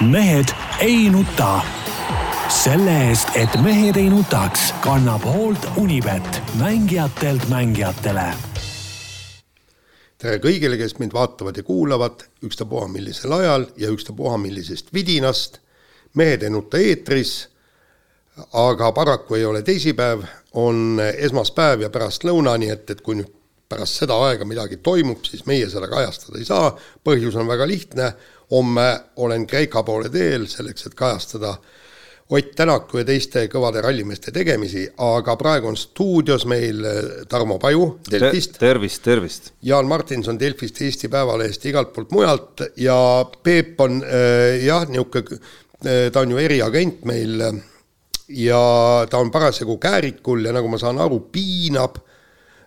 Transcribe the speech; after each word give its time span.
mehed 0.00 0.48
ei 0.78 1.10
nuta. 1.10 1.60
selle 2.48 3.08
eest, 3.08 3.28
et 3.34 3.56
mehed 3.62 3.96
ei 3.96 4.08
nutaks, 4.10 4.72
kannab 4.80 5.24
hoolt 5.24 5.66
Unibet, 5.76 6.42
mängijatelt 6.58 7.48
mängijatele. 7.48 8.24
tere 10.18 10.38
kõigile, 10.40 10.78
kes 10.80 10.96
mind 10.98 11.12
vaatavad 11.12 11.56
ja 11.56 11.62
kuulavad, 11.62 12.24
ükstapuha 12.44 12.88
millisel 12.88 13.32
ajal 13.32 13.66
ja 13.76 13.90
ükstapuha 13.90 14.38
millisest 14.38 14.92
vidinast. 14.92 15.58
mehed 16.14 16.42
ei 16.42 16.50
nuta 16.50 16.78
eetris. 16.78 17.48
aga 18.52 18.92
paraku 18.92 19.34
ei 19.34 19.44
ole 19.44 19.62
teisipäev, 19.62 20.24
on 20.52 21.00
esmaspäev 21.16 21.80
ja 21.80 21.90
pärastlõuna, 21.90 22.56
nii 22.58 22.70
et, 22.70 22.90
et 22.90 23.00
kui 23.00 23.20
nüüd 23.20 23.36
pärast 23.68 24.00
seda 24.00 24.16
aega 24.26 24.44
midagi 24.44 24.76
toimub, 24.76 25.24
siis 25.24 25.44
meie 25.46 25.68
seda 25.70 25.88
kajastada 25.88 26.38
ei 26.38 26.44
saa. 26.44 26.76
põhjus 27.04 27.36
on 27.36 27.46
väga 27.46 27.68
lihtne, 27.68 28.14
homme 28.50 29.00
olen 29.16 29.46
Kreeka 29.46 29.82
poole 29.82 30.08
teel 30.08 30.46
selleks, 30.50 30.86
et 30.86 30.94
kajastada 30.94 31.56
Ott 32.30 32.52
Tänaku 32.54 33.00
ja 33.00 33.04
teiste 33.04 33.48
kõvade 33.50 33.80
rallimeeste 33.82 34.30
tegemisi, 34.30 34.84
aga 35.02 35.34
praegu 35.34 35.66
on 35.66 35.78
stuudios 35.78 36.44
meil 36.46 36.84
äh, 36.86 37.00
Tarmo 37.28 37.56
Paju 37.58 37.88
Delfist 38.06 38.54
Te. 38.54 38.66
tervist, 38.68 39.02
tervist. 39.02 39.50
Jaan 39.66 39.88
Martinson 39.90 40.38
Delfist, 40.38 40.78
Eesti 40.86 41.10
Päevalehest, 41.10 41.66
igalt 41.66 41.90
poolt 41.96 42.14
mujalt 42.14 42.62
ja 42.78 42.94
Peep 43.42 43.80
on 43.82 43.98
äh, 44.06 44.60
jah, 44.62 44.86
niisugune 44.86 45.40
äh,, 45.82 46.06
ta 46.14 46.22
on 46.22 46.30
ju 46.30 46.38
eriagent 46.38 47.02
meil 47.10 47.42
äh, 47.48 47.60
ja 48.30 49.06
ta 49.10 49.18
on 49.18 49.30
parasjagu 49.30 49.76
käärikul 49.78 50.44
ja 50.44 50.54
nagu 50.54 50.68
ma 50.70 50.78
saan 50.78 50.98
aru, 51.02 51.20
piinab 51.32 51.98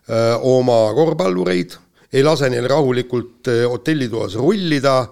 öö, 0.10 0.36
oma 0.41 0.94
korvpallureid, 0.96 1.76
ei 2.13 2.24
lase 2.24 2.50
neil 2.52 2.68
rahulikult 2.70 3.48
öö, 3.48 3.68
hotellitoas 3.72 4.36
rullida 4.36 5.05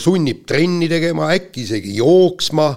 sunnib 0.00 0.44
trenni 0.48 0.88
tegema, 0.88 1.30
äkki 1.34 1.64
isegi 1.68 1.96
jooksma. 1.98 2.72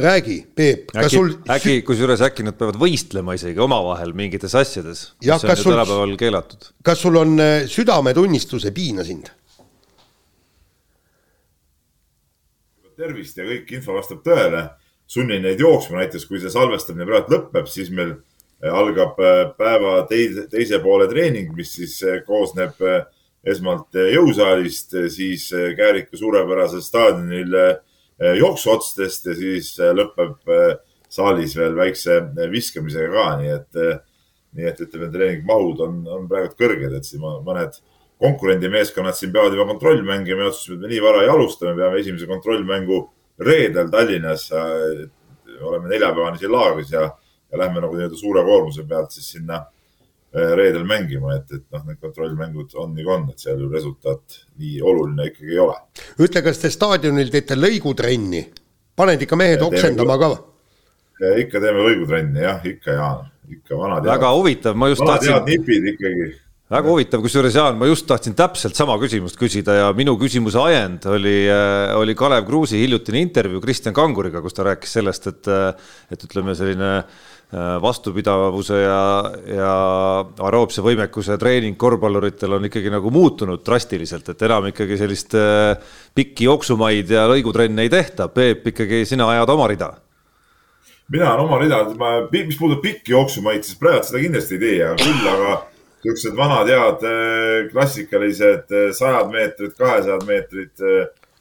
räägi, 0.00 0.46
Peep, 0.56 0.92
kas 0.94 1.12
sul 1.12 1.32
äkki, 1.50 1.82
kusjuures 1.84 2.22
äkki 2.24 2.44
nad 2.46 2.54
peavad 2.56 2.78
võistlema 2.80 3.34
isegi 3.36 3.58
omavahel 3.60 4.14
mingites 4.16 4.54
asjades, 4.56 5.02
mis 5.20 5.44
on 5.44 5.50
ju 5.50 5.64
tänapäeval 5.66 6.14
keelatud. 6.16 6.70
kas 6.82 7.02
sul 7.02 7.18
on 7.20 7.34
äh, 7.40 7.66
südametunnistuse 7.68 8.70
piina 8.72 9.04
sind? 9.04 9.28
tervist 12.96 13.36
ja 13.36 13.44
kõik 13.48 13.70
info 13.76 13.96
vastab 13.96 14.22
tõele. 14.24 14.68
sunnin 15.10 15.42
neid 15.42 15.58
jooksma, 15.60 16.04
näiteks 16.04 16.24
kui 16.30 16.38
see 16.38 16.52
salvestamine 16.54 17.04
praegu 17.04 17.34
lõpeb, 17.34 17.66
siis 17.66 17.90
meil 17.90 18.12
äh, 18.14 18.72
algab 18.72 19.18
päeva 19.58 20.06
teise, 20.08 20.46
teise 20.48 20.78
poole 20.78 21.08
treening, 21.10 21.50
mis 21.56 21.74
siis 21.74 21.98
koosneb 22.26 22.78
äh, 22.86 23.04
esmalt 23.46 23.96
eh, 23.96 24.12
jõusaalist, 24.14 24.94
eh, 24.98 25.08
siis 25.12 25.48
eh, 25.56 25.72
Kääriku 25.78 26.18
suurepärasel 26.20 26.82
staadionil 26.84 27.56
jooksuotstest 28.36 29.30
ja 29.30 29.32
siis 29.32 29.68
lõpeb 29.96 30.50
saalis 31.08 31.54
veel 31.56 31.72
väikse 31.72 32.18
viskamisega 32.52 33.06
ka, 33.14 33.22
nii 33.40 33.54
et, 33.54 33.78
nii 34.58 34.66
et 34.68 34.82
ütleme, 34.84 35.08
treeningmahud 35.14 35.80
on, 35.86 36.02
on 36.04 36.26
praegu 36.28 36.52
kõrged, 36.58 36.98
et 36.98 37.08
siin 37.08 37.24
mõned 37.24 37.78
konkurendimeeskonnad 38.20 39.16
siin 39.16 39.32
peavad 39.32 39.56
juba 39.56 39.70
kontrollmänge, 39.70 40.36
me 40.36 40.50
otsustasime, 40.50 40.76
et 40.76 40.84
me 40.84 40.92
nii 40.92 41.00
vara 41.00 41.24
ei 41.24 41.32
alusta, 41.32 41.70
me 41.70 41.80
peame 41.80 42.02
esimese 42.04 42.28
kontrollmängu 42.28 43.00
reedel 43.40 43.88
Tallinnas. 43.88 44.50
oleme 44.52 45.88
neljapäevani 45.88 46.44
siin 46.44 46.52
laagris 46.52 46.92
ja, 46.92 47.08
ja 47.48 47.58
lähme 47.64 47.80
nagu 47.80 47.96
nii-öelda 47.96 48.20
suure 48.20 48.44
koormuse 48.44 48.84
pealt 48.84 49.16
siis 49.16 49.32
sinna 49.32 49.62
reedel 50.32 50.84
mängima, 50.86 51.34
et, 51.40 51.48
et 51.56 51.64
noh, 51.74 51.82
need 51.88 51.98
kontrollmängud 52.02 52.76
on 52.78 52.92
nagu 52.94 53.14
on, 53.16 53.24
et 53.32 53.42
seal 53.42 53.58
ju 53.58 53.70
resultaat 53.72 54.36
nii 54.60 54.76
oluline 54.86 55.26
ikkagi 55.32 55.56
ei 55.56 55.62
ole. 55.62 55.78
ütle, 56.22 56.42
kas 56.46 56.62
te 56.62 56.70
staadionil 56.70 57.32
teete 57.32 57.58
lõigutrenni, 57.58 58.44
paned 58.98 59.26
ikka 59.26 59.38
mehed 59.40 59.64
oksendama 59.66 60.18
ka? 60.22 60.30
ikka 61.40 61.62
teeme 61.62 61.82
lõigutrenni 61.88 62.46
jah, 62.46 62.62
ikka 62.66 62.94
Jaan, 62.94 63.26
ikka 63.50 63.80
vanad. 63.80 64.06
väga 64.06 64.30
huvitav, 64.36 64.78
ma 64.78 64.92
just 64.92 65.02
tahtsin. 65.02 65.34
vanad 65.34 65.50
head 65.50 65.64
nipid 65.64 65.90
ikkagi 65.96 66.30
väga 66.70 66.86
huvitav, 66.86 67.24
kusjuures 67.26 67.58
Jaan, 67.58 67.74
ma 67.80 67.90
just 67.90 68.06
tahtsin 68.06 68.38
täpselt 68.38 68.78
sama 68.78 68.94
küsimust 69.02 69.34
küsida 69.40 69.74
ja 69.80 69.90
minu 69.98 70.14
küsimuse 70.20 70.62
ajend 70.62 71.10
oli, 71.10 71.34
äh, 71.50 71.96
oli 71.98 72.14
Kalev 72.14 72.46
Kruusi 72.46 72.78
hiljutine 72.78 73.24
intervjuu 73.26 73.58
Kristjan 73.66 73.98
Kanguriga, 73.98 74.38
kus 74.46 74.54
ta 74.54 74.68
rääkis 74.70 74.94
sellest, 75.00 75.26
et, 75.26 75.50
äh, 75.50 75.90
et 76.14 76.28
ütleme, 76.30 76.54
selline 76.54 76.92
äh, 77.00 77.04
Äh, 77.04 77.29
vastupidavuse 77.82 78.76
ja, 78.78 78.98
ja 79.50 79.70
aeroobse 80.38 80.84
võimekuse 80.86 81.34
treening 81.38 81.74
korvpalluritel 81.78 82.52
on 82.54 82.68
ikkagi 82.68 82.92
nagu 82.94 83.10
muutunud 83.10 83.64
drastiliselt, 83.66 84.28
et 84.30 84.44
enam 84.46 84.68
ikkagi 84.70 84.98
sellist 85.00 85.34
äh, 85.34 85.72
pikki 86.14 86.46
jooksumaid 86.46 87.10
ja 87.10 87.24
lõigutrenne 87.30 87.82
ei 87.82 87.90
tehta. 87.90 88.28
Peep, 88.30 88.68
ikkagi 88.70 89.02
sina 89.08 89.26
ajad 89.34 89.50
oma 89.50 89.66
rida. 89.70 89.90
mina 91.10 91.32
olen 91.32 91.44
oma 91.48 91.58
rida, 91.58 91.80
ma, 91.98 92.12
mis 92.30 92.58
puudutab 92.58 92.84
pikki 92.84 93.16
jooksumaid, 93.16 93.66
siis 93.66 93.78
praegu 93.78 94.06
seda 94.06 94.22
kindlasti 94.22 94.54
ei 94.54 94.60
tee, 94.62 94.92
küll 95.02 95.30
aga 95.32 95.56
niisugused 96.04 96.36
vanad 96.38 96.70
head 96.70 97.02
äh, 97.10 97.72
klassikalised 97.72 98.76
sajad 98.94 99.32
meetrid, 99.34 99.74
kahesajad 99.78 100.22
meetrid, 100.28 100.86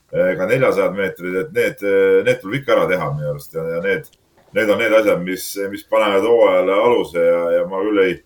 ka 0.10 0.50
neljasajad 0.50 0.98
meetrid, 0.98 1.38
et 1.44 1.54
need, 1.54 1.86
need 2.26 2.42
tuleb 2.42 2.64
ikka 2.64 2.74
ära 2.80 2.90
teha 2.90 3.12
minu 3.14 3.30
arust 3.30 3.54
ja, 3.54 3.68
ja 3.76 3.84
need 3.86 4.10
need 4.56 4.70
on 4.70 4.82
need 4.82 4.96
asjad, 4.98 5.22
mis, 5.26 5.46
mis 5.72 5.86
panevad 5.90 6.26
hooajale 6.26 6.76
aluse 6.86 7.24
ja, 7.24 7.42
ja 7.58 7.64
ma 7.70 7.82
küll 7.86 8.04
ei, 8.04 8.18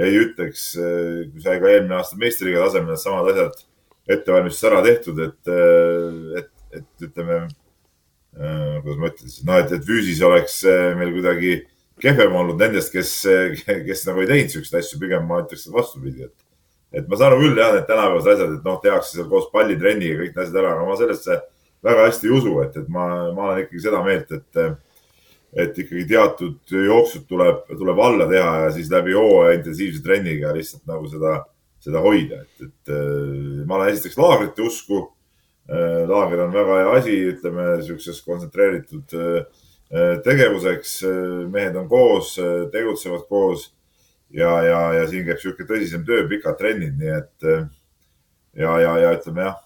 ei 0.00 0.20
ütleks, 0.24 0.70
kui 0.76 1.42
sai 1.44 1.58
ka 1.62 1.70
eelmine 1.70 1.98
aasta 1.98 2.18
meistriga 2.20 2.64
tasemel 2.66 2.94
needsamad 2.94 3.30
asjad 3.32 3.60
ettevalmistus 4.10 4.66
ära 4.70 4.80
tehtud, 4.84 5.20
et, 5.22 5.50
et, 6.40 6.52
et 6.80 7.06
ütleme, 7.06 7.42
kuidas 8.34 8.98
ma 8.98 9.10
ütlen 9.10 9.28
siis, 9.28 9.44
noh, 9.46 9.60
et, 9.60 9.74
et 9.76 9.86
füüsis 9.86 10.22
oleks 10.26 10.60
meil 10.98 11.14
kuidagi 11.14 11.54
kehvem 12.00 12.36
olnud 12.42 12.60
nendest, 12.60 12.92
kes, 12.94 13.14
kes 13.88 14.06
nagu 14.08 14.24
ei 14.24 14.30
teinud 14.30 14.54
siukseid 14.54 14.80
asju, 14.80 15.00
pigem 15.02 15.26
ma 15.28 15.42
ütleks 15.44 15.68
vastupidi, 15.74 16.26
et, 16.26 16.36
et 16.96 17.08
ma 17.10 17.18
saan 17.18 17.34
aru 17.34 17.44
küll 17.44 17.60
jah, 17.60 17.74
need 17.76 17.88
tänapäevased 17.90 18.34
asjad, 18.34 18.54
et 18.58 18.66
noh, 18.66 18.78
tehakse 18.82 19.16
seal 19.16 19.30
koos 19.30 19.50
pallitrenniga 19.54 20.22
kõik 20.22 20.34
need 20.34 20.44
asjad 20.46 20.62
ära, 20.62 20.74
aga 20.74 20.86
ma 20.88 20.98
sellesse 20.98 21.40
väga 21.86 22.06
hästi 22.08 22.28
ei 22.28 22.36
usu, 22.36 22.54
et, 22.64 22.78
et 22.80 22.88
ma, 22.92 23.06
ma 23.36 23.50
olen 23.50 23.66
ikkagi 23.66 23.84
seda 23.86 24.02
meelt, 24.06 24.32
et 24.36 24.64
et 25.56 25.78
ikkagi 25.78 26.04
teatud 26.10 26.74
jooksud 26.74 27.24
tuleb, 27.28 27.64
tuleb 27.78 28.02
alla 28.02 28.26
teha 28.30 28.50
ja 28.64 28.68
siis 28.74 28.90
läbi 28.92 29.16
hooaja 29.16 29.56
intensiivse 29.58 30.02
trenniga 30.04 30.52
lihtsalt 30.54 30.84
nagu 30.90 31.08
seda, 31.10 31.40
seda 31.82 32.02
hoida, 32.04 32.44
et, 32.44 32.68
et 32.68 32.92
äh, 32.94 33.64
ma 33.66 33.80
olen 33.80 33.90
esiteks 33.94 34.18
laagrite 34.20 34.62
usku. 34.66 35.08
Äh, 35.70 36.04
laager 36.10 36.44
on 36.46 36.54
väga 36.54 36.78
hea 36.80 36.94
asi, 37.00 37.16
ütleme 37.32 37.66
siukses 37.86 38.22
kontsentreeritud 38.26 39.16
äh, 39.18 39.58
tegevuseks. 40.24 41.00
mehed 41.50 41.74
on 41.76 41.88
koos, 41.90 42.36
tegutsevad 42.70 43.24
koos 43.26 43.72
ja, 44.30 44.52
ja, 44.62 44.80
ja 45.00 45.08
siin 45.10 45.24
käib 45.26 45.40
sihuke 45.42 45.66
tõsisem 45.66 46.04
töö, 46.06 46.28
pikad 46.30 46.54
trennid, 46.60 46.94
nii 46.94 47.10
et 47.16 47.46
ja, 48.54 48.76
ja, 48.78 48.92
ja 49.02 49.10
ütleme 49.16 49.48
jah, 49.48 49.56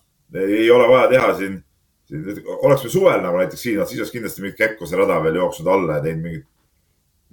ei 0.41 0.71
ole 0.73 0.89
vaja 0.89 1.11
teha 1.12 1.28
siin 1.37 1.59
oleks 2.63 2.85
me 2.85 2.91
suvel 2.91 3.23
nagu 3.23 3.39
näiteks 3.41 3.63
siin, 3.63 3.81
siis 3.89 4.01
oleks 4.01 4.13
kindlasti 4.15 4.45
mingit 4.45 4.59
Kekkose 4.59 4.99
rada 4.99 5.21
veel 5.25 5.39
jooksnud 5.41 5.71
alla 5.73 5.99
ja 5.99 6.05
teinud 6.05 6.27
mingit, 6.27 6.47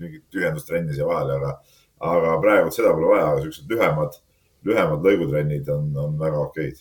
mingit 0.02 0.24
tühjendustrenni 0.34 0.96
siia 0.96 1.08
vahele, 1.08 1.38
aga, 1.38 1.52
aga 2.12 2.38
praegu 2.44 2.74
seda 2.74 2.94
pole 2.96 3.12
vaja, 3.14 3.28
aga 3.32 3.44
siuksed 3.46 3.72
lühemad, 3.72 4.18
lühemad 4.68 5.06
lõigutrennid 5.08 5.70
on, 5.74 5.92
on 6.06 6.18
väga 6.20 6.42
okeid 6.46 6.80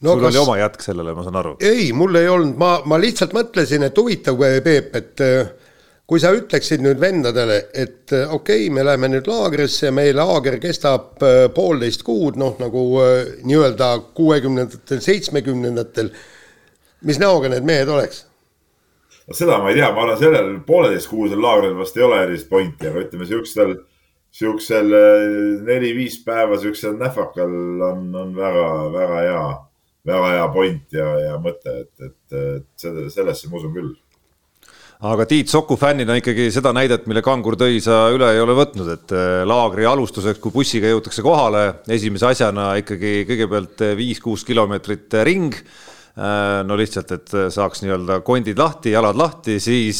no,. 0.00 0.12
sul 0.12 0.22
kas... 0.22 0.30
oli 0.32 0.42
oma 0.42 0.58
jätk 0.60 0.84
sellele, 0.84 1.14
ma 1.16 1.26
saan 1.26 1.40
aru? 1.42 1.54
ei, 1.60 1.88
mul 1.96 2.20
ei 2.20 2.28
olnud, 2.32 2.58
ma, 2.60 2.76
ma 2.86 3.00
lihtsalt 3.02 3.34
mõtlesin, 3.36 3.86
et 3.88 4.02
huvitav, 4.02 4.40
Peep, 4.64 4.94
et 4.98 5.26
kui 6.06 6.22
sa 6.22 6.30
ütleksid 6.36 6.84
nüüd 6.84 7.00
vendadele, 7.02 7.58
et 7.74 8.14
äh, 8.14 8.30
okei 8.30 8.66
okay,, 8.66 8.74
me 8.74 8.84
läheme 8.86 9.10
nüüd 9.10 9.26
laagrisse, 9.30 9.90
meie 9.94 10.14
laager 10.14 10.60
kestab 10.62 11.22
äh, 11.26 11.46
poolteist 11.54 12.06
kuud, 12.06 12.38
noh 12.38 12.54
nagu 12.62 12.84
äh, 13.02 13.16
nii-öelda 13.46 13.90
kuuekümnendatel, 14.14 15.02
seitsmekümnendatel, 15.02 16.12
mis 17.06 17.18
näoga 17.22 17.50
need 17.52 17.66
mehed 17.66 17.90
oleks? 17.90 18.24
no 19.26 19.34
seda 19.34 19.58
ma 19.58 19.72
ei 19.72 19.80
tea, 19.80 19.90
ma 19.90 20.04
arvan, 20.04 20.18
sellel 20.20 20.52
pooleteistkuusel 20.68 21.42
laagril 21.42 21.74
vast 21.80 21.98
ei 21.98 22.06
ole 22.06 22.22
erilist 22.22 22.46
pointi, 22.50 22.86
aga 22.86 23.02
ütleme 23.02 23.26
siuksel, 23.26 23.74
siuksel 24.30 24.94
neli-viis 25.66 26.20
päeva 26.22 26.60
siuksel 26.62 26.94
nähvakal 27.00 27.56
on, 27.88 28.06
on 28.14 28.30
väga-väga 28.36 29.24
hea, 29.24 29.42
väga 30.06 30.30
hea 30.36 30.46
point 30.54 30.94
ja, 30.94 31.08
ja 31.24 31.40
mõte, 31.42 31.74
et, 31.82 32.06
et, 32.06 32.38
et 32.60 32.86
sellesse 32.86 33.50
ma 33.50 33.58
usun 33.58 33.74
küll 33.74 33.90
aga 35.04 35.26
Tiit 35.28 35.50
Soku 35.52 35.76
fännina 35.76 36.16
ikkagi 36.16 36.48
seda 36.54 36.72
näidet, 36.76 37.04
mille 37.10 37.20
Kangur 37.24 37.56
tõi, 37.60 37.80
sa 37.84 38.06
üle 38.14 38.30
ei 38.32 38.40
ole 38.40 38.54
võtnud, 38.56 38.88
et 38.94 39.12
äh, 39.12 39.42
laagri 39.48 39.84
alustuseks, 39.88 40.40
kui 40.40 40.54
bussiga 40.54 40.88
jõutakse 40.88 41.24
kohale, 41.24 41.66
esimese 41.92 42.30
asjana 42.30 42.70
ikkagi 42.80 43.26
kõigepealt 43.28 43.84
äh, 43.84 43.92
viis-kuus 43.98 44.46
kilomeetrit 44.48 45.18
äh, 45.18 45.26
ring. 45.28 45.60
no 46.16 46.78
lihtsalt, 46.80 47.10
et 47.12 47.32
saaks 47.52 47.82
nii-öelda 47.82 48.22
kondid 48.24 48.56
lahti, 48.56 48.94
jalad 48.94 49.18
lahti, 49.20 49.58
siis 49.60 49.98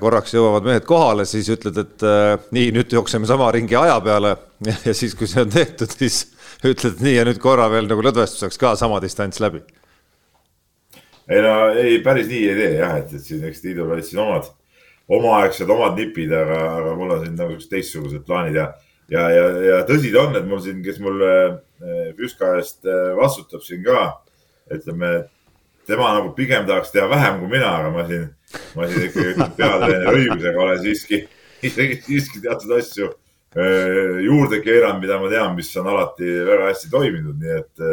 korraks 0.00 0.32
jõuavad 0.32 0.64
mehed 0.64 0.86
kohale, 0.88 1.26
siis 1.28 1.50
ütled, 1.52 1.76
et 1.82 2.04
nii, 2.56 2.70
nüüd 2.72 2.94
jookseme 2.96 3.28
sama 3.28 3.50
ringi 3.52 3.76
aja 3.76 3.98
peale 4.00 4.32
ja 4.88 4.94
siis, 4.96 5.12
kui 5.12 5.28
see 5.28 5.44
on 5.44 5.52
tehtud, 5.52 5.92
siis 5.92 6.22
ütled 6.64 7.04
nii 7.04 7.12
ja 7.18 7.26
nüüd 7.28 7.42
korra 7.44 7.68
veel 7.68 7.90
nagu 7.92 8.08
lõdvestuseks 8.08 8.56
ka 8.56 8.72
sama 8.80 9.02
distants 9.04 9.44
läbi 9.44 9.60
ei 11.28 11.42
no 11.42 11.54
ei, 11.74 11.98
päris 12.04 12.28
nii 12.30 12.42
ei 12.48 12.56
tee 12.58 12.72
jah, 12.78 12.96
et, 13.00 13.12
et 13.16 13.24
siin 13.24 13.44
eks 13.48 13.62
Tiidul 13.64 13.90
olid 13.90 14.06
siin 14.06 14.22
omad, 14.22 14.48
omaaegsed 15.12 15.70
omad 15.70 15.98
nipid, 15.98 16.32
aga, 16.34 16.58
aga 16.80 16.96
mul 16.98 17.14
on 17.16 17.24
siin 17.24 17.38
nagu 17.38 17.56
teistsugused 17.70 18.26
plaanid 18.26 18.58
ja, 18.60 18.66
ja, 19.12 19.24
ja, 19.34 19.46
ja 19.70 19.80
tõsi 19.88 20.12
ta 20.14 20.26
on, 20.26 20.38
et 20.38 20.46
mul 20.48 20.62
siin, 20.64 20.82
kes 20.86 21.00
mul 21.02 21.24
Püska 22.16 22.54
eest 22.56 22.86
vastutab 23.18 23.60
siin 23.66 23.82
ka, 23.84 24.06
ütleme, 24.72 25.26
tema 25.86 26.14
nagu 26.16 26.32
pigem 26.38 26.64
tahaks 26.66 26.94
teha 26.94 27.04
vähem 27.10 27.42
kui 27.42 27.50
mina, 27.52 27.74
aga 27.82 27.92
ma 27.92 28.06
siin, 28.08 28.30
ma 28.78 28.88
siin 28.88 29.10
ikkagi 29.10 29.36
peatreeneri 29.58 30.22
õigusega 30.22 30.62
olen 30.62 30.82
siiski, 30.86 31.22
isegi 31.66 32.00
siiski 32.06 32.42
teatud 32.46 32.78
asju 32.78 33.12
juurde 34.22 34.60
keeranud, 34.60 35.00
mida 35.00 35.18
ma 35.20 35.30
tean, 35.32 35.54
mis 35.56 35.70
on 35.80 35.86
alati 35.88 36.32
väga 36.46 36.70
hästi 36.70 36.90
toiminud, 36.92 37.38
nii 37.40 37.54
et, 37.60 37.86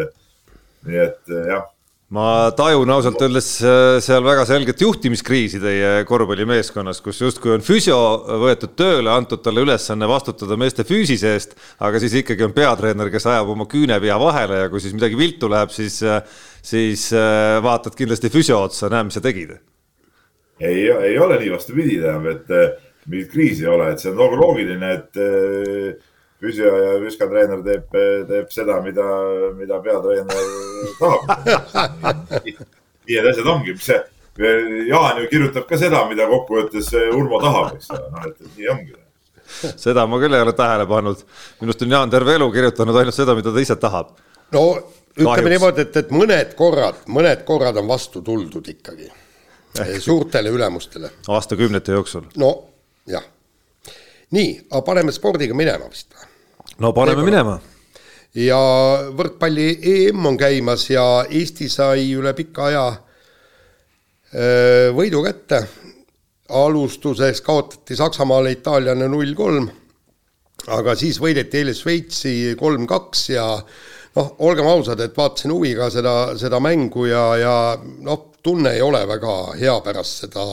nii 0.87 1.05
et 1.05 1.37
jah 1.49 1.69
ma 2.13 2.51
tajun 2.53 2.91
ausalt 2.93 3.21
öeldes 3.25 3.47
äh, 3.65 3.97
seal 4.03 4.21
väga 4.25 4.45
selget 4.45 4.81
juhtimiskriisi 4.83 5.59
teie 5.63 6.03
korvpallimeeskonnas, 6.09 7.01
kus 7.05 7.21
justkui 7.23 7.55
on 7.55 7.65
füsio 7.65 7.97
võetud 8.43 8.75
tööle, 8.77 9.09
antud 9.13 9.41
talle 9.45 9.63
ülesanne 9.65 10.09
vastutada 10.09 10.57
meeste 10.59 10.85
füüsise 10.85 11.33
eest, 11.33 11.57
aga 11.81 12.01
siis 12.03 12.19
ikkagi 12.21 12.45
on 12.45 12.53
peatreener, 12.53 13.09
kes 13.13 13.25
ajab 13.31 13.49
oma 13.55 13.65
küünepea 13.71 14.19
vahele 14.21 14.63
ja 14.65 14.71
kui 14.71 14.83
siis 14.83 14.93
midagi 14.93 15.17
viltu 15.17 15.49
läheb, 15.51 15.73
siis, 15.73 15.99
äh, 16.05 16.21
siis 16.61 17.09
äh, 17.17 17.57
vaatad 17.65 17.97
kindlasti 17.97 18.31
füsio 18.33 18.61
otsa, 18.67 18.91
näe, 18.93 19.09
mis 19.09 19.17
sa 19.17 19.23
tegid. 19.23 19.57
ei, 20.61 20.85
ei 20.85 21.17
ole 21.17 21.41
nii, 21.41 21.53
vastupidi, 21.55 21.97
tähendab, 22.03 22.29
et 22.37 23.09
mingit 23.09 23.33
kriisi 23.33 23.65
ei 23.65 23.73
ole, 23.73 23.89
et 23.91 24.03
see 24.03 24.13
on 24.13 24.37
loogiline, 24.37 24.93
et 24.99 26.05
küsija 26.43 26.71
ja 26.85 26.95
viskatreener 27.01 27.61
teeb, 27.65 27.99
teeb 28.29 28.49
seda, 28.53 28.79
mida, 28.85 29.05
mida 29.57 29.79
peatreener 29.83 30.41
tahab. 30.99 32.43
nii 32.43 33.15
need 33.15 33.29
asjad 33.31 33.53
ongi, 33.55 33.77
mis 33.77 33.87
see, 33.91 34.01
Jaan 34.89 35.19
ju 35.21 35.27
kirjutab 35.29 35.67
ka 35.69 35.77
seda, 35.77 36.07
mida 36.09 36.25
kokkuvõttes 36.25 36.89
Urmo 37.13 37.37
tahab, 37.43 37.75
eks 37.77 37.91
ole, 37.93 38.07
noh, 38.15 38.27
et 38.31 38.57
nii 38.57 38.69
ongi 38.73 38.99
seda 39.77 40.05
ma 40.09 40.17
küll 40.21 40.33
ei 40.33 40.41
ole 40.41 40.53
tähele 40.57 40.85
pannud. 40.89 41.23
minu 41.59 41.71
arust 41.71 41.85
on 41.85 41.91
Jaan 41.91 42.09
terve 42.09 42.35
elu 42.37 42.49
kirjutanud 42.51 42.97
ainult 42.97 43.15
seda, 43.15 43.35
mida 43.37 43.53
ta 43.53 43.61
ise 43.61 43.75
tahab. 43.79 44.15
no 44.55 44.63
ütleme 45.13 45.29
Kahjuks. 45.29 45.49
niimoodi, 45.49 45.85
et, 45.85 45.97
et 45.97 46.11
mõned 46.11 46.55
korrad, 46.57 47.03
mõned 47.07 47.43
korrad 47.45 47.77
on 47.77 47.87
vastu 47.87 48.21
tuldud 48.25 48.67
ikkagi 48.67 49.09
Ehk. 49.79 50.01
suurtele 50.01 50.49
ülemustele. 50.49 51.11
aastakümnete 51.27 51.91
jooksul. 51.91 52.29
no 52.37 52.53
jah. 53.07 53.23
nii, 54.31 54.61
aga 54.71 54.81
paneme 54.81 55.11
spordiga 55.11 55.53
minema 55.53 55.89
vist 55.89 56.13
või? 56.13 56.29
No 56.79 56.93
paneme 56.93 57.23
minema. 57.25 57.59
ja 58.35 58.59
võrkpalli 59.13 59.67
EM 59.93 60.25
on 60.25 60.37
käimas 60.37 60.87
ja 60.89 61.25
Eesti 61.29 61.69
sai 61.69 62.09
üle 62.17 62.33
pika 62.37 62.69
aja 62.71 62.85
võidu 64.97 65.21
kätte. 65.25 65.67
alustuseks 66.49 67.41
kaotati 67.41 67.95
Saksamaale 67.95 68.51
Itaaliale 68.51 69.07
null 69.07 69.33
kolm, 69.37 69.69
aga 70.67 70.95
siis 70.95 71.19
võideti 71.21 71.61
eile 71.61 71.73
Šveitsi 71.73 72.55
kolm-kaks 72.59 73.29
ja 73.29 73.45
noh, 74.17 74.35
olgem 74.45 74.67
ausad, 74.69 75.01
et 75.01 75.17
vaatasin 75.17 75.53
huviga 75.53 75.89
seda, 75.93 76.13
seda 76.39 76.59
mängu 76.63 77.07
ja, 77.09 77.23
ja 77.39 77.55
noh, 78.05 78.29
tunne 78.43 78.73
ei 78.75 78.81
ole 78.83 78.99
väga 79.07 79.33
hea 79.55 79.73
pärast 79.85 80.25
seda 80.25 80.43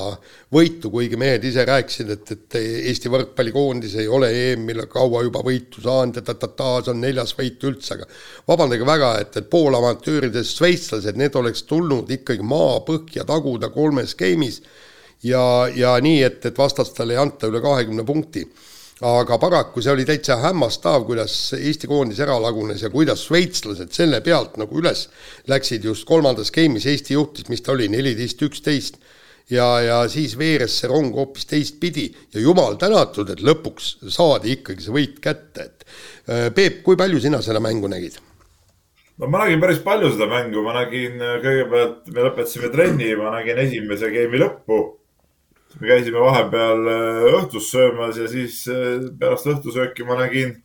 võitu, 0.54 0.92
kuigi 0.92 1.18
mehed 1.18 1.44
ise 1.48 1.64
rääkisid, 1.66 2.12
et, 2.14 2.32
et 2.36 2.58
Eesti 2.60 3.10
võrkpallikoondis 3.10 3.96
ei 3.98 4.06
ole 4.08 4.30
EM-il 4.52 4.84
kaua 4.90 5.24
juba 5.26 5.42
võitu 5.46 5.82
saanud 5.82 6.20
ja 6.20 6.24
ta-ta-ta, 6.26 6.76
see 6.84 6.94
on 6.94 7.02
neljas 7.02 7.34
võit 7.38 7.66
üldse, 7.66 7.96
aga 7.96 8.06
vabandage 8.48 8.86
väga, 8.86 9.10
et, 9.24 9.40
et 9.42 9.50
poolamatööridest 9.50 10.62
šveitslased, 10.62 11.18
need 11.18 11.36
oleks 11.40 11.66
tulnud 11.66 12.10
ikkagi 12.14 12.46
maapõhja 12.46 13.26
taguda 13.26 13.72
kolmes 13.74 14.14
game'is 14.18 14.62
ja, 15.26 15.42
ja 15.74 15.96
nii, 16.02 16.22
et, 16.30 16.44
et 16.46 16.58
vastastele 16.58 17.18
ei 17.18 17.24
anta 17.26 17.50
üle 17.50 17.62
kahekümne 17.64 18.06
punkti 18.06 18.46
aga 19.00 19.38
paraku 19.40 19.80
see 19.80 19.92
oli 19.94 20.04
täitsa 20.04 20.36
hämmastav, 20.42 21.06
kuidas 21.08 21.34
Eesti 21.56 21.88
koondis 21.88 22.20
ära 22.20 22.36
lagunes 22.42 22.82
ja 22.84 22.90
kuidas 22.92 23.24
šveitslased 23.24 23.94
selle 23.96 24.20
pealt 24.24 24.58
nagu 24.60 24.76
üles 24.76 25.06
läksid 25.48 25.86
just 25.88 26.04
kolmandas 26.08 26.52
game'is, 26.52 26.84
Eesti 26.90 27.16
juhtis, 27.16 27.48
mis 27.48 27.64
ta 27.64 27.72
oli, 27.72 27.88
neliteist, 27.88 28.42
üksteist. 28.44 29.00
ja, 29.50 29.80
ja 29.80 30.02
siis 30.08 30.36
veeres 30.38 30.76
see 30.78 30.88
rong 30.88 31.14
hoopis 31.16 31.48
teistpidi. 31.48 32.10
Ja 32.34 32.40
jumal 32.40 32.76
tänatud, 32.78 33.30
et 33.32 33.40
lõpuks 33.40 33.96
saadi 34.12 34.52
ikkagi 34.58 34.84
see 34.84 34.94
võit 34.94 35.16
kätte, 35.24 35.64
et 35.64 35.84
äh, 36.28 36.50
Peep, 36.54 36.82
kui 36.84 36.96
palju 36.96 37.20
sina 37.20 37.40
seda 37.42 37.60
mängu 37.60 37.88
nägid? 37.88 38.20
no 39.20 39.28
ma 39.28 39.44
nägin 39.44 39.60
päris 39.60 39.80
palju 39.84 40.12
seda 40.12 40.28
mängu, 40.28 40.60
ma 40.62 40.76
nägin 40.76 41.16
äh, 41.16 41.40
kõigepealt, 41.40 42.04
me 42.12 42.28
lõpetasime 42.28 42.70
trenni, 42.72 43.14
ma 43.16 43.32
nägin 43.38 43.64
esimese 43.64 44.12
game'i 44.12 44.44
lõppu 44.44 44.99
me 45.78 45.88
käisime 45.88 46.20
vahepeal 46.20 46.88
äh, 46.90 47.28
õhtus 47.36 47.70
söömas 47.70 48.18
ja 48.18 48.26
siis 48.30 48.62
äh, 48.70 49.06
pärast 49.20 49.46
õhtusööki 49.50 50.06
ma 50.08 50.16
nägin, 50.18 50.56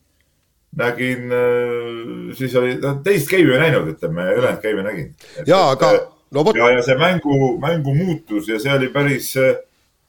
nägin, 0.78 1.30
äh, 1.36 2.34
siis 2.38 2.56
oli, 2.60 2.75
teist 3.06 3.30
game'i 3.31 3.54
ei 3.54 3.62
näinud, 3.68 3.92
ütleme, 3.94 4.28
ülejäänud 4.34 4.63
game'i 4.63 4.88
nägin. 4.88 5.13
ja, 5.46 5.62
aga 5.75 5.92
no 6.31 6.46
vot. 6.48 6.57
ja, 6.57 6.72
ja 6.74 6.84
see 6.86 6.98
mängu, 7.00 7.56
mängu 7.62 7.96
muutus 7.96 8.50
ja 8.50 8.60
see 8.62 8.74
oli 8.74 8.90
päris, 8.94 9.34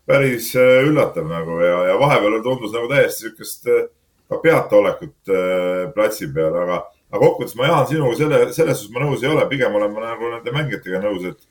päris 0.08 0.52
üllatav 0.56 1.28
nagu 1.28 1.60
ja, 1.60 1.82
ja 1.92 2.00
vahepeal 2.00 2.40
tundus 2.44 2.72
nagu 2.75 2.88
täiesti 2.92 3.26
sihukest 3.26 3.69
ka 4.26 4.38
peataolekut 4.42 5.34
platsi 5.94 6.31
peal, 6.34 6.56
aga, 6.64 6.81
aga 7.12 7.20
kokkuvõttes 7.20 7.58
ma, 7.58 7.69
Jaan, 7.69 7.84
sinuga 7.90 8.16
selle, 8.19 8.40
selles 8.56 8.81
suhtes 8.81 8.94
ma 8.94 9.04
nõus 9.04 9.22
ei 9.22 9.31
ole, 9.31 9.44
pigem 9.50 9.76
olen 9.76 9.92
ma 9.92 10.08
nagu 10.08 10.32
nende 10.32 10.56
mängijatega 10.56 11.04
nõus, 11.04 11.28
et 11.31 11.44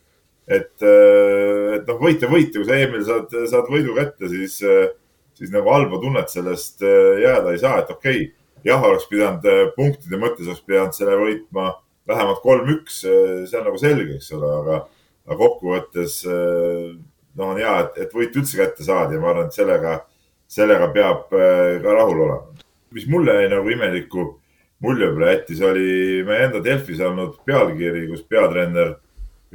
et, 0.47 0.73
äh, 0.81 1.75
et 1.77 1.87
noh, 1.89 1.99
võit 2.01 2.23
on 2.25 2.33
võit 2.35 2.53
ja 2.53 2.61
kui 2.61 2.67
sa 2.67 2.77
EM-il 2.77 3.05
saad, 3.07 3.33
saad 3.49 3.69
võidu 3.71 3.95
kätte, 3.97 4.29
siis, 4.31 4.59
äh, 4.65 4.91
siis 5.37 5.53
nagu 5.53 5.71
halba 5.73 5.99
tunnet 6.01 6.31
sellest 6.31 6.85
äh, 6.85 7.21
jääda 7.23 7.53
ei 7.53 7.61
saa, 7.61 7.79
et 7.81 7.89
okei 7.93 8.27
okay,, 8.27 8.31
jah, 8.65 8.83
oleks 8.85 9.07
pidanud 9.09 9.73
punktide 9.75 10.19
mõttes 10.21 10.49
oleks 10.49 10.65
pidanud 10.65 10.97
selle 10.97 11.17
võitma 11.21 11.71
vähemalt 12.09 12.41
kolm-üks, 12.43 13.01
see 13.01 13.57
on 13.57 13.65
nagu 13.65 13.77
selge, 13.81 14.19
eks 14.19 14.31
ole, 14.37 14.49
aga, 14.61 14.79
aga 15.25 15.37
kokkuvõttes 15.39 16.19
noh, 16.25 17.45
on 17.47 17.57
hea, 17.57 17.75
et, 17.81 17.99
et 18.05 18.13
võit 18.13 18.33
üldse 18.37 18.57
kätte 18.57 18.85
saadi 18.85 19.17
ja 19.17 19.21
ma 19.21 19.31
arvan, 19.31 19.49
et 19.49 19.57
sellega, 19.57 19.95
sellega 20.49 20.89
peab 20.93 21.29
ka 21.33 21.95
rahul 21.97 22.21
olema. 22.27 22.65
mis 22.93 23.07
mulle 23.09 23.33
jäi 23.37 23.49
nagu 23.53 23.69
imeliku 23.73 24.27
mulje 24.85 25.09
peale 25.13 25.31
jättis, 25.33 25.61
oli 25.65 26.21
meie 26.25 26.45
enda 26.47 26.61
Delfis 26.63 27.01
olnud 27.01 27.39
pealkiri, 27.45 28.05
kus 28.09 28.21
peatreener 28.29 28.95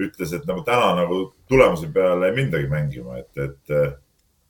ütles, 0.09 0.33
et 0.37 0.47
nagu 0.49 0.65
täna 0.67 0.95
nagu 1.03 1.25
tulemuse 1.49 1.91
peale 1.95 2.31
ei 2.31 2.37
mindagi 2.37 2.71
mängima, 2.71 3.21
et, 3.21 3.45
et 3.49 3.99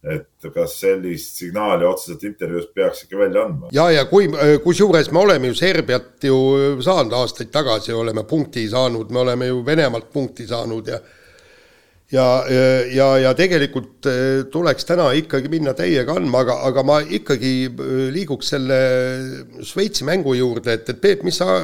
et 0.01 0.47
kas 0.55 0.79
sellist 0.81 1.37
signaali 1.43 1.85
otseselt 1.85 2.23
intervjuus 2.25 2.71
peaks 2.73 3.03
ikka 3.05 3.19
välja 3.21 3.43
andma? 3.45 3.69
ja, 3.77 3.91
ja 3.93 4.07
kui, 4.09 4.31
kusjuures 4.65 5.11
me 5.13 5.21
oleme 5.21 5.51
ju 5.51 5.59
Serbiat 5.59 6.25
ju 6.25 6.39
saanud 6.81 7.13
aastaid 7.19 7.51
tagasi, 7.53 7.93
oleme 7.93 8.25
punkti 8.25 8.65
saanud, 8.73 9.13
me 9.13 9.21
oleme 9.21 9.51
ju 9.51 9.61
Venemaalt 9.67 10.09
punkti 10.13 10.47
saanud 10.49 10.89
ja 10.89 11.01
ja, 12.11 12.27
ja, 12.91 13.09
ja 13.23 13.35
tegelikult 13.39 14.09
eh, 14.11 14.45
tuleks 14.53 14.89
täna 14.89 15.11
ikkagi 15.19 15.51
minna 15.53 15.75
täiega 15.79 16.17
andma, 16.19 16.43
aga, 16.47 16.57
aga 16.71 16.85
ma 16.87 16.99
ikkagi 17.05 17.55
eh, 17.69 18.07
liiguks 18.15 18.55
selle 18.55 18.81
Šveitsi 19.67 20.09
mängu 20.09 20.35
juurde, 20.39 20.75
et, 20.79 20.89
et 20.91 21.01
Peep, 21.01 21.23
mis 21.27 21.39
sa 21.39 21.61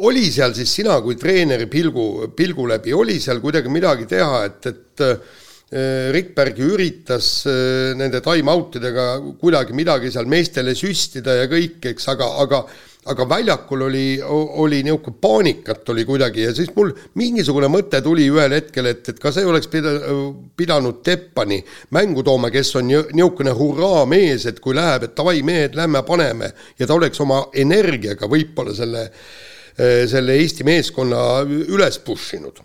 oli 0.00 0.30
seal 0.32 0.54
siis 0.56 0.72
sina 0.80 0.98
kui 1.04 1.16
treeneri 1.20 1.68
pilgu, 1.70 2.32
pilgu 2.36 2.66
läbi, 2.70 2.94
oli 2.96 3.18
seal 3.20 3.42
kuidagi 3.42 3.72
midagi 3.72 4.06
teha, 4.08 4.44
et, 4.48 4.70
et 4.70 5.04
äh, 5.04 6.12
Rikberg 6.12 6.58
üritas 6.64 7.46
äh, 7.48 7.92
nende 7.96 8.22
time-out 8.24 8.78
idega 8.80 9.10
kuidagi 9.40 9.76
midagi 9.76 10.12
seal 10.12 10.28
meestele 10.28 10.74
süstida 10.76 11.36
ja 11.42 11.50
kõik, 11.50 11.80
eks, 11.92 12.08
aga, 12.12 12.32
aga 12.44 12.64
aga 13.02 13.24
väljakul 13.26 13.80
oli, 13.88 14.06
oli 14.22 14.78
niisugune 14.86 15.16
paanikat 15.18 15.88
oli 15.90 16.04
kuidagi 16.06 16.44
ja 16.44 16.52
siis 16.54 16.68
mul 16.76 16.92
mingisugune 17.18 17.66
mõte 17.66 17.98
tuli 18.02 18.28
ühel 18.30 18.54
hetkel, 18.54 18.86
et, 18.92 19.08
et 19.10 19.18
kas 19.18 19.40
ei 19.40 19.48
oleks 19.48 19.66
pida-, 19.72 19.96
pidanud 20.56 21.00
Teppani 21.02 21.58
mängu 21.98 22.22
tooma, 22.22 22.52
kes 22.54 22.76
on 22.78 22.92
niisugune 22.92 23.56
hurraa-mees, 23.58 24.46
et 24.46 24.60
kui 24.62 24.78
läheb, 24.78 25.08
et 25.08 25.16
davai, 25.18 25.40
mehed, 25.42 25.74
lähme 25.74 26.04
paneme. 26.06 26.52
Ja 26.78 26.86
ta 26.86 26.94
oleks 26.94 27.18
oma 27.24 27.48
energiaga 27.58 28.30
võib-olla 28.30 28.76
selle 28.76 29.08
äh, 29.08 29.50
selle 29.76 30.36
Eesti 30.40 30.66
meeskonna 30.68 31.42
üles 31.46 31.98
push 32.04 32.36
inud? 32.36 32.60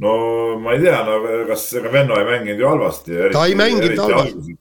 no 0.00 0.12
ma 0.60 0.76
ei 0.76 0.84
tea, 0.84 1.00
no 1.04 1.18
kas, 1.48 1.66
ega 1.80 1.92
Venno 1.92 2.16
ei 2.20 2.28
mänginud 2.28 2.60
ju 2.60 2.70
halvasti. 2.70 3.18
ta 3.32 3.46
ei 3.48 3.58
mänginud 3.58 4.00
halvasti 4.00 4.56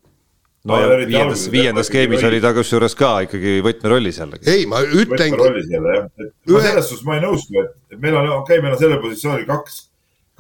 no 0.66 0.78
ja 0.82 0.94
viiendas, 1.02 1.44
viiendas 1.54 1.92
game'is 1.94 2.24
oli 2.26 2.40
ta 2.44 2.52
kusjuures 2.56 2.96
ka 2.98 3.12
ikkagi 3.28 3.58
võtmerollis 3.66 4.22
jällegi. 4.22 4.48
ei, 4.52 4.64
ma 4.70 4.82
ütlengi. 4.86 5.36
võtmerollis 5.36 5.68
jälle 5.72 5.98
jah, 5.98 6.08
et 6.24 6.54
Ühe... 6.54 6.64
selles 6.70 6.90
suhtes 6.90 7.06
ma 7.08 7.20
ei 7.20 7.26
nõustu, 7.26 7.66
et 7.92 8.00
meil 8.00 8.18
on, 8.18 8.32
okei 8.40 8.58
okay,, 8.58 8.64
meil 8.64 8.78
on 8.78 8.82
sellel 8.82 9.04
positsioonil 9.04 9.46
kaks, 9.50 9.78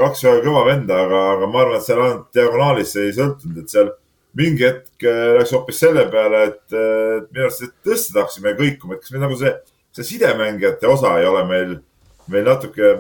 kaks 0.01 0.25
väga 0.27 0.41
kõva 0.47 0.65
venda, 0.71 1.03
aga, 1.05 1.21
aga 1.35 1.51
ma 1.51 1.61
arvan, 1.61 1.77
et 1.79 1.87
seal 1.87 2.01
ainult 2.01 2.25
diagonaalis 2.39 2.95
see 2.95 3.05
ei 3.09 3.15
sõltunud, 3.19 3.61
et 3.61 3.75
seal 3.75 3.93
mingi 4.35 4.67
hetk 4.67 5.07
äh, 5.07 5.21
läks 5.37 5.53
hoopis 5.55 5.79
selle 5.85 6.07
peale, 6.11 6.41
et, 6.49 6.63
et 6.73 7.29
minu 7.29 7.45
arust 7.45 7.69
tõesti 7.85 8.17
tahtsime 8.17 8.57
kõikuma, 8.57 8.97
et 8.97 9.05
kas 9.05 9.13
me 9.13 9.21
nagu 9.21 9.37
see 9.39 9.53
see 9.95 10.15
sidemängijate 10.15 10.87
osa 10.91 11.15
ei 11.19 11.27
ole 11.29 11.43
meil, 11.47 11.75
meil 12.31 12.47
natuke 12.47 12.95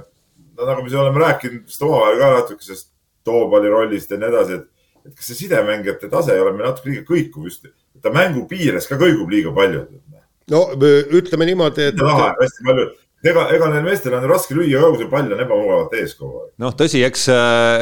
nagu 0.55 0.83
me 0.83 0.97
oleme 0.97 1.19
rääkinud 1.19 1.65
vist 1.67 1.81
omavahel 1.83 2.19
ka 2.19 2.31
natuke 2.37 2.63
sellest 2.63 2.91
toopalli 3.27 3.69
rollist 3.69 4.11
ja 4.11 4.19
nii 4.21 4.29
edasi, 4.31 4.59
et, 4.59 4.91
et 5.05 5.15
kas 5.15 5.31
see 5.31 5.41
sidemängijate 5.43 6.09
tase 6.11 6.35
ei 6.35 6.43
ole 6.43 6.53
meil 6.55 6.69
natuke 6.69 6.91
liiga 6.91 7.05
kõikuv 7.09 7.49
just, 7.49 7.67
ta 8.01 8.13
mängu 8.13 8.45
piires 8.49 8.87
ka 8.87 8.99
kõigub 9.01 9.31
liiga 9.31 9.53
palju. 9.55 9.85
no 10.53 10.61
ütleme 11.19 11.49
niimoodi, 11.49 11.89
et. 11.91 11.99
hästi 11.99 12.67
palju 12.69 12.87
ega, 13.25 13.45
ega 13.55 13.69
neil 13.73 13.85
meestel 13.87 14.15
on 14.17 14.27
raske 14.29 14.55
lüüa 14.57 14.81
ka, 14.81 14.91
kui 14.93 15.01
see 15.01 15.11
pall 15.11 15.33
on 15.33 15.45
ebamugavalt 15.45 15.95
ees 15.99 16.15
kogu 16.17 16.43
aeg. 16.43 16.51
noh, 16.61 16.75
tõsi, 16.77 17.01
eks, 17.07 17.27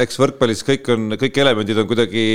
eks 0.04 0.22
võrkpallis 0.22 0.64
kõik 0.68 0.94
on, 0.96 1.18
kõik 1.20 1.42
elemendid 1.44 1.82
on 1.84 1.90
kuidagi 1.90 2.26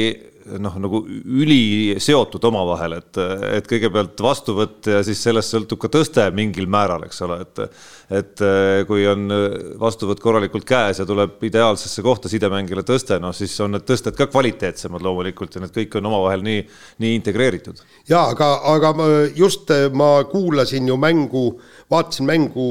noh, 0.62 0.76
nagu 0.80 1.00
üliseotud 1.08 2.44
omavahel, 2.48 2.98
et, 2.98 3.20
et 3.58 3.68
kõigepealt 3.68 4.20
vastuvõtt 4.22 4.88
ja 4.92 5.02
siis 5.06 5.20
sellest 5.22 5.54
sõltub 5.54 5.80
ka 5.82 5.90
tõste 5.92 6.24
mingil 6.34 6.68
määral, 6.70 7.06
eks 7.08 7.24
ole, 7.26 7.40
et 7.44 7.64
et 8.08 8.40
kui 8.88 9.02
on 9.04 9.28
vastuvõtt 9.76 10.22
korralikult 10.24 10.64
käes 10.64 11.02
ja 11.02 11.04
tuleb 11.04 11.42
ideaalsesse 11.44 12.00
kohta 12.00 12.30
sidemängijale 12.32 12.80
tõste, 12.88 13.18
noh 13.20 13.34
siis 13.36 13.52
on 13.60 13.74
need 13.76 13.84
tõsted 13.84 14.16
ka 14.16 14.30
kvaliteetsemad 14.32 15.04
loomulikult 15.04 15.58
ja 15.58 15.60
need 15.60 15.74
kõik 15.74 15.98
on 16.00 16.08
omavahel 16.08 16.40
nii, 16.46 16.62
nii 17.04 17.18
integreeritud. 17.18 17.82
ja 18.08 18.22
aga, 18.32 18.48
aga 18.72 18.94
just 19.36 19.68
ma 19.92 20.24
kuulasin 20.30 20.88
ju 20.88 20.96
mängu, 20.96 21.44
vaatasin 21.90 22.26
mängu 22.32 22.70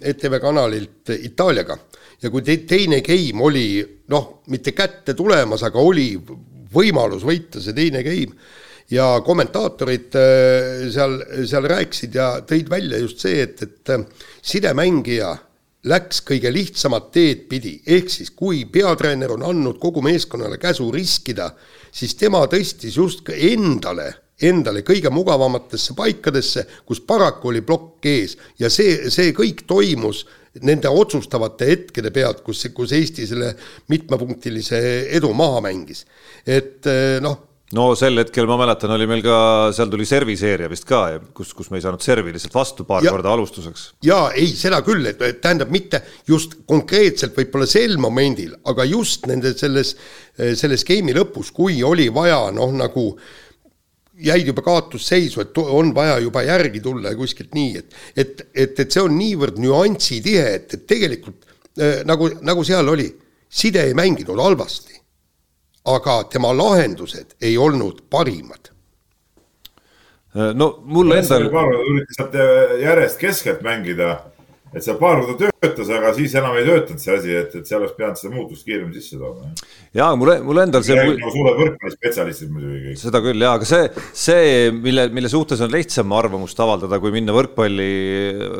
ETV 0.00 0.40
kanalilt 0.40 1.12
Itaaliaga 1.18 1.76
ja 2.22 2.30
kui 2.30 2.42
te, 2.42 2.56
teine 2.68 3.00
game 3.04 3.42
oli 3.44 3.66
noh, 4.12 4.38
mitte 4.52 4.72
kätte 4.76 5.14
tulemas, 5.18 5.62
aga 5.66 5.82
oli 5.82 6.10
võimalus 6.74 7.26
võita 7.26 7.62
see 7.62 7.76
teine 7.76 8.02
game. 8.06 8.34
Ja 8.88 9.18
kommentaatorid 9.20 10.14
äh, 10.16 10.86
seal, 10.92 11.18
seal 11.44 11.66
rääkisid 11.68 12.14
ja 12.16 12.30
tõid 12.48 12.70
välja 12.72 13.00
just 13.02 13.20
see, 13.20 13.42
et, 13.44 13.60
et 13.66 13.92
äh, 13.92 14.06
sidemängija 14.40 15.34
läks 15.88 16.22
kõige 16.26 16.50
lihtsamat 16.52 17.10
teed 17.14 17.44
pidi, 17.50 17.76
ehk 17.86 18.08
siis 18.10 18.32
kui 18.34 18.64
peatreener 18.72 19.32
on 19.36 19.44
andnud 19.46 19.78
kogu 19.80 20.02
meeskonnale 20.04 20.58
käsu 20.58 20.88
riskida, 20.94 21.52
siis 21.92 22.16
tema 22.18 22.40
tõstis 22.50 22.96
just 22.98 23.28
endale, 23.28 24.08
endale 24.42 24.82
kõige 24.86 25.12
mugavamatesse 25.12 25.94
paikadesse, 25.98 26.64
kus 26.88 27.00
paraku 27.06 27.52
oli 27.52 27.62
plokk 27.66 28.08
ees. 28.10 28.36
Ja 28.58 28.70
see, 28.72 29.10
see 29.12 29.32
kõik 29.36 29.64
toimus 29.70 30.24
nende 30.66 30.90
otsustavate 30.90 31.68
hetkede 31.68 32.12
pealt, 32.14 32.42
kus, 32.46 32.66
kus 32.74 32.94
Eesti 32.96 33.26
selle 33.28 33.52
mitmepunktilise 33.92 34.80
edu 35.18 35.32
maha 35.36 35.62
mängis. 35.68 36.04
et 36.46 36.86
eh, 36.86 37.18
noh, 37.24 37.38
no 37.76 37.88
sel 37.98 38.22
hetkel 38.22 38.48
ma 38.48 38.56
mäletan, 38.60 38.92
oli 38.96 39.08
meil 39.10 39.24
ka, 39.24 39.38
seal 39.76 39.90
tuli 39.92 40.06
serviseeria 40.08 40.70
vist 40.72 40.86
ka, 40.88 41.02
kus, 41.36 41.52
kus 41.56 41.72
me 41.72 41.80
ei 41.80 41.84
saanud 41.84 42.04
servi 42.04 42.32
lihtsalt 42.34 42.56
vastu 42.56 42.86
paar 42.88 43.04
ja, 43.04 43.12
korda 43.14 43.34
alustuseks. 43.34 43.88
jaa, 44.06 44.30
ei, 44.36 44.52
seda 44.56 44.80
küll, 44.86 45.04
et 45.10 45.42
tähendab 45.42 45.72
mitte 45.74 46.02
just 46.28 46.60
konkreetselt 46.68 47.36
võib-olla 47.38 47.68
sel 47.68 47.98
momendil, 48.00 48.56
aga 48.68 48.86
just 48.88 49.28
nende 49.30 49.52
selles, 49.58 49.96
selles 50.36 50.86
game'i 50.88 51.16
lõpus, 51.16 51.52
kui 51.54 51.82
oli 51.84 52.08
vaja 52.14 52.46
noh, 52.54 52.72
nagu 52.78 53.10
äh, 53.16 53.36
jäid 54.18 54.46
juba 54.46 54.62
kaotusseisu, 54.62 55.40
et 55.40 55.58
on 55.58 55.94
vaja 55.94 56.18
juba 56.18 56.42
järgi 56.42 56.80
tulla 56.80 57.12
ja 57.12 57.16
kuskilt 57.16 57.54
nii, 57.54 57.76
et 57.78 57.94
et, 58.16 58.46
et, 58.54 58.80
et 58.80 58.90
see 58.90 59.02
on 59.02 59.14
niivõrd 59.18 59.58
nüansitihe, 59.62 60.46
et, 60.54 60.74
et 60.74 60.86
tegelikult 60.86 61.46
äh, 61.80 62.00
nagu, 62.08 62.30
nagu 62.42 62.64
seal 62.66 62.88
oli, 62.88 63.08
side 63.48 63.82
ei 63.86 63.94
mänginud 63.94 64.40
halvasti. 64.42 64.96
aga 65.88 66.24
tema 66.28 66.50
lahendused 66.52 67.38
ei 67.40 67.54
olnud 67.58 68.02
parimad. 68.10 68.68
Äh, 70.36 70.50
no 70.54 70.82
mul 70.84 71.14
endal. 71.16 71.48
üritas 71.48 72.34
järjest 72.82 73.18
keskelt 73.18 73.62
mängida 73.62 74.18
et 74.74 74.84
see 74.84 74.94
paar 75.00 75.22
korda 75.22 75.48
töötas, 75.48 75.88
aga 75.96 76.10
siis 76.16 76.34
enam 76.36 76.56
ei 76.58 76.66
töötanud 76.66 77.00
see 77.00 77.14
asi, 77.14 77.34
et, 77.40 77.54
et 77.56 77.68
seal 77.68 77.80
oleks 77.80 77.94
pidanud 77.96 78.20
seda 78.20 78.32
muutust 78.34 78.66
kiiremini 78.66 79.00
sisse 79.00 79.16
tooma. 79.20 79.48
ja 79.96 80.08
mul, 80.18 80.32
mul 80.44 80.60
endal 80.60 80.84
see. 80.84 80.96
nagu 80.98 81.32
suured 81.32 81.60
võrkpallispetsialistid 81.62 82.50
muidugi 82.52 82.80
kõik. 82.84 82.98
seda 83.00 83.22
küll 83.24 83.44
ja, 83.46 83.54
aga 83.56 83.68
see, 83.68 83.86
see, 84.12 84.48
mille, 84.76 85.06
mille 85.14 85.30
suhtes 85.32 85.62
on 85.64 85.72
lihtsam 85.72 86.12
arvamust 86.16 86.60
avaldada, 86.60 87.00
kui 87.00 87.14
minna 87.14 87.34
võrkpalli 87.36 87.90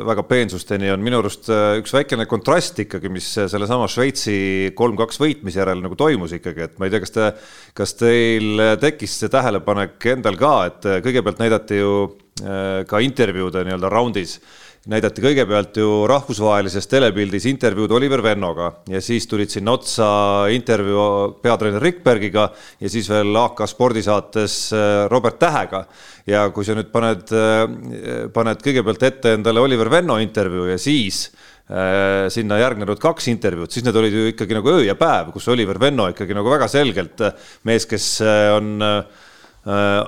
väga 0.09 0.25
peensusteni, 0.29 0.89
on 0.93 1.03
minu 1.05 1.19
arust 1.21 1.51
äh, 1.53 1.75
üks 1.83 1.93
väikene 1.93 2.25
kontrast 2.29 2.81
ikkagi, 2.85 3.11
mis 3.13 3.27
sellesama 3.39 3.89
Šveitsi 3.91 4.39
kolm-kaks 4.77 5.21
võitmise 5.21 5.61
järel 5.61 5.83
nagu 5.85 5.97
toimus 5.99 6.33
ikkagi, 6.39 6.65
et 6.65 6.79
ma 6.81 6.89
ei 6.89 6.95
tea, 6.95 7.03
kas 7.05 7.13
te, 7.13 7.29
kas 7.77 7.93
teil 7.99 8.65
tekkis 8.81 9.19
see 9.21 9.29
tähelepanek 9.33 10.09
endal 10.15 10.39
ka, 10.41 10.55
et 10.71 10.89
kõigepealt 11.05 11.43
näidati 11.43 11.83
ju 11.83 11.93
äh, 12.41 12.81
ka 12.89 13.03
intervjuude 13.05 13.61
nii-öelda 13.67 13.93
raundis 13.93 14.39
näidati 14.87 15.23
kõigepealt 15.23 15.75
ju 15.75 15.89
rahvusvahelises 16.07 16.87
telepildis 16.87 17.43
intervjuud 17.49 17.91
Oliver 17.97 18.21
Vennoga 18.23 18.69
ja 18.87 19.01
siis 19.03 19.27
tulid 19.27 19.51
sinna 19.51 19.73
otsa 19.75 20.07
intervjuu 20.55 21.41
peatreener 21.43 21.83
Rikbergiga 21.83 22.45
ja 22.79 22.91
siis 22.91 23.09
veel 23.11 23.35
AK 23.41 23.65
spordisaates 23.67 24.57
äh, 24.71 25.03
Robert 25.11 25.39
Tähega. 25.41 25.83
ja 26.29 26.47
kui 26.55 26.63
sa 26.63 26.77
nüüd 26.77 26.93
paned, 26.93 27.27
äh, 27.35 28.25
paned 28.33 28.63
kõigepealt 28.63 29.03
ette 29.03 29.35
endale 29.35 29.59
Oliver 29.59 29.91
Venno 29.91 30.15
intervjuu 30.23 30.69
ja 30.71 30.79
siis 30.79 31.25
äh, 31.67 32.29
sinna 32.31 32.61
järgnenud 32.63 33.03
kaks 33.03 33.27
intervjuud, 33.33 33.71
siis 33.71 33.83
need 33.83 33.99
olid 33.99 34.15
ju 34.15 34.29
ikkagi 34.31 34.55
nagu 34.55 34.77
öö 34.77 34.85
ja 34.87 34.95
päev, 34.95 35.33
kus 35.35 35.51
Oliver 35.51 35.79
Venno 35.79 36.07
ikkagi 36.13 36.37
nagu 36.37 36.55
väga 36.55 36.71
selgelt 36.71 37.19
mees, 37.67 37.89
kes 37.89 38.13
on 38.55 38.77
äh, 38.79 39.27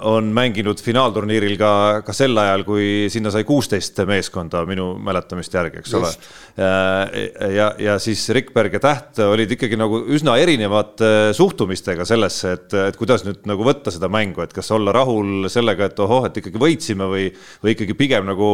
on 0.08 0.30
mänginud 0.32 0.80
finaalturniiril 0.80 1.58
ka, 1.60 1.72
ka 2.08 2.14
sel 2.16 2.38
ajal, 2.40 2.64
kui 2.64 2.86
sinna 3.12 3.34
sai 3.34 3.44
kuusteist 3.44 4.00
meeskonda 4.08 4.62
minu 4.66 4.94
mäletamist 5.04 5.54
järgi, 5.54 5.82
eks 5.82 5.96
ole. 6.00 6.12
Äh, 6.56 7.52
ja, 7.58 7.68
ja 7.80 7.98
siis 8.00 8.24
Rikberg 8.32 8.78
ja 8.78 8.82
Täht 8.84 9.20
olid 9.26 9.52
ikkagi 9.52 9.76
nagu 9.80 10.00
üsna 10.16 10.38
erinevate 10.40 11.32
suhtumistega 11.36 12.08
sellesse, 12.08 12.56
et, 12.56 12.78
et 12.92 13.00
kuidas 13.00 13.26
nüüd 13.28 13.44
nagu 13.50 13.68
võtta 13.68 13.92
seda 13.92 14.08
mängu, 14.12 14.40
et 14.46 14.56
kas 14.56 14.72
olla 14.72 14.96
rahul 14.96 15.50
sellega, 15.52 15.92
et 15.92 16.00
ohoh, 16.00 16.30
et 16.30 16.40
ikkagi 16.42 16.62
võitsime 16.62 17.10
või, 17.12 17.28
või 17.64 17.76
ikkagi 17.76 17.98
pigem 18.00 18.32
nagu 18.32 18.52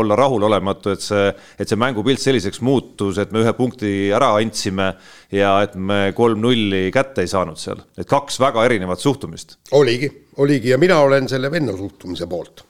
olla 0.00 0.18
rahulolematu, 0.18 0.94
et 0.94 1.04
see, 1.04 1.26
et 1.58 1.66
see 1.66 1.80
mängupilt 1.80 2.22
selliseks 2.22 2.62
muutus, 2.62 3.18
et 3.18 3.34
me 3.34 3.42
ühe 3.42 3.54
punkti 3.58 3.92
ära 4.14 4.30
andsime 4.38 4.92
ja 5.32 5.52
et 5.64 5.76
me 5.78 6.10
kolm-nulli 6.16 6.88
kätte 6.94 7.24
ei 7.24 7.30
saanud 7.30 7.58
seal, 7.60 7.80
et 7.98 8.08
kaks 8.08 8.40
väga 8.42 8.64
erinevat 8.66 9.02
suhtumist. 9.02 9.58
oligi 9.72 10.10
oligi 10.40 10.68
ja 10.68 10.78
mina 10.78 10.98
olen 10.98 11.28
selle 11.28 11.50
venna 11.50 11.76
suhtumise 11.76 12.26
poolt. 12.26 12.64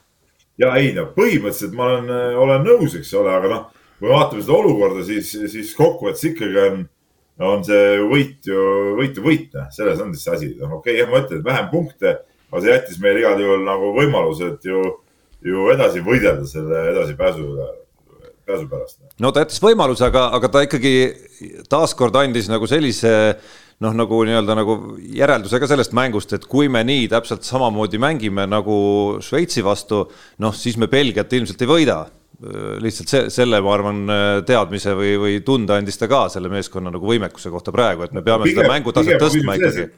ja 0.59 0.75
ei 0.77 0.93
no 0.95 1.07
põhimõtteliselt 1.17 1.77
ma 1.77 1.91
olen, 1.95 2.11
olen 2.45 2.65
nõus, 2.67 2.97
eks 2.99 3.13
ole, 3.17 3.33
aga 3.33 3.51
noh, 3.53 3.69
kui 3.99 4.09
me 4.09 4.15
vaatame 4.15 4.43
seda 4.45 4.57
olukorda, 4.59 5.05
siis, 5.07 5.31
siis 5.53 5.75
kokkuvõttes 5.79 6.27
ikkagi 6.33 6.59
on, 6.67 6.83
on 7.51 7.63
see 7.65 8.01
võit 8.11 8.51
ju, 8.51 8.65
võit 8.99 9.17
ju 9.17 9.25
võit, 9.25 9.47
noh, 9.57 9.71
selles 9.73 10.03
on 10.05 10.13
siis 10.15 10.27
see 10.27 10.35
asi. 10.37 10.51
noh, 10.61 10.79
okei 10.81 10.99
okay,, 10.99 11.03
jah, 11.03 11.13
ma 11.13 11.23
ütlen, 11.23 11.41
et 11.41 11.47
vähem 11.47 11.71
punkte, 11.73 12.17
aga 12.51 12.65
see 12.65 12.75
jättis 12.75 13.01
meile 13.03 13.23
igal 13.23 13.41
juhul 13.41 13.65
nagu 13.69 13.93
võimalused 13.97 14.69
ju, 14.69 14.83
ju 15.47 15.71
edasi 15.73 16.05
võidelda 16.05 16.49
selle 16.49 16.85
edasipääsu 16.93 17.47
üle 17.47 17.71
pääsu 18.51 18.69
pärast. 18.71 19.01
no 19.23 19.33
ta 19.33 19.47
jättis 19.47 19.63
võimaluse, 19.65 20.07
aga, 20.11 20.29
aga 20.37 20.53
ta 20.53 20.67
ikkagi 20.67 20.95
taaskord 21.71 22.21
andis 22.21 22.51
nagu 22.53 22.69
sellise 22.71 23.13
noh, 23.81 23.97
nagu 23.97 24.23
nii-öelda 24.29 24.57
nagu 24.59 24.77
järelduse 25.17 25.61
ka 25.63 25.69
sellest 25.71 25.95
mängust, 25.97 26.35
et 26.37 26.47
kui 26.51 26.69
me 26.69 26.83
nii 26.85 27.09
täpselt 27.13 27.47
samamoodi 27.49 28.01
mängime 28.03 28.45
nagu 28.51 28.77
Šveitsi 29.25 29.65
vastu, 29.65 30.05
noh, 30.45 30.57
siis 30.57 30.77
me 30.81 30.91
Belgiat 30.91 31.33
ilmselt 31.33 31.65
ei 31.65 31.71
võida 31.71 32.03
lihtsalt 32.81 33.11
see, 33.11 33.25
selle, 33.33 33.61
ma 33.61 33.75
arvan, 33.75 33.99
teadmise 34.49 34.95
või, 34.97 35.11
või 35.21 35.41
tunde 35.45 35.77
andis 35.77 36.01
ta 36.01 36.09
ka 36.09 36.23
selle 36.33 36.49
meeskonna 36.53 36.93
nagu 36.93 37.07
võimekuse 37.07 37.53
kohta 37.53 37.73
praegu, 37.75 38.07
et 38.07 38.15
me 38.17 38.23
peame 38.25 38.47
pigem, 38.49 38.63
seda 38.63 38.73
mängutaset 38.73 39.21
tõstma 39.21 39.59
ikkagi. 39.59 39.91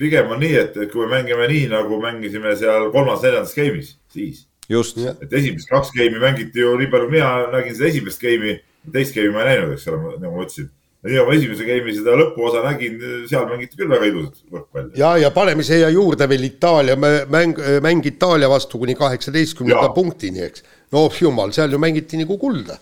pigem 0.00 0.34
on 0.34 0.42
nii, 0.44 0.54
et, 0.60 0.76
et 0.84 0.92
kui 0.92 1.06
me 1.06 1.16
mängime 1.16 1.48
nii, 1.48 1.66
nagu 1.72 2.00
mängisime 2.02 2.52
seal 2.60 2.90
kolmas-neljandas 2.92 3.56
game'is, 3.56 3.94
siis. 4.12 4.44
Just. 4.70 4.98
et 4.98 5.32
esimesed 5.32 5.70
kaks 5.70 5.94
game'i 5.96 6.20
mängiti 6.22 6.62
ju 6.62 6.74
nii 6.80 6.90
palju, 6.92 7.08
mina 7.12 7.30
nägin 7.54 7.76
seda 7.76 7.88
esimest 7.90 8.22
game'i, 8.22 8.58
teist 8.92 9.16
game'i 9.16 9.32
ma 9.34 9.44
ei 9.44 9.54
näinud, 9.54 9.74
eks 9.76 9.88
ole, 9.90 10.14
nagu 10.18 10.36
ma 10.36 10.44
ütlesin 10.46 10.70
ja 11.14 11.24
ma 11.24 11.34
esimese 11.36 11.66
game'i 11.68 11.96
seda 11.96 12.16
lõpuosa 12.20 12.62
nägin, 12.66 13.00
seal 13.30 13.48
mängiti 13.48 13.80
küll 13.80 13.90
väga 13.92 14.10
ilusat 14.10 14.44
võrkpalli. 14.52 14.92
ja, 15.00 15.14
ja 15.20 15.32
paneme 15.34 15.64
siia 15.66 15.88
juurde 15.92 16.28
veel 16.30 16.46
Itaalia 16.50 16.96
mäng, 17.00 17.58
mäng 17.82 18.06
Itaalia 18.06 18.50
vastu 18.52 18.78
kuni 18.82 18.94
kaheksateistkümnenda 18.98 19.90
punktini, 19.96 20.44
eks. 20.48 20.64
no 20.92 21.08
jumal, 21.20 21.52
seal 21.56 21.72
ju 21.72 21.82
mängiti 21.82 22.20
nagu 22.20 22.38
kulda. 22.38 22.78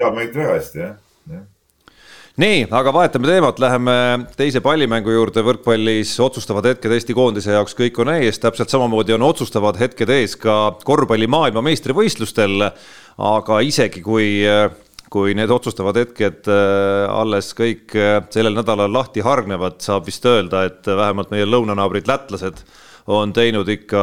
seal 0.00 0.14
mängiti 0.16 0.42
väga 0.42 0.58
hästi, 0.58 0.84
jah 0.86 1.00
nii, 2.40 2.66
aga 2.72 2.92
vahetame 2.94 3.28
teemat, 3.28 3.58
läheme 3.60 3.94
teise 4.36 4.62
pallimängu 4.64 5.12
juurde 5.12 5.42
võrkpallis. 5.44 6.14
otsustavad 6.20 6.64
hetked 6.70 6.92
Eesti 6.92 7.16
koondise 7.16 7.52
jaoks 7.52 7.76
kõik 7.76 7.98
on 8.00 8.14
ees, 8.14 8.38
täpselt 8.40 8.72
samamoodi 8.72 9.12
on 9.12 9.26
otsustavad 9.26 9.76
hetked 9.80 10.08
ees 10.08 10.36
ka 10.36 10.78
korvpalli 10.84 11.26
maailmameistrivõistlustel. 11.26 12.70
aga 13.18 13.60
isegi 13.60 14.00
kui 14.00 14.44
kui 15.12 15.34
need 15.36 15.50
otsustavad 15.52 15.98
hetked 16.00 16.48
äh, 16.48 17.10
alles 17.12 17.50
kõik 17.52 17.92
äh, 18.00 18.22
sellel 18.32 18.56
nädalal 18.56 18.88
lahti 18.88 19.20
hargnevad, 19.20 19.76
saab 19.84 20.06
vist 20.08 20.24
öelda, 20.24 20.64
et 20.70 20.88
vähemalt 20.88 21.28
meie 21.34 21.44
lõunanaabrid 21.44 22.08
lätlased 22.08 22.62
on 23.06 23.32
teinud 23.34 23.68
ikka 23.68 24.02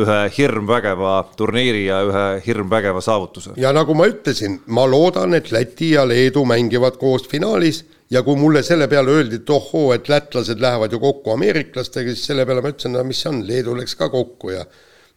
ühe 0.00 0.20
hirmvägeva 0.36 1.16
turniiri 1.36 1.84
ja 1.86 2.00
ühe 2.08 2.26
hirmvägeva 2.46 3.00
saavutuse. 3.04 3.50
ja 3.56 3.72
nagu 3.72 3.94
ma 3.94 4.06
ütlesin, 4.08 4.60
ma 4.66 4.86
loodan, 4.90 5.34
et 5.34 5.52
Läti 5.52 5.90
ja 5.90 6.06
Leedu 6.08 6.44
mängivad 6.44 6.96
koos 7.00 7.28
finaalis 7.28 7.84
ja 8.10 8.22
kui 8.22 8.36
mulle 8.36 8.62
selle 8.62 8.88
peale 8.88 9.10
öeldi, 9.10 9.42
et 9.42 9.50
ohoo, 9.50 9.92
et 9.92 10.08
lätlased 10.08 10.60
lähevad 10.60 10.92
ju 10.92 11.00
kokku 11.00 11.34
ameeriklastega, 11.34 12.14
siis 12.14 12.26
selle 12.32 12.46
peale 12.46 12.62
ma 12.62 12.72
ütlesin, 12.72 12.96
no 12.96 13.04
mis 13.04 13.20
see 13.20 13.32
on, 13.32 13.44
Leedu 13.46 13.76
läks 13.76 13.96
ka 14.00 14.08
kokku 14.08 14.54
ja 14.54 14.64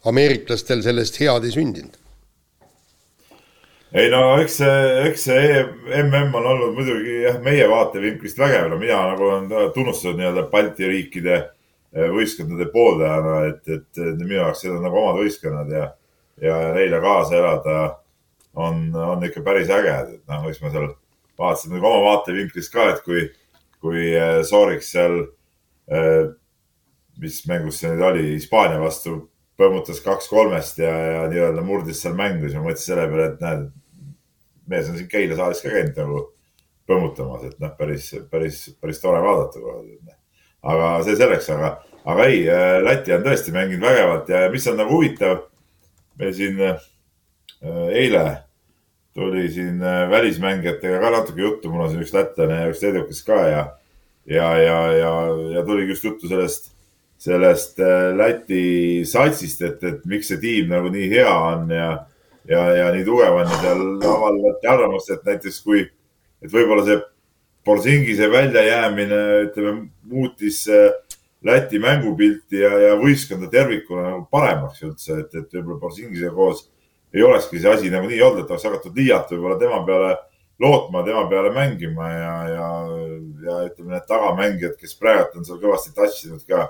ameeriklastel 0.05 0.83
sellest 0.83 1.21
head 1.21 1.47
ei 1.47 1.55
sündinud 1.55 2.03
ei 3.97 4.09
no 4.11 4.21
eks 4.41 4.57
see, 4.59 4.79
eks 5.07 5.29
see 5.29 5.61
mm 5.63 6.33
on 6.35 6.45
olnud 6.45 6.73
muidugi 6.75 7.21
jah, 7.23 7.37
meie 7.43 7.67
vaatevinklist 7.71 8.39
vägev, 8.39 8.67
no 8.71 8.79
mina 8.81 8.99
nagu 9.13 9.29
olen 9.29 9.47
tunnustatud 9.73 10.19
nii-öelda 10.19 10.43
Balti 10.51 10.89
riikide 10.89 11.37
võistkondade 11.95 12.67
pooldajana, 12.73 13.37
et, 13.51 13.61
et 13.71 14.01
minu 14.19 14.41
jaoks 14.41 14.65
need 14.65 14.75
on 14.75 14.83
nagu 14.85 14.99
omad 14.99 15.21
võistkonnad 15.21 15.71
ja, 15.71 15.85
ja 16.43 16.57
neile 16.75 16.99
kaasa 17.01 17.37
elada 17.39 17.77
on, 18.57 18.89
on 18.95 19.23
ikka 19.25 19.43
päris 19.45 19.71
äge, 19.73 19.93
et 20.17 20.23
noh, 20.29 20.47
eks 20.49 20.61
ma 20.63 20.71
seal 20.73 20.89
vaatasin 21.37 21.73
nagu 21.75 21.87
oma 21.87 22.03
vaatevinklist 22.11 22.73
ka, 22.73 22.89
et 22.93 23.01
kui, 23.05 23.23
kui 23.83 24.09
eh, 24.09 24.41
Sooriks 24.47 24.91
seal, 24.95 25.19
eh, 25.93 26.23
mis 27.21 27.41
mängus 27.49 27.81
see 27.81 27.91
nüüd 27.93 28.05
oli, 28.09 28.25
Hispaania 28.35 28.81
vastu 28.81 29.19
põmmutas 29.57 30.01
kaks 30.05 30.29
kolmest 30.29 30.81
ja, 30.81 30.93
ja 30.93 31.21
nii-öelda 31.31 31.63
murdis 31.65 32.01
seal 32.03 32.17
mängu, 32.17 32.45
siis 32.45 32.57
ma 32.57 32.67
mõtlesin 32.67 32.91
selle 32.91 33.07
peale, 33.11 33.29
et 33.31 33.45
näed, 33.45 33.69
mees 34.69 34.91
on 34.91 34.99
siin 34.99 35.09
Keila 35.11 35.37
saalis 35.39 35.63
ka 35.63 35.73
käinud 35.73 35.97
nagu 35.97 36.23
põmmutamas, 36.87 37.47
et 37.49 37.57
noh, 37.61 37.73
päris, 37.77 38.11
päris, 38.31 38.63
päris 38.81 39.01
tore 39.03 39.21
vaadata 39.23 39.61
kohe. 39.61 40.17
Aga 40.63 40.91
see 41.05 41.17
selleks, 41.19 41.49
aga, 41.53 41.71
aga 42.07 42.27
ei, 42.29 42.43
äh, 42.49 42.77
Läti 42.85 43.13
on 43.15 43.25
tõesti 43.25 43.53
mänginud 43.55 43.85
vägevalt 43.85 44.29
ja 44.31 44.45
mis 44.53 44.67
on 44.71 44.79
nagu 44.81 44.95
huvitav, 44.97 45.43
meil 46.19 46.33
siin 46.35 46.61
äh, 46.63 46.79
eile 47.93 48.25
tuli 49.17 49.47
siin 49.53 49.81
äh, 49.81 50.05
välismängijatega 50.09 51.01
ka 51.01 51.11
natuke 51.13 51.41
juttu, 51.41 51.71
mul 51.73 51.85
on 51.85 51.91
siin 51.93 52.05
üks 52.05 52.15
lätlane 52.15 52.61
ja 52.63 52.71
üks 52.71 52.81
leedukas 52.85 53.21
ka 53.27 53.43
ja, 53.49 53.61
ja, 54.25 54.49
ja, 54.61 54.79
ja, 54.97 55.13
ja 55.57 55.65
tuligi 55.65 55.95
just 55.95 56.07
juttu 56.07 56.29
sellest 56.31 56.73
sellest 57.17 57.79
Läti 58.13 59.01
satsist, 59.09 59.63
et, 59.65 59.81
et 59.81 60.03
miks 60.05 60.27
see 60.29 60.37
tiim 60.37 60.67
nagu 60.69 60.91
nii 60.93 61.07
hea 61.09 61.31
on 61.33 61.71
ja, 61.73 61.87
ja, 62.45 62.65
ja 62.77 62.91
nii 62.93 63.05
tugev 63.07 63.39
on 63.39 63.49
ja 63.49 63.61
seal 63.63 63.81
avaldati 64.05 64.69
arvamust, 64.69 65.09
et 65.15 65.25
näiteks 65.25 65.57
kui, 65.65 65.81
et 66.45 66.53
võib-olla 66.53 66.85
see 66.85 66.99
Borsingise 67.67 68.29
väljajäämine, 68.31 69.19
ütleme, 69.49 69.89
muutis 70.07 70.63
äh, 70.71 70.89
Läti 71.45 71.77
mängupilti 71.79 72.63
ja, 72.63 72.71
ja 72.81 72.95
võistkonda 72.97 73.45
tervikuna 73.51 74.07
nagu 74.07 74.23
paremaks 74.33 74.81
üldse, 74.81 75.19
et, 75.21 75.35
et 75.37 75.51
võib-olla 75.53 75.77
Borsingise 75.83 76.31
koos 76.33 76.63
ei 77.13 77.21
olekski 77.23 77.61
see 77.61 77.69
asi 77.71 77.91
nagu 77.93 78.09
nii 78.09 78.23
olnud, 78.25 78.41
et 78.41 78.49
oleks 78.51 78.65
hakatud 78.65 78.97
liialt 78.97 79.29
võib-olla 79.31 79.59
tema 79.61 79.77
peale 79.85 80.15
lootma, 80.59 81.03
tema 81.05 81.27
peale 81.29 81.51
mängima 81.53 82.09
ja, 82.09 82.33
ja, 82.49 82.71
ja 83.45 83.59
ütleme, 83.67 83.93
need 83.93 84.07
tagamängijad, 84.09 84.73
kes 84.81 84.97
praegu 84.97 85.37
on 85.37 85.45
seal 85.45 85.61
kõvasti 85.61 85.93
tassinud 85.95 86.41
ka 86.49 86.65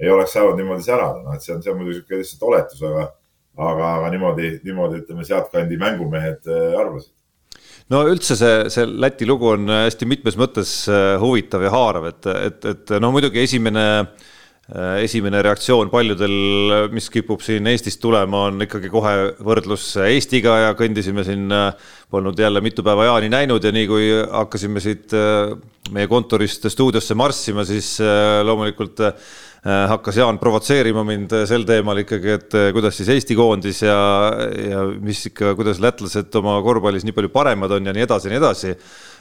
ei 0.00 0.10
oleks 0.10 0.32
saanud 0.32 0.56
niimoodi 0.56 0.84
särada, 0.84 1.22
noh, 1.24 1.34
et 1.36 1.44
see 1.44 1.54
on, 1.54 1.64
see 1.64 1.72
on 1.72 1.80
muidugi 1.80 1.98
sihuke 1.98 2.20
lihtsalt 2.20 2.44
oletus, 2.48 2.84
aga, 2.88 3.06
aga, 3.56 3.88
aga 3.98 4.12
niimoodi, 4.14 4.52
niimoodi 4.64 5.02
ütleme, 5.02 5.26
sealtkandi 5.28 5.80
mängumehed 5.80 6.48
äh, 6.48 6.78
arvasid 6.80 7.12
no 7.90 8.02
üldse 8.08 8.36
see, 8.38 8.64
see 8.72 8.88
Läti 9.02 9.28
lugu 9.28 9.52
on 9.54 9.70
hästi 9.70 10.08
mitmes 10.08 10.38
mõttes 10.40 10.74
äh, 10.90 11.14
huvitav 11.22 11.64
ja 11.66 11.72
haarav, 11.74 12.10
et, 12.12 12.28
et, 12.50 12.68
et 12.74 12.92
no 13.02 13.10
muidugi 13.14 13.42
esimene, 13.42 13.86
äh, 14.70 15.00
esimene 15.06 15.42
reaktsioon 15.46 15.90
paljudel, 15.92 16.36
mis 16.94 17.10
kipub 17.12 17.42
siin 17.44 17.66
Eestist 17.70 18.02
tulema, 18.02 18.46
on 18.50 18.66
ikkagi 18.66 18.92
kohe 18.92 19.14
võrdlus 19.42 19.92
Eestiga 20.06 20.56
ja 20.66 20.72
kõndisime 20.78 21.26
siin, 21.26 21.50
polnud 22.10 22.38
jälle 22.38 22.62
mitu 22.64 22.86
päeva 22.86 23.10
Jaani 23.10 23.30
näinud 23.32 23.64
ja 23.64 23.74
nii 23.74 23.90
kui 23.90 24.10
hakkasime 24.22 24.82
siit 24.82 25.14
meie 25.90 26.06
kontorist 26.10 26.66
stuudiosse 26.70 27.14
marssima, 27.18 27.66
siis 27.66 27.96
loomulikult 28.46 29.02
Äh, 29.02 29.30
hakkas 29.64 30.16
Jaan 30.16 30.38
provotseerima 30.40 31.04
mind 31.04 31.34
sel 31.48 31.66
teemal 31.68 32.00
ikkagi, 32.00 32.32
et 32.38 32.56
äh, 32.56 32.70
kuidas 32.72 32.96
siis 32.96 33.10
Eesti 33.12 33.36
koondis 33.36 33.82
ja, 33.84 33.98
ja 34.56 34.86
mis 35.04 35.26
ikka, 35.28 35.54
kuidas 35.58 35.82
lätlased 35.84 36.34
oma 36.40 36.56
korvpallis 36.64 37.04
nii 37.04 37.16
palju 37.16 37.32
paremad 37.34 37.76
on 37.76 37.90
ja 37.90 37.96
nii 37.96 38.06
edasi 38.06 38.28
ja 38.28 38.34
nii 38.34 38.40
edasi. 38.40 38.76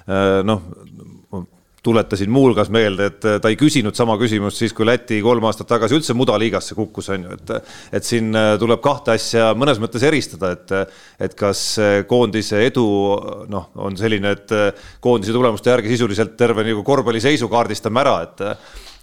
Äh, 0.07 0.39
noh, 0.47 0.63
tuletasin 1.83 2.27
muuhulgas 2.31 2.67
meelde, 2.75 3.05
et 3.07 3.25
ta 3.39 3.47
ei 3.47 3.55
küsinud 3.55 3.95
sama 3.95 4.17
küsimust 4.19 4.59
siis, 4.59 4.73
kui 4.75 4.83
Läti 4.87 5.21
kolm 5.23 5.45
aastat 5.47 5.69
tagasi 5.69 5.95
üldse 5.95 6.15
mudaliigasse 6.15 6.75
kukkus, 6.75 7.07
on 7.15 7.23
ju, 7.23 7.37
et 7.37 7.53
et 7.95 8.03
siin 8.03 8.35
tuleb 8.59 8.81
kahte 8.83 9.15
asja 9.15 9.53
mõnes 9.55 9.79
mõttes 9.79 10.03
eristada, 10.03 10.51
et 10.57 10.73
et 11.23 11.37
kas 11.39 11.61
koondise 12.07 12.59
edu 12.67 12.83
noh, 13.47 13.71
on 13.79 13.95
selline, 13.95 14.35
et 14.35 14.51
koondise 14.99 15.31
tulemuste 15.31 15.71
järgi 15.71 15.95
sisuliselt 15.95 16.35
terve 16.35 16.67
nagu 16.67 16.83
korvpalli 16.83 17.23
seisu 17.23 17.47
kaardistame 17.47 18.03
ära, 18.03 18.17
et 18.27 18.43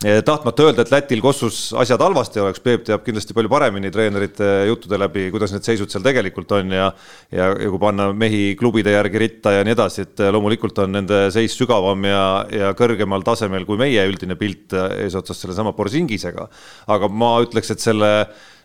tahtmata 0.01 0.63
öelda, 0.67 0.85
et 0.85 0.91
Lätil 0.93 1.23
Kossus 1.25 1.71
asjad 1.81 2.03
halvasti 2.05 2.41
oleks, 2.43 2.61
Peep 2.61 2.83
teab 2.85 3.05
kindlasti 3.05 3.33
palju 3.37 3.49
paremini 3.49 3.89
treenerite 3.91 4.49
juttude 4.69 4.99
läbi, 5.01 5.31
kuidas 5.33 5.55
need 5.55 5.65
seisud 5.65 5.89
seal 5.89 6.05
tegelikult 6.05 6.53
on 6.53 6.75
ja 6.77 6.91
ja, 7.33 7.47
ja 7.49 7.71
kui 7.71 7.81
panna 7.81 8.11
mehi 8.13 8.51
klubide 8.61 8.93
järgi 8.93 9.23
ritta 9.23 9.55
ja 9.57 9.65
nii 9.65 9.73
edasi, 9.73 10.05
et 10.05 10.21
loomulikult 10.37 10.79
on 10.85 10.93
nende 10.99 11.23
seis 11.33 11.57
sügavam 11.57 12.05
ja, 12.05 12.27
ja 12.53 12.75
kõrgemal 12.77 13.25
tasemel 13.25 13.65
kui 13.65 13.81
meie 13.81 14.05
üldine 14.11 14.37
pilt 14.37 14.77
eesotsas 14.77 15.41
sellesama 15.41 15.73
Borsingisega. 15.77 16.49
aga 16.93 17.09
ma 17.09 17.39
ütleks, 17.47 17.73
et 17.73 17.81
selle, 17.81 18.13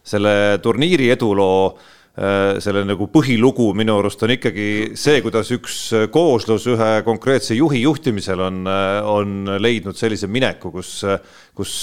selle 0.04 0.36
turniiri 0.64 1.10
eduloo 1.16 1.78
selle 2.12 2.82
nagu 2.84 3.06
põhilugu 3.08 3.70
minu 3.78 3.96
arust 4.02 4.24
on 4.26 4.34
ikkagi 4.36 4.66
see, 5.00 5.22
kuidas 5.24 5.48
üks 5.56 5.78
kooslus 6.12 6.66
ühe 6.68 6.90
konkreetse 7.08 7.56
juhi 7.56 7.86
juhtimisel 7.86 8.44
on, 8.50 8.66
äh, 8.68 9.00
on 9.08 9.56
leidnud 9.64 9.96
sellise 9.96 10.28
mineku, 10.28 10.74
kus, 10.76 10.98
kus 11.56 11.74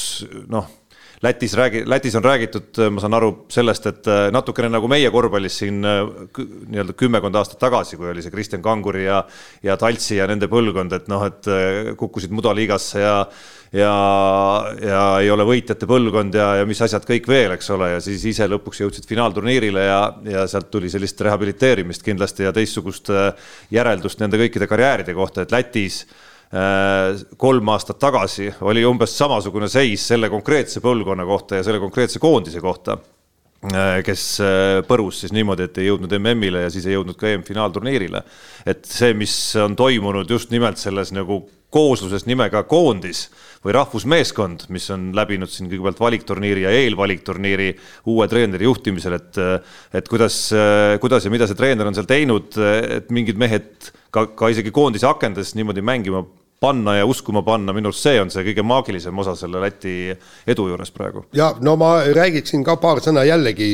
noh 0.52 0.68
Lätis 1.22 1.54
räägi-, 1.58 1.82
Lätis 1.86 2.14
on 2.14 2.24
räägitud, 2.24 2.78
ma 2.94 3.02
saan 3.02 3.16
aru 3.18 3.32
sellest, 3.50 3.86
et 3.90 4.08
natukene 4.34 4.70
nagu 4.70 4.88
meie 4.90 5.10
korvpallis 5.10 5.60
siin 5.64 5.80
nii-öelda 5.82 6.94
kümmekond 6.98 7.34
aastat 7.40 7.58
tagasi, 7.62 7.98
kui 7.98 8.10
oli 8.12 8.22
see 8.22 8.34
Kristjan 8.34 8.62
Kanguri 8.62 9.06
ja, 9.08 9.24
ja 9.66 9.76
Taltsi 9.80 10.20
ja 10.20 10.28
nende 10.30 10.46
põlvkond, 10.50 10.94
et 10.94 11.08
noh, 11.10 11.24
et 11.26 11.50
kukkusid 11.98 12.34
mudaliigasse 12.34 13.02
ja 13.02 13.16
ja, 13.72 13.92
ja 14.80 15.02
ei 15.22 15.30
ole 15.30 15.44
võitjate 15.48 15.88
põlvkond 15.88 16.36
ja, 16.38 16.48
ja 16.60 16.68
mis 16.68 16.80
asjad 16.84 17.04
kõik 17.08 17.28
veel, 17.28 17.52
eks 17.56 17.68
ole, 17.74 17.90
ja 17.94 18.00
siis 18.04 18.24
ise 18.30 18.48
lõpuks 18.48 18.82
jõudsid 18.82 19.08
finaalturniirile 19.08 19.84
ja, 19.84 20.00
ja 20.28 20.46
sealt 20.50 20.70
tuli 20.72 20.90
sellist 20.92 21.20
rehabiliteerimist 21.24 22.04
kindlasti 22.06 22.46
ja 22.46 22.54
teistsugust 22.56 23.12
äh, 23.12 23.52
järeldust 23.74 24.22
nende 24.22 24.40
kõikide 24.40 24.70
karjääride 24.70 25.16
kohta, 25.16 25.44
et 25.44 25.52
Lätis 25.52 26.04
äh, 26.06 26.27
kolm 26.48 27.68
aastat 27.74 27.98
tagasi 28.00 28.46
oli 28.64 28.80
umbes 28.88 29.12
samasugune 29.18 29.66
seis 29.68 30.06
selle 30.08 30.30
konkreetse 30.32 30.80
põlvkonna 30.80 31.26
kohta 31.28 31.58
ja 31.58 31.66
selle 31.66 31.80
konkreetse 31.82 32.22
koondise 32.22 32.62
kohta 32.64 32.96
äh, 33.68 33.98
kes 34.06 34.24
põrus 34.88 35.20
siis 35.20 35.34
niimoodi, 35.36 35.66
et 35.68 35.82
ei 35.82 35.90
jõudnud 35.90 36.14
MM-ile 36.16 36.64
ja 36.64 36.72
siis 36.72 36.88
ei 36.88 36.96
jõudnud 36.96 37.18
ka 37.20 37.28
EM-finaalturniirile. 37.34 38.22
et 38.64 38.88
see, 38.88 39.12
mis 39.12 39.34
on 39.60 39.76
toimunud 39.76 40.30
just 40.30 40.54
nimelt 40.54 40.80
selles 40.80 41.12
nagu 41.12 41.42
koosluses 41.74 42.24
nimega 42.28 42.62
koondis 42.68 43.26
või 43.64 43.74
rahvusmeeskond, 43.74 44.68
mis 44.72 44.86
on 44.94 45.10
läbinud 45.16 45.50
siin 45.50 45.68
kõigepealt 45.70 46.00
valikturniiri 46.00 46.64
ja 46.64 46.72
eelvalikturniiri 46.84 47.68
uue 48.08 48.28
treeneri 48.30 48.68
juhtimisel, 48.68 49.18
et 49.18 49.40
et 49.98 50.08
kuidas, 50.08 50.40
kuidas 51.02 51.26
ja 51.26 51.32
mida 51.34 51.48
see 51.50 51.58
treener 51.58 51.90
on 51.90 51.96
seal 51.96 52.08
teinud, 52.08 52.54
et 52.98 53.10
mingid 53.14 53.40
mehed 53.40 53.90
ka, 54.14 54.28
ka 54.38 54.52
isegi 54.54 54.72
koondise 54.74 55.08
akendes 55.10 55.54
niimoodi 55.58 55.84
mängima 55.84 56.24
panna 56.60 56.96
ja 56.96 57.06
uskuma 57.06 57.42
panna, 57.46 57.74
minu 57.74 57.92
arust 57.92 58.06
see 58.06 58.18
on 58.20 58.32
see 58.34 58.46
kõige 58.48 58.64
maagilisem 58.66 59.22
osa 59.22 59.36
selle 59.38 59.60
Läti 59.62 59.94
edu 60.46 60.66
juures 60.70 60.90
praegu. 60.94 61.26
ja 61.36 61.52
no 61.60 61.76
ma 61.76 61.98
räägiksin 62.06 62.64
ka 62.66 62.78
paar 62.82 63.02
sõna 63.04 63.26
jällegi 63.28 63.70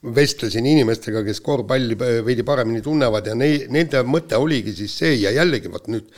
vestlesin 0.00 0.66
inimestega, 0.66 1.22
kes 1.26 1.42
korvpalli 1.44 1.96
veidi 2.24 2.44
paremini 2.46 2.80
tunnevad 2.82 3.26
ja 3.28 3.34
nei-, 3.36 3.66
nende 3.68 4.00
mõte 4.08 4.38
oligi 4.40 4.72
siis 4.78 4.94
see 5.02 5.18
ja 5.20 5.32
jällegi 5.36 5.70
vot 5.72 5.90
nüüd 5.92 6.08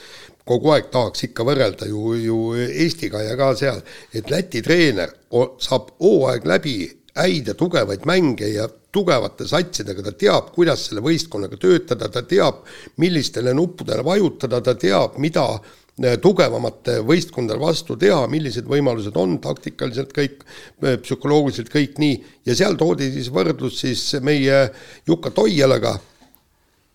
kogu 0.48 0.72
aeg 0.74 0.90
tahaks 0.92 1.28
ikka 1.28 1.46
võrrelda 1.46 1.88
ju, 1.90 2.14
ju 2.18 2.38
Eestiga 2.56 3.22
ja 3.22 3.36
ka 3.38 3.52
seal, 3.58 3.82
et 4.12 4.30
Läti 4.30 4.62
treener 4.62 5.14
saab 5.62 5.94
hooaeg 6.02 6.46
läbi 6.48 6.76
häid 7.16 7.50
ja 7.52 7.54
tugevaid 7.58 8.06
mänge 8.08 8.48
ja 8.48 8.68
tugevate 8.92 9.46
satsidega, 9.48 10.04
ta 10.04 10.12
teab, 10.16 10.50
kuidas 10.54 10.86
selle 10.88 11.02
võistkonnaga 11.04 11.56
töötada, 11.60 12.10
ta 12.12 12.22
teab, 12.28 12.64
millistele 13.00 13.54
nuppudele 13.56 14.04
vajutada, 14.04 14.60
ta 14.64 14.74
teab, 14.76 15.16
mida 15.22 15.46
äh, 15.56 16.18
tugevamate 16.20 16.98
võistkondade 17.08 17.60
vastu 17.60 17.96
teha, 18.00 18.26
millised 18.32 18.68
võimalused 18.68 19.16
on 19.20 19.38
taktikaliselt 19.44 20.12
kõik, 20.16 20.44
äh, 20.84 20.98
psühholoogiliselt 21.04 21.72
kõik 21.72 22.00
nii, 22.02 22.18
ja 22.48 22.56
seal 22.58 22.76
toodi 22.80 23.08
siis 23.14 23.32
võrdlus 23.32 23.80
siis 23.80 24.04
meie 24.24 24.66
Juka 25.08 25.32
Toialaga, 25.32 25.96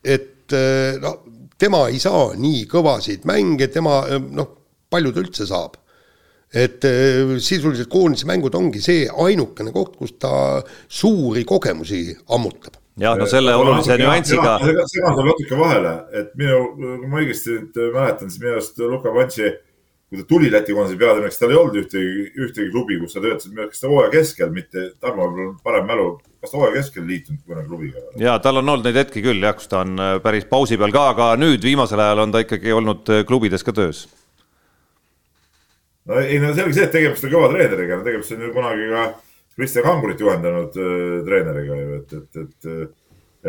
et 0.06 0.54
äh, 0.54 1.02
no 1.02 1.18
tema 1.60 1.88
ei 1.92 2.00
saa 2.00 2.32
nii 2.38 2.66
kõvasid 2.72 3.28
mänge, 3.30 3.70
tema 3.74 4.02
noh, 4.22 4.54
palju 4.90 5.14
ta 5.14 5.24
üldse 5.26 5.50
saab? 5.50 5.78
et 6.48 6.86
äh, 6.88 7.34
sisuliselt 7.44 7.90
koondise 7.92 8.24
mängud 8.24 8.54
ongi 8.56 8.80
see 8.80 9.04
ainukene 9.12 9.74
koht, 9.76 9.98
kus 10.00 10.14
ta 10.16 10.62
suuri 10.88 11.44
kogemusi 11.44 12.14
ammutab 12.32 12.78
jah, 12.98 13.18
no 13.20 13.28
selle 13.30 13.56
olulise 13.56 13.98
nüansiga. 14.00 14.58
segan 14.64 14.88
sulle 15.16 15.28
natuke 15.28 15.60
vahele, 15.60 15.94
et 16.16 16.32
minu, 16.40 16.62
kui 16.78 17.10
ma 17.12 17.22
õigesti 17.22 17.58
nüüd 17.58 17.80
mäletan, 17.96 18.32
siis 18.32 18.42
minu 18.42 18.56
arust 18.56 18.80
Luka 18.80 19.14
Pantsi, 19.14 19.52
kui 20.08 20.22
ta 20.22 20.28
tuli 20.28 20.52
Läti 20.52 20.74
koondise 20.76 20.98
peatreeneriks, 21.00 21.40
tal 21.40 21.52
ei 21.52 21.58
olnud 21.60 21.78
ühtegi, 21.82 22.28
ühtegi 22.40 22.70
klubi, 22.72 22.98
kus 23.02 23.16
ta 23.18 23.24
töötas, 23.24 23.50
kas 23.52 23.82
ta 23.82 23.90
hooaja 23.92 24.12
keskel, 24.14 24.54
mitte, 24.56 24.86
Tarmo 25.04 25.26
võib-olla 25.26 25.50
on 25.52 25.58
parem 25.64 25.90
mälu, 25.90 26.06
kas 26.40 26.54
ta 26.54 26.62
hooaja 26.62 26.78
keskel 26.78 27.04
liitunud 27.10 27.42
mõne 27.50 27.66
klubiga? 27.68 28.04
ja 28.22 28.38
tal 28.44 28.62
on 28.62 28.72
olnud 28.72 28.88
neid 28.88 29.02
hetki 29.02 29.24
küll 29.26 29.44
jah, 29.44 29.58
kus 29.58 29.68
ta 29.72 29.82
on 29.84 30.00
äh, 30.00 30.14
päris 30.24 30.48
pausi 30.48 30.80
peal 30.80 30.96
ka, 30.96 31.10
aga 31.12 31.34
nüüd 31.40 31.64
viimasel 31.68 32.00
ajal 32.04 32.24
on 32.24 32.36
ta 32.36 32.44
ikkagi 32.46 32.76
olnud 32.78 33.12
äh, 33.12 33.26
klubides 33.28 33.68
ka 33.68 33.76
töös 33.76 34.06
no 36.08 36.24
ei 36.24 36.40
no 36.40 36.54
selge 36.56 36.78
see, 36.78 36.88
et 36.88 36.96
tegemist 36.96 37.28
on 37.28 37.36
kõva 37.36 37.52
treeneriga, 37.52 38.00
tegemist 38.08 38.38
on 38.38 38.48
ju 38.48 38.54
kunagi 38.56 38.90
ka 38.94 39.06
Kristjan 39.58 39.90
Kangurit 39.90 40.24
juhendanud 40.24 40.80
äh, 40.80 41.06
treeneriga 41.28 41.82
ju, 41.82 42.00
et, 42.00 42.18
et, 42.22 42.42
et, 42.46 43.06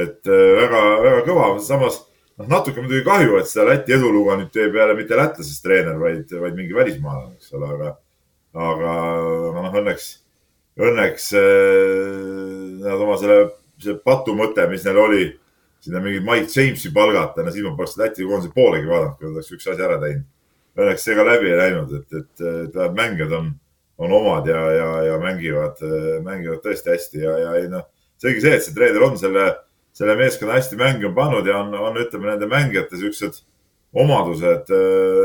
et 0.09 0.35
väga-väga 0.35 1.23
kõva, 1.31 1.53
samas 1.62 2.03
noh, 2.38 2.46
natuke 2.51 2.83
muidugi 2.83 3.05
kahju, 3.07 3.37
et 3.40 3.51
seda 3.51 3.66
Läti 3.72 3.96
edulugu 3.96 4.37
nüüd 4.38 4.53
teeb 4.55 4.77
jälle 4.79 4.94
mitte 4.98 5.18
lätlasest 5.18 5.64
treener, 5.64 5.98
vaid, 6.01 6.31
vaid 6.31 6.57
mingi 6.59 6.77
välismaalane, 6.77 7.37
eks 7.38 7.53
ole, 7.59 7.70
aga, 7.74 7.92
aga, 8.68 8.94
noh, 9.59 9.77
õnneks, 9.83 10.09
õnneks 10.79 11.29
äh, 11.38 12.81
nad 12.87 13.05
oma 13.05 13.18
selle, 13.20 13.53
see 13.83 13.98
patumõte, 14.05 14.66
mis 14.70 14.87
neil 14.87 15.03
oli, 15.03 15.29
sinna 15.83 16.03
mingit 16.03 16.27
Mike 16.27 16.51
Jamesi 16.55 16.90
palgata, 16.94 17.44
no 17.44 17.55
siin 17.55 17.68
ma 17.68 17.77
poleks 17.79 17.98
Läti 18.01 18.27
koondise 18.27 18.55
poolegi 18.55 18.90
vaadanud, 18.90 19.18
kui 19.18 19.29
nad 19.29 19.38
oleks 19.38 19.55
üks 19.55 19.70
asi 19.70 19.87
ära 19.87 20.01
teinud. 20.03 20.27
Õnneks 20.79 21.05
see 21.07 21.14
ka 21.18 21.24
läbi 21.27 21.48
ei 21.51 21.59
läinud, 21.59 21.94
et, 21.96 22.12
et, 22.14 22.42
et 22.70 22.77
mängijad 22.94 23.33
on, 23.35 23.48
on 23.98 24.12
omad 24.14 24.46
ja, 24.46 24.61
ja, 24.70 24.90
ja 25.09 25.16
mängivad, 25.18 25.81
mängivad 26.22 26.61
tõesti 26.62 26.92
hästi 26.92 27.22
ja, 27.24 27.33
ja 27.42 27.55
ei 27.59 27.70
noh, 27.72 27.83
seegi 28.22 28.44
see, 28.44 28.53
et 28.55 28.62
see 28.62 28.77
treener 28.77 29.03
on 29.03 29.18
selle, 29.18 29.48
selle 29.99 30.15
meeskonna 30.19 30.55
hästi 30.55 30.79
mängima 30.79 31.15
pannud 31.15 31.47
ja 31.47 31.59
on, 31.59 31.75
on, 31.75 31.97
ütleme, 31.99 32.31
nende 32.31 32.47
mängijate 32.51 33.01
siuksed 33.01 33.41
omadused, 33.99 34.71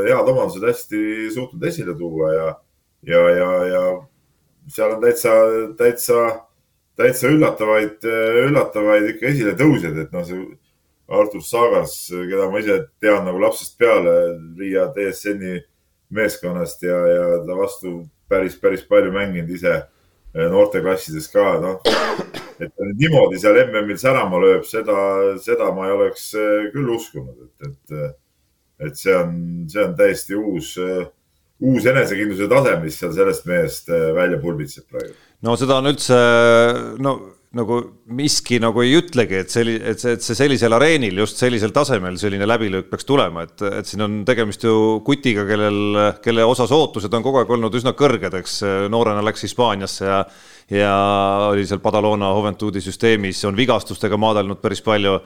head 0.08 0.30
omadused 0.32 0.64
hästi 0.66 1.30
suutnud 1.34 1.62
esile 1.68 1.94
tuua 1.98 2.32
ja, 2.34 2.48
ja, 3.06 3.22
ja, 3.38 3.50
ja 3.70 3.84
seal 4.74 4.96
on 4.96 5.00
täitsa, 5.04 5.30
täitsa, 5.78 6.20
täitsa 6.96 7.30
üllatavaid, 7.30 8.06
üllatavaid 8.48 9.10
ikka 9.12 9.30
esiletõusjaid, 9.30 9.98
et 10.06 10.14
noh, 10.16 10.26
see 10.26 10.42
Artur 11.14 11.42
Sagas, 11.44 11.98
keda 12.08 12.48
ma 12.50 12.62
ise 12.62 12.78
tean 13.02 13.26
nagu 13.28 13.42
lapsest 13.42 13.76
peale 13.78 14.14
Riia 14.58 14.88
DSN-i 14.96 15.58
meeskonnast 16.14 16.82
ja, 16.82 16.96
ja 17.10 17.26
ta 17.44 17.58
vastu 17.58 17.98
päris, 18.28 18.56
päris 18.60 18.86
palju 18.88 19.12
mänginud 19.12 19.52
ise 19.52 19.74
eh, 19.76 20.48
noorteklassides 20.48 21.28
ka, 21.32 21.52
noh. 21.60 22.42
Et 22.60 22.70
ta 22.70 22.86
nüüd 22.86 23.00
niimoodi 23.02 23.40
seal 23.42 23.58
MM-il 23.64 23.98
särama 24.00 24.40
lööb, 24.42 24.64
seda, 24.68 24.96
seda 25.42 25.70
ma 25.74 25.88
ei 25.88 25.96
oleks 25.96 26.30
eh, 26.38 26.70
küll 26.74 26.94
uskunud, 26.96 27.34
et, 27.46 27.68
et, 27.68 27.94
eh, 27.98 28.14
et 28.88 28.98
see 28.98 29.14
on, 29.16 29.36
see 29.70 29.84
on 29.84 29.94
täiesti 29.98 30.38
uus, 30.38 30.74
uus 31.64 31.86
enesekindluse 31.90 32.48
tase, 32.50 32.74
mis 32.82 32.98
seal 33.00 33.14
sellest 33.16 33.46
mehest 33.48 33.90
välja 33.90 34.40
pulbitseb 34.42 34.88
praegu. 34.90 35.14
no 35.46 35.56
seda 35.60 35.80
on 35.80 35.92
üldse, 35.92 36.18
no 37.02 37.14
nagu 37.54 37.78
miski 38.18 38.58
nagu 38.62 38.82
ei 38.82 38.96
ütlegi, 38.98 39.38
et 39.44 39.52
selli-, 39.52 39.78
et 39.92 40.00
see, 40.00 40.16
et 40.16 40.24
see 40.24 40.36
sellisel 40.38 40.74
areenil 40.76 41.22
just 41.22 41.40
sellisel 41.40 41.74
tasemel 41.74 42.18
selline 42.20 42.48
läbilöök 42.48 42.90
peaks 42.90 43.06
tulema, 43.08 43.46
et, 43.46 43.62
et 43.80 43.88
siin 43.88 44.04
on 44.06 44.18
tegemist 44.26 44.66
ju 44.66 45.00
kutiga, 45.06 45.46
kellel, 45.48 45.80
kelle 46.24 46.46
osas 46.48 46.74
ootused 46.74 47.14
on 47.14 47.24
kogu 47.24 47.42
aeg 47.42 47.54
olnud 47.56 47.78
üsna 47.78 47.94
kõrged, 47.98 48.34
eks 48.40 48.60
noorena 48.92 49.24
läks 49.24 49.46
Hispaaniasse 49.48 50.10
ja 50.10 50.20
ja 50.72 50.92
oli 51.50 51.66
seal 51.68 51.82
Badalona 51.84 52.30
Juventudi 52.32 52.80
süsteemis, 52.80 53.42
on 53.44 53.56
vigastustega 53.56 54.16
maadelnud 54.16 54.62
päris 54.62 54.80
palju 54.84 55.18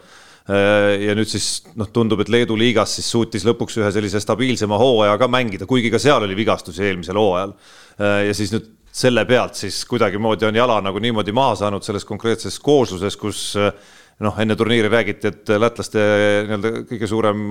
ja 0.48 1.14
nüüd 1.16 1.28
siis 1.28 1.60
noh, 1.76 1.90
tundub, 1.92 2.22
et 2.24 2.30
Leedu 2.32 2.56
liigas 2.56 2.94
siis 2.96 3.10
suutis 3.12 3.44
lõpuks 3.44 3.76
ühe 3.82 3.90
sellise 3.92 4.20
stabiilsema 4.24 4.78
hooaja 4.80 5.18
ka 5.20 5.28
mängida, 5.30 5.68
kuigi 5.68 5.92
ka 5.92 6.00
seal 6.00 6.24
oli 6.24 6.36
vigastusi 6.38 6.86
eelmisel 6.88 7.20
hooajal. 7.20 7.52
ja 7.98 8.34
siis 8.34 8.54
nüüd 8.54 8.70
selle 8.98 9.24
pealt 9.28 9.58
siis 9.58 9.78
kuidagimoodi 9.88 10.48
on 10.48 10.58
jala 10.58 10.80
nagu 10.82 11.00
niimoodi 11.02 11.34
maha 11.36 11.54
saanud 11.62 11.84
selles 11.86 12.06
konkreetses 12.08 12.58
koosluses, 12.62 13.16
kus 13.20 13.42
noh, 13.56 14.40
enne 14.42 14.56
turniiri 14.58 14.90
räägiti, 14.90 15.30
et 15.30 15.52
lätlaste 15.62 16.02
nii-öelda 16.48 16.72
kõige 16.88 17.10
suurem 17.10 17.44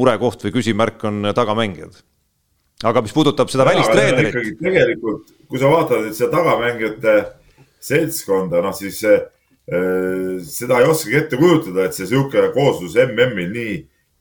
murekoht 0.00 0.46
või 0.46 0.54
küsimärk 0.56 1.04
on 1.10 1.32
tagamängijad. 1.36 2.00
aga 2.84 3.02
mis 3.04 3.12
puudutab 3.12 3.50
seda 3.52 3.66
välistreenerit. 3.68 4.56
tegelikult, 4.62 5.34
kui 5.48 5.60
sa 5.60 5.68
vaatad 5.68 6.06
nüüd 6.06 6.16
seda 6.16 6.30
tagamängijate 6.38 7.16
seltskonda, 7.80 8.62
noh 8.64 8.76
siis 8.76 9.02
äh, 9.04 9.20
seda 10.48 10.80
ei 10.80 10.88
oskagi 10.88 11.16
ette 11.16 11.36
kujutada, 11.36 11.84
et 11.84 11.94
see 11.96 12.08
sihuke 12.08 12.48
kooslus 12.54 12.96
MM-il 13.04 13.52
nii, 13.52 13.74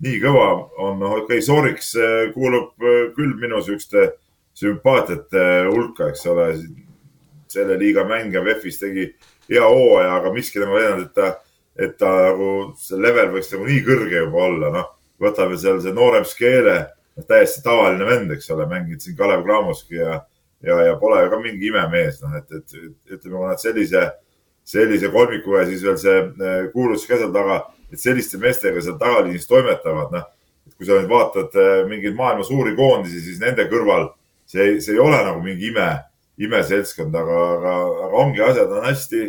nii 0.03 0.19
kõva 0.25 0.49
on, 0.77 0.99
noh 0.99 1.21
okei 1.21 1.39
okay,, 1.39 1.45
Sooriks 1.45 1.93
kuulub 2.35 2.75
küll 3.15 3.37
minu 3.39 3.63
siukeste 3.63 4.11
sümpaatiate 4.59 5.45
hulka, 5.69 6.11
eks 6.11 6.25
ole. 6.27 6.51
selle 7.49 7.79
liiga 7.81 8.03
mängija 8.05 8.43
VEF-is 8.45 8.77
tegi 8.77 9.07
hea 9.49 9.65
hooaja, 9.65 10.11
aga 10.19 10.29
miski 10.33 10.61
nagu 10.61 10.77
ei 10.77 10.89
et 11.01 11.13
ta, 11.15 11.31
et 11.79 11.95
ta 11.97 12.09
nagu 12.27 12.49
see 12.77 12.99
level 13.01 13.31
võiks 13.33 13.49
nagu 13.53 13.65
nii 13.65 13.79
kõrge 13.87 14.23
juba 14.23 14.43
olla, 14.45 14.71
noh. 14.75 14.89
võtame 15.19 15.57
seal 15.57 15.81
see 15.81 15.93
noorem 15.95 16.27
Skeele, 16.29 16.75
noh, 17.17 17.25
täiesti 17.27 17.63
tavaline 17.65 18.05
vend, 18.05 18.35
eks 18.35 18.51
ole, 18.53 18.67
mänginud 18.69 19.01
siin 19.03 19.17
Kalev 19.17 19.41
Cramoski 19.47 19.97
ja, 19.97 20.19
ja, 20.61 20.77
ja 20.85 20.93
pole 21.01 21.23
ju 21.23 21.31
ka 21.33 21.41
mingi 21.41 21.71
imemees, 21.71 22.21
noh, 22.21 22.37
et, 22.37 22.53
et 22.53 22.77
ütleme, 23.15 23.33
kui 23.33 23.49
nad 23.49 23.63
sellise, 23.63 24.05
sellise 24.69 25.09
kolmiku 25.11 25.57
ja 25.57 25.65
siis 25.67 25.83
veel 25.83 25.97
see 25.99 26.15
eh, 26.21 26.69
kuulutus 26.75 27.07
ka 27.09 27.17
seal 27.17 27.33
taga, 27.33 27.63
et 27.89 27.99
selliste 27.99 28.37
meestega 28.37 28.85
seal 28.85 29.01
tagaliinis 29.01 29.49
toimetavad, 29.49 30.13
noh. 30.13 30.29
kui 30.77 30.85
sa 30.85 31.01
nüüd 31.01 31.09
vaatad 31.09 31.57
eh, 31.57 31.75
mingeid 31.89 32.15
maailma 32.15 32.45
suuri 32.45 32.77
koondisi, 32.77 33.25
siis 33.25 33.41
nende 33.41 33.65
kõrval 33.71 34.11
see, 34.49 34.79
see 34.81 34.95
ei 34.97 35.03
ole 35.03 35.19
nagu 35.25 35.43
mingi 35.43 35.69
ime, 35.69 35.89
imeseltskond, 36.39 37.15
aga, 37.15 37.39
aga, 37.55 37.75
aga 38.07 38.23
ongi, 38.23 38.43
asjad 38.43 38.73
on 38.73 38.85
hästi, 38.87 39.23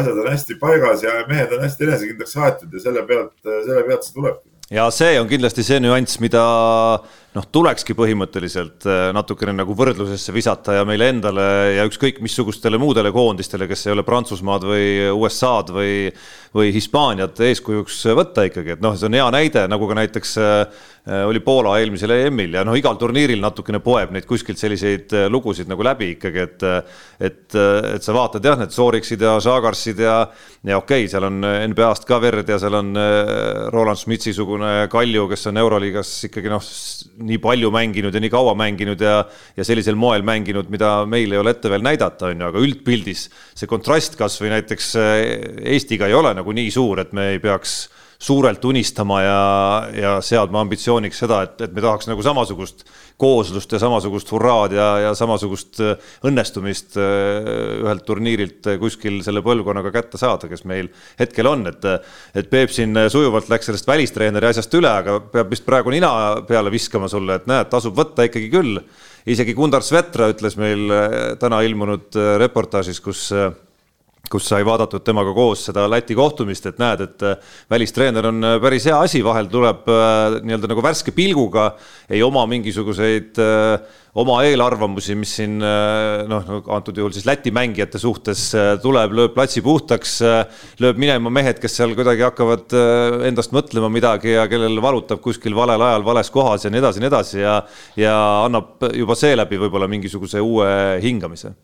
asjad 0.00 0.20
on 0.24 0.30
hästi 0.32 0.58
paigas 0.60 1.04
ja 1.06 1.16
mehed 1.30 1.52
on 1.56 1.64
hästi 1.64 1.88
enesekindlaks 1.88 2.36
aetud 2.42 2.74
ja 2.74 2.84
selle 2.86 3.04
pealt, 3.08 3.34
selle 3.44 3.84
pealt 3.86 4.06
see 4.06 4.16
tulebki. 4.16 4.48
ja 4.74 4.88
see 4.94 5.18
on 5.20 5.28
kindlasti 5.30 5.64
see 5.66 5.80
nüanss, 5.84 6.20
mida 6.24 6.44
noh, 7.38 7.46
tulekski 7.54 7.94
põhimõtteliselt 7.98 8.86
äh, 8.88 9.08
natukene 9.14 9.54
nagu 9.56 9.76
võrdlusesse 9.78 10.34
visata 10.34 10.78
ja 10.78 10.84
meile 10.88 11.10
endale 11.12 11.46
ja 11.76 11.86
ükskõik 11.88 12.20
missugustele 12.24 12.80
muudele 12.80 13.12
koondistele, 13.14 13.68
kes 13.70 13.86
ei 13.86 13.94
ole 13.94 14.04
Prantsusmaad 14.06 14.66
või 14.66 14.88
USA-d 15.14 15.72
või, 15.74 15.94
või 16.56 16.72
Hispaaniat 16.74 17.38
eeskujuks 17.48 18.02
võtta 18.18 18.48
ikkagi, 18.48 18.76
et 18.76 18.84
noh, 18.84 18.96
see 18.98 19.08
on 19.10 19.18
hea 19.18 19.28
näide, 19.34 19.66
nagu 19.70 19.88
ka 19.88 19.98
näiteks 20.00 20.34
äh, 20.42 20.86
oli 21.28 21.40
Poola 21.44 21.78
eelmisel 21.80 22.12
EM-il 22.16 22.58
ja 22.58 22.64
noh, 22.66 22.76
igal 22.76 22.98
turniiril 23.00 23.40
natukene 23.40 23.80
poeb 23.84 24.12
neid 24.12 24.26
kuskilt 24.28 24.60
selliseid 24.60 25.14
äh, 25.16 25.28
lugusid 25.32 25.70
nagu 25.70 25.86
läbi 25.86 26.14
ikkagi, 26.16 26.44
et 26.48 26.66
et, 27.18 27.54
et 27.54 28.04
sa 28.04 28.14
vaatad 28.14 28.44
jah, 28.44 28.58
need 28.60 28.72
Sooriksid 28.74 29.22
ja 29.22 29.36
Žagarsid 29.42 29.98
ja 30.02 30.18
ja 30.66 30.78
okei 30.78 31.04
okay,, 31.04 31.10
seal 31.10 31.26
on 31.28 31.38
NBA-st 31.42 32.06
ka 32.08 32.18
verd 32.22 32.50
ja 32.50 32.58
seal 32.60 32.74
on 32.78 32.90
Roland 33.72 33.98
Schmitsi-sugune 33.98 34.88
Kalju, 34.90 35.26
kes 35.30 35.48
on 35.50 35.60
Euroliigas 35.62 36.12
ikkagi 36.28 36.50
noh, 36.52 36.62
nii 37.28 37.40
palju 37.42 37.70
mänginud 37.74 38.14
ja 38.14 38.22
nii 38.22 38.32
kaua 38.32 38.54
mänginud 38.58 39.02
ja, 39.04 39.20
ja 39.56 39.66
sellisel 39.66 39.98
moel 39.98 40.24
mänginud, 40.26 40.70
mida 40.72 41.02
meil 41.08 41.32
ei 41.32 41.40
ole 41.40 41.54
ette 41.54 41.70
veel 41.72 41.84
näidata, 41.84 42.32
on 42.32 42.42
ju, 42.42 42.50
aga 42.50 42.64
üldpildis 42.64 43.28
see 43.58 43.70
kontrast 43.70 44.18
kasvõi 44.18 44.52
näiteks 44.56 44.90
eh, 44.98 45.22
Eestiga 45.74 46.08
ei 46.08 46.16
ole 46.18 46.34
nagu 46.38 46.54
nii 46.56 46.72
suur, 46.74 47.04
et 47.04 47.14
me 47.16 47.32
ei 47.34 47.42
peaks 47.42 47.80
suurelt 48.18 48.64
unistama 48.64 49.20
ja, 49.22 49.42
ja 49.94 50.12
seadma 50.24 50.64
ambitsiooniks 50.64 51.20
seda, 51.22 51.44
et, 51.46 51.60
et 51.62 51.74
me 51.74 51.82
tahaks 51.84 52.08
nagu 52.10 52.22
samasugust 52.26 52.82
kooslust 53.18 53.70
ja 53.74 53.78
samasugust 53.78 54.32
hurraad 54.34 54.74
ja, 54.74 54.86
ja 55.04 55.12
samasugust 55.14 55.78
äh, 55.84 56.08
õnnestumist 56.26 56.98
äh, 56.98 57.84
ühelt 57.84 58.02
turniirilt 58.08 58.66
kuskil 58.82 59.20
selle 59.26 59.42
põlvkonnaga 59.46 59.92
kätte 59.94 60.18
saada, 60.18 60.50
kes 60.50 60.66
meil 60.66 60.90
hetkel 61.20 61.46
on, 61.50 61.66
et 61.70 61.86
et 62.34 62.50
Peep 62.50 62.72
siin 62.74 62.96
sujuvalt 63.12 63.48
läks 63.52 63.70
sellest 63.70 63.86
välistreeneri 63.86 64.50
asjast 64.50 64.74
üle, 64.74 64.90
aga 64.90 65.20
peab 65.32 65.54
vist 65.54 65.66
praegu 65.66 65.94
nina 65.94 66.10
peale 66.48 66.72
viskama 66.74 67.06
sulle, 67.10 67.38
et 67.38 67.46
näed, 67.50 67.70
tasub 67.70 67.94
võtta 67.98 68.26
ikkagi 68.26 68.50
küll. 68.50 68.82
isegi 69.26 69.54
Gundar 69.54 69.86
Svetra 69.86 70.30
ütles 70.34 70.58
meil 70.58 70.90
äh, 70.90 71.16
täna 71.38 71.62
ilmunud 71.62 72.18
reportaažis, 72.42 72.98
kus 73.04 73.28
kus 74.30 74.48
sai 74.50 74.64
vaadatud 74.66 75.04
temaga 75.04 75.32
koos 75.36 75.66
seda 75.68 75.86
Läti 75.90 76.16
kohtumist, 76.18 76.66
et 76.68 76.80
näed, 76.80 77.04
et 77.06 77.24
välistreener 77.70 78.28
on 78.30 78.50
päris 78.62 78.88
hea 78.88 78.98
asi, 79.00 79.22
vahel 79.24 79.48
tuleb 79.52 79.88
nii-öelda 80.44 80.70
nagu 80.70 80.84
värske 80.84 81.14
pilguga, 81.16 81.70
ei 82.10 82.22
oma 82.24 82.44
mingisuguseid 82.50 83.40
oma 84.18 84.40
eelarvamusi, 84.48 85.14
mis 85.18 85.34
siin 85.38 85.58
noh, 85.60 86.48
antud 86.74 86.96
juhul 86.98 87.14
siis 87.14 87.26
Läti 87.28 87.52
mängijate 87.54 88.00
suhtes 88.02 88.48
tuleb, 88.82 89.14
lööb 89.14 89.36
platsi 89.36 89.62
puhtaks, 89.64 90.18
lööb 90.82 90.98
minema 91.00 91.32
mehed, 91.32 91.60
kes 91.62 91.78
seal 91.78 91.94
kuidagi 91.98 92.26
hakkavad 92.26 92.74
endast 93.28 93.54
mõtlema 93.56 93.90
midagi 93.92 94.34
ja 94.34 94.48
kellel 94.50 94.82
valutab 94.82 95.22
kuskil 95.24 95.56
valel 95.58 95.86
ajal 95.88 96.06
vales 96.06 96.32
kohas 96.34 96.66
ja 96.66 96.72
nii 96.74 96.82
edasi 96.82 96.98
ja 96.98 97.04
nii 97.06 97.12
edasi 97.12 97.40
ja 97.44 97.56
ja 97.98 98.18
annab 98.44 98.88
juba 98.94 99.16
seeläbi 99.18 99.60
võib-olla 99.60 99.88
mingisuguse 99.90 100.42
uue 100.42 100.68
hingamise 101.04 101.54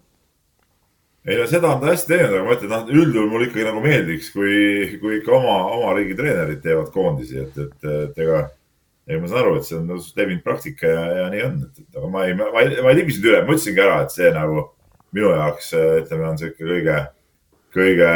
ei 1.27 1.39
no 1.39 1.47
seda 1.49 1.71
on 1.73 1.81
ta 1.81 1.89
hästi 1.89 2.11
teinud, 2.11 2.35
aga 2.35 2.45
ma 2.45 2.55
ütlen, 2.57 2.73
noh, 2.73 2.91
üldjuhul 2.93 3.31
mulle 3.33 3.49
ikkagi 3.49 3.65
nagu 3.65 3.81
meeldiks, 3.85 4.29
kui, 4.35 4.57
kui 5.01 5.19
ikka 5.21 5.33
oma, 5.39 5.57
oma 5.73 5.95
riigi 5.97 6.17
treenerid 6.19 6.61
teevad 6.65 6.91
koondisi, 6.93 7.41
et, 7.41 7.57
et, 7.65 7.89
et 8.09 8.21
ega, 8.27 8.43
ega 9.09 9.21
ma 9.23 9.31
saan 9.31 9.41
aru, 9.41 9.55
et 9.57 9.69
see 9.69 9.79
on 9.79 9.87
nagu 9.89 10.05
levinud 10.21 10.45
praktika 10.45 10.91
ja, 10.91 11.05
ja 11.23 11.27
nii 11.33 11.45
on, 11.47 11.59
et, 11.65 11.81
et 11.81 12.01
aga 12.01 12.11
ma 12.13 12.27
ei, 12.29 12.37
ma 12.37 12.51
ei, 12.61 12.75
ma 12.85 12.93
ei 12.93 13.01
libisenud 13.01 13.31
üle, 13.31 13.41
ma 13.41 13.57
ütlesingi 13.57 13.85
ära, 13.87 14.03
et 14.05 14.13
see 14.17 14.29
nagu 14.37 14.67
minu 15.17 15.31
jaoks 15.33 15.71
ütleme, 15.79 16.27
on 16.29 16.41
sihuke 16.43 16.69
kõige, 16.69 16.99
kõige 17.75 18.11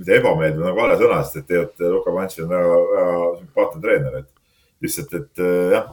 mitte 0.00 0.18
ebameeldiv 0.18 0.66
nagu 0.66 0.82
vale 0.82 0.98
sõna, 0.98 1.20
sest 1.22 1.44
et 1.44 1.48
tegelikult 1.52 1.94
Luka 1.94 2.16
Pantsi 2.16 2.42
on 2.42 2.50
väga, 2.50 2.82
väga 2.96 3.14
sümpaatne 3.38 3.84
treener, 3.84 4.18
et 4.24 4.84
lihtsalt, 4.84 5.14
et 5.20 5.46
jah, 5.76 5.88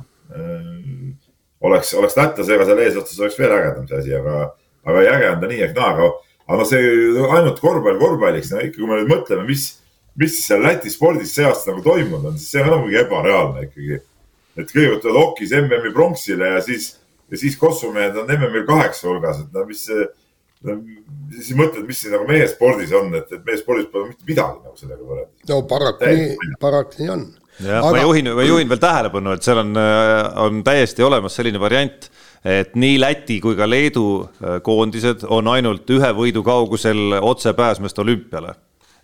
oleks, 1.63 1.93
oleks 2.01 2.17
lätlasega 2.17 2.67
seal 2.67 2.83
eesotsas 2.87 3.21
oleks 3.21 3.39
veel 3.39 3.57
ägedam 3.59 3.85
see 3.87 4.01
asi, 4.01 4.17
aga 4.17 4.41
aga 4.87 5.03
äge 5.15 5.29
on 5.31 5.43
ta 5.43 5.51
nii 5.51 5.61
ehk 5.67 5.77
naa, 5.77 5.91
aga, 5.93 6.09
aga 6.47 6.59
no 6.59 6.67
see 6.67 6.89
ainult 7.37 7.61
korvpall 7.63 8.01
korvpalliks, 8.01 8.51
no 8.53 8.63
ikka, 8.63 8.79
kui 8.79 8.89
me 8.89 8.99
nüüd 9.01 9.13
mõtleme, 9.13 9.45
mis, 9.47 9.67
mis 10.19 10.39
seal 10.45 10.63
Läti 10.65 10.91
spordis 10.93 11.35
see 11.35 11.45
aasta 11.47 11.71
nagu 11.71 11.85
toimunud 11.85 12.33
on, 12.33 12.39
siis 12.39 12.55
see 12.55 12.65
on 12.65 12.73
muidugi 12.81 12.99
ebareaalne 13.03 13.67
ikkagi. 13.69 14.01
et 14.53 14.69
kõigepealt 14.69 15.01
tulevad 15.01 15.21
hokis 15.21 15.53
MM-i 15.57 15.93
pronksile 15.93 16.51
ja 16.55 16.59
siis, 16.61 16.91
ja 17.31 17.39
siis 17.41 17.55
kossumehed 17.57 18.19
on 18.21 18.29
MM-il 18.29 18.67
kaheksa 18.67 19.09
hulgas, 19.09 19.39
et 19.41 19.55
no 19.55 19.65
mis 19.69 19.85
see 19.87 20.03
no, 20.67 20.75
siis 21.33 21.55
mõtled, 21.57 21.87
mis 21.87 22.03
siin 22.03 22.13
nagu 22.15 22.27
meie 22.29 22.47
spordis 22.51 22.91
on, 22.95 23.13
et, 23.17 23.31
et 23.31 23.47
meie 23.47 23.59
spordis 23.59 23.87
pole 23.91 24.11
mitte 24.11 24.27
midagi 24.27 24.59
nagu 24.59 24.75
sellega 24.79 25.01
võrreldes. 25.01 25.47
no 25.49 25.61
paraku 25.69 26.11
nii, 26.11 26.51
paraku 26.61 27.01
nii 27.01 27.13
on. 27.15 27.25
jah 27.63 27.79
Aga..., 27.79 27.95
ma 27.95 28.03
juhin, 28.03 28.29
ma 28.37 28.45
juhin 28.47 28.71
veel 28.71 28.83
tähelepanu, 28.83 29.37
et 29.37 29.47
seal 29.47 29.63
on, 29.63 29.73
on 30.45 30.61
täiesti 30.65 31.05
olemas 31.05 31.39
selline 31.39 31.61
variant 31.61 32.09
et 32.45 32.75
nii 32.75 32.99
Läti 32.99 33.39
kui 33.41 33.55
ka 33.55 33.67
Leedu 33.69 34.05
äh, 34.23 34.59
koondised 34.63 35.23
on 35.31 35.47
ainult 35.47 35.89
ühe 35.95 36.11
võidu 36.15 36.43
kaugusel 36.43 37.19
otsepääsmast 37.21 37.99
olümpiale. 38.03 38.53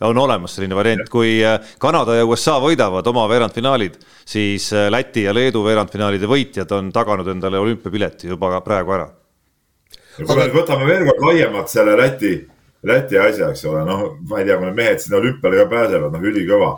On 0.07 0.17
olemas 0.17 0.53
selline 0.55 0.75
variant, 0.75 1.09
kui 1.11 1.39
äh, 1.43 1.59
Kanada 1.79 2.15
ja 2.15 2.27
USA 2.27 2.57
võidavad 2.63 3.07
oma 3.11 3.25
veerandfinaalid, 3.31 3.97
siis 4.27 4.69
äh, 4.73 4.87
Läti 4.91 5.25
ja 5.27 5.33
Leedu 5.35 5.63
veerandfinaalide 5.63 6.27
võitjad 6.27 6.71
on 6.75 6.91
taganud 6.95 7.27
endale 7.31 7.59
olümpiapileti 7.59 8.31
juba 8.31 8.59
praegu 8.65 8.95
ära. 8.95 9.09
kui 10.19 10.35
me 10.35 10.47
võtame 10.51 10.87
veel 10.87 11.05
kord 11.07 11.25
laiemalt 11.29 11.71
selle 11.71 11.95
Läti, 11.97 12.35
Läti 12.83 13.19
asja, 13.19 13.51
eks 13.51 13.65
ole, 13.71 13.83
noh, 13.87 14.05
ma 14.27 14.39
ei 14.39 14.47
tea, 14.47 14.57
kui 14.59 14.67
need 14.67 14.75
mehed 14.75 15.03
sinna 15.03 15.19
olümpiale 15.19 15.63
ka 15.63 15.67
pääsevad, 15.71 16.15
noh, 16.15 16.31
ülikõva. 16.31 16.71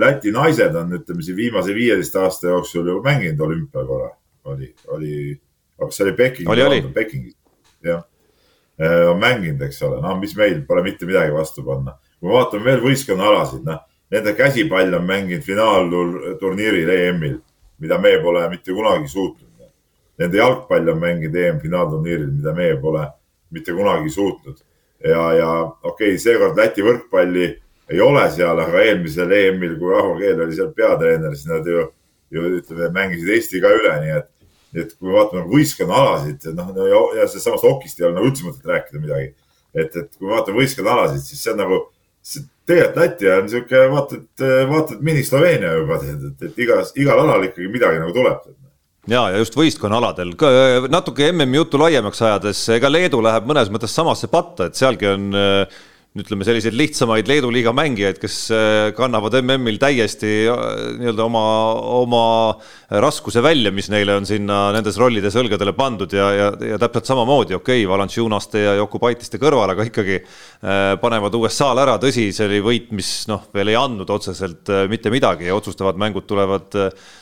Läti 0.00 0.30
naised 0.32 0.72
on, 0.80 0.94
ütleme 0.96 1.20
siin 1.20 1.36
viimase 1.36 1.74
viieteist 1.76 2.14
aasta 2.16 2.48
jooksul 2.48 2.86
ju 2.88 3.02
mänginud 3.04 3.42
olümpial 3.44 3.84
korra, 3.84 4.06
oli, 4.48 4.70
oli 4.88 5.10
aga 5.80 5.90
see 5.94 6.06
oli 6.06 6.16
Pekingis, 6.16 6.88
Pekingis, 6.94 7.36
jah. 7.84 8.04
Äh, 8.80 9.10
on 9.10 9.20
mänginud, 9.20 9.60
eks 9.66 9.82
ole, 9.84 10.00
noh, 10.00 10.16
mis 10.20 10.32
meil 10.36 10.62
pole 10.68 10.82
mitte 10.86 11.08
midagi 11.08 11.34
vastu 11.34 11.64
panna. 11.64 11.98
kui 12.20 12.28
me 12.28 12.34
vaatame 12.36 12.64
veel 12.64 12.82
võistkonnaalasid, 12.84 13.62
noh, 13.64 13.80
nende 14.12 14.34
käsipall 14.36 14.94
on 14.96 15.06
mänginud 15.08 15.44
finaalturniiril 15.44 16.90
EM-il, 16.96 17.38
mida 17.80 17.98
me 17.98 18.16
pole 18.22 18.42
mitte 18.52 18.72
kunagi 18.76 19.08
suutnud. 19.08 19.48
Nende 20.20 20.36
jalgpall 20.36 20.88
on 20.92 20.98
mänginud 21.00 21.36
EM-finaalturniiril, 21.36 22.32
mida 22.40 22.52
meie 22.56 22.76
pole 22.80 23.06
mitte 23.50 23.72
kunagi 23.72 24.10
suutnud. 24.10 24.58
ja, 25.04 25.32
ja 25.32 25.50
okei 25.64 26.12
okay,, 26.12 26.18
seekord 26.20 26.58
Läti 26.60 26.84
võrkpalli 26.84 27.46
ei 27.90 28.00
ole 28.00 28.26
seal, 28.30 28.58
aga 28.60 28.82
eelmisel 28.84 29.32
EM-il, 29.32 29.78
kui 29.80 29.94
Ahvo 29.96 30.18
Keel 30.18 30.42
oli 30.44 30.54
seal 30.54 30.74
peatreener, 30.76 31.32
siis 31.34 31.48
nad 31.50 31.66
ju, 31.66 31.86
ju 32.30 32.50
ütleme, 32.60 32.90
mängisid 32.94 33.32
Eesti 33.34 33.62
ka 33.64 33.72
üle, 33.74 33.94
nii 34.04 34.12
et 34.18 34.28
et 34.76 34.92
kui 34.96 35.08
me 35.08 35.16
vaatame 35.16 35.46
võistkonnaalasid, 35.50 36.50
noh 36.56 36.70
ja, 36.78 37.00
ja 37.20 37.28
sellest 37.30 37.64
hokist 37.66 38.00
ei 38.00 38.06
ole 38.08 38.18
nagu 38.18 38.30
üldse 38.30 38.46
mõtet 38.46 38.68
rääkida 38.70 39.02
midagi. 39.02 39.32
et, 39.74 39.96
et 39.96 40.10
kui 40.16 40.28
me 40.28 40.36
vaatame 40.36 40.62
võistkonnaalasid, 40.62 41.24
siis 41.26 41.42
see 41.42 41.54
on 41.54 41.62
nagu, 41.64 41.82
tegelikult 42.70 43.00
Läti 43.00 43.30
on 43.32 43.46
niisugune, 43.46 43.84
vaatad, 43.90 44.46
vaatad 44.70 45.04
mini-Sloveenia 45.04 45.74
juba, 45.78 46.00
et, 46.04 46.24
et, 46.30 46.48
et 46.50 46.64
igas, 46.66 46.92
igal 47.00 47.24
alal 47.24 47.48
ikkagi 47.48 47.70
midagi 47.72 48.02
nagu 48.02 48.14
tuleb 48.14 48.50
ja, 49.08 49.22
ja 49.32 49.40
just 49.40 49.56
võistkonnaaladel, 49.56 50.34
natuke 50.92 51.30
MM-i 51.32 51.60
juttu 51.60 51.80
laiemaks 51.80 52.20
ajades, 52.22 52.62
ega 52.76 52.90
Leedu 52.90 53.22
läheb 53.24 53.48
mõnes 53.48 53.70
mõttes 53.72 53.94
samasse 53.96 54.28
patta, 54.32 54.68
et 54.68 54.78
sealgi 54.78 55.08
on 55.10 55.30
äh, 55.36 55.80
ütleme, 56.18 56.42
selliseid 56.42 56.74
lihtsamaid 56.74 57.28
Leedu 57.30 57.52
liiga 57.54 57.70
mängijaid, 57.76 58.16
kes 58.18 58.36
äh, 58.50 58.88
kannavad 58.96 59.36
MM-il 59.44 59.76
täiesti 59.78 60.32
äh, 60.50 60.64
nii-öelda 60.98 61.22
oma, 61.22 61.42
oma 62.00 62.22
raskuse 63.04 63.38
välja, 63.44 63.70
mis 63.70 63.86
neile 63.92 64.16
on 64.18 64.26
sinna 64.26 64.72
nendes 64.74 64.98
rollides 64.98 65.38
õlgadele 65.38 65.70
pandud 65.78 66.10
ja, 66.18 66.26
ja, 66.34 66.50
ja 66.72 66.80
täpselt 66.82 67.12
samamoodi, 67.12 67.54
okei 67.54 67.84
okay,, 67.84 67.90
Valanciunaste 67.92 68.64
ja 68.64 68.74
Jokubaitiste 68.80 69.38
kõrval, 69.38 69.76
aga 69.76 69.86
ikkagi 69.86 70.18
äh, 70.18 70.98
panevad 71.02 71.38
USA-l 71.38 71.84
ära, 71.84 71.94
tõsi, 72.02 72.32
see 72.34 72.50
oli 72.50 72.62
võit, 72.66 72.90
mis 72.90 73.14
noh, 73.30 73.46
veel 73.54 73.70
ei 73.70 73.78
andnud 73.78 74.10
otseselt 74.10 74.74
mitte 74.90 75.14
midagi 75.14 75.46
ja 75.46 75.54
otsustavad 75.54 76.00
mängud 76.00 76.26
tulevad, 76.26 76.74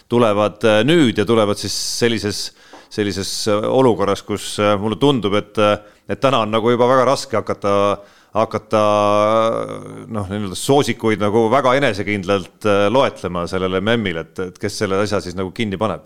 tulevad 0.08 0.64
nüüd 0.88 1.20
ja 1.20 1.28
tulevad 1.28 1.60
siis 1.60 1.76
sellises 2.00 2.46
sellises 2.88 3.30
olukorras, 3.52 4.22
kus 4.24 4.54
mulle 4.80 4.96
tundub, 4.96 5.34
et, 5.36 5.58
et 6.08 6.20
täna 6.22 6.38
on 6.46 6.54
nagu 6.54 6.70
juba 6.72 6.86
väga 6.88 7.02
raske 7.04 7.36
hakata 7.36 7.72
äh, 7.90 8.14
hakata 8.36 8.82
noh, 10.12 10.28
nii-öelda 10.28 10.58
soosikuid 10.58 11.22
nagu 11.22 11.46
väga 11.52 11.74
enesekindlalt 11.78 12.66
äh, 12.68 12.84
loetlema 12.92 13.46
sellele 13.48 13.80
MEM-il, 13.84 14.20
et, 14.20 14.42
et 14.50 14.60
kes 14.60 14.82
selle 14.82 15.00
asja 15.00 15.22
siis 15.24 15.36
nagu 15.38 15.52
kinni 15.56 15.80
paneb? 15.80 16.04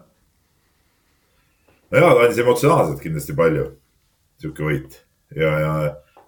no 1.91 1.99
jaa, 1.99 2.15
ta 2.15 2.23
andis 2.27 2.41
emotsionaalselt 2.45 3.03
kindlasti 3.03 3.37
palju, 3.37 3.67
sihuke 4.41 4.65
võit 4.69 4.97
ja, 5.35 5.51
ja, 5.51 5.73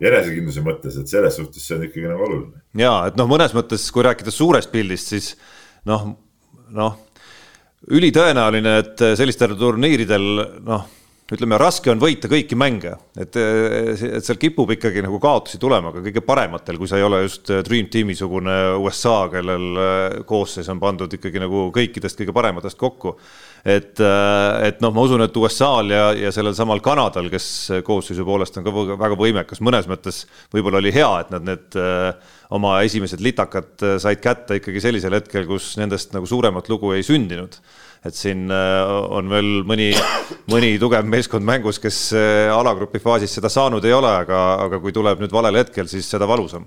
ja 0.02 0.10
enesekindluse 0.10 0.64
mõttes, 0.66 0.98
et 1.00 1.10
selles 1.10 1.38
suhtes 1.38 1.62
see 1.62 1.78
on 1.78 1.86
ikkagi 1.86 2.10
nagu 2.10 2.26
oluline. 2.26 2.64
ja 2.80 2.96
et 3.08 3.20
noh, 3.20 3.30
mõnes 3.30 3.54
mõttes, 3.56 3.86
kui 3.94 4.04
rääkida 4.06 4.34
suurest 4.34 4.74
pildist, 4.74 5.14
siis 5.14 5.30
noh, 5.88 6.10
noh, 6.74 6.98
ülitõenäoline, 7.94 8.76
et 8.82 9.08
sellistel 9.14 9.54
turniiridel 9.60 10.28
noh 10.64 10.90
ütleme, 11.32 11.56
raske 11.56 11.88
on 11.88 12.00
võita 12.02 12.28
kõiki 12.28 12.56
mänge, 12.58 12.90
et, 13.16 13.36
et 13.40 14.24
seal 14.26 14.36
kipub 14.40 14.68
ikkagi 14.74 15.00
nagu 15.04 15.16
kaotusi 15.22 15.56
tulema, 15.60 15.88
aga 15.88 16.02
kõige 16.04 16.20
parematel, 16.24 16.76
kui 16.76 16.90
sa 16.90 16.98
ei 16.98 17.06
ole 17.06 17.22
just 17.22 17.48
Dream 17.64 17.88
Team'i 17.92 18.16
sugune 18.18 18.56
USA, 18.76 19.30
kellel 19.32 19.64
äh, 19.80 20.18
koosseis 20.28 20.68
on 20.72 20.82
pandud 20.82 21.16
ikkagi 21.16 21.40
nagu 21.40 21.70
kõikidest 21.72 22.20
kõige 22.20 22.34
parematest 22.36 22.76
kokku. 22.80 23.14
et, 23.64 23.96
et 23.96 24.82
noh, 24.84 24.92
ma 24.92 25.06
usun, 25.06 25.24
et 25.24 25.38
USA-l 25.40 25.94
ja, 25.94 26.04
ja 26.26 26.32
sellel 26.36 26.52
samal 26.56 26.84
Kanadal, 26.84 27.30
kes 27.32 27.46
koosseisu 27.86 28.26
poolest 28.28 28.60
on 28.60 28.66
ka 28.66 28.74
väga 28.92 29.16
võimekas, 29.16 29.64
mõnes 29.64 29.88
mõttes 29.88 30.26
võib-olla 30.52 30.82
oli 30.82 30.92
hea, 30.92 31.08
et 31.24 31.32
nad 31.32 31.48
need 31.48 31.80
oma 32.52 32.76
esimesed 32.84 33.24
litakad 33.24 33.88
said 34.04 34.20
kätte 34.20 34.60
ikkagi 34.60 34.84
sellisel 34.84 35.16
hetkel, 35.16 35.48
kus 35.48 35.72
nendest 35.80 36.12
nagu 36.12 36.28
suuremat 36.28 36.68
lugu 36.68 36.92
ei 36.92 37.06
sündinud 37.06 37.56
et 38.04 38.16
siin 38.16 38.48
äh, 38.52 38.92
on 39.16 39.30
veel 39.32 39.50
mõni, 39.66 39.88
mõni 40.52 40.74
tugev 40.80 41.06
meeskond 41.08 41.46
mängus, 41.46 41.80
kes 41.80 41.98
äh, 42.16 42.52
alagrupi 42.52 43.00
faasis 43.02 43.36
seda 43.38 43.50
saanud 43.52 43.84
ei 43.88 43.94
ole, 43.96 44.10
aga, 44.24 44.40
aga 44.66 44.80
kui 44.82 44.92
tuleb 44.92 45.22
nüüd 45.22 45.32
valel 45.32 45.62
hetkel, 45.62 45.88
siis 45.90 46.08
seda 46.12 46.28
valusam. 46.28 46.66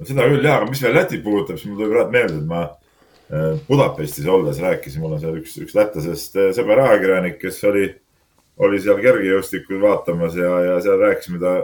seda 0.00 0.28
küll 0.30 0.44
jah, 0.44 0.60
aga 0.60 0.70
mis 0.70 0.80
veel 0.80 0.96
Lätit 0.96 1.24
puudutab, 1.24 1.60
siis 1.60 1.68
mul 1.68 1.82
tuli 1.82 1.92
praegu 1.92 2.14
meelde, 2.16 2.38
et 2.40 2.48
ma 2.48 2.62
äh, 2.64 3.58
Budapestis 3.68 4.28
olles 4.28 4.62
rääkisin, 4.64 5.04
mul 5.04 5.18
on 5.18 5.24
seal 5.24 5.36
üks, 5.42 5.58
üks 5.60 5.76
lätlasest 5.76 6.40
sõber 6.56 6.80
ajakirjanik, 6.86 7.36
kes 7.42 7.60
oli, 7.68 7.90
oli 8.64 8.80
seal 8.80 9.04
kergejõustikul 9.04 9.84
vaatamas 9.84 10.40
ja, 10.40 10.56
ja 10.70 10.80
seal 10.84 10.96
rääkisime, 11.04 11.42
ta 11.44 11.58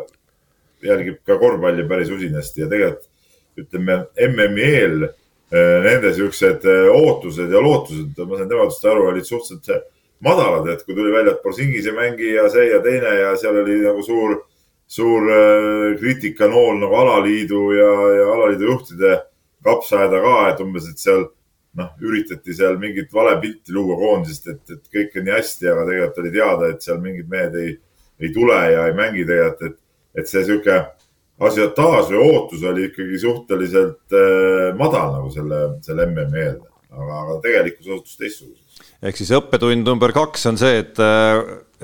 jälgib 0.85 1.23
ka 1.25 1.39
korvpalli 1.41 1.89
päris 1.89 2.13
usinasti 2.13 2.67
ja 2.67 2.69
tegelikult 2.69 3.13
ütleme 3.57 4.03
MM-i 4.21 4.67
eel 4.69 5.07
nende 5.53 6.11
siuksed 6.15 6.65
äh, 6.67 6.89
ootused 6.91 7.53
ja 7.53 7.63
lootused, 7.63 8.19
ma 8.27 8.39
sain 8.39 8.49
tema 8.51 8.67
jutust 8.67 8.89
aru, 8.91 9.07
olid 9.13 9.29
suhteliselt 9.29 9.87
madalad, 10.25 10.67
et 10.73 10.83
kui 10.85 10.97
tuli 10.97 11.13
välja, 11.13 11.37
et 11.37 11.43
Borsingis 11.45 11.87
ei 11.87 11.95
mängi 11.95 12.33
ja 12.35 12.49
see 12.51 12.71
ja 12.71 12.81
teine 12.83 13.13
ja 13.21 13.31
seal 13.39 13.61
oli 13.63 13.79
nagu 13.85 14.03
suur, 14.03 14.41
suur 14.91 15.31
äh, 15.31 15.95
kriitikanool 16.01 16.81
nagu 16.83 16.99
alaliidu 17.03 17.63
ja, 17.77 17.95
ja 18.17 18.29
alaliidu 18.35 18.73
juhtide 18.73 19.17
kapsaaeda 19.67 20.23
ka, 20.25 20.37
et 20.51 20.63
umbes, 20.65 20.91
et 20.91 21.03
seal 21.03 21.27
noh, 21.77 21.91
üritati 22.03 22.55
seal 22.57 22.79
mingit 22.81 23.13
vale 23.15 23.37
pilti 23.41 23.75
luua 23.77 23.99
koondisest, 24.01 24.51
et, 24.51 24.77
et 24.79 24.93
kõik 24.93 25.19
on 25.21 25.29
nii 25.29 25.37
hästi, 25.37 25.71
aga 25.71 25.89
tegelikult 25.91 26.23
oli 26.23 26.35
teada, 26.35 26.71
et 26.73 26.87
seal 26.87 27.03
mingid 27.03 27.31
mehed 27.31 27.59
ei, 27.61 27.75
ei 28.23 28.33
tule 28.35 28.57
ja 28.73 28.87
ei 28.89 28.97
mängi 28.97 29.27
tegelikult, 29.29 29.67
et 29.71 29.83
et 30.17 30.25
see 30.31 30.41
sihuke 30.47 30.79
asiotaaž 31.41 32.11
või 32.13 32.23
ootus 32.31 32.65
oli 32.65 32.87
ikkagi 32.91 33.19
suhteliselt 33.21 34.17
äh, 34.17 34.71
madal 34.79 35.13
nagu 35.19 35.31
selle, 35.33 35.63
selle 35.85 36.09
MM-i 36.09 36.43
eel, 36.43 36.61
aga, 36.93 37.23
aga 37.23 37.39
tegelikkus 37.45 37.91
osutus 37.91 38.17
teistsuguseks. 38.21 38.93
ehk 39.05 39.21
siis 39.21 39.33
õppetund 39.37 39.89
number 39.89 40.15
kaks 40.17 40.49
on 40.53 40.61
see, 40.61 40.81
et, 40.85 41.01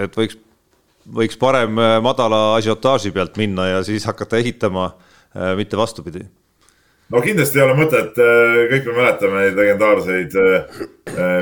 et 0.01 0.21
võiks, 0.21 0.38
võiks 1.21 1.41
parem 1.41 1.81
madala 2.05 2.45
asiotaaži 2.61 3.12
pealt 3.12 3.37
minna 3.41 3.69
ja 3.75 3.83
siis 3.87 4.07
hakata 4.09 4.41
ehitama, 4.41 4.93
mitte 5.57 5.77
vastupidi 5.77 6.25
no 7.12 7.21
kindlasti 7.25 7.61
ei 7.61 7.65
ole 7.67 7.77
mõtet, 7.77 8.17
kõik 8.73 8.88
me 8.88 8.97
mäletame 8.97 9.41
neid 9.45 9.59
legendaarseid 9.59 10.37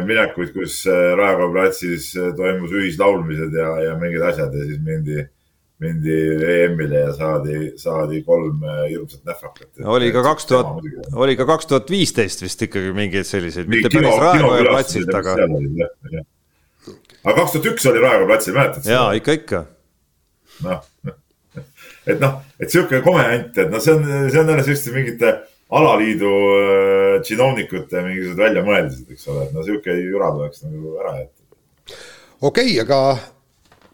minekuid, 0.07 0.51
kus 0.55 0.83
Raekoja 0.91 1.53
platsis 1.55 2.11
toimus 2.39 2.75
ühislaulmised 2.75 3.55
ja, 3.55 3.77
ja 3.87 3.99
mingid 4.01 4.25
asjad 4.33 4.55
ja 4.55 4.67
siis 4.67 4.83
mindi 4.83 5.23
mindi 5.81 6.17
EM-ile 6.45 7.05
ja 7.07 7.13
saadi, 7.17 7.59
saadi 7.81 8.21
kolm 8.25 8.65
äh, 8.65 8.83
hirmsat 8.91 9.25
nähvakat. 9.25 9.69
oli 9.85 10.11
ka 10.13 10.23
kaks 10.23 10.47
tuhat, 10.51 10.67
oli 11.15 11.37
ka 11.37 11.47
kaks 11.49 11.71
tuhat 11.71 11.91
viisteist 11.91 12.45
vist 12.45 12.63
ikkagi 12.67 12.93
mingeid 12.97 13.29
selliseid, 13.29 13.71
mitte 13.71 13.89
päris 13.93 14.19
Raekoja 14.21 14.67
platsilt, 14.69 15.15
aga. 15.17 15.37
aga 17.25 17.37
kaks 17.39 17.57
tuhat 17.57 17.71
üks 17.73 17.89
oli 17.89 18.05
Raekoja 18.05 18.29
platsil, 18.29 18.57
mäletad 18.59 18.85
seda? 18.85 18.99
jaa, 18.99 19.17
ikka, 19.17 19.39
ikka. 19.41 19.63
noh, 20.69 20.85
et 22.05 22.21
noh, 22.21 22.37
et 22.61 22.69
sihuke 22.69 23.01
komejant, 23.07 23.57
et 23.57 23.73
noh, 23.73 23.81
see 23.81 23.97
on, 23.97 24.07
see 24.29 24.45
on 24.45 24.53
jälle 24.53 24.69
selliste 24.69 24.97
mingite 24.97 25.35
alaliidu 25.81 26.37
äh, 26.61 27.19
činovnikute 27.25 28.05
mingisugused 28.05 28.45
väljamõeldised, 28.45 29.11
eks 29.17 29.29
ole, 29.33 29.49
et 29.49 29.57
no 29.57 29.65
sihuke 29.65 29.97
jura 30.03 30.33
tuleks 30.37 30.67
nagu 30.69 30.97
ära 31.01 31.19
jätta. 31.23 32.01
okei 32.41 32.75
okay,, 32.75 32.81
aga 32.85 33.05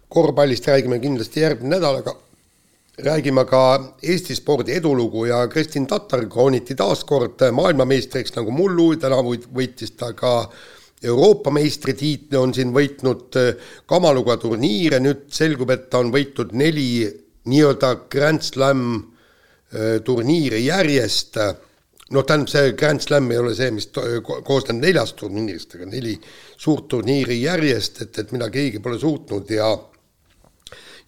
korvpallist 0.09 0.69
räägime 0.69 0.99
kindlasti 1.03 1.41
järgmine 1.41 1.77
nädal, 1.77 2.01
aga 2.03 2.17
räägime 2.99 3.45
ka 3.45 3.63
Eesti 4.03 4.35
spordi 4.35 4.73
edulugu 4.73 5.27
ja 5.27 5.43
Kristin 5.49 5.87
Tatar 5.87 6.25
krooniti 6.33 6.75
taas 6.75 7.05
kord 7.05 7.43
maailmameistriks 7.53 8.33
nagu 8.37 8.51
mullu, 8.51 8.95
tänavu 8.97 9.37
võitis 9.55 9.93
ta 9.99 10.13
ka 10.17 10.49
Euroopa 11.05 11.51
meistritiitli, 11.53 12.39
on 12.41 12.55
siin 12.57 12.73
võitnud 12.73 13.37
kamaluga 13.87 14.39
turniire, 14.41 15.01
nüüd 15.01 15.27
selgub, 15.29 15.71
et 15.71 15.91
ta 15.93 16.01
on 16.01 16.09
võitnud 16.15 16.55
neli 16.57 17.05
nii-öelda 17.47 17.91
Grand 18.11 18.43
Slam 18.43 18.83
äh, 18.97 20.01
turniiri 20.05 20.65
järjest. 20.65 21.37
noh, 22.11 22.23
tähendab, 22.23 22.49
see 22.49 22.73
Grand 22.79 23.03
Slam 23.03 23.31
ei 23.31 23.39
ole 23.39 23.53
see, 23.59 23.71
mis 23.75 23.91
koosneb 24.47 24.79
neljast 24.79 25.17
turniirist, 25.21 25.75
aga 25.75 25.91
neli 25.91 26.17
suurt 26.57 26.89
turniiri 26.89 27.43
järjest, 27.43 28.03
et, 28.03 28.19
et 28.19 28.33
mida 28.33 28.49
keegi 28.51 28.81
pole 28.81 28.99
suutnud 28.99 29.51
ja 29.51 29.75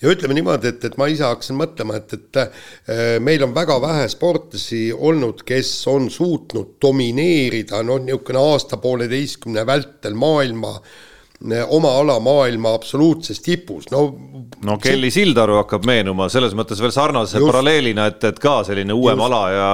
ja 0.03 0.13
ütleme 0.13 0.37
niimoodi, 0.39 0.71
et, 0.71 0.85
et 0.87 0.97
ma 1.01 1.09
ise 1.11 1.27
hakkasin 1.27 1.59
mõtlema, 1.59 1.99
et, 1.99 2.15
et 2.15 2.41
äh, 2.43 2.65
meil 3.25 3.43
on 3.47 3.55
väga 3.57 3.81
vähe 3.83 4.07
sportlasi 4.13 4.89
olnud, 4.95 5.43
kes 5.49 5.73
on 5.91 6.09
suutnud 6.13 6.77
domineerida 6.83 7.83
noh, 7.87 8.01
niisugune 8.05 8.43
aasta-pooleteistkümne 8.53 9.67
vältel 9.67 10.15
maailma 10.19 10.77
äh, 10.77 10.97
oma 11.69 11.93
ala 12.01 12.19
maailma 12.21 12.73
absoluutses 12.75 13.39
tipus, 13.41 13.87
no. 13.95 14.09
no 14.67 14.79
Kelly 14.83 15.11
Sildaru 15.15 15.61
hakkab 15.61 15.87
meenuma 15.87 16.27
selles 16.33 16.55
mõttes 16.59 16.81
veel 16.83 16.95
sarnase 16.95 17.39
just, 17.39 17.51
paralleelina, 17.51 18.09
et, 18.11 18.25
et 18.27 18.41
ka 18.43 18.61
selline 18.67 18.95
uuem 18.95 19.19
just. 19.19 19.27
ala 19.29 19.43
ja, 19.55 19.69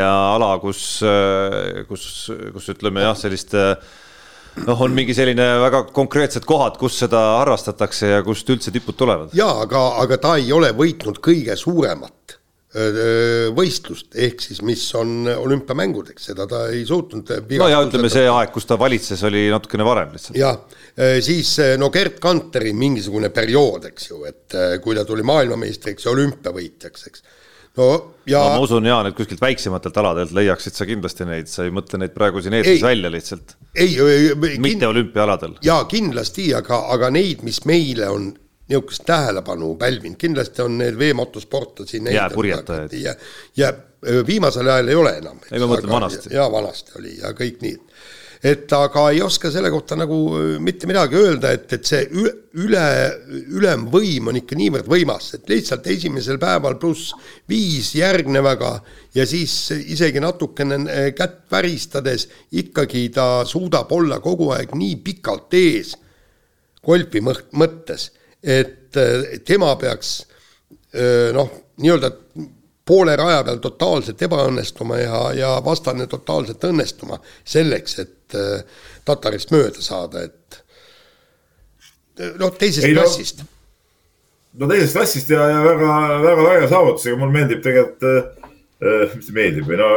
ja 0.00 0.10
ala, 0.34 0.50
kus, 0.60 0.82
äh, 1.04 1.86
kus, 1.88 2.04
kus 2.52 2.68
ütleme 2.74 3.06
jah, 3.06 3.16
sellist 3.16 3.56
äh, 3.56 3.72
noh, 4.66 4.82
on 4.84 4.96
mingi 4.96 5.14
selline 5.16 5.46
väga 5.62 5.84
konkreetsed 5.94 6.46
kohad, 6.48 6.78
kus 6.80 6.98
seda 7.04 7.20
harrastatakse 7.40 8.14
ja 8.16 8.24
kust 8.26 8.48
üldse 8.50 8.74
tipud 8.74 8.98
tulevad. 8.98 9.34
jaa, 9.36 9.60
aga, 9.64 9.84
aga 10.02 10.20
ta 10.22 10.36
ei 10.40 10.52
ole 10.54 10.72
võitnud 10.76 11.22
kõige 11.24 11.56
suuremat 11.58 12.38
võistlust, 13.56 14.10
ehk 14.12 14.42
siis 14.44 14.58
mis 14.60 14.82
on 14.98 15.24
olümpiamängudeks, 15.24 16.26
seda 16.28 16.44
ta 16.46 16.66
ei 16.68 16.82
suutnud. 16.86 17.30
no 17.56 17.68
ja 17.70 17.78
ütleme, 17.80 18.10
see 18.12 18.26
aeg, 18.28 18.52
kus 18.52 18.68
ta 18.68 18.76
valitses, 18.78 19.22
oli 19.24 19.46
natukene 19.48 19.86
varem 19.88 20.12
lihtsalt. 20.12 20.36
jah, 20.36 20.58
siis 21.24 21.54
no 21.80 21.88
Gerd 21.94 22.18
Kanteri 22.20 22.74
mingisugune 22.76 23.32
periood, 23.32 23.88
eks 23.88 24.10
ju, 24.10 24.20
et 24.28 24.58
kui 24.84 24.98
ta 24.98 25.06
tuli 25.08 25.24
maailmameistriks 25.24 26.04
ja 26.04 26.12
olümpiavõitjaks, 26.12 27.08
eks 27.08 27.24
no 27.76 27.88
ja 28.28 28.42
no, 28.44 28.56
ma 28.56 28.64
usun, 28.64 28.86
Jaan, 28.86 29.08
et 29.10 29.16
kuskilt 29.16 29.40
väiksematelt 29.40 29.96
aladelt 30.02 30.34
leiaksid 30.36 30.76
sa 30.76 30.86
kindlasti 30.88 31.26
neid, 31.28 31.48
sa 31.50 31.66
ei 31.66 31.72
mõtle 31.74 32.00
neid 32.02 32.14
praegu 32.16 32.42
siin 32.44 32.56
eetris 32.58 32.82
välja 32.84 33.10
lihtsalt. 33.12 33.56
ei, 33.74 33.96
ei, 34.00 34.58
mitte 34.62 34.88
olümpiaaladel. 34.88 35.58
jaa, 35.64 35.84
kindlasti, 35.90 36.50
aga, 36.58 36.84
aga 36.94 37.10
neid, 37.14 37.44
mis 37.46 37.64
meile 37.68 38.10
on 38.12 38.30
niisugust 38.68 39.06
tähelepanu 39.08 39.74
pälvinud, 39.80 40.18
kindlasti 40.20 40.62
on 40.62 40.78
need 40.78 40.98
veemotosportlasi. 41.00 42.02
jääpurjetajaid. 42.12 42.96
ja, 43.00 43.14
ja 43.56 43.72
viimasel 44.26 44.68
ajal 44.68 44.88
ei 44.88 44.98
ole 45.04 45.16
enam. 45.22 45.40
ei, 45.50 45.60
ma 45.60 45.70
mõtlen 45.72 45.92
vanasti. 45.92 46.34
jaa, 46.34 46.50
vanasti 46.52 46.98
oli 47.00 47.16
ja 47.18 47.32
kõik 47.36 47.62
nii 47.64 47.76
et 48.42 48.72
aga 48.72 49.04
ei 49.12 49.20
oska 49.22 49.50
selle 49.50 49.70
kohta 49.72 49.96
nagu 49.98 50.18
äh, 50.38 50.50
mitte 50.62 50.86
midagi 50.90 51.18
öelda, 51.18 51.52
et, 51.56 51.72
et 51.74 51.88
see 51.88 52.04
üle, 52.62 52.84
ülemvõim 53.58 54.30
on 54.30 54.38
ikka 54.40 54.58
niivõrd 54.58 54.90
võimas, 54.90 55.32
et 55.34 55.50
lihtsalt 55.50 55.86
esimesel 55.90 56.38
päeval 56.42 56.78
pluss 56.80 57.14
viis 57.50 57.90
järgnevaga 57.98 58.76
ja 59.16 59.26
siis 59.28 59.54
isegi 59.74 60.22
natukene 60.22 60.80
äh, 60.84 61.08
kätt 61.18 61.46
väristades 61.50 62.28
ikkagi 62.62 63.08
ta 63.14 63.44
suudab 63.48 63.92
olla 63.94 64.20
kogu 64.24 64.52
aeg 64.54 64.74
nii 64.78 65.00
pikalt 65.04 65.58
ees 65.58 65.96
golfi 66.86 67.20
mõttes, 67.22 68.10
et 68.42 68.96
äh, 68.96 69.38
tema 69.46 69.74
peaks 69.80 70.20
noh, 71.36 71.50
nii-öelda 71.84 72.08
poole 72.88 73.16
raja 73.20 73.42
peal 73.44 73.60
totaalselt 73.62 74.22
ebaõnnestuma 74.24 74.98
ja, 75.00 75.20
ja 75.36 75.50
vastane 75.64 76.06
totaalselt 76.08 76.64
õnnestuma 76.70 77.20
selleks, 77.44 77.98
et 78.04 78.38
äh, 78.38 78.62
Tatarist 79.08 79.52
mööda 79.52 79.84
saada, 79.84 80.24
et 80.28 80.58
noh, 82.40 82.52
teisest 82.58 82.86
Ei, 82.88 82.96
klassist 82.96 83.42
no,. 83.42 83.48
no 84.62 84.70
teisest 84.72 84.96
klassist 84.96 85.32
ja, 85.32 85.44
ja 85.52 85.62
väga, 85.64 85.98
väga 86.24 86.46
väge 86.48 86.70
saavutus, 86.72 87.06
ega 87.08 87.20
mulle 87.20 87.36
meeldib 87.36 87.62
tegelikult 87.64 88.08
äh, 88.08 88.48
äh,, 88.84 89.16
mis 89.16 89.30
meeldib 89.36 89.68
või 89.68 89.80
no 89.80 89.90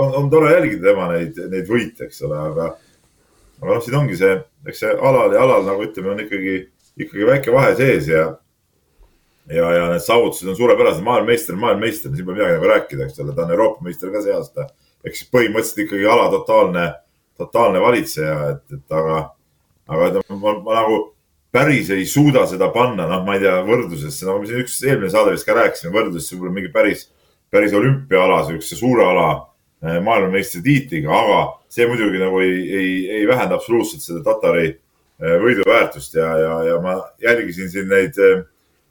on, 0.00 0.16
on 0.22 0.30
tore 0.32 0.54
jälgida 0.54 0.90
tema 0.90 1.10
neid, 1.12 1.40
neid 1.52 1.68
võite, 1.70 2.08
eks 2.08 2.24
ole, 2.28 2.40
aga, 2.50 2.70
aga 3.60 3.70
noh, 3.70 3.84
siin 3.84 3.98
ongi 4.00 4.16
see, 4.20 4.38
eks 4.68 4.84
see 4.84 4.96
alal 5.10 5.36
ja 5.36 5.44
alal 5.44 5.68
nagu 5.68 5.84
ütleme, 5.86 6.14
on 6.14 6.24
ikkagi, 6.24 6.56
ikkagi 7.04 7.30
väike 7.32 7.54
vahe 7.54 7.76
sees 7.80 8.08
ja 8.12 8.30
ja, 9.48 9.72
ja 9.72 9.88
need 9.92 10.00
saavutused 10.04 10.48
on 10.48 10.56
suurepärased, 10.56 11.02
maailmameister, 11.04 11.56
maailmameister, 11.56 12.12
siin 12.14 12.26
pole 12.26 12.38
midagi 12.38 12.56
nagu 12.56 12.68
rääkida, 12.70 13.06
eks 13.06 13.20
ole, 13.20 13.34
ta 13.36 13.44
on 13.44 13.54
Euroopa 13.56 13.84
meister 13.84 14.12
ka 14.12 14.22
see 14.24 14.34
aasta. 14.34 14.68
ehk 15.04 15.18
siis 15.18 15.28
põhimõtteliselt 15.32 15.82
ikkagi 15.84 16.06
ala 16.08 16.30
totaalne, 16.32 16.84
totaalne 17.36 17.80
valitseja, 17.80 18.36
et, 18.54 18.62
et 18.78 18.94
aga, 19.00 19.18
aga 19.88 20.22
ma, 20.30 20.36
ma, 20.36 20.54
ma 20.64 20.76
nagu 20.78 21.00
päris 21.52 21.90
ei 21.92 22.06
suuda 22.08 22.46
seda 22.48 22.70
panna, 22.72 23.04
noh, 23.10 23.20
ma 23.26 23.36
ei 23.36 23.42
tea, 23.42 23.58
võrdlusesse, 23.66 24.24
nagu 24.26 24.40
me 24.40 24.48
siin 24.48 24.62
üks 24.64 24.78
eelmine 24.82 25.12
saade 25.12 25.34
vist 25.34 25.46
ka 25.46 25.58
rääkisime, 25.58 25.92
võrdlusesse 25.92 26.38
võib-olla 26.38 26.56
mingi 26.56 26.72
päris, 26.72 27.04
päris 27.52 27.76
olümpiaala, 27.76 28.46
sihukese 28.48 28.80
suure 28.80 29.04
ala 29.10 29.28
eh, 29.84 30.00
maailmameistritiitliga, 30.08 31.12
aga 31.12 31.42
see 31.68 31.86
muidugi 31.90 32.22
nagu 32.22 32.40
ei, 32.40 32.56
ei, 32.80 32.96
ei 33.20 33.28
vähenda 33.28 33.60
absoluutselt 33.60 34.02
seda 34.02 34.24
Tatari 34.24 34.70
eh, 34.72 35.36
võiduväärtust 35.44 36.16
ja, 36.16 36.32
ja, 36.40 36.56
ja 36.70 36.80
ma 36.82 36.96
jälgisin 37.22 37.70
siin 37.70 37.92
neid 37.92 38.16
Äh, 38.16 38.42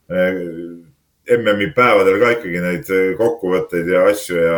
MM-i 0.09 1.69
päevadel 1.75 2.19
ka 2.19 2.33
ikkagi 2.35 2.61
neid 2.63 2.89
äh, 2.91 3.13
kokkuvõtteid 3.19 3.87
ja 3.87 4.03
asju 4.11 4.39
ja, 4.39 4.57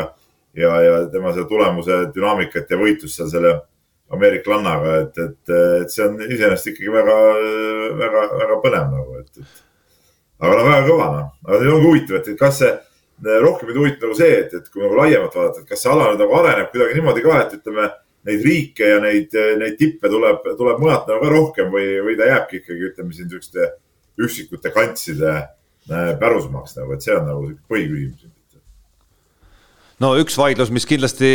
ja, 0.57 0.71
ja 0.81 0.95
tema 1.13 1.33
selle 1.33 1.49
tulemuse 1.49 2.05
dünaamikat 2.15 2.71
ja 2.71 2.79
võitlust 2.79 3.19
seal 3.19 3.29
selle 3.29 3.53
ameeriklannaga, 4.15 4.95
et, 5.03 5.19
et, 5.21 5.53
et 5.81 5.93
see 5.93 6.05
on 6.05 6.17
iseenesest 6.21 6.71
ikkagi 6.73 6.91
väga, 6.93 7.19
väga, 8.01 8.25
väga 8.41 8.57
põnev 8.63 8.89
nagu, 8.93 9.21
et, 9.21 9.31
et. 9.41 9.63
aga 10.41 10.57
no 10.57 10.65
väga 10.67 10.81
kõva 10.89 11.07
noh, 11.13 11.31
aga 11.47 11.61
see 11.61 11.71
ongi 11.73 11.89
huvitav, 11.89 12.19
et 12.19 12.39
kas 12.39 12.59
see, 12.61 12.73
rohkem 13.41 13.69
mind 13.69 13.79
huvitab 13.81 14.07
nagu 14.07 14.17
see, 14.19 14.41
et, 14.43 14.53
et 14.59 14.67
kui 14.69 14.83
nagu 14.85 14.99
laiemalt 14.99 15.37
vaadata, 15.37 15.63
et 15.63 15.71
kas 15.71 15.85
see 15.85 15.93
ala 15.93 16.11
nüüd 16.11 16.21
nagu 16.21 16.37
areneb 16.37 16.69
kuidagi 16.73 16.99
niimoodi 16.99 17.25
ka, 17.25 17.39
et 17.41 17.55
ütleme, 17.59 17.87
neid 18.25 18.45
riike 18.45 18.91
ja 18.91 19.01
neid, 19.01 19.33
neid 19.61 19.75
tippe 19.77 20.09
tuleb, 20.09 20.45
tuleb 20.57 20.79
mujalt 20.81 21.09
nagu 21.09 21.21
ka 21.21 21.33
rohkem 21.33 21.73
või, 21.73 21.89
või 22.05 22.17
ta 22.17 22.29
jääbki 22.29 22.61
ikkagi, 22.61 22.87
ütleme 22.91 23.13
siin 23.13 23.29
niisuguste 23.29 23.69
üksikute 24.17 24.71
kantside 24.73 25.33
äh, 25.35 26.13
pärusmaaks 26.19 26.77
nagu, 26.79 26.95
et 26.95 27.05
see 27.05 27.15
on 27.15 27.27
nagu 27.29 27.51
põhiküsimus. 27.71 28.31
No 30.03 30.09
üks 30.19 30.35
vaidlus, 30.35 30.71
mis 30.75 30.83
kindlasti 30.89 31.27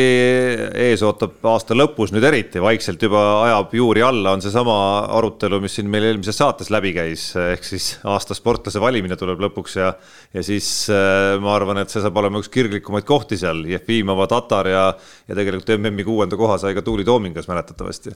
ees 0.85 1.01
ootab 1.07 1.38
aasta 1.49 1.77
lõpus 1.77 2.11
nüüd 2.12 2.25
eriti 2.29 2.61
vaikselt 2.61 3.01
juba 3.03 3.23
ajab 3.46 3.73
juuri 3.79 4.03
alla, 4.05 4.35
on 4.37 4.42
seesama 4.44 4.75
arutelu, 5.16 5.62
mis 5.64 5.79
siin 5.79 5.88
meil 5.92 6.05
eelmises 6.11 6.37
saates 6.37 6.68
läbi 6.73 6.92
käis, 6.96 7.31
ehk 7.40 7.64
siis 7.64 7.94
aasta 8.05 8.37
sportlase 8.37 8.83
valimine 8.83 9.16
tuleb 9.20 9.40
lõpuks 9.46 9.79
ja 9.81 9.94
ja 10.35 10.44
siis 10.44 10.68
äh, 10.92 11.39
ma 11.41 11.55
arvan, 11.57 11.80
et 11.80 11.93
see 11.93 12.03
saab 12.05 12.20
olema 12.20 12.43
üks 12.43 12.53
kirglikumaid 12.53 13.07
kohti 13.09 13.39
seal, 13.41 13.64
Jefimova, 13.70 14.28
Tatar 14.30 14.68
ja 14.68 14.85
ja 15.30 15.39
tegelikult 15.39 15.72
MM-i 15.78 16.05
kuuenda 16.05 16.37
koha 16.37 16.59
sai 16.61 16.76
ka 16.76 16.85
Tuuli 16.85 17.07
Toomingas 17.09 17.49
mäletatavasti. 17.49 18.12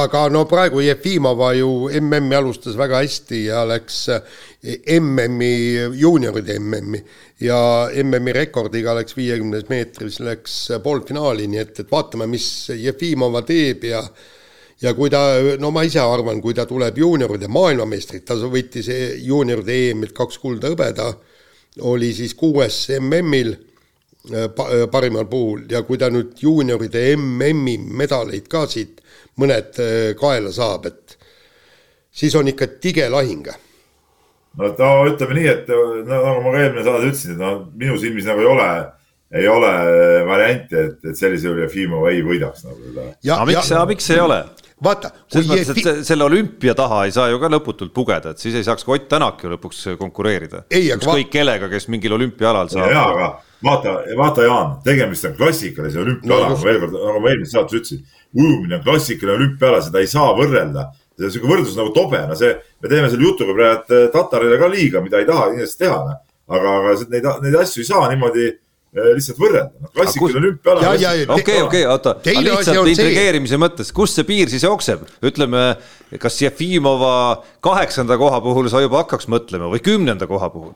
aga 0.00 0.24
no 0.32 0.46
praegu 0.48 0.80
Jefimova 0.80 1.52
ju 1.58 1.90
MM-i 2.00 2.40
alustas 2.40 2.78
väga 2.80 3.04
hästi 3.04 3.44
ja 3.50 3.66
läks 3.68 4.06
MM-i, 4.64 5.54
juunioride 6.00 6.56
MM-i 6.58 7.04
ja 7.40 7.58
MM-i 8.02 8.32
rekordiga 8.32 8.94
läks 8.94 9.16
viiekümnes 9.16 9.66
meetris, 9.68 10.20
läks 10.22 10.54
poolfinaali, 10.82 11.48
nii 11.50 11.60
et, 11.62 11.80
et 11.82 11.90
vaatame, 11.90 12.28
mis 12.30 12.46
Jefimova 12.78 13.42
teeb 13.46 13.84
ja 13.90 14.04
ja 14.82 14.92
kui 14.94 15.10
ta, 15.10 15.20
no 15.58 15.70
ma 15.72 15.84
ise 15.86 16.02
arvan, 16.02 16.40
kui 16.42 16.54
ta 16.54 16.66
tuleb 16.68 16.98
juunioride 16.98 17.48
maailmameistrit, 17.52 18.24
ta 18.26 18.36
võttis 18.36 18.90
juunioride 19.22 19.76
EM-ilt 19.90 20.14
kaks 20.16 20.40
kulda 20.42 20.72
hõbeda, 20.72 21.06
oli 21.88 22.10
siis 22.14 22.34
kuues 22.38 22.80
MM-il 22.98 23.54
äh, 23.54 24.44
äh, 24.44 24.84
parimal 24.90 25.26
puhul 25.30 25.64
ja 25.70 25.82
kui 25.86 25.98
ta 25.98 26.10
nüüd 26.12 26.36
juunioride 26.42 27.06
MM-i 27.16 27.78
medaleid 27.78 28.48
ka 28.50 28.66
siit 28.70 29.00
mõned 29.40 29.80
äh, 29.82 30.12
kaela 30.18 30.52
saab, 30.54 30.90
et 30.90 31.16
siis 32.14 32.34
on 32.38 32.50
ikka 32.50 32.74
tige 32.82 33.08
lahing 33.10 33.48
no 34.58 34.72
ta 34.78 34.90
ütleme 35.10 35.38
nii, 35.38 35.46
et 35.52 35.70
no, 35.70 35.86
nagu 36.08 36.42
ma 36.44 36.52
ka 36.54 36.64
eelmine 36.64 36.84
saade 36.86 37.08
ütlesin, 37.10 37.36
et 37.36 37.40
no 37.42 37.54
minu 37.74 37.96
silmis 38.00 38.28
nagu 38.28 38.44
ei 38.44 38.50
ole, 38.50 38.68
ei 39.34 39.48
ole 39.50 39.72
varianti, 40.28 40.82
et, 40.82 40.98
et 41.10 41.18
sellisel 41.18 41.52
juhul 41.52 41.64
Jefimov 41.64 42.10
ei 42.10 42.20
võidaks 42.26 42.66
nagu 42.66 42.78
seda. 42.82 43.08
aga 43.36 43.48
miks, 43.50 43.72
aga 43.72 43.88
miks 43.90 44.10
ei 44.14 44.22
ole? 44.22 44.42
vaata. 44.84 45.10
selles 45.32 45.48
mõttes, 45.50 45.70
et 45.72 45.80
Jefi... 45.80 46.04
selle 46.06 46.26
olümpia 46.26 46.74
taha 46.78 47.04
ei 47.08 47.14
saa 47.14 47.30
ju 47.32 47.40
ka 47.42 47.50
lõputult 47.52 47.94
pugeda, 47.96 48.34
et 48.34 48.42
siis 48.42 48.56
ei 48.58 48.66
saaks 48.66 48.86
ka 48.86 48.94
Ott 48.94 49.08
Tänak 49.10 49.42
ju 49.44 49.52
lõpuks 49.54 49.86
konkureerida. 50.00 50.64
ükskõik 50.70 51.30
kellega, 51.32 51.70
kes 51.72 51.88
mingil 51.92 52.16
olümpiaalal 52.18 52.70
saab. 52.72 52.90
jaa, 52.92 53.06
aga 53.14 53.30
vaata, 53.64 53.94
vaata, 54.18 54.44
Jaan, 54.48 54.76
tegemist 54.84 55.30
on 55.30 55.38
klassikalise 55.38 56.02
olümpiaalaga 56.02 56.56
no,, 56.56 56.64
veel 56.64 56.82
kord, 56.82 56.98
nagu 56.98 57.22
ma 57.22 57.32
eelmises 57.32 57.56
saates 57.56 57.78
ütlesin, 57.80 58.04
ujumine 58.34 58.78
on 58.80 58.84
klassikaline 58.86 59.38
olümpiaala, 59.38 59.80
seda 59.86 60.02
ei 60.02 60.10
saa 60.10 60.34
võrrelda 60.36 60.90
see 61.18 61.28
on 61.28 61.34
sihuke 61.34 61.50
võrdlus 61.50 61.78
nagu 61.78 61.94
tobe, 61.94 62.20
no 62.28 62.36
see, 62.38 62.52
me 62.82 62.90
teeme 62.90 63.08
selle 63.12 63.26
jutuga 63.26 63.56
praegu 63.56 63.96
äh, 63.96 64.04
Tatarile 64.14 64.58
ka 64.60 64.68
liiga, 64.72 65.02
mida 65.04 65.22
ei 65.22 65.28
taha 65.28 65.48
inimesed 65.52 65.80
teha, 65.84 65.98
noh. 66.08 66.20
aga, 66.50 66.76
aga 66.80 66.94
neid, 67.12 67.28
neid 67.46 67.58
asju 67.62 67.82
ei 67.84 67.88
saa 67.88 68.08
niimoodi 68.10 68.46
äh, 68.50 69.10
lihtsalt 69.14 69.42
võrrelda 69.42 69.84
no,. 69.84 69.90
klassikaline 69.94 70.40
olümpiaala. 70.42 70.94
okei, 71.36 71.60
okei, 71.66 71.84
oota, 71.90 72.16
lihtsalt 72.24 72.90
intrigeerimise 72.94 73.60
mõttes, 73.62 73.92
kus 73.94 74.16
see 74.16 74.26
piir 74.28 74.50
siis 74.52 74.66
jookseb, 74.66 75.06
ütleme, 75.24 75.68
kas 76.22 76.40
Jefimova 76.42 77.14
kaheksanda 77.64 78.18
koha 78.20 78.42
puhul 78.44 78.72
sa 78.72 78.82
juba 78.82 79.04
hakkaks 79.04 79.30
mõtlema 79.30 79.70
või 79.70 79.84
kümnenda 79.84 80.30
koha 80.30 80.50
puhul? 80.50 80.74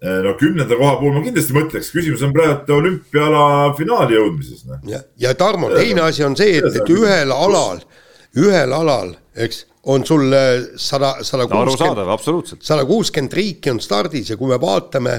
Äh, 0.00 0.22
no 0.24 0.34
kümnenda 0.40 0.74
koha 0.74 0.94
puhul 0.96 1.18
ma 1.18 1.20
kindlasti 1.20 1.52
mõtleks, 1.52 1.90
küsimus 1.92 2.22
on 2.24 2.30
praegu 2.32 2.72
olümpiaala 2.72 3.74
finaali 3.76 4.16
jõudmises. 4.16 4.62
Noh. 4.64 4.78
ja, 4.88 5.02
ja 5.20 5.34
Tarmo, 5.36 5.68
teine 5.74 6.06
asi 6.06 6.24
on 6.24 6.34
see, 6.40 6.54
et, 6.56 6.78
et 6.80 6.94
ühel 6.94 7.34
alal 7.34 7.82
ühel 8.38 8.72
alal, 8.72 9.14
eks, 9.34 9.64
on 9.90 10.04
sul 10.06 10.34
sada, 10.76 11.14
sada 11.24 11.46
kuuskümmend, 11.48 12.62
sada 12.62 12.84
kuuskümmend 12.86 13.32
riiki 13.32 13.72
on 13.72 13.80
stardis 13.80 14.30
ja 14.30 14.36
kui 14.36 14.50
me 14.50 14.58
vaatame, 14.60 15.14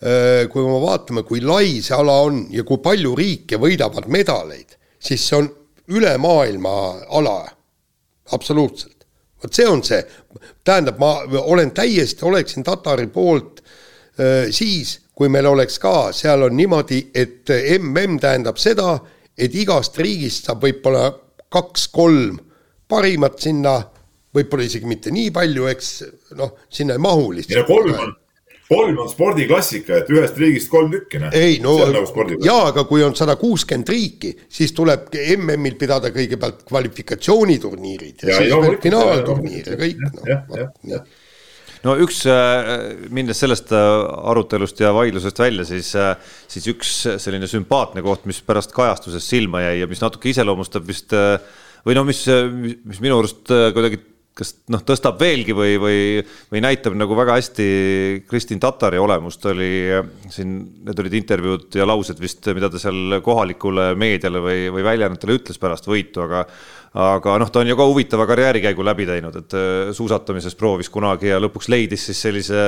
äh, 0.00 0.46
kui 0.52 0.64
me 0.64 0.80
vaatame, 0.82 1.22
kui 1.28 1.42
lai 1.44 1.82
see 1.84 1.96
ala 1.96 2.20
on 2.26 2.46
ja 2.50 2.64
kui 2.66 2.80
palju 2.82 3.14
riike 3.18 3.60
võidavad 3.60 4.08
medaleid, 4.08 4.76
siis 4.98 5.26
see 5.28 5.42
on 5.42 5.50
üle 5.94 6.16
maailma 6.18 6.76
ala, 7.18 7.42
absoluutselt. 8.32 9.04
vot 9.42 9.52
see 9.52 9.66
on 9.68 9.82
see, 9.84 10.00
tähendab, 10.64 10.98
ma 10.98 11.42
olen 11.42 11.70
täiesti, 11.76 12.24
oleksin 12.24 12.64
Tatari 12.64 13.06
poolt 13.12 13.60
äh, 13.60 14.48
siis, 14.50 14.98
kui 15.16 15.28
meil 15.28 15.46
oleks 15.46 15.78
ka, 15.78 16.10
seal 16.12 16.48
on 16.48 16.56
niimoodi, 16.56 17.10
et 17.14 17.52
mm 17.80 18.18
tähendab 18.20 18.58
seda, 18.58 18.98
et 19.36 19.54
igast 19.54 19.96
riigist 20.00 20.48
saab 20.48 20.64
võib-olla 20.64 21.12
kaks-kolm 21.52 22.40
parimat 22.88 23.40
sinna, 23.42 23.78
võib-olla 24.36 24.68
isegi 24.68 24.88
mitte 24.88 25.12
nii 25.14 25.32
palju, 25.34 25.66
eks 25.72 25.90
noh, 26.38 26.54
sinna 26.68 26.96
ei 26.96 27.02
mahu 27.02 27.32
lihtsalt. 27.36 27.66
kolm 27.68 27.92
on, 27.94 28.14
kolm 28.68 29.02
on 29.04 29.10
spordiklassika, 29.10 30.02
et 30.02 30.10
ühest 30.14 30.40
riigist 30.40 30.70
kolm 30.72 30.90
tükki, 30.94 31.20
noh. 31.22 31.34
ei 31.36 31.60
no 31.64 31.76
nagu 31.90 32.26
jaa, 32.44 32.70
aga 32.72 32.86
kui 32.88 33.04
on 33.06 33.16
sada 33.18 33.38
kuuskümmend 33.40 33.92
riiki, 33.92 34.34
siis 34.48 34.74
tuleb 34.76 35.08
MM-il 35.36 35.78
pidada 35.80 36.12
kõigepealt 36.14 36.66
kvalifikatsiooniturniirid 36.68 38.26
ja, 38.26 38.34
ja 38.34 38.42
siis 38.42 38.66
veel 38.66 38.82
finaalturniir 38.82 39.72
ja 39.74 39.80
kõik, 39.84 40.04
noh 40.92 41.06
no 41.86 41.94
üks, 42.02 42.22
äh, 42.30 42.96
minnes 43.14 43.40
sellest 43.40 43.72
äh, 43.74 43.84
arutelust 44.30 44.80
ja 44.82 44.92
vaidlusest 44.96 45.38
välja, 45.40 45.66
siis, 45.68 45.92
äh, 45.98 46.14
siis 46.50 46.66
üks 46.72 46.94
selline 47.22 47.48
sümpaatne 47.50 48.04
koht, 48.06 48.26
mis 48.28 48.40
pärast 48.46 48.74
kajastuses 48.76 49.26
silma 49.28 49.62
jäi 49.66 49.80
ja 49.82 49.90
mis 49.90 50.02
natuke 50.02 50.30
iseloomustab 50.32 50.86
vist 50.88 51.14
või 51.86 51.96
no 51.96 52.04
mis, 52.08 52.24
mis 52.84 53.00
minu 53.02 53.20
arust 53.22 53.50
äh, 53.54 53.70
kuidagi 53.76 54.02
kas 54.36 54.50
noh, 54.68 54.82
tõstab 54.84 55.16
veelgi 55.20 55.54
või, 55.56 55.76
või, 55.80 56.00
või 56.52 56.60
näitab 56.60 56.96
nagu 56.98 57.16
väga 57.16 57.38
hästi 57.38 57.66
Kristin 58.28 58.60
Tatari 58.60 58.98
olemust, 59.00 59.44
oli 59.48 59.70
äh, 59.96 60.10
siin, 60.32 60.58
need 60.84 61.00
olid 61.00 61.16
intervjuud 61.22 61.78
ja 61.78 61.86
laused 61.88 62.20
vist, 62.20 62.44
mida 62.56 62.68
ta 62.72 62.80
seal 62.82 63.20
kohalikule 63.24 63.94
meediale 63.98 64.42
või, 64.44 64.66
või 64.74 64.84
väljaannetele 64.90 65.38
ütles 65.38 65.62
pärast 65.62 65.88
võitu, 65.88 66.26
aga 66.26 66.44
aga 66.96 67.36
noh, 67.40 67.50
ta 67.52 67.60
on 67.60 67.68
ju 67.68 67.76
ka 67.76 67.86
huvitava 67.90 68.26
karjäärikäigu 68.28 68.84
läbi 68.86 69.06
teinud, 69.08 69.34
et 69.40 69.56
äh, 69.56 69.90
suusatamises 69.96 70.56
proovis 70.56 70.88
kunagi 70.92 71.28
ja 71.28 71.40
lõpuks 71.42 71.68
leidis 71.72 72.06
siis 72.08 72.20
sellise, 72.24 72.60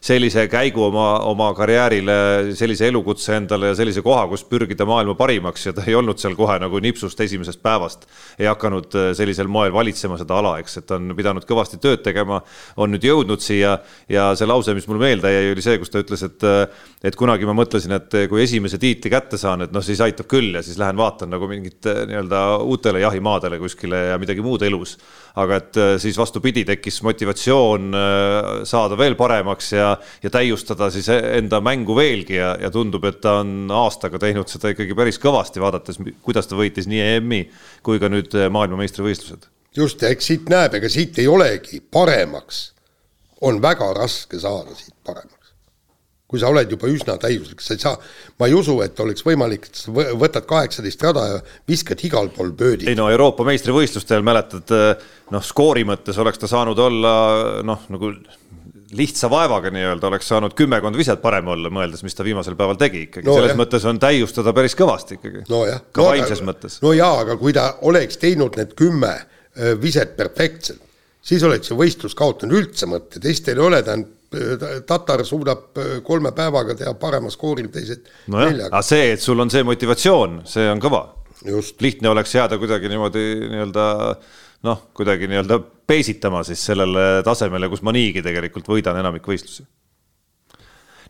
sellise 0.00 0.46
käigu 0.48 0.86
oma, 0.86 1.08
oma 1.28 1.50
karjäärile, 1.56 2.54
sellise 2.58 2.88
elukutse 2.88 3.36
endale 3.36 3.72
ja 3.72 3.78
sellise 3.78 4.02
koha, 4.04 4.24
kus 4.30 4.44
pürgida 4.48 4.86
maailma 4.88 5.16
parimaks 5.18 5.68
ja 5.68 5.74
ta 5.76 5.84
ei 5.86 5.96
olnud 5.98 6.20
seal 6.20 6.36
kohe 6.38 6.58
nagu 6.62 6.80
nipsust 6.80 7.20
esimesest 7.20 7.62
päevast. 7.62 8.06
ei 8.38 8.48
hakanud 8.48 8.94
äh, 8.94 9.10
sellisel 9.18 9.50
moel 9.52 9.72
valitsema 9.72 10.18
seda 10.20 10.38
ala, 10.40 10.56
eks, 10.62 10.80
et 10.80 10.96
on 10.96 11.12
pidanud 11.16 11.44
kõvasti 11.48 11.80
tööd 11.82 12.04
tegema, 12.06 12.40
on 12.76 12.94
nüüd 12.94 13.04
jõudnud 13.04 13.44
siia 13.44 13.78
ja 14.08 14.30
see 14.38 14.48
lause, 14.48 14.74
mis 14.74 14.88
mul 14.88 15.02
meelde 15.02 15.32
jäi, 15.32 15.52
oli 15.52 15.64
see, 15.64 15.78
kus 15.82 15.92
ta 15.92 16.00
ütles, 16.04 16.24
et 16.24 16.46
äh, 16.46 16.86
et 16.98 17.14
kunagi 17.14 17.46
ma 17.46 17.54
mõtlesin, 17.54 17.92
et 17.94 18.14
kui 18.30 18.40
esimese 18.42 18.78
tiitli 18.82 19.10
kätte 19.12 19.38
saan, 19.38 19.62
et 19.62 19.74
noh, 19.74 19.82
siis 19.84 20.00
aitab 20.02 20.26
küll 20.30 20.56
ja 20.56 20.62
siis 20.66 20.80
lähen 20.80 20.98
vaatan 20.98 21.30
nagu 21.30 21.46
mingit 21.50 21.86
nii-öelda 21.86 22.40
uutele 22.66 23.02
jahimaadele 23.04 23.60
kuskile 23.62 24.00
ja 24.10 24.16
midagi 24.18 24.42
muud 24.42 24.64
elus. 24.66 24.96
aga 25.38 25.60
et 25.60 25.78
äh, 25.78 25.92
siis 26.02 26.16
vastupidi, 26.18 26.64
tekkis 26.66 26.98
motivatsioon 27.06 27.92
saada 28.66 28.96
veel 28.98 29.14
paremaks 29.14 29.70
ja, 29.72 29.92
ja 30.22 30.30
täiustada 30.34 30.88
siis 30.90 31.06
enda 31.12 31.60
mängu 31.62 31.94
veelgi 31.94 32.40
ja, 32.40 32.56
ja 32.58 32.70
tundub, 32.74 33.04
et 33.06 33.20
ta 33.22 33.38
on 33.44 33.70
aastaga 33.70 34.18
teinud 34.18 34.50
seda 34.50 34.74
ikkagi 34.74 34.98
päris 34.98 35.20
kõvasti, 35.22 35.62
vaadates, 35.62 36.02
kuidas 36.26 36.50
ta 36.50 36.58
võitis 36.58 36.90
nii 36.90 37.04
EM-i 37.14 37.44
kui 37.86 38.02
ka 38.02 38.10
nüüd 38.10 38.34
maailmameistrivõistlused. 38.50 39.46
just, 39.78 40.02
eks 40.02 40.32
siit 40.32 40.50
näeb, 40.50 40.74
ega 40.80 40.90
siit 40.90 41.22
ei 41.22 41.30
olegi 41.30 41.78
paremaks, 41.80 42.72
on 43.46 43.62
väga 43.62 43.92
raske 43.94 44.42
saada 44.42 44.74
siit 44.74 44.96
paremaks 45.06 45.37
kui 46.28 46.40
sa 46.40 46.50
oled 46.52 46.68
juba 46.68 46.90
üsna 46.92 47.16
täiuslik, 47.20 47.62
sa 47.64 47.72
ei 47.72 47.80
saa, 47.80 47.94
ma 48.40 48.48
ei 48.50 48.56
usu, 48.56 48.74
et 48.84 48.98
oleks 49.00 49.24
võimalik, 49.24 49.70
et 49.70 49.78
sa 49.80 49.92
võtad 49.92 50.44
kaheksateist 50.48 51.04
rada 51.06 51.22
ja 51.30 51.38
viskad 51.68 52.02
igal 52.04 52.28
pool 52.34 52.52
pöödi. 52.56 52.88
ei 52.90 52.98
no 52.98 53.08
Euroopa 53.08 53.46
meistrivõistlustel 53.48 54.26
mäletad, 54.26 54.74
noh, 55.32 55.44
skoori 55.44 55.86
mõttes 55.88 56.20
oleks 56.20 56.42
ta 56.42 56.50
saanud 56.50 56.84
olla 56.84 57.14
noh, 57.64 57.86
nagu 57.94 58.12
lihtsa 58.96 59.28
vaevaga 59.30 59.70
nii-öelda 59.72 60.08
oleks 60.08 60.28
saanud 60.28 60.54
kümmekond 60.56 60.96
viset 60.96 61.20
parem 61.22 61.48
olla, 61.52 61.72
mõeldes, 61.72 62.04
mis 62.04 62.16
ta 62.16 62.24
viimasel 62.24 62.56
päeval 62.56 62.76
tegi 62.80 63.06
ikkagi 63.06 63.28
no,, 63.28 63.36
selles 63.36 63.52
jah. 63.52 63.60
mõttes 63.60 63.88
on 63.88 64.00
täiustada 64.00 64.54
päris 64.56 64.76
kõvasti 64.78 65.18
ikkagi 65.18 65.44
no,. 65.48 65.64
ka 65.92 66.04
no, 66.04 66.10
vaimses 66.12 66.44
mõttes. 66.44 66.78
no 66.84 66.92
jaa, 66.96 67.22
aga 67.24 67.36
kui 67.40 67.56
ta 67.56 67.70
oleks 67.88 68.20
teinud 68.20 68.56
need 68.60 68.72
kümme 68.78 69.14
äh, 69.16 69.74
viset 69.80 70.16
perfektselt, 70.16 70.80
siis 71.24 71.44
oleks 71.44 71.72
ju 71.72 71.76
võistlus 71.80 72.16
kaotanud 72.16 72.56
üldse 72.62 72.88
mõtte, 72.88 73.20
teistel 73.20 73.60
ei 73.60 73.66
ole, 73.68 73.82
ta 73.84 73.96
on 73.96 74.06
Tatar 74.86 75.24
suudab 75.24 75.78
äh, 75.80 76.00
kolme 76.04 76.34
päevaga 76.36 76.74
teha 76.76 76.92
parema 77.00 77.30
skoori 77.32 77.64
teised 77.72 78.04
no 78.28 78.42
neljaga. 78.42 78.68
aga 78.74 78.82
see, 78.84 79.14
et 79.14 79.24
sul 79.24 79.40
on 79.40 79.48
see 79.52 79.64
motivatsioon, 79.64 80.42
see 80.48 80.66
on 80.68 80.82
kõva. 80.84 81.06
lihtne 81.80 82.10
oleks 82.10 82.34
jääda 82.34 82.58
kuidagi 82.60 82.90
niimoodi 82.92 83.24
nii-öelda 83.48 83.86
noh, 84.68 84.82
kuidagi 84.92 85.30
nii-öelda 85.30 85.60
peesitama 85.88 86.42
siis 86.44 86.60
sellele 86.66 87.22
tasemele, 87.24 87.70
kus 87.72 87.80
ma 87.86 87.94
niigi 87.96 88.22
tegelikult 88.22 88.68
võidan 88.68 89.00
enamik 89.00 89.24
võistlusi. 89.24 89.64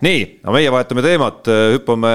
nii, 0.06 0.22
aga 0.44 0.54
meie 0.54 0.70
vahetame 0.70 1.02
teemat, 1.02 1.50
hüppame 1.74 2.14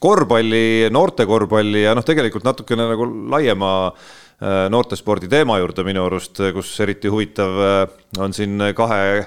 korvpalli, 0.00 0.88
noortekorvpalli 0.94 1.82
ja 1.84 1.92
noh, 1.98 2.06
tegelikult 2.06 2.46
natukene 2.46 2.88
nagu 2.94 3.08
laiema 3.34 3.72
äh, 3.90 4.64
noortespordi 4.72 5.28
teema 5.28 5.58
juurde 5.60 5.84
minu 5.84 6.06
arust, 6.08 6.40
kus 6.54 6.72
eriti 6.80 7.12
huvitav 7.12 7.60
äh, 7.66 7.82
on 8.22 8.32
siin 8.32 8.70
kahe 8.78 9.26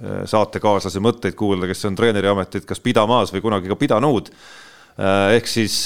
saatekaaslase 0.00 1.02
mõtteid 1.04 1.36
kuulda, 1.36 1.68
kes 1.68 1.84
on 1.88 1.96
treeneriametit 1.98 2.64
kas 2.68 2.80
pidamas 2.80 3.32
või 3.34 3.42
kunagi 3.44 3.68
ka 3.68 3.76
pidanud. 3.76 4.30
ehk 5.36 5.48
siis 5.48 5.84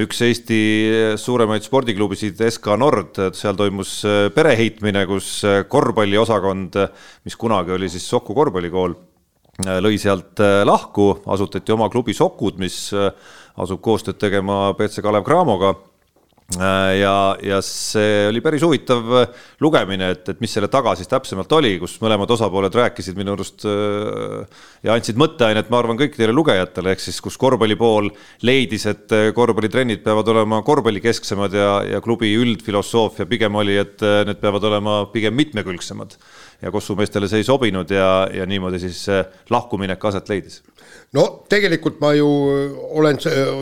üks 0.00 0.22
Eesti 0.22 0.60
suuremaid 1.18 1.62
spordiklubisid, 1.62 2.38
SK 2.50 2.76
Nord, 2.78 3.20
seal 3.34 3.58
toimus 3.58 4.00
pereheitmine, 4.34 5.06
kus 5.06 5.42
korvpalliosakond, 5.68 6.78
mis 7.24 7.36
kunagi 7.36 7.74
oli 7.74 7.88
siis 7.88 8.08
Soku 8.08 8.34
korvpallikool, 8.34 8.94
lõi 9.82 9.98
sealt 9.98 10.42
lahku, 10.64 11.20
asutati 11.26 11.72
oma 11.72 11.90
klubi 11.90 12.14
Sokud, 12.14 12.58
mis 12.58 12.90
asub 12.94 13.80
koostööd 13.82 14.18
tegema 14.18 14.72
BC 14.78 15.02
Kalev 15.02 15.26
Cramoga 15.26 15.74
Äh, 15.74 15.89
ja, 16.58 17.14
ja 17.46 17.60
see 17.62 18.26
oli 18.26 18.40
päris 18.42 18.64
huvitav 18.66 19.06
lugemine, 19.62 20.10
et, 20.16 20.24
et 20.32 20.40
mis 20.42 20.50
selle 20.50 20.66
taga 20.72 20.96
siis 20.98 21.10
täpsemalt 21.10 21.52
oli, 21.54 21.76
kus 21.78 21.94
mõlemad 22.02 22.30
osapooled 22.34 22.74
rääkisid 22.74 23.18
minu 23.18 23.36
arust 23.36 23.66
äh, 23.70 24.64
ja 24.86 24.96
andsid 24.96 25.20
mõtteainet, 25.20 25.70
ma 25.70 25.78
arvan, 25.78 25.98
kõikidele 26.00 26.34
lugejatele, 26.34 26.96
ehk 26.96 27.04
siis 27.04 27.20
kus 27.22 27.38
korvpalli 27.40 27.78
pool 27.78 28.10
leidis, 28.46 28.88
et 28.90 29.14
äh, 29.14 29.28
korvpallitrennid 29.36 30.02
peavad 30.06 30.32
olema 30.34 30.62
korvpallikesksemad 30.66 31.54
ja, 31.54 31.70
ja 31.86 32.02
klubi 32.04 32.32
üldfilosoofia 32.40 33.28
pigem 33.30 33.60
oli, 33.60 33.78
et 33.78 34.02
need 34.26 34.42
peavad 34.42 34.66
olema 34.72 35.00
pigem 35.14 35.36
mitmekülgsemad. 35.38 36.18
ja 36.60 36.70
Kossu 36.70 36.96
meestele 36.96 37.28
see 37.28 37.40
ei 37.40 37.46
sobinud 37.46 37.90
ja, 37.90 38.26
ja 38.34 38.46
niimoodi 38.46 38.82
siis 38.82 39.06
lahkuminek 39.50 40.04
aset 40.10 40.28
leidis 40.28 40.60
no 41.16 41.24
tegelikult 41.50 42.00
ma 42.02 42.12
ju 42.14 42.28
olen 43.00 43.18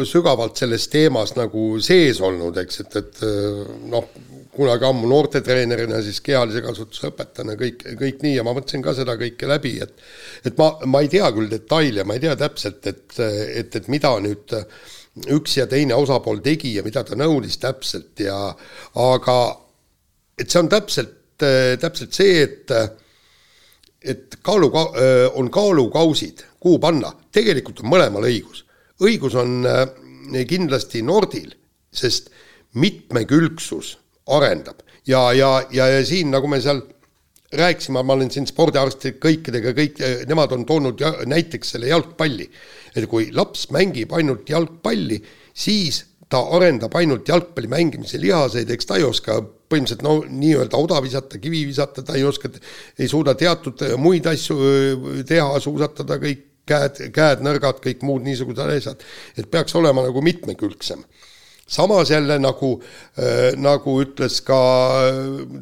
sügavalt 0.09 0.61
selles 0.61 0.89
teemas 0.93 1.35
nagu 1.37 1.79
sees 1.85 2.21
olnud, 2.25 2.57
eks, 2.61 2.83
et, 2.85 2.99
et 3.01 3.23
noh, 3.89 4.09
kunagi 4.59 4.89
ammu 4.89 5.09
noortetreenerina, 5.11 6.01
siis 6.03 6.21
kehalise 6.25 6.63
kasvatuse 6.65 7.11
õpetajana 7.13 7.55
kõik, 7.61 7.85
kõik 8.01 8.23
nii 8.25 8.35
ja 8.37 8.45
ma 8.47 8.55
mõtlesin 8.57 8.83
ka 8.85 8.95
seda 8.97 9.15
kõike 9.21 9.49
läbi, 9.49 9.77
et 9.85 9.95
et 10.49 10.59
ma, 10.59 10.73
ma 10.91 11.03
ei 11.05 11.11
tea 11.13 11.31
küll 11.35 11.51
detaile, 11.51 12.05
ma 12.05 12.19
ei 12.19 12.25
tea 12.27 12.35
täpselt, 12.39 12.87
et, 12.91 13.07
et, 13.19 13.77
et 13.81 13.91
mida 13.93 14.13
nüüd 14.25 14.57
üks 15.35 15.57
ja 15.59 15.67
teine 15.71 15.97
osapool 15.99 16.43
tegi 16.45 16.77
ja 16.77 16.85
mida 16.87 17.03
ta 17.07 17.17
nõudis 17.19 17.59
täpselt 17.63 18.21
ja 18.23 18.37
aga 19.03 19.39
et 20.39 20.51
see 20.51 20.61
on 20.63 20.71
täpselt, 20.71 21.15
täpselt 21.39 22.15
see, 22.15 22.43
et 22.45 22.75
et 24.03 24.39
kaalu, 24.43 24.71
on 25.35 25.51
kaalukausid 25.51 26.45
kuhu 26.61 26.79
panna, 26.79 27.13
tegelikult 27.33 27.81
on 27.83 27.91
mõlemal 27.91 28.29
õigus. 28.29 28.65
õigus 29.03 29.35
on 29.39 29.65
kindlasti 30.49 31.03
Nordil, 31.03 31.51
sest 31.91 32.31
mitmekülgsus 32.79 33.97
arendab 34.29 34.83
ja, 35.09 35.33
ja, 35.33 35.51
ja, 35.71 35.89
ja 35.89 36.05
siin, 36.07 36.31
nagu 36.31 36.49
me 36.51 36.61
seal 36.63 36.83
rääkisime, 37.59 38.03
ma 38.05 38.17
olen 38.17 38.31
siin 38.33 38.47
spordiarstid 38.49 39.17
kõikidega, 39.23 39.73
kõik 39.77 40.03
nemad 40.29 40.53
on 40.53 40.67
toonud 40.69 41.01
ja, 41.01 41.15
näiteks 41.29 41.75
selle 41.75 41.89
jalgpalli. 41.89 42.49
et 42.97 43.07
kui 43.09 43.31
laps 43.33 43.69
mängib 43.71 44.13
ainult 44.13 44.49
jalgpalli, 44.51 45.23
siis 45.55 46.05
ta 46.29 46.43
arendab 46.57 46.95
ainult 46.99 47.29
jalgpalli 47.29 47.71
mängimise 47.73 48.21
lihaseid, 48.21 48.71
eks 48.71 48.89
ta 48.89 48.99
ei 48.99 49.07
oska 49.07 49.39
põhimõtteliselt 49.69 50.05
no 50.05 50.19
nii-öelda 50.29 50.81
oda 50.81 51.01
visata, 51.05 51.41
kivi 51.41 51.65
visata, 51.69 52.05
ta 52.05 52.17
ei 52.17 52.25
oska, 52.29 52.51
ei 52.99 53.09
suuda 53.09 53.35
teatud 53.39 53.85
muid 54.01 54.29
asju 54.29 54.59
teha, 55.29 55.49
suusatada 55.65 56.21
kõik 56.21 56.45
käed, 56.69 57.01
käed 57.15 57.45
nõrgad, 57.45 57.81
kõik 57.85 58.05
muud 58.07 58.25
niisugused 58.27 58.77
asjad, 58.77 59.05
et 59.41 59.49
peaks 59.51 59.77
olema 59.79 60.05
nagu 60.05 60.23
mitmekülgsem. 60.25 61.05
Samas 61.69 62.11
jälle 62.11 62.39
nagu 62.41 62.71
äh,, 63.19 63.53
nagu 63.61 63.99
ütles 64.03 64.41
ka 64.45 64.59
äh, 65.05 65.19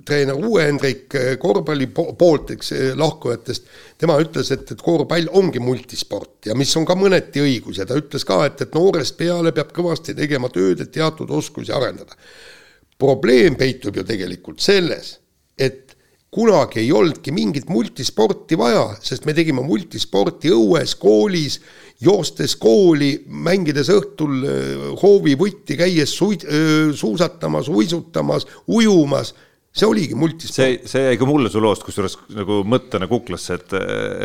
treener 0.06 0.38
Uwe 0.38 0.68
Hendrik 0.68 1.14
äh, 1.18 1.32
korvpalli 1.42 1.88
poolt, 1.90 2.52
eks 2.54 2.72
äh, 2.72 2.92
lahkujatest, 2.98 3.66
tema 3.98 4.18
ütles, 4.22 4.52
et, 4.54 4.70
et 4.70 4.82
korvpall 4.82 5.26
ongi 5.34 5.62
multisport 5.62 6.46
ja 6.46 6.54
mis 6.58 6.74
on 6.78 6.86
ka 6.86 6.94
mõneti 6.98 7.42
õigus 7.42 7.82
ja 7.82 7.88
ta 7.88 7.98
ütles 7.98 8.26
ka, 8.28 8.44
et, 8.46 8.62
et 8.62 8.78
noorest 8.78 9.18
peale 9.18 9.52
peab 9.56 9.74
kõvasti 9.74 10.14
tegema 10.14 10.50
tööd, 10.54 10.84
et 10.84 10.94
teatud 10.94 11.30
oskusi 11.30 11.74
arendada. 11.74 12.14
probleem 12.98 13.58
peitub 13.58 13.96
ju 13.96 14.04
tegelikult 14.06 14.62
selles, 14.64 15.18
et 15.58 15.96
kunagi 16.36 16.80
ei 16.82 16.92
olnudki 16.92 17.32
mingit 17.32 17.68
multisporti 17.72 18.58
vaja, 18.58 18.90
sest 19.02 19.24
me 19.26 19.34
tegime 19.34 19.62
multisporti 19.64 20.50
õues, 20.52 20.94
koolis, 21.00 21.60
joostes 22.02 22.56
kooli, 22.60 23.12
mängides 23.26 23.88
õhtul 23.94 24.44
hoovivõtti, 25.00 25.78
käies 25.80 26.12
suid-, 26.12 26.44
suusatamas, 26.96 27.70
uisutamas, 27.72 28.44
ujumas 28.66 29.32
see 29.76 29.88
oligi 29.88 30.16
multisport. 30.16 30.56
see, 30.56 30.78
see 30.88 31.02
jäi 31.04 31.18
ka 31.20 31.28
mulle 31.28 31.50
su 31.52 31.60
loost 31.60 31.84
kusjuures 31.84 32.16
nagu 32.36 32.62
mõttena 32.68 33.08
kuklasse, 33.10 33.58
et, 33.58 33.74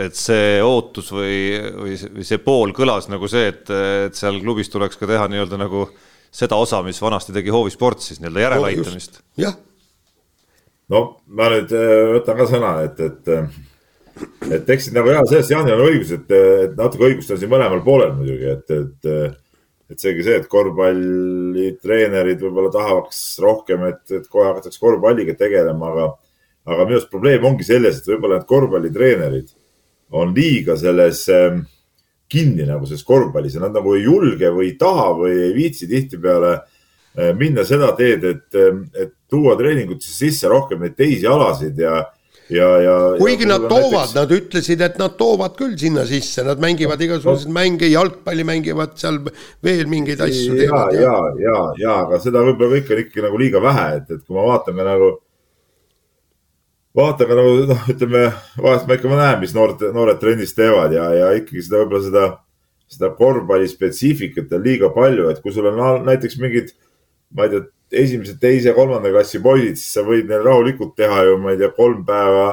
et 0.05 0.15
see 0.17 0.61
ootus 0.63 1.11
või, 1.15 1.41
või, 1.75 1.97
või 2.19 2.27
see 2.27 2.39
pool 2.43 2.71
kõlas 2.75 3.09
nagu 3.11 3.27
see, 3.31 3.49
et, 3.51 3.73
et 4.07 4.17
seal 4.17 4.39
klubis 4.43 4.71
tuleks 4.71 4.99
ka 4.99 5.09
teha 5.09 5.27
nii-öelda 5.31 5.59
nagu 5.59 5.89
seda 6.31 6.59
osa, 6.61 6.79
mis 6.85 7.01
vanasti 7.03 7.35
tegi 7.35 7.51
hoovisport 7.51 8.03
siis 8.03 8.21
nii-öelda 8.21 8.45
järeleaitamist 8.45 9.19
no,. 9.19 9.25
jah 9.43 9.59
no 10.91 11.03
ma 11.35 11.51
nüüd 11.51 11.75
võtan 12.15 12.39
ka 12.39 12.47
sõna, 12.53 12.71
et, 12.87 13.03
et, 13.03 13.35
et 14.51 14.69
eks 14.75 14.89
nagu 14.95 15.11
jah, 15.13 15.23
selles 15.29 15.51
Jaanil 15.51 15.77
on 15.77 15.85
õigus, 15.87 16.11
et, 16.15 16.33
et 16.65 16.73
natuke 16.79 17.07
õigust 17.09 17.31
on 17.33 17.39
siin 17.41 17.51
mõlemal 17.51 17.83
poolel 17.85 18.13
muidugi, 18.17 18.51
et, 18.51 18.73
et, 18.75 19.37
et 19.93 20.03
seegi 20.03 20.25
see, 20.25 20.39
et 20.41 20.49
korvpallitreenerid 20.51 22.41
võib-olla 22.43 22.71
tahaks 22.73 23.21
rohkem, 23.43 23.85
et, 23.91 24.03
et 24.19 24.27
kohe 24.31 24.49
hakatakse 24.49 24.81
korvpalliga 24.81 25.35
tegelema, 25.39 25.91
aga, 25.91 26.07
aga 26.71 26.87
minu 26.87 26.99
arust 26.99 27.11
probleem 27.13 27.47
ongi 27.47 27.67
selles, 27.67 27.99
et 28.01 28.11
võib-olla 28.11 28.39
need 28.39 28.49
korvpallitreenerid 28.49 29.53
on 30.21 30.33
liiga 30.35 30.75
selles 30.79 31.23
ähm, 31.31 31.63
kinni 32.31 32.65
nagu 32.67 32.87
selles 32.87 33.03
korvpallis 33.07 33.55
ja 33.55 33.63
nad 33.63 33.75
nagu 33.75 33.95
ei 33.95 34.05
julge 34.05 34.51
või 34.51 34.71
ei 34.71 34.77
taha 34.79 35.11
või 35.19 35.35
ei 35.47 35.51
viitsi 35.55 35.87
tihtipeale 35.91 36.53
äh, 36.57 37.31
minna 37.39 37.63
seda 37.67 37.91
teed, 37.97 38.25
et, 38.27 38.59
et 38.95 39.13
tuua 39.31 39.55
treeningutesse 39.59 40.25
sisse 40.25 40.51
rohkem 40.51 40.83
neid 40.83 40.97
teisi 40.99 41.27
alasid 41.27 41.79
ja, 41.79 42.01
ja, 42.51 42.69
ja. 42.83 42.95
kuigi 43.19 43.45
ja 43.47 43.53
nad 43.53 43.65
toovad 43.69 44.11
näiteks..., 44.11 44.15
nad 44.17 44.35
ütlesid, 44.35 44.83
et 44.85 44.99
nad 44.99 45.15
toovad 45.19 45.55
küll 45.59 45.73
sinna 45.79 46.05
sisse, 46.09 46.43
nad 46.47 46.61
mängivad 46.61 47.01
igasuguseid 47.01 47.49
no. 47.49 47.55
mänge, 47.57 47.89
jalgpalli 47.91 48.45
mängivad 48.47 48.95
seal 48.99 49.19
veel 49.63 49.89
mingeid 49.91 50.21
asju 50.27 50.59
ja, 50.59 50.85
ja, 50.95 51.17
ja, 51.41 51.57
ja, 51.79 51.97
aga 52.05 52.21
seda 52.23 52.43
võib-olla 52.45 52.79
kõike 52.79 52.95
on 52.95 53.03
ikkagi 53.05 53.25
nagu 53.27 53.41
liiga 53.41 53.63
vähe, 53.63 53.89
et, 54.01 54.15
et 54.15 54.23
kui 54.25 54.37
me 54.37 54.45
vaatame 54.49 54.87
nagu 54.87 55.11
vaatame 56.97 57.37
nagu 57.39 57.57
noh, 57.71 57.83
ütleme 57.93 58.23
vahest 58.59 58.87
ma 58.87 58.97
ikka 58.99 59.11
näen, 59.15 59.41
mis 59.43 59.55
noored, 59.55 59.83
noored 59.95 60.19
trennis 60.21 60.55
teevad 60.57 60.95
ja, 60.95 61.07
ja 61.15 61.33
ikkagi 61.39 61.63
seda 61.65 61.83
võib-olla 61.83 62.07
seda, 62.07 62.25
seda 62.91 63.13
korvpalli 63.15 63.69
spetsiifikat 63.71 64.51
on 64.57 64.65
liiga 64.65 64.91
palju, 64.95 65.29
et 65.31 65.39
kui 65.43 65.55
sul 65.55 65.69
on 65.71 66.03
näiteks 66.07 66.39
mingid, 66.41 66.73
ma 67.35 67.47
ei 67.47 67.55
tea 67.55 67.69
esimese, 67.91 68.37
teise, 68.39 68.73
kolmanda 68.73 69.11
klassi 69.11 69.41
poisid, 69.43 69.79
siis 69.79 69.95
sa 69.97 70.03
võid 70.07 70.29
neil 70.29 70.43
rahulikult 70.45 70.95
teha 70.99 71.25
ju, 71.27 71.37
ma 71.41 71.53
ei 71.53 71.59
tea, 71.59 71.71
kolm 71.75 72.05
päeva 72.07 72.51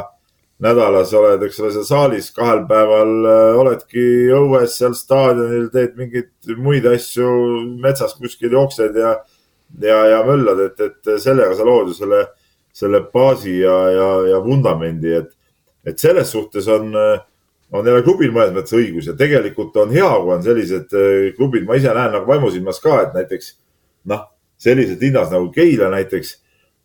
nädalas 0.63 1.13
oled, 1.15 1.43
eks 1.47 1.61
ole, 1.63 1.71
seal 1.75 1.87
saalis, 1.87 2.33
kahel 2.35 2.65
päeval 2.69 3.13
äh, 3.31 3.59
oledki 3.61 4.05
õues 4.35 4.75
seal 4.81 4.97
staadionil, 4.99 5.69
teed 5.75 5.95
mingeid 5.99 6.59
muid 6.59 6.87
asju, 6.91 7.29
metsas 7.83 8.17
kuskil 8.19 8.57
jooksed 8.57 8.99
ja, 8.99 9.15
ja, 9.85 10.01
ja 10.15 10.21
möllad, 10.27 10.65
et, 10.67 10.83
et 10.89 11.13
sellega 11.23 11.55
sa 11.55 11.67
lood 11.67 11.93
ju 11.93 11.99
selle, 12.01 12.25
selle 12.75 13.05
baasi 13.13 13.61
ja, 13.61 13.77
ja, 13.95 14.09
ja 14.33 14.41
vundamendi, 14.43 15.15
et, 15.21 15.31
et 15.87 16.03
selles 16.03 16.35
suhtes 16.35 16.67
on, 16.75 16.91
on 17.71 17.87
jälle 17.87 18.03
klubil 18.03 18.35
mõnes 18.35 18.57
mõttes 18.57 18.75
õigus 18.75 19.07
ja 19.13 19.15
tegelikult 19.19 19.79
on 19.79 19.95
hea, 19.95 20.11
kui 20.25 20.35
on 20.35 20.43
sellised 20.43 20.99
äh, 20.99 21.31
klubid, 21.39 21.69
ma 21.71 21.79
ise 21.79 21.95
näen 21.95 22.19
nagu 22.19 22.27
vaimusilmas 22.27 22.83
ka, 22.83 22.99
et 23.07 23.15
näiteks 23.15 23.55
noh 24.11 24.27
sellises 24.59 24.99
linnas 25.01 25.31
nagu 25.33 25.51
Keila 25.55 25.91
näiteks, 25.93 26.35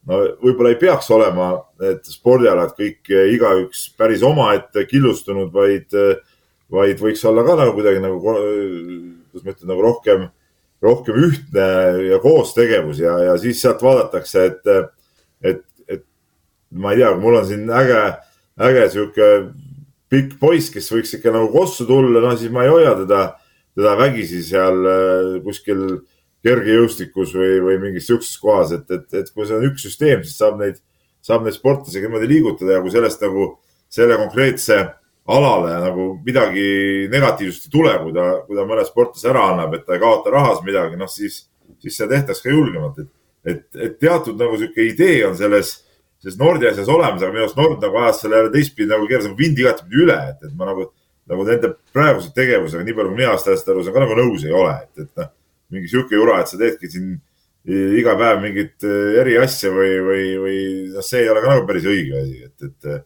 no 0.09 0.19
võib-olla 0.43 0.73
ei 0.73 0.79
peaks 0.81 1.09
olema 1.13 1.49
need 1.81 2.05
spordialad 2.11 2.75
kõik 2.77 3.09
eh, 3.13 3.33
igaüks 3.37 3.87
päris 3.97 4.23
omaette 4.25 4.85
killustunud, 4.89 5.51
vaid, 5.53 5.89
eh, 5.97 6.21
vaid 6.73 7.01
võiks 7.01 7.23
olla 7.29 7.45
ka 7.47 7.57
nagu 7.59 7.75
kuidagi 7.77 8.03
nagu, 8.03 8.21
kuidas 8.21 9.43
ma 9.43 9.55
ütlen, 9.55 9.71
nagu 9.73 9.85
rohkem, 9.87 10.27
rohkem 10.83 11.19
ühtne 11.29 11.67
ja 12.09 12.21
koostegevus 12.23 13.01
ja, 13.01 13.17
ja 13.29 13.35
siis 13.41 13.61
sealt 13.63 13.83
vaadatakse, 13.83 14.47
et, 14.51 14.73
et, 15.41 15.65
et 15.87 16.05
ma 16.71 16.93
ei 16.93 17.01
tea, 17.01 17.13
mul 17.19 17.39
on 17.39 17.47
siin 17.49 17.69
äge, 17.73 18.01
äge 18.69 18.89
sihuke 18.93 19.29
pikk 20.13 20.37
poiss, 20.41 20.69
kes 20.69 20.91
võiks 20.93 21.15
ikka 21.17 21.33
nagu 21.33 21.49
kossu 21.53 21.87
tulla, 21.89 22.21
no 22.21 22.35
siis 22.37 22.53
ma 22.53 22.67
ei 22.67 22.73
hoia 22.73 22.93
teda, 22.99 23.21
teda 23.73 23.95
vägisi 23.97 24.43
seal 24.45 24.83
eh, 24.85 25.37
kuskil 25.45 26.03
kergejõustikus 26.43 27.35
või, 27.37 27.59
või 27.63 27.77
mingis 27.81 28.09
sihukeses 28.09 28.39
kohas, 28.41 28.73
et, 28.75 28.89
et, 28.91 29.07
et 29.21 29.29
kui 29.31 29.47
see 29.47 29.55
on 29.57 29.67
üks 29.69 29.85
süsteem, 29.87 30.25
siis 30.25 30.35
saab 30.39 30.59
neid, 30.59 30.81
saab 31.23 31.45
neid 31.45 31.55
sportlasi 31.55 32.03
niimoodi 32.03 32.27
liigutada 32.31 32.75
ja 32.75 32.81
kui 32.83 32.91
sellest 32.93 33.23
nagu 33.23 33.47
selle 33.93 34.17
konkreetse 34.19 34.79
alale 35.33 35.77
nagu 35.79 36.09
midagi 36.25 36.65
negatiivset 37.11 37.69
ei 37.69 37.71
tule, 37.71 37.93
kui 38.03 38.15
ta, 38.15 38.25
kui 38.47 38.57
ta 38.59 38.65
mõne 38.67 38.83
sportlase 38.87 39.29
ära 39.31 39.45
annab, 39.53 39.77
et 39.77 39.85
ta 39.87 39.95
ei 39.95 40.03
kaota 40.03 40.33
rahas 40.33 40.59
midagi, 40.65 40.99
noh 40.99 41.11
siis, 41.11 41.45
siis 41.79 41.95
seda 41.95 42.17
tehtaks 42.17 42.43
ka 42.43 42.51
julgemalt, 42.51 42.99
et, 42.99 43.11
et, 43.53 43.63
et 43.87 43.95
teatud 44.01 44.35
nagu 44.39 44.59
sihuke 44.59 44.89
idee 44.89 45.21
on 45.29 45.37
selles, 45.39 45.77
selles 46.19 46.35
Nordi 46.41 46.67
asjas 46.67 46.91
olemas, 46.91 47.23
aga 47.23 47.31
minu 47.31 47.45
arust 47.45 47.61
Nord 47.61 47.79
nagu 47.85 48.01
ajas 48.03 48.19
selle 48.25 48.41
jälle 48.41 48.51
teistpidi 48.51 48.91
nagu 48.91 49.07
keeras 49.07 49.29
nagu 49.29 49.39
vindi 49.39 49.63
igatepidi 49.63 50.03
üle, 50.03 50.19
et, 50.33 50.43
et 50.43 50.59
ma 50.59 50.67
nagu 50.73 50.89
nagu 51.29 51.45
nende 51.47 51.71
praeguse 51.95 52.33
tegevusega, 52.35 52.83
nii 52.83 52.95
palju 52.97 53.13
kui 53.13 53.21
mina 53.21 53.37
sellest 53.39 53.69
aru 53.71 53.83
saan, 53.83 53.95
ka 53.95 54.03
nagu 54.03 54.17
nõus 54.19 54.43
ei 54.43 54.51
ole, 54.51 54.73
et, 54.83 55.05
et 55.05 55.21
noh, 55.21 55.29
mingi 55.73 55.91
sihuke 55.91 56.17
jura, 56.17 56.39
et 56.41 56.51
sa 56.51 56.59
teedki 56.59 56.89
siin 56.91 57.13
iga 57.63 58.17
päev 58.19 58.41
mingit 58.43 58.83
äh, 58.83 59.19
eri 59.21 59.37
asja 59.39 59.71
või, 59.71 59.95
või, 60.03 60.23
või 60.43 60.61
noh, 60.93 61.05
see 61.05 61.23
ei 61.23 61.29
ole 61.31 61.43
ka 61.43 61.53
nagu 61.53 61.67
päris 61.67 61.87
õige 61.87 62.17
asi, 62.19 62.39
et, 62.49 62.65
et, 62.67 63.05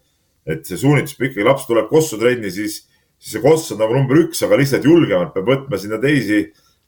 et 0.55 0.63
see 0.65 0.79
suunitlus, 0.81 1.17
kui 1.17 1.29
ikkagi 1.29 1.45
laps 1.45 1.67
tuleb 1.69 1.89
kossu 1.91 2.17
trenni, 2.17 2.49
siis, 2.53 2.79
siis 3.21 3.35
see 3.37 3.43
koss 3.43 3.75
on 3.75 3.83
nagu 3.83 3.93
number 3.93 4.17
üks, 4.23 4.41
aga 4.45 4.57
lihtsalt 4.57 4.87
julgemalt 4.87 5.35
peab 5.35 5.51
võtma 5.51 5.81
sinna 5.81 6.01
teisi 6.01 6.47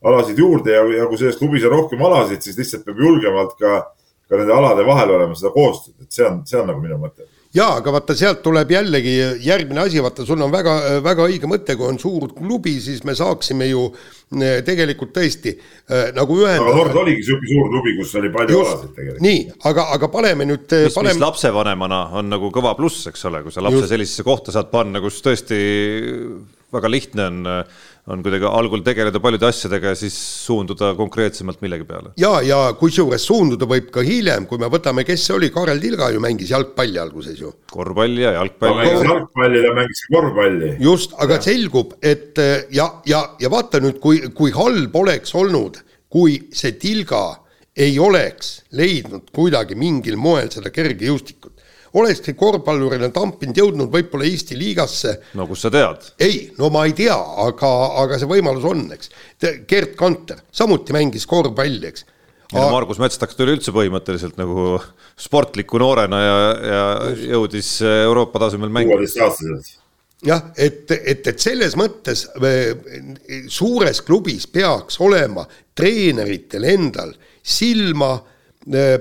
alasid 0.09 0.39
juurde 0.39 0.73
ja, 0.73 0.81
ja 0.95 1.05
kui 1.11 1.19
selles 1.19 1.37
klubis 1.37 1.65
on 1.67 1.75
rohkem 1.75 2.01
alasid, 2.09 2.41
siis 2.41 2.57
lihtsalt 2.57 2.87
peab 2.87 3.03
julgemalt 3.05 3.53
ka, 3.59 3.83
ka 4.25 4.39
nende 4.39 4.55
alade 4.55 4.85
vahel 4.87 5.13
olema 5.19 5.37
seda 5.37 5.53
koostööd, 5.53 5.99
et 6.01 6.15
see 6.15 6.25
on, 6.25 6.41
see 6.49 6.57
on 6.57 6.71
nagu 6.71 6.81
minu 6.81 6.97
mõte 7.01 7.27
jaa, 7.55 7.79
aga 7.79 7.93
vaata, 7.93 8.15
sealt 8.17 8.43
tuleb 8.45 8.71
jällegi 8.73 9.15
järgmine 9.45 9.81
asi, 9.87 10.01
vaata, 10.03 10.25
sul 10.27 10.41
on 10.45 10.51
väga, 10.53 10.75
väga 11.05 11.25
õige 11.25 11.49
mõte, 11.49 11.75
kui 11.79 11.87
on 11.89 11.97
suur 12.01 12.29
klubi, 12.35 12.75
siis 12.83 13.01
me 13.07 13.15
saaksime 13.17 13.69
ju 13.71 13.87
eh, 13.89 14.59
tegelikult 14.65 15.15
tõesti 15.15 15.55
äh, 15.55 16.11
nagu 16.17 16.37
ühendada. 16.37 16.69
aga 16.69 16.83
Nord 16.83 17.01
oligi 17.03 17.23
niisugune 17.23 17.51
suur 17.53 17.73
klubi, 17.73 17.95
kus 17.97 18.13
oli 18.21 18.31
palju 18.35 18.61
alasid 18.61 18.93
tegelikult. 18.99 19.25
nii, 19.25 19.41
aga, 19.71 19.87
aga 19.97 20.11
paneme 20.13 20.49
nüüd 20.51 20.77
mis 20.77 20.99
paneme..., 20.99 21.17
mis 21.17 21.25
lapsevanemana 21.25 22.03
on 22.21 22.29
nagu 22.35 22.53
kõva 22.53 22.75
pluss, 22.77 23.09
eks 23.09 23.25
ole, 23.31 23.41
kui 23.45 23.55
sa 23.55 23.65
lapse 23.65 23.81
Just. 23.81 23.93
sellisesse 23.95 24.27
kohta 24.27 24.55
saad 24.55 24.69
panna, 24.73 25.01
kus 25.01 25.17
tõesti 25.25 25.59
väga 26.69 26.91
lihtne 26.93 27.25
on 27.25 27.45
on 28.07 28.23
kuidagi 28.23 28.47
algul 28.47 28.83
tegeleda 28.85 29.19
paljude 29.21 29.47
asjadega 29.49 29.93
ja 29.93 29.97
siis 29.99 30.15
suunduda 30.45 30.93
konkreetsemalt 30.97 31.61
millegi 31.61 31.85
peale. 31.89 32.13
ja, 32.17 32.39
ja 32.45 32.59
kusjuures 32.79 33.25
suunduda 33.27 33.67
võib 33.69 33.89
ka 33.93 34.03
hiljem, 34.05 34.47
kui 34.49 34.61
me 34.61 34.69
võtame, 34.71 35.05
kes 35.07 35.25
see 35.27 35.35
oli, 35.35 35.51
Karel 35.53 35.81
Tilga 35.83 36.09
ju 36.13 36.23
mängis 36.23 36.53
jalgpalli 36.53 37.01
alguses 37.01 37.41
ju. 37.41 37.51
korvpalli 37.71 38.23
ja 38.23 38.33
jalgpalli. 38.39 38.85
ta 38.85 38.87
mängis 38.87 39.11
jalgpalli, 39.11 39.65
ta 39.65 39.75
mängis 39.81 40.05
korvpalli. 40.13 40.71
just, 40.85 41.13
aga 41.19 41.37
ja. 41.39 41.45
selgub, 41.49 41.93
et 42.01 42.41
ja, 42.75 42.89
ja, 43.09 43.23
ja 43.39 43.51
vaata 43.51 43.83
nüüd, 43.83 43.99
kui, 44.03 44.23
kui 44.35 44.55
halb 44.55 44.95
oleks 45.03 45.35
olnud, 45.35 45.83
kui 46.09 46.39
see 46.55 46.73
Tilga 46.81 47.23
ei 47.79 47.99
oleks 47.99 48.63
leidnud 48.75 49.29
kuidagi 49.35 49.77
mingil 49.79 50.17
moel 50.19 50.49
seda 50.51 50.71
kergejõustikut 50.73 51.48
olekski 51.97 52.35
korvpallurile 52.37 53.09
Tampind 53.13 53.57
jõudnud 53.57 53.91
võib-olla 53.93 54.27
Eesti 54.27 54.57
liigasse. 54.59 55.15
no 55.39 55.47
kust 55.49 55.65
sa 55.65 55.73
tead? 55.73 56.11
ei, 56.21 56.47
no 56.59 56.69
ma 56.73 56.85
ei 56.89 56.95
tea, 56.97 57.17
aga, 57.45 57.71
aga 58.03 58.19
see 58.21 58.29
võimalus 58.29 58.67
on, 58.69 58.85
eks. 58.95 59.11
Gerd 59.69 59.95
Kanter 59.99 60.43
samuti 60.51 60.95
mängis 60.95 61.27
korvpalli, 61.29 61.91
eks. 61.91 62.05
ja 62.53 62.63
no 62.63 62.69
Margus 62.75 63.01
Metstak 63.01 63.35
tuli 63.37 63.57
üldse 63.57 63.73
põhimõtteliselt 63.75 64.39
nagu 64.41 64.79
sportliku 65.19 65.81
noorena 65.81 66.23
ja, 66.23 66.39
ja 66.71 66.87
jõudis 67.35 67.77
Euroopa 67.85 68.45
tasemel 68.45 68.73
mängima. 68.73 68.99
kuueteistaastaselt 68.99 69.77
jah, 70.25 70.49
et, 70.59 70.89
et, 70.91 71.27
et 71.31 71.39
selles 71.39 71.77
mõttes 71.79 72.25
suures 73.47 74.01
klubis 74.03 74.49
peaks 74.51 74.99
olema 75.01 75.45
treeneritel 75.79 76.65
endal 76.67 77.15
silma 77.39 78.17
Äh, 78.19 78.35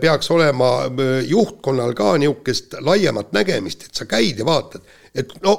peaks 0.01 0.31
olema 0.31 0.85
äh, 0.85 1.25
juhtkonnal 1.27 1.95
ka 1.95 2.17
niisugust 2.19 2.79
laiemat 2.81 3.33
nägemist, 3.33 3.89
et 3.89 3.95
sa 3.95 4.07
käid 4.07 4.39
ja 4.39 4.47
vaatad, 4.47 4.85
et 5.15 5.35
no 5.43 5.57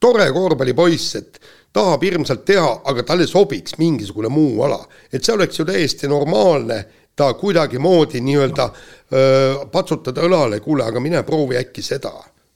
tore 0.00 0.30
korvpallipoiss, 0.32 1.16
et 1.20 1.40
tahab 1.74 2.02
hirmsalt 2.02 2.44
teha, 2.46 2.70
aga 2.84 3.02
talle 3.02 3.26
sobiks 3.26 3.76
mingisugune 3.78 4.30
muu 4.32 4.62
ala. 4.62 4.80
et 5.12 5.24
see 5.24 5.34
oleks 5.34 5.58
ju 5.58 5.64
täiesti 5.64 6.08
normaalne 6.08 6.84
ta 7.16 7.32
kuidagimoodi 7.34 8.20
nii-öelda 8.20 8.64
äh, 8.64 9.66
patsutada 9.72 10.24
õlale, 10.26 10.60
kuule, 10.60 10.84
aga 10.84 11.00
mine 11.00 11.22
proovi 11.22 11.58
äkki 11.60 11.82
seda. 11.82 12.12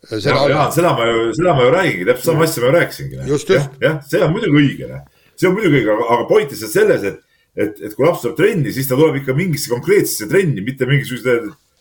seda, 0.09 0.41
ja, 0.51 0.67
seda 0.75 0.95
ma 0.97 1.07
ju, 1.07 1.31
seda 1.37 1.55
ma 1.55 1.67
ju 1.67 1.71
räägingi, 1.75 2.05
täpselt 2.09 2.33
sama 2.33 2.45
asja 2.45 2.63
ma 2.63 2.69
ju 2.69 2.75
rääkisingi. 2.79 3.23
jah, 3.55 3.71
jah, 3.81 4.03
see 4.09 4.25
on 4.25 4.33
muidugi 4.35 4.63
õige, 4.65 5.01
see 5.37 5.49
on 5.51 5.55
muidugi 5.59 5.83
õige, 5.83 5.97
aga, 6.09 6.25
point 6.31 6.51
lihtsalt 6.55 6.75
selles, 6.75 7.05
et 7.05 7.25
et, 7.59 7.81
et 7.83 7.95
kui 7.95 8.07
laps 8.07 8.23
tuleb 8.25 8.37
trenni, 8.39 8.73
siis 8.75 8.89
ta 8.89 8.99
tuleb 8.99 9.19
ikka 9.21 9.35
mingisse 9.37 9.71
konkreetsesse 9.73 10.29
trenni, 10.31 10.63
mitte 10.65 10.87
mingisuguse, 10.89 11.39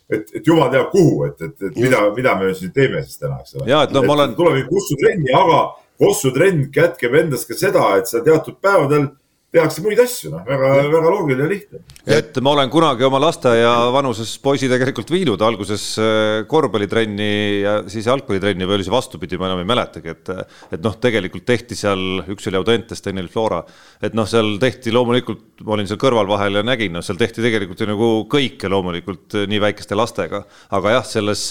et, 0.10 0.32
et 0.40 0.48
jumal 0.48 0.72
teab 0.74 0.90
kuhu, 0.94 1.28
et, 1.28 1.42
et, 1.46 1.68
et 1.70 1.78
mida, 1.78 2.02
mida 2.16 2.36
me 2.40 2.54
siis 2.58 2.74
teeme 2.76 3.04
siis 3.06 3.22
täna, 3.22 3.40
eks 3.44 3.58
ole. 3.60 3.70
ja, 3.70 3.84
et 3.86 3.94
noh, 3.96 4.06
ma 4.08 4.18
olen. 4.18 4.36
tuleb 4.38 4.62
ikka 4.64 4.74
kussutrenni, 4.74 5.32
aga 5.38 5.62
kussutrenn 6.02 6.68
kätkeb 6.74 7.18
endas 7.22 7.46
ka 7.50 7.58
seda, 7.58 7.86
et 8.00 8.10
sa 8.10 8.24
teatud 8.26 8.60
päevadel 8.64 9.12
tehakse 9.58 9.84
muid 9.86 10.00
asju, 10.02 10.32
noh, 10.34 10.44
väga, 10.48 10.72
väga 10.88 11.12
loogiline 11.14 11.46
ja 11.46 11.52
lihtne. 11.52 11.82
et 12.18 12.40
ma 12.44 12.54
olen 12.56 12.72
kunagi 12.74 13.08
oma 13.08 13.20
lasteaia 13.22 13.72
vanuses 13.94 14.36
poisi 14.44 14.70
tegelikult 14.72 15.12
viinud 15.14 15.44
alguses 15.44 15.86
äh, 16.02 16.46
korvpallitrenni 16.50 17.32
ja 17.64 17.76
siis 17.92 18.08
jalgpallitrenni 18.10 18.68
või 18.68 18.78
oli 18.78 18.88
see 18.88 18.96
vastupidi, 18.96 19.40
ma 19.42 19.52
enam 19.52 19.64
ei 19.64 19.70
mäletagi, 19.74 20.16
et 20.16 20.34
et 20.78 20.84
noh, 20.84 20.96
tegelikult 21.02 21.46
tehti 21.48 21.76
seal, 21.78 22.24
üks 22.28 22.48
oli 22.50 22.60
Audentes, 22.60 23.02
teine 23.04 23.24
oli 23.24 23.32
Flora, 23.32 23.62
et 24.04 24.16
noh, 24.18 24.28
seal 24.30 24.56
tehti 24.62 24.94
loomulikult, 24.96 25.64
ma 25.66 25.76
olin 25.78 25.90
seal 25.90 26.02
kõrval 26.02 26.30
vahel 26.30 26.62
ja 26.62 26.66
nägin, 26.66 26.96
noh, 26.96 27.06
seal 27.06 27.20
tehti 27.20 27.44
tegelikult 27.46 27.82
ju 27.82 27.90
nagu 27.90 28.10
kõike 28.32 28.72
loomulikult 28.72 29.42
nii 29.50 29.62
väikeste 29.64 29.98
lastega, 29.98 30.44
aga 30.78 30.98
jah, 30.98 31.08
selles 31.08 31.48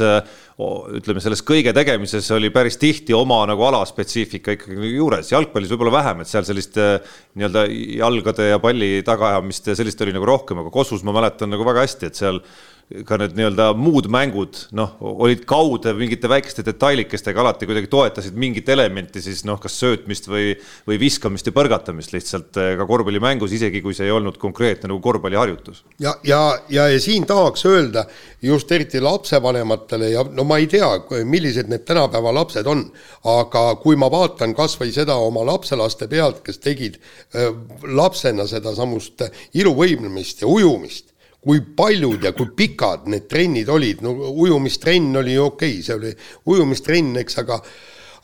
ütleme, 0.56 1.20
selles 1.20 1.42
kõige 1.44 1.72
tegemises 1.76 2.30
oli 2.32 2.48
päris 2.54 2.78
tihti 2.80 3.12
oma 3.16 3.42
nagu 3.48 3.64
alaspetsiifika 3.68 4.54
ikkagi 4.56 4.94
juures, 4.94 5.28
jalgpallis 5.34 5.72
võib-olla 5.72 5.98
vähem, 5.98 6.22
et 6.22 6.30
seal 6.30 6.46
sellist 6.48 6.78
äh, 6.80 6.94
nii-öelda 7.36 7.66
jalgade 7.98 8.50
ja 8.50 8.60
palli 8.62 9.00
tagaajamist 9.06 9.72
ja 9.72 9.76
sellist 9.78 10.00
oli 10.04 10.14
nagu 10.16 10.28
rohkem, 10.28 10.60
aga 10.62 10.72
Kossus 10.74 11.04
ma 11.06 11.14
mäletan 11.16 11.52
nagu 11.52 11.66
väga 11.66 11.84
hästi, 11.86 12.10
et 12.10 12.18
seal 12.18 12.40
ka 12.86 13.16
need 13.18 13.32
nii-öelda 13.34 13.72
muud 13.74 14.06
mängud, 14.14 14.60
noh, 14.78 14.92
olid 15.02 15.40
kaude 15.48 15.90
mingite 15.98 16.28
väikeste 16.30 16.62
detailikestega 16.66 17.40
alati 17.42 17.66
kuidagi 17.66 17.88
toetasid 17.90 18.36
mingit 18.38 18.68
elementi 18.70 19.18
siis 19.24 19.40
noh, 19.48 19.58
kas 19.58 19.74
söötmist 19.80 20.28
või, 20.30 20.52
või 20.86 21.00
viskamist 21.02 21.50
ja 21.50 21.54
põrgatamist 21.56 22.14
lihtsalt 22.14 22.60
eh, 22.62 22.76
ka 22.78 22.86
korvpallimängus, 22.86 23.56
isegi 23.58 23.82
kui 23.82 23.96
see 23.96 24.06
ei 24.06 24.14
olnud 24.14 24.38
konkreetne 24.38 24.92
nagu 24.92 25.00
korvpalliharjutus. 25.02 25.82
ja, 25.98 26.14
ja, 26.22 26.38
ja, 26.70 26.86
ja 26.92 27.00
siin 27.02 27.26
tahaks 27.26 27.66
öelda 27.66 28.06
just 28.46 28.70
eriti 28.70 29.02
lapsevanematele 29.02 30.12
ja 30.12 30.22
no 30.30 30.46
ma 30.46 30.60
ei 30.62 30.70
tea, 30.70 30.92
millised 31.26 31.66
need 31.72 31.82
tänapäeva 31.90 32.36
lapsed 32.38 32.70
on, 32.70 32.86
aga 33.26 33.64
kui 33.82 33.98
ma 33.98 34.12
vaatan 34.14 34.54
kasvõi 34.54 34.94
seda 34.94 35.18
oma 35.26 35.42
lapselaste 35.50 36.06
pealt, 36.06 36.38
kes 36.46 36.62
tegid 36.62 37.02
äh, 37.02 37.50
lapsena 37.82 38.46
sedasamust 38.46 39.26
iluvõimlemist 39.58 40.46
ja 40.46 40.54
ujumist 40.54 41.15
kui 41.46 41.60
paljud 41.78 42.24
ja 42.26 42.32
kui 42.34 42.48
pikad 42.58 43.04
need 43.10 43.28
trennid 43.30 43.68
olid, 43.70 44.00
no 44.02 44.16
ujumistrenn 44.32 45.14
oli 45.20 45.36
okei 45.38 45.76
okay,, 45.76 45.84
see 45.86 45.94
oli 45.94 46.10
ujumistrenn, 46.50 47.20
eks, 47.22 47.38
aga 47.44 47.60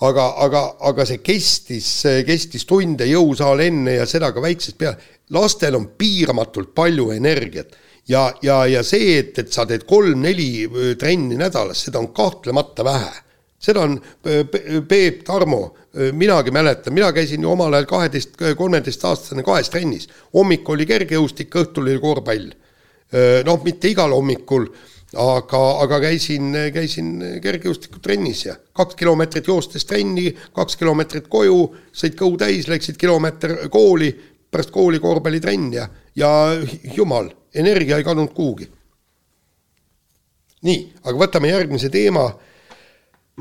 aga, 0.03 0.25
aga, 0.43 0.63
aga 0.91 1.07
see 1.07 1.21
kestis, 1.23 1.89
kestis 2.27 2.67
tunde 2.67 3.07
jõusaal 3.07 3.63
enne 3.63 4.01
ja 4.01 4.07
seda 4.11 4.33
ka 4.35 4.43
väiksest 4.43 4.79
peale. 4.79 4.99
lastel 5.31 5.79
on 5.79 5.87
piiramatult 5.99 6.73
palju 6.75 7.13
energiat 7.15 7.77
ja, 8.11 8.25
ja, 8.43 8.65
ja 8.67 8.83
see, 8.83 9.19
et, 9.21 9.39
et 9.39 9.53
sa 9.53 9.67
teed 9.71 9.87
kolm-neli 9.87 10.97
trenni 10.99 11.39
nädalas, 11.39 11.85
seda 11.87 12.03
on 12.03 12.11
kahtlemata 12.15 12.85
vähe. 12.85 13.13
seda 13.63 13.85
on 13.87 14.01
Peep, 14.89 15.23
Tarmo, 15.25 15.77
minagi 16.19 16.51
mäletan, 16.51 16.95
mina 16.95 17.13
käisin 17.15 17.47
ju 17.47 17.53
omal 17.53 17.73
ajal 17.79 17.87
kaheteist, 17.87 18.35
kolmeteistaastasena 18.59 19.47
kahes 19.47 19.71
trennis. 19.71 20.09
hommik 20.35 20.69
oli 20.69 20.87
kergejõustik, 20.91 21.55
õhtul 21.63 21.87
oli 21.87 22.03
korvpall 22.03 22.51
noh, 23.45 23.61
mitte 23.65 23.91
igal 23.93 24.13
hommikul, 24.15 24.67
aga, 25.21 25.61
aga 25.85 26.01
käisin, 26.07 26.53
käisin 26.73 27.11
kergejõustikutrennis 27.45 28.45
ja 28.47 28.57
kaks 28.77 28.97
kilomeetrit 28.97 29.49
joostes 29.49 29.85
trenni, 29.89 30.31
kaks 30.57 30.79
kilomeetrit 30.81 31.29
koju, 31.33 31.59
sõid 31.93 32.17
kõhu 32.19 32.39
täis, 32.41 32.69
läksid 32.69 32.97
kilomeeter 33.01 33.69
kooli, 33.73 34.13
pärast 34.53 34.73
kooli 34.73 35.01
korvpallitrenn 35.01 35.73
ja, 35.77 35.89
ja 36.17 36.31
jumal, 36.97 37.31
energia 37.55 38.01
ei 38.01 38.07
kadunud 38.07 38.33
kuhugi. 38.37 38.71
nii, 40.63 40.81
aga 41.05 41.19
võtame 41.19 41.51
järgmise 41.51 41.89
teema. 41.91 42.33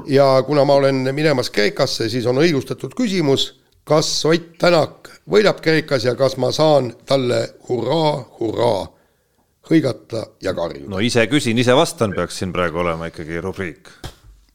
ja 0.07 0.43
kuna 0.47 0.65
ma 0.65 0.73
olen 0.73 1.15
minemas 1.15 1.49
Kreekasse, 1.49 2.09
siis 2.09 2.25
on 2.25 2.37
õigustatud 2.37 2.93
küsimus, 2.95 3.61
kas 3.83 4.25
Ott 4.25 4.57
Tänak 4.57 5.09
võidab 5.29 5.61
Kreekas 5.61 6.05
ja 6.05 6.15
kas 6.15 6.37
ma 6.37 6.51
saan 6.51 6.93
talle 7.05 7.53
hurraa, 7.69 8.25
hurraa 8.39 9.00
hõigata 9.71 10.25
ja 10.43 10.53
karjuda. 10.57 10.89
no 10.91 11.01
ise 11.03 11.25
küsin, 11.31 11.59
ise 11.61 11.75
vastan, 11.77 12.15
peaks 12.17 12.41
siin 12.41 12.53
praegu 12.55 12.83
olema 12.83 13.11
ikkagi 13.11 13.41
rubriik. 13.43 13.93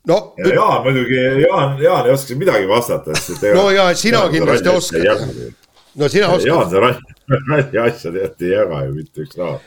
no 0.08 0.20
ja 0.42 0.54
Jaan 0.54 0.82
muidugi, 0.86 1.22
Jaan, 1.46 1.78
Jaan 1.82 2.10
ei 2.10 2.16
oska 2.16 2.36
midagi 2.38 2.68
vastata, 2.68 3.16
sest 3.16 3.42
et 3.42 3.56
no 3.56 3.70
ja 3.74 3.88
sina 3.94 4.24
Jaan 4.24 4.36
kindlasti 4.36 4.68
oskad. 4.68 5.24
no 5.94 6.08
sina 6.08 6.30
oskad. 6.34 6.52
Jaan 6.52 6.70
seda 6.70 6.94
ralli 7.50 7.82
asja 7.88 8.12
tead 8.12 8.46
ei 8.46 8.54
jaga 8.54 8.84
ju 8.86 8.94
mitte 9.00 9.26
üks 9.26 9.40
raha 9.40 9.58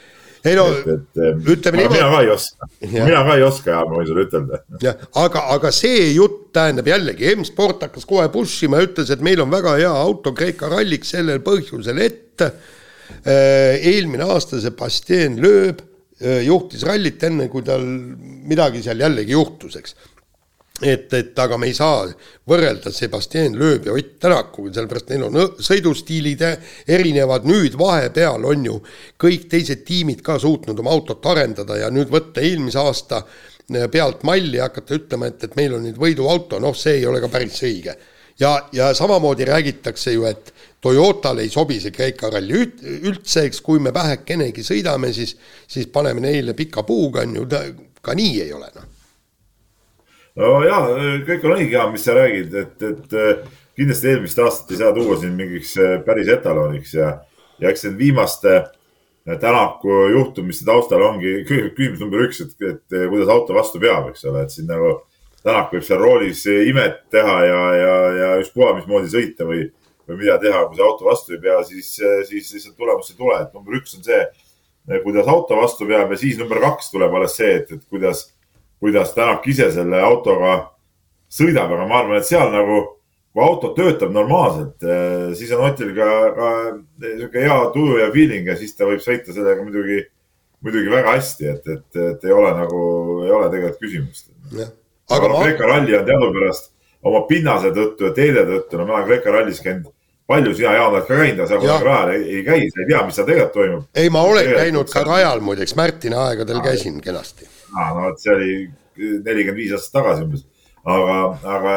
ei 0.46 0.56
no 0.56 0.66
et, 0.72 0.88
et, 0.88 1.20
ütleme 1.44 1.82
niimoodi. 1.82 1.98
mina 1.98 2.10
ka 2.14 2.22
ei 2.24 2.32
oska, 2.34 2.70
mina 2.82 3.22
ka 3.28 3.36
ei 3.36 3.44
oska 3.44 3.72
ja 3.74 3.82
ma 3.88 3.98
võin 3.98 4.08
sulle 4.08 4.26
ütelda. 4.28 4.62
jah, 4.84 5.06
aga, 5.20 5.46
aga 5.56 5.72
see 5.76 6.06
jutt 6.16 6.50
tähendab 6.56 6.88
jällegi, 6.90 7.28
M-sport 7.36 7.88
hakkas 7.88 8.08
kohe 8.10 8.28
push 8.34 8.68
ima 8.68 8.80
ja 8.80 8.88
ütles, 8.88 9.12
et 9.14 9.24
meil 9.26 9.44
on 9.44 9.52
väga 9.52 9.76
hea 9.82 9.92
auto 9.92 10.34
Kreeka 10.38 10.72
ralliks 10.72 11.12
sellel 11.16 11.44
põhjusel, 11.46 12.00
et 12.06 12.46
eelmine 13.26 14.28
aasta 14.28 14.60
Sebastian 14.62 15.40
Loeb 15.42 15.82
äh, 16.22 16.44
juhtis 16.46 16.86
rallit 16.88 17.24
enne, 17.28 17.50
kui 17.52 17.66
tal 17.66 17.84
midagi 17.84 18.84
seal 18.86 19.02
jällegi 19.04 19.36
juhtus, 19.36 19.76
eks. 19.80 19.96
et, 20.80 21.12
et 21.14 21.40
aga 21.40 21.58
me 21.60 21.68
ei 21.68 21.76
saa 21.76 22.06
võrrelda 22.50 22.92
Sebastian 22.96 23.58
Loeb 23.60 23.90
ja 23.90 23.96
Ott 23.98 24.16
Tänakuga, 24.24 24.74
sellepärast 24.78 25.14
neil 25.14 25.28
on 25.28 25.40
sõidustiilid 25.66 26.46
erinevad, 26.88 27.48
nüüd 27.50 27.78
vahepeal 27.80 28.46
on 28.52 28.66
ju 28.72 28.80
kõik 29.20 29.50
teised 29.52 29.84
tiimid 29.88 30.24
ka 30.26 30.40
suutnud 30.40 30.80
oma 30.80 30.96
autot 30.96 31.26
arendada 31.32 31.82
ja 31.84 31.92
nüüd 31.94 32.12
võtta 32.14 32.44
eelmise 32.46 32.80
aasta 32.84 33.24
pealt 33.92 34.24
malli 34.24 34.58
ja 34.58 34.70
hakata 34.70 34.98
ütlema, 34.98 35.30
et, 35.30 35.44
et 35.44 35.56
meil 35.60 35.76
on 35.78 35.84
nüüd 35.86 36.00
võiduauto, 36.00 36.60
noh, 36.62 36.74
see 36.78 37.00
ei 37.00 37.06
ole 37.06 37.22
ka 37.22 37.30
päris 37.30 37.60
õige. 37.66 37.94
Ja, 38.40 38.54
ja 38.72 38.94
samamoodi 38.94 39.46
räägitakse 39.46 40.12
ju, 40.12 40.26
et 40.26 40.54
Toyotale 40.82 41.44
ei 41.44 41.50
sobi 41.52 41.80
see 41.80 41.92
Kreeka 41.92 42.30
ralli 42.32 42.62
üldse, 43.04 43.44
eks 43.50 43.60
kui 43.62 43.82
me 43.84 43.92
vähekenegi 43.94 44.64
sõidame, 44.64 45.12
siis, 45.14 45.36
siis 45.68 45.90
paneme 45.92 46.24
neile 46.24 46.56
pika 46.56 46.86
puuga, 46.88 47.26
on 47.28 47.36
ju, 47.36 47.48
ka 48.02 48.16
nii 48.16 48.42
ei 48.46 48.54
ole, 48.56 48.72
noh. 48.76 48.88
No 50.40 50.60
jaa, 50.64 50.84
kõik 51.28 51.44
on 51.44 51.58
õige, 51.58 51.80
mis 51.92 52.06
sa 52.08 52.16
räägid, 52.16 52.54
et, 52.56 52.84
et 52.88 53.16
äh, 53.18 53.42
kindlasti 53.76 54.14
eelmist 54.14 54.40
aastat 54.40 54.72
ei 54.72 54.80
saa 54.80 54.94
tuua 54.96 55.18
siin 55.20 55.34
mingiks 55.36 55.74
äh, 55.82 55.98
päris 56.06 56.30
etaloniks 56.32 56.94
ja, 56.96 57.10
ja 57.60 57.74
eks 57.74 57.90
need 57.90 57.98
viimaste 58.00 58.54
äh, 58.56 59.36
Tänaku 59.40 60.06
juhtumiste 60.14 60.64
taustal 60.70 61.04
ongi 61.10 61.42
küsimus 61.50 62.00
number 62.00 62.24
üks, 62.24 62.40
et, 62.46 62.56
et 62.64 62.96
kuidas 63.12 63.30
auto 63.30 63.58
vastu 63.58 63.82
peab, 63.84 64.14
eks 64.14 64.24
ole, 64.32 64.46
et 64.46 64.56
siin 64.56 64.70
nagu 64.70 64.96
Tänak 65.44 65.72
võib 65.72 65.86
seal 65.88 66.02
roolis 66.02 66.42
imet 66.50 67.06
teha 67.14 67.36
ja, 67.48 67.60
ja, 67.80 67.94
ja 68.18 68.32
ükspuha 68.42 68.74
mismoodi 68.78 69.12
sõita 69.14 69.48
või, 69.48 69.70
või 70.08 70.20
mida 70.20 70.36
teha, 70.42 70.66
kui 70.68 70.80
see 70.80 70.88
auto 70.88 71.08
vastu 71.08 71.36
ei 71.36 71.44
pea, 71.44 71.62
siis, 71.68 71.94
siis 72.28 72.52
lihtsalt 72.56 72.76
tulemust 72.76 73.14
ei 73.14 73.22
tule, 73.22 73.38
et 73.40 73.56
number 73.56 73.78
üks 73.80 73.96
on 73.96 74.04
see, 74.04 74.20
kuidas 75.06 75.30
auto 75.32 75.62
vastu 75.62 75.88
peab 75.88 76.12
ja 76.12 76.20
siis 76.20 76.36
number 76.42 76.60
kaks 76.64 76.92
tuleb 76.92 77.16
alles 77.16 77.38
see, 77.40 77.54
et, 77.62 77.72
et 77.72 77.88
kuidas 77.88 78.28
kuidas 78.80 79.14
Tänak 79.14 79.48
ise 79.48 79.70
selle 79.72 80.00
autoga 80.02 80.54
sõidab, 81.30 81.74
aga 81.76 81.88
ma 81.88 82.00
arvan, 82.02 82.20
et 82.20 82.28
seal 82.28 82.50
nagu, 82.54 82.80
kui 83.34 83.44
auto 83.46 83.74
töötab 83.78 84.14
normaalselt, 84.16 84.80
eh, 84.84 85.34
siis 85.38 85.52
on 85.56 85.66
Otil 85.68 85.92
ka, 85.98 86.10
ka 86.38 86.52
niisugune 87.04 87.46
hea 87.46 87.60
tuju 87.76 88.00
ja 88.00 88.10
feeling 88.16 88.48
ja 88.50 88.58
siis 88.60 88.76
ta 88.76 88.88
võib 88.90 89.04
sõita 89.04 89.36
sellega 89.36 89.66
muidugi, 89.66 90.02
muidugi 90.66 90.92
väga 90.92 91.18
hästi, 91.18 91.50
et, 91.54 91.72
et, 91.76 92.02
et 92.14 92.28
ei 92.28 92.36
ole 92.36 92.54
nagu, 92.58 92.84
ei 93.28 93.36
ole 93.36 93.52
tegelikult 93.52 93.84
küsimust. 93.84 94.32
Aga, 95.10 95.22
aga 95.26 95.32
ma... 95.34 95.46
Kreeka 95.46 95.70
ralli 95.70 95.96
on 95.98 96.06
teadupärast 96.08 96.72
oma 97.10 97.24
pinnase 97.30 97.72
tõttu 97.76 98.10
ja 98.10 98.14
teede 98.16 98.46
tõttu, 98.50 98.80
no 98.80 98.88
ma 98.90 99.00
olen 99.00 99.10
Kreeka 99.10 99.34
rallis 99.36 99.64
käinud 99.66 99.94
palju 100.30 100.54
sina, 100.54 100.76
Jaan, 100.78 100.92
oled 100.94 101.08
ka 101.08 101.16
käinud, 101.18 101.40
aga 101.42 101.48
sa 101.50 101.58
kunagi 101.58 101.88
rajal 101.88 102.12
ei, 102.14 102.26
ei 102.36 102.44
käi, 102.46 102.66
sa 102.70 102.84
ei 102.84 102.90
tea, 102.92 103.00
mis 103.06 103.16
seal 103.18 103.30
tegelikult 103.30 103.56
toimub. 103.56 103.88
ei, 103.98 104.12
ma 104.14 104.22
olen 104.30 104.52
käinud 104.54 104.92
ka 104.94 105.06
rajal 105.08 105.42
muideks, 105.42 105.74
Märtini 105.80 106.20
aegadel 106.22 106.62
käisin 106.66 107.00
kenasti 107.02 107.50
aa, 107.76 107.94
no 107.96 108.04
vot 108.08 108.22
see 108.22 108.36
oli 108.36 108.52
nelikümmend 109.00 109.58
viis 109.58 109.74
aastat 109.76 109.96
tagasi 110.00 110.26
umbes. 110.28 110.46
aga, 110.86 111.18
aga 111.56 111.74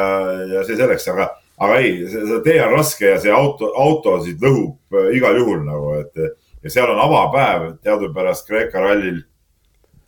ja 0.53 0.63
see 0.67 0.77
selleks, 0.79 1.07
aga, 1.13 1.29
aga 1.65 1.81
ei, 1.81 1.95
see 2.11 2.39
tee 2.45 2.59
on 2.65 2.77
raske 2.77 3.09
ja 3.09 3.19
see 3.21 3.33
auto, 3.33 3.73
autosid 3.87 4.41
lõhub 4.43 4.97
äh, 5.01 5.11
igal 5.17 5.37
juhul 5.41 5.63
nagu, 5.67 5.97
et 6.01 6.23
ja 6.63 6.71
seal 6.71 6.93
on 6.93 7.01
avapäev 7.03 7.69
teadupärast 7.83 8.47
Kreeka 8.47 8.81
rallil. 8.83 9.23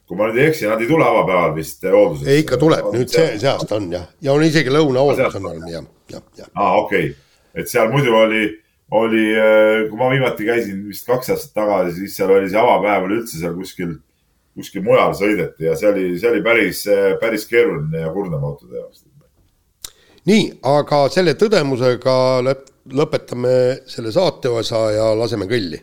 Kui 0.05 0.17
ma 0.19 0.29
nüüd 0.29 0.41
ei 0.41 0.49
eksi, 0.51 0.67
nad 0.69 0.81
ei 0.83 0.89
tule 0.89 1.05
avapäeval 1.05 1.55
vist 1.55 1.85
hooldusesse. 1.85 2.31
ei, 2.31 2.43
ikka 2.43 2.59
tuleb, 2.61 2.91
nüüd 2.93 3.11
see, 3.11 3.39
see 3.41 3.49
aasta 3.51 3.79
on 3.79 3.87
jah, 3.93 4.05
ja 4.21 4.35
on 4.35 4.45
isegi 4.45 4.73
lõunahooldus 4.73 5.39
on 5.39 5.49
olnud 5.51 5.71
jah, 5.71 5.87
jah, 6.13 6.27
jah. 6.41 6.51
aa, 6.53 6.75
okei 6.83 7.09
okay., 7.09 7.41
et 7.55 7.71
seal 7.71 7.89
muidu 7.93 8.13
oli, 8.17 8.43
oli, 8.99 9.25
äh, 9.39 9.85
kui 9.89 9.99
ma 9.99 10.11
viimati 10.13 10.47
käisin 10.47 10.83
vist 10.89 11.07
kaks 11.09 11.33
aastat 11.33 11.55
tagasi, 11.57 11.95
siis 12.01 12.19
seal 12.19 12.35
oli 12.35 12.51
see 12.51 12.61
avapäev 12.61 13.07
oli 13.07 13.21
üldse 13.21 13.39
seal 13.39 13.57
kuskil 13.57 13.97
kuskil 14.55 14.85
mujal 14.85 15.11
sõideti 15.17 15.67
ja 15.67 15.73
see 15.79 15.89
oli, 15.91 16.05
see 16.19 16.29
oli 16.31 16.45
päris, 16.45 16.85
päris 17.19 17.43
keeruline 17.49 18.05
ja 18.05 18.13
kurnav 18.13 18.45
autode 18.45 18.79
jaoks. 18.79 19.03
nii, 20.29 20.45
aga 20.69 21.01
selle 21.11 21.35
tõdemusega 21.39 22.15
lõp 22.45 22.71
lõpetame 22.93 23.81
selle 23.89 24.11
saateosa 24.13 24.81
ja 24.93 25.09
laseme 25.17 25.47
kõlli. 25.49 25.79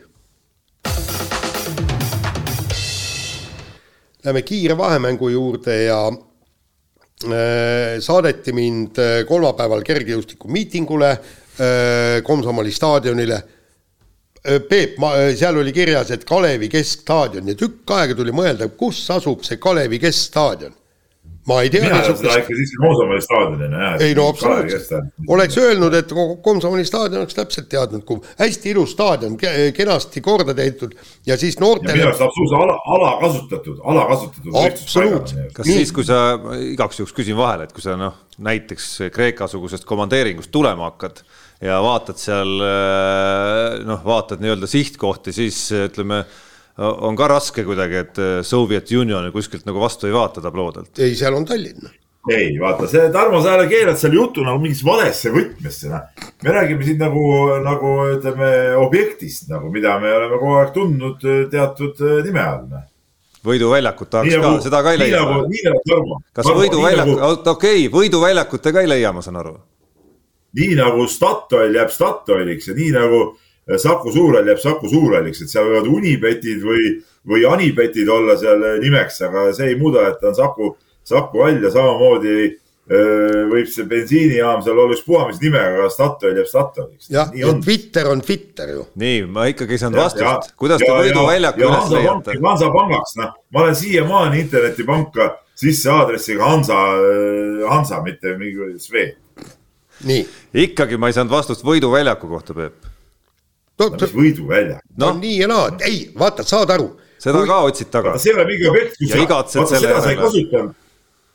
Läheme 4.23 4.41
kiire 4.47 4.77
vahemängu 4.77 5.29
juurde 5.29 5.75
ja 5.83 5.99
äh, 6.07 7.99
saadeti 7.99 8.53
mind 8.55 9.01
kolmapäeval 9.27 9.83
kergejõustikumiitingule 9.83 11.11
äh, 11.11 12.21
Komsomoli 12.23 12.71
staadionile 12.71 13.43
Äh, 14.45 14.59
Peep, 14.59 14.97
ma, 14.99 15.13
äh, 15.15 15.35
seal 15.39 15.55
oli 15.55 15.71
kirjas, 15.71 16.09
et 16.11 16.25
Kalevi 16.27 16.67
keskstaadion 16.67 17.47
ja 17.47 17.55
tükk 17.55 17.93
aega 17.95 18.15
tuli 18.17 18.33
mõelda, 18.35 18.67
kus 18.75 18.99
asub 19.15 19.45
see 19.47 19.55
Kalevi 19.55 20.01
keskstaadion. 20.03 20.73
Ma 21.47 21.59
ei 21.61 21.69
tea. 21.69 21.83
mina 21.83 21.99
olen 21.99 22.17
seda 22.17 22.37
ikka 22.39 22.55
siiski 22.57 22.79
Komsomoli 22.79 23.21
staadionina 23.23 23.81
jah. 23.83 24.03
ei 24.05 24.15
no 24.17 24.27
absoluutselt, 24.31 25.09
oleks 25.35 25.57
öelnud, 25.59 25.95
et 25.97 26.13
Komsomoli 26.45 26.85
staadion 26.87 27.23
oleks 27.23 27.37
täpselt 27.37 27.69
teadnud, 27.71 28.05
kui 28.07 28.21
hästi 28.39 28.71
ilus 28.71 28.93
staadion, 28.95 29.35
kenasti 29.75 30.23
korda 30.23 30.55
tehtud 30.57 30.95
ja 31.27 31.37
siis 31.39 31.59
noortele. 31.59 31.97
minu 31.97 32.07
arust 32.07 32.23
absoluutselt 32.27 32.61
ala, 32.61 32.77
alakasutatud, 32.97 33.81
alakasutatud. 33.93 34.59
absoluutselt. 34.63 35.53
kas 35.57 35.67
Nii. 35.67 35.77
siis, 35.81 35.93
kui 35.95 36.07
sa, 36.07 36.21
igaks 36.71 37.01
juhuks 37.01 37.15
küsin 37.17 37.37
vahele, 37.39 37.67
et 37.67 37.75
kui 37.75 37.83
sa 37.83 37.97
noh, 37.99 38.21
näiteks 38.43 38.89
Kreeka-sugusest 39.13 39.87
komandeeringust 39.89 40.51
tulema 40.53 40.91
hakkad 40.91 41.21
ja 41.63 41.81
vaatad 41.83 42.19
seal 42.19 42.55
noh, 43.87 44.01
vaatad 44.07 44.41
nii-öelda 44.43 44.69
sihtkohti, 44.69 45.35
siis 45.35 45.59
ütleme, 45.75 46.23
on 46.77 47.17
ka 47.17 47.27
raske 47.29 47.65
kuidagi, 47.65 47.99
et 48.01 48.21
äh, 48.21 48.37
Soviet 48.45 48.91
Unioni 48.91 49.31
kuskilt 49.33 49.67
nagu 49.67 49.81
vastu 49.81 50.07
ei 50.09 50.15
vaata 50.15 50.41
tabloodelt. 50.41 50.97
ei, 50.99 51.15
seal 51.15 51.35
on 51.37 51.45
Tallinn 51.45 51.89
ei, 52.31 52.53
vaata 52.59 52.87
see, 52.87 53.09
Tarmo, 53.11 53.41
sa 53.43 53.51
jälle 53.53 53.67
keerad 53.67 53.99
selle 53.99 54.15
jutu 54.15 54.45
nagu 54.45 54.61
mingisse 54.63 54.85
valesse 54.87 55.33
võtmesse, 55.33 55.91
noh. 55.91 56.07
me 56.43 56.55
räägime 56.55 56.87
siin 56.87 57.03
nagu, 57.03 57.25
nagu 57.65 57.91
ütleme 58.15 58.49
objektist 58.79 59.51
nagu, 59.51 59.69
mida 59.73 59.99
me 60.01 60.13
oleme 60.15 60.39
kogu 60.39 60.57
aeg 60.61 60.73
tundnud 60.77 61.27
äh, 61.27 61.45
teatud 61.51 62.01
nime 62.25 62.43
all, 62.47 62.65
noh 62.71 62.89
võiduväljakut 63.43 64.07
tahaks 64.07 64.31
ka 64.31 64.39
nagu,, 64.39 64.59
seda 64.63 64.79
ka 64.85 64.93
ei 64.95 64.99
leia. 65.01 65.19
Nagu, 65.19 66.19
kas 66.31 66.47
võiduväljakut, 66.47 67.17
nagu- 67.19 67.49
okei 67.51 67.81
okay,, 67.81 67.89
võiduväljakut 67.91 68.63
te 68.63 68.71
ka 68.71 68.85
ei 68.85 68.87
leia, 68.87 69.11
ma 69.11 69.21
saan 69.25 69.41
aru 69.41 69.57
nii 70.57 70.75
nagu 70.77 71.07
Statoil 71.09 71.73
jääb 71.75 71.91
Statoiliks 71.91 72.69
ja 72.69 72.75
nii 72.77 72.91
nagu 72.93 73.21
äh, 73.25 73.42
Saku 73.77 74.11
Suurhall 74.11 74.49
jääb 74.51 74.59
Saku 74.59 74.89
Suurhalliks, 74.91 75.43
et 75.43 75.51
seal 75.51 75.69
võivad 75.69 75.87
Unibetid 75.87 76.65
või, 76.65 76.89
või 77.29 77.45
Anibetid 77.47 78.09
olla 78.11 78.35
seal 78.39 78.63
äh, 78.67 78.75
nimeks, 78.83 79.21
aga 79.29 79.47
see 79.55 79.71
ei 79.71 79.79
muuda, 79.79 80.09
et 80.09 80.19
ta 80.19 80.31
on 80.33 80.35
Saku, 80.37 80.73
Saku 81.07 81.45
hall 81.45 81.63
ja 81.63 81.71
samamoodi 81.71 82.35
äh, 82.43 83.37
võib 83.51 83.71
see 83.71 83.87
bensiinijaam 83.87 84.65
seal 84.65 84.81
olla 84.83 84.97
ükspuha 84.97 85.29
mis 85.29 85.39
nimega, 85.43 85.77
aga 85.77 85.87
Statoil 85.93 86.41
jääb 86.41 86.51
Statoiliks. 86.51 87.07
jah, 87.13 87.31
ja 87.39 87.55
Twitter 87.63 88.11
on 88.11 88.25
Twitter 88.25 88.75
ju. 88.75 88.85
nii, 88.99 89.23
ma 89.31 89.47
ikkagi 89.53 89.77
ei 89.77 89.83
saanud 89.85 90.01
vastust, 90.03 90.53
kuidas 90.59 90.83
te 90.83 90.91
võiduväljaku 90.91 91.63
üles 91.63 91.95
leiate? 91.95 92.39
Hansapangaks, 92.43 93.17
noh, 93.23 93.35
ma 93.55 93.63
olen 93.63 93.79
siiamaani 93.79 94.43
internetipanka 94.43 95.31
sisse 95.55 95.91
aadressiga 95.93 96.49
Hansa, 96.49 96.79
Hansa, 97.69 98.03
mitte 98.03 98.35
mingi 98.35 98.73
Swee 98.81 99.13
ikkagi 100.53 100.97
ma 100.99 101.07
ei 101.07 101.15
saanud 101.15 101.31
vastust 101.31 101.63
võiduväljaku 101.63 102.27
kohta, 102.27 102.55
Peep. 102.57 102.89
No 103.79 103.89
mis 103.95 104.13
võiduväljak? 104.17 104.85
no 104.97 105.11
nii 105.17 105.39
ja 105.41 105.49
naa, 105.51 105.71
ei, 105.87 106.05
vaata, 106.19 106.45
saad 106.47 106.71
aru. 106.75 106.91
seda 107.17 107.41
kui... 107.41 107.49
ka 107.49 107.59
otsid 107.69 107.91
taga. 107.93 108.15
see 108.21 108.31
ei 108.31 108.37
ole 108.37 108.47
mingi 108.51 108.69
objekt, 108.69 108.97
kus 108.99 109.11
sa, 109.11 109.25
vaata 109.33 109.65
seda 109.79 109.99
sa 109.99 110.13
ei 110.13 110.19
kasutanud. 110.21 110.79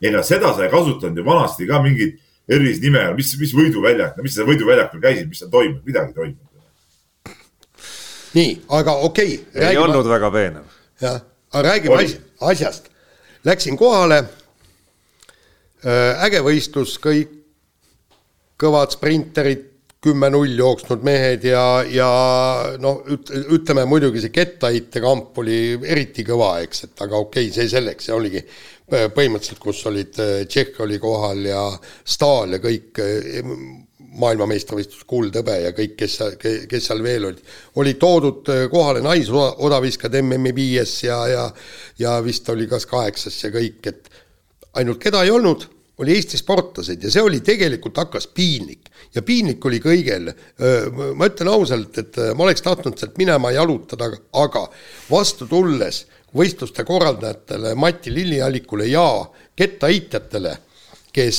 ei 0.03 0.14
no 0.14 0.24
seda 0.26 0.55
sa 0.57 0.66
ei 0.66 0.72
kasutanud 0.72 1.20
ju 1.20 1.26
vanasti 1.26 1.68
ka 1.68 1.82
mingit 1.84 2.18
erilist 2.49 2.84
nime, 2.84 3.03
mis, 3.16 3.34
mis 3.41 3.55
võiduväljak, 3.57 4.20
mis 4.24 4.36
sa 4.39 4.47
võiduväljakul 4.49 5.03
käisid, 5.03 5.28
mis 5.28 5.43
seal 5.43 5.51
toimub, 5.53 5.82
midagi 5.86 6.14
ei 6.14 6.18
toimunud. 6.18 7.34
nii, 8.39 8.53
aga 8.80 8.99
okei 9.09 9.34
okay,. 9.41 9.72
ei 9.72 9.80
olnud 9.80 10.09
väga 10.09 10.32
veenev. 10.32 10.76
jah, 11.03 11.20
aga 11.53 11.64
räägime 11.72 11.99
Oli. 11.99 12.14
asjast. 12.53 12.89
Läksin 13.47 13.76
kohale, 13.78 14.24
äh, 15.86 16.24
äge 16.26 16.41
võistlus, 16.43 16.97
kõik 17.01 17.30
kõvad 18.59 18.97
sprinterid, 18.97 19.68
kümme-null 20.05 20.55
jooksnud 20.59 21.03
mehed 21.07 21.44
ja, 21.49 21.82
ja 21.90 22.09
noh, 22.78 23.01
ütleme 23.55 23.82
muidugi 23.90 24.22
see 24.22 24.34
kettaheitekamp 24.34 25.38
oli 25.42 25.59
eriti 25.82 26.22
kõva, 26.26 26.53
eks, 26.62 26.84
et 26.86 27.03
aga 27.03 27.18
okei 27.18 27.49
okay,, 27.49 27.55
see 27.55 27.70
selleks, 27.72 28.07
see 28.07 28.14
oligi 28.14 28.44
põhimõtteliselt, 28.88 29.61
kus 29.61 29.82
olid, 29.90 30.14
Tšehh 30.49 30.78
oli 30.84 31.01
kohal 31.03 31.42
ja 31.51 31.64
Stahl 32.09 32.57
ja 32.57 32.61
kõik 32.62 33.03
maailmameistrivõistlus 34.18 35.05
kuld, 35.07 35.36
hõbe 35.36 35.57
ja 35.64 35.72
kõik, 35.76 35.96
kes, 35.99 36.14
kes 36.40 36.86
seal 36.88 37.03
veel 37.05 37.28
olid, 37.28 37.42
olid 37.82 37.99
toodud 38.01 38.53
kohale 38.72 39.03
naisodaviskad 39.05 40.14
MM-i 40.22 40.55
viies 40.57 40.94
ja, 41.05 41.18
ja 41.28 41.44
ja 41.99 42.16
vist 42.24 42.49
oli 42.49 42.68
kas 42.70 42.86
kaheksas 42.86 43.36
ja 43.44 43.51
kõik, 43.55 43.82
et 43.90 44.09
ainult 44.78 45.03
keda 45.03 45.24
ei 45.26 45.34
olnud 45.34 45.66
oli 45.99 46.14
Eesti 46.14 46.38
sportlased 46.38 47.03
ja 47.03 47.11
see 47.11 47.22
oli 47.22 47.40
tegelikult 47.44 47.99
hakkas 47.99 48.28
piinlik 48.34 48.90
ja 49.14 49.22
piinlik 49.22 49.64
oli 49.66 49.80
kõigil. 49.82 50.30
ma 51.14 51.26
ütlen 51.26 51.51
ausalt, 51.51 51.99
et 51.99 52.16
ma 52.36 52.46
oleks 52.46 52.62
tahtnud 52.62 52.99
sealt 52.99 53.18
minema 53.18 53.51
jalutada, 53.55 54.11
aga 54.32 54.64
vastu 55.11 55.49
tulles 55.51 56.05
võistluste 56.36 56.84
korraldajatele 56.84 57.74
Mati 57.74 58.12
Lilliallikule 58.14 58.86
ja 58.86 59.09
kettaheitjatele 59.57 60.57
kes 61.18 61.38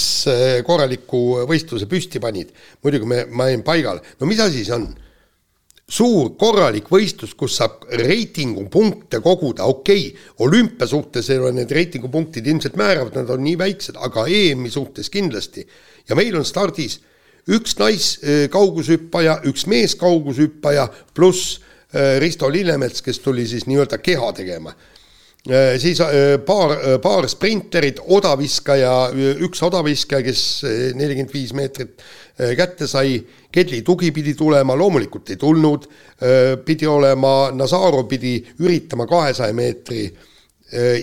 korraliku 0.68 1.46
võistluse 1.48 1.88
püsti 1.90 2.20
panid. 2.20 2.52
muidugi 2.84 3.06
me, 3.08 3.26
ma 3.30 3.48
jäin 3.50 3.64
paigale, 3.64 4.02
no 4.20 4.28
mis 4.28 4.42
asi 4.44 4.66
see 4.66 4.76
on? 4.76 4.90
Suur 5.90 6.34
korralik 6.38 6.90
võistlus, 6.92 7.34
kus 7.38 7.58
saab 7.60 7.88
reitingupunkte 8.02 9.22
koguda, 9.26 9.66
okei 9.70 10.10
okay,, 10.10 10.28
olümpia 10.46 10.88
suhtes 10.88 11.30
ei 11.30 11.40
ole 11.42 11.54
need 11.58 11.72
reitingupunktid 11.74 12.48
ilmselt 12.48 12.78
määravad, 12.80 13.18
nad 13.18 13.32
on 13.34 13.44
nii 13.44 13.58
väiksed, 13.60 13.98
aga 13.98 14.28
EM-i 14.30 14.70
suhtes 14.74 15.10
kindlasti. 15.10 15.66
ja 16.10 16.16
meil 16.16 16.38
on 16.38 16.46
stardis 16.46 17.00
üks 17.50 17.76
naiskaugushüppaja, 17.80 19.40
üks 19.50 19.66
meeskaugushüppaja 19.66 20.88
pluss 21.18 21.58
äh, 21.58 22.20
Risto 22.22 22.52
Lillemets, 22.52 23.02
kes 23.02 23.20
tuli 23.20 23.48
siis 23.48 23.66
nii-öelda 23.66 23.98
keha 23.98 24.32
tegema 24.38 24.74
Äh, 24.74 24.99
siis 25.78 26.02
äh, 26.02 26.38
paar, 26.46 26.72
äh, 26.72 27.00
paar 27.02 27.28
sprinterit, 27.30 28.00
odaviskaja, 28.08 29.10
üks 29.46 29.62
odaviskaja, 29.64 30.24
kes 30.26 30.42
nelikümmend 31.00 31.34
viis 31.34 31.54
meetrit 31.56 32.02
kätte 32.58 32.88
sai, 32.88 33.20
Kedli 33.52 33.82
tugi 33.84 34.12
pidi 34.16 34.36
tulema, 34.38 34.76
loomulikult 34.78 35.32
ei 35.34 35.38
tulnud, 35.42 35.88
pidi 36.64 36.88
olema, 36.88 37.50
Nazarov 37.52 38.06
pidi 38.08 38.38
üritama 38.62 39.08
kahesaja 39.10 39.56
meetri 39.58 40.04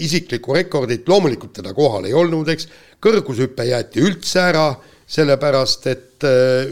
isiklikku 0.00 0.54
rekordit, 0.54 1.04
loomulikult 1.10 1.58
teda 1.58 1.74
kohal 1.76 2.06
ei 2.06 2.14
olnud, 2.16 2.48
eks, 2.48 2.68
kõrgushüpe 3.02 3.66
jäeti 3.68 4.00
üldse 4.06 4.46
ära, 4.46 4.70
sellepärast 5.10 5.90
et 5.90 6.28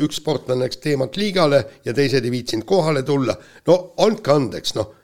üks 0.07 0.23
sportlane 0.23 0.65
läks 0.65 0.81
teemant 0.81 1.19
liigale 1.21 1.61
ja 1.85 1.93
teised 1.93 2.25
ei 2.25 2.33
viitsinud 2.33 2.65
kohale 2.65 3.03
tulla, 3.05 3.37
no 3.67 3.81
andke 4.07 4.33
andeks, 4.33 4.79
noh 4.79 4.95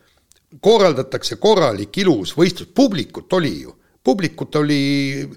korraldatakse 0.58 1.38
korralik 1.42 2.00
ilus 2.02 2.34
võistlus, 2.38 2.70
publikut 2.74 3.32
oli 3.38 3.52
ju, 3.62 3.76
publikut 4.04 4.56
oli. 4.58 4.80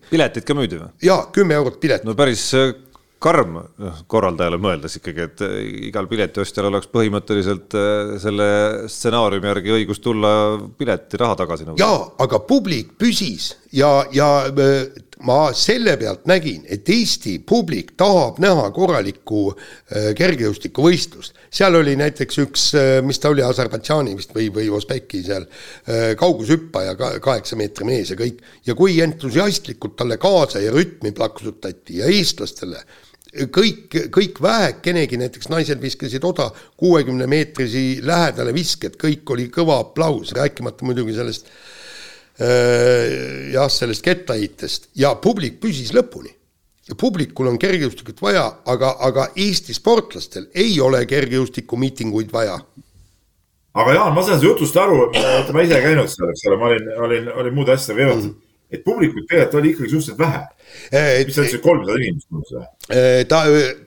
piletid 0.10 0.48
ka 0.48 0.58
müüdi 0.58 0.82
või? 0.82 0.90
jaa, 1.06 1.28
kümme 1.36 1.60
eurot 1.60 1.80
pilet. 1.84 2.08
no 2.08 2.16
päris 2.18 2.48
äh, 2.58 2.74
karm 3.24 3.56
noh, 3.60 4.02
korraldajale 4.10 4.58
mõeldes 4.62 4.98
ikkagi, 5.00 5.28
et 5.30 5.44
äh, 5.46 5.56
igal 5.90 6.10
piletiostjal 6.12 6.72
oleks 6.72 6.90
põhimõtteliselt 6.92 7.78
äh, 7.78 8.16
selle 8.24 8.48
stsenaariumi 8.92 9.52
järgi 9.52 9.76
õigus 9.78 10.02
tulla 10.04 10.34
piletiraha 10.80 11.38
tagasi 11.44 11.70
nõuda. 11.70 11.80
jaa, 11.84 12.02
aga 12.26 12.42
publik 12.50 12.96
püsis 12.98 13.54
ja, 13.72 14.00
ja 14.16 14.30
ma 15.28 15.38
selle 15.56 15.96
pealt 16.00 16.26
nägin, 16.30 16.64
et 16.72 16.90
Eesti 16.90 17.38
publik 17.48 17.94
tahab 18.00 18.40
näha 18.44 18.66
korralikku 18.76 19.44
äh, 19.54 20.10
kergejõustikuvõistlust. 20.18 21.38
seal 21.54 21.76
oli 21.80 21.96
näiteks 22.00 22.42
üks, 22.44 22.66
äh, 22.80 22.98
mis 23.06 23.22
ta 23.24 23.32
oli, 23.32 23.44
Aserbaidžaani 23.46 24.16
vist 24.20 24.36
või, 24.36 24.50
või 24.54 24.68
Usbeki 24.74 25.24
seal 25.24 25.48
äh, 25.48 26.14
kaugushüppaja, 26.20 26.96
kaheksa 27.24 27.60
meetri 27.60 27.88
mees 27.88 28.12
ja 28.12 28.20
kõik. 28.20 28.44
ja 28.66 28.76
kui 28.76 29.00
entusiastlikult 29.04 29.96
talle 30.00 30.20
kaasa 30.22 30.64
ja 30.64 30.74
rütmi 30.76 31.14
plaksutati 31.16 32.02
ja 32.02 32.12
eestlastele 32.12 32.84
kõik, 33.34 33.96
kõik 34.14 34.42
vähekenegi, 34.44 35.18
näiteks 35.18 35.50
naised 35.50 35.80
viskasid 35.82 36.24
oda 36.28 36.52
kuuekümne 36.78 37.26
meetrisi 37.28 38.02
lähedale 38.04 38.54
visked, 38.54 39.00
kõik 39.02 39.32
oli 39.34 39.48
kõva 39.54 39.80
aplaus, 39.88 40.36
rääkimata 40.38 40.86
muidugi 40.86 41.16
sellest 41.18 41.48
äh, 41.48 41.73
jah, 42.40 43.68
sellest 43.70 44.04
kettaheitest 44.06 44.90
ja 44.98 45.14
publik 45.22 45.60
püsis 45.62 45.94
lõpuni. 45.94 46.32
ja 46.90 46.96
publikul 47.00 47.48
on 47.48 47.60
kergejõustikut 47.60 48.22
vaja, 48.22 48.48
aga, 48.66 48.96
aga 49.00 49.28
Eesti 49.40 49.74
sportlastel 49.74 50.50
ei 50.54 50.80
ole 50.82 51.06
kergejõustikumiitinguid 51.06 52.32
vaja. 52.34 52.58
aga 53.74 53.94
Jaan, 53.94 54.14
ma 54.14 54.24
saan 54.24 54.40
su 54.40 54.50
jutust 54.50 54.78
aru, 54.78 55.12
ma 55.54 55.62
ise 55.62 55.78
ei 55.78 55.86
käinud 55.86 56.10
seal, 56.10 56.30
eks 56.34 56.48
ole, 56.50 56.58
ma 56.58 56.72
olin, 56.72 56.90
olin, 57.06 57.30
olin 57.44 57.56
muude 57.56 57.76
asjadega 57.76 58.08
veetud 58.08 58.32
mm., 58.32 58.53
et 58.74 58.82
publikut 58.82 59.28
tegelikult 59.30 59.60
oli 59.60 59.72
ikkagi 59.74 59.92
suhteliselt 59.92 60.20
vähe. 60.20 60.42
Eh, 60.90 61.26
mis 61.28 61.36
sa 61.36 61.44
ütlesid, 61.44 61.62
kolmsada 61.62 61.98
inimest 62.00 62.30
umbes 62.34 62.54
või? 62.56 62.64
Eh, 62.98 63.24
ta, 63.30 63.42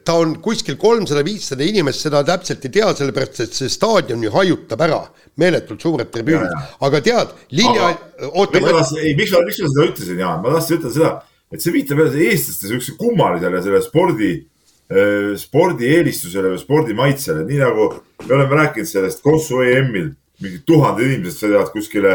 ta 0.07 0.17
on 0.23 0.35
kuskil 0.45 0.77
kolmsada, 0.81 1.25
viissada 1.27 1.67
inimest, 1.67 2.05
seda 2.07 2.23
täpselt 2.27 2.67
ei 2.69 2.75
tea, 2.77 2.91
sellepärast 3.01 3.41
et 3.43 3.57
see 3.59 3.73
staadion 3.73 4.23
ju 4.23 4.33
hajutab 4.35 4.85
ära, 4.87 5.01
meeletult 5.43 5.83
suured 5.83 6.13
tribüünid, 6.15 6.53
aga 6.87 7.01
tead, 7.05 7.33
Lilja, 7.59 7.89
oota. 8.33 8.63
ei, 9.03 9.17
miks 9.19 9.35
ma, 9.35 9.43
miks 9.49 9.63
ma 9.65 9.73
seda 9.73 9.89
ütlesin, 9.89 10.21
Jaan, 10.23 10.45
ma 10.45 10.55
tahtsin 10.55 10.79
ütelda 10.79 10.95
seda, 10.99 11.15
et 11.53 11.65
see 11.65 11.75
viitab 11.75 12.05
jälle 12.05 12.29
eestlaste 12.29 12.71
siukse 12.71 12.95
kummalisele 13.01 13.63
selle 13.65 13.83
spordi 13.85 14.31
äh,, 14.37 15.35
spordieelistusele 15.43 16.55
või 16.55 16.63
spordimaitsele, 16.63 17.43
nii 17.51 17.59
nagu 17.65 17.91
me 18.23 18.39
oleme 18.39 18.63
rääkinud 18.63 18.93
sellest 18.93 19.27
Kossu 19.27 19.65
EM-il, 19.67 20.15
mingid 20.43 20.63
tuhanded 20.69 21.11
inimesed 21.11 21.43
sõidavad 21.43 21.75
kuskile 21.75 22.15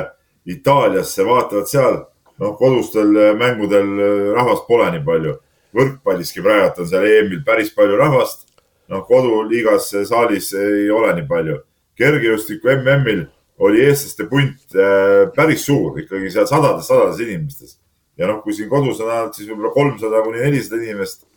Itaaliasse, 0.50 1.26
vaatavad 1.26 1.70
seal 1.70 2.00
noh, 2.42 2.58
kodustel 2.58 3.16
äh, 3.16 3.34
mängudel 3.38 3.90
äh, 4.00 4.30
rahvast 4.36 4.68
pole 4.68 4.90
nii 4.96 5.04
palju. 5.06 5.38
võrkpalliski 5.72 6.42
praegu 6.44 6.84
on 6.84 6.88
seal 6.90 7.06
EM-il 7.08 7.46
päris 7.48 7.70
palju 7.76 8.00
rahvast. 8.00 8.48
noh, 8.92 9.06
koduliigas 9.08 9.94
äh, 9.96 10.08
saalis 10.08 10.52
ei 10.58 10.90
ole 10.92 11.14
nii 11.20 11.28
palju. 11.30 11.60
kergejõustiku 12.02 12.74
MM-il 12.80 13.28
oli 13.62 13.84
eestlaste 13.86 14.26
punt 14.26 14.74
päris 15.36 15.68
suur, 15.68 16.00
ikkagi 16.02 16.32
seal 16.34 16.48
sadades-sadades 16.50 17.20
inimestes. 17.22 17.78
ja 18.18 18.30
noh, 18.32 18.42
kui 18.44 18.56
siin 18.58 18.70
kodus 18.70 19.00
on 19.04 19.12
ainult 19.12 19.38
siis 19.38 19.50
võib-olla 19.52 19.74
kolmsada 19.76 20.24
kuni 20.26 20.42
nelisada 20.42 20.82
inimest, 20.82 21.28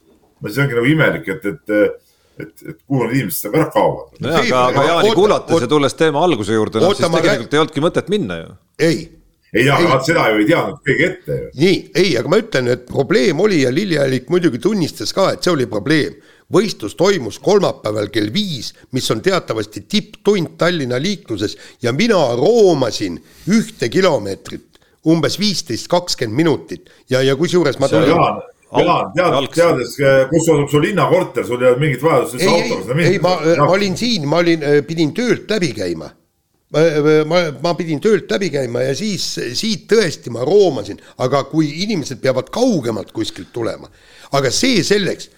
no 0.40 0.48
siis 0.48 0.62
ongi 0.64 0.78
nagu 0.78 0.88
imelik, 0.88 1.28
et, 1.28 1.52
et 1.52 2.00
et, 2.34 2.50
et 2.66 2.78
kuhu 2.82 3.04
need 3.04 3.20
inimesed 3.20 3.44
sealt 3.44 3.54
ära 3.54 3.68
kaovad. 3.70 4.16
nojah, 4.24 4.40
aga, 4.42 4.62
aga 4.72 4.86
Jaani 4.88 5.12
kuulates 5.14 5.60
ja 5.62 5.68
tulles 5.70 5.94
teema 5.94 6.24
alguse 6.26 6.56
juurde, 6.56 6.80
noh 6.82 6.96
siis 6.96 7.06
tegelikult 7.06 7.54
ei 7.54 7.60
olnudki 7.60 7.84
mõtet 7.84 8.10
minna 8.10 8.40
ju. 8.40 8.56
ei 8.82 9.04
ei, 9.54 9.70
aga 9.70 9.98
seda 10.04 10.28
ju 10.32 10.42
ei 10.42 10.48
teadnud 10.48 10.80
keegi 10.84 11.06
ette 11.06 11.38
ju. 11.38 11.48
nii, 11.62 11.80
ei, 12.02 12.12
aga 12.18 12.30
ma 12.30 12.40
ütlen, 12.42 12.70
et 12.74 12.86
probleem 12.90 13.40
oli 13.44 13.62
ja 13.62 13.72
Lilli 13.74 13.98
Allik 14.00 14.30
muidugi 14.32 14.60
tunnistas 14.62 15.14
ka, 15.14 15.30
et 15.34 15.44
see 15.44 15.54
oli 15.54 15.68
probleem. 15.70 16.16
võistlus 16.54 16.92
toimus 16.94 17.38
kolmapäeval 17.42 18.10
kell 18.12 18.28
viis, 18.30 18.74
mis 18.92 19.06
on 19.10 19.22
teatavasti 19.24 19.86
tipptund 19.88 20.58
Tallinna 20.60 20.98
liikluses 21.00 21.56
ja 21.82 21.92
mina 21.92 22.20
roomasin 22.36 23.16
ühte 23.48 23.88
kilomeetrit 23.88 24.80
umbes 25.08 25.38
viisteist, 25.40 25.88
kakskümmend 25.88 26.36
minutit 26.36 26.90
ja, 27.10 27.22
ja 27.22 27.36
kusjuures 27.36 27.78
ma 27.80 27.88
tulin. 27.88 28.12
Jaan, 28.74 29.12
tead, 29.14 29.48
teades, 29.54 29.96
kus 30.30 30.48
asub 30.50 30.68
su 30.72 30.80
linnakorter, 30.82 31.44
sul 31.46 31.62
ei 31.62 31.68
olnud 31.70 31.82
mingit 31.84 32.02
vajadust 32.02 32.34
üldse 32.34 32.50
autoga 32.50 32.82
seda 32.82 32.96
minna. 32.98 33.10
ei, 33.12 33.20
ma, 33.22 33.34
ma 33.60 33.70
olin 33.76 33.96
siin, 33.96 34.26
ma 34.28 34.40
olin, 34.42 34.64
pidin 34.88 35.14
töölt 35.14 35.50
läbi 35.54 35.70
käima 35.76 36.10
ma, 37.28 37.40
ma 37.62 37.74
pidin 37.78 38.02
töölt 38.02 38.30
läbi 38.30 38.50
käima 38.54 38.82
ja 38.88 38.94
siis 38.98 39.26
siit 39.56 39.86
tõesti 39.90 40.32
ma 40.34 40.44
roomasin, 40.46 40.98
aga 41.22 41.44
kui 41.50 41.70
inimesed 41.84 42.20
peavad 42.22 42.50
kaugemalt 42.54 43.12
kuskilt 43.14 43.52
tulema, 43.54 43.90
aga 44.34 44.52
see 44.54 44.82
selleks, 44.86 45.30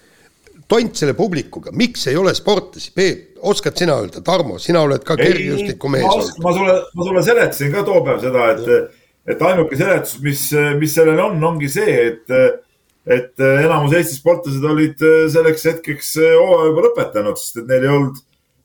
tont 0.67 0.99
selle 0.99 1.15
publikuga, 1.17 1.71
miks 1.77 2.07
ei 2.11 2.17
ole 2.19 2.33
sportlasi, 2.35 2.91
Peep, 2.95 3.37
oskad 3.47 3.77
sina 3.79 3.95
öelda, 4.01 4.21
Tarmo, 4.25 4.57
sina 4.59 4.81
oled 4.83 5.03
ka 5.07 5.15
kergejõustikumees 5.19 6.07
olnud. 6.07 6.39
ma 6.43 6.55
sulle, 6.57 6.77
ma 6.93 7.09
sulle 7.09 7.25
seletasin 7.29 7.75
ka 7.75 7.83
too 7.87 8.01
päev 8.07 8.23
seda, 8.25 8.47
et, 8.55 9.03
et 9.33 9.43
ainuke 9.51 9.79
seletus, 9.79 10.17
mis, 10.25 10.47
mis 10.81 10.95
sellel 10.97 11.21
on, 11.29 11.43
ongi 11.53 11.69
see, 11.71 11.99
et 12.13 12.63
et 13.07 13.39
enamus 13.39 13.93
Eesti 13.95 14.17
sportlased 14.17 14.65
olid 14.67 14.99
selleks 15.31 15.61
hetkeks 15.69 16.09
hooaja 16.19 16.65
juba 16.73 16.81
lõpetanud, 16.89 17.37
sest 17.39 17.61
et 17.61 17.69
neil 17.69 17.85
ei 17.85 17.93
olnud 17.93 18.17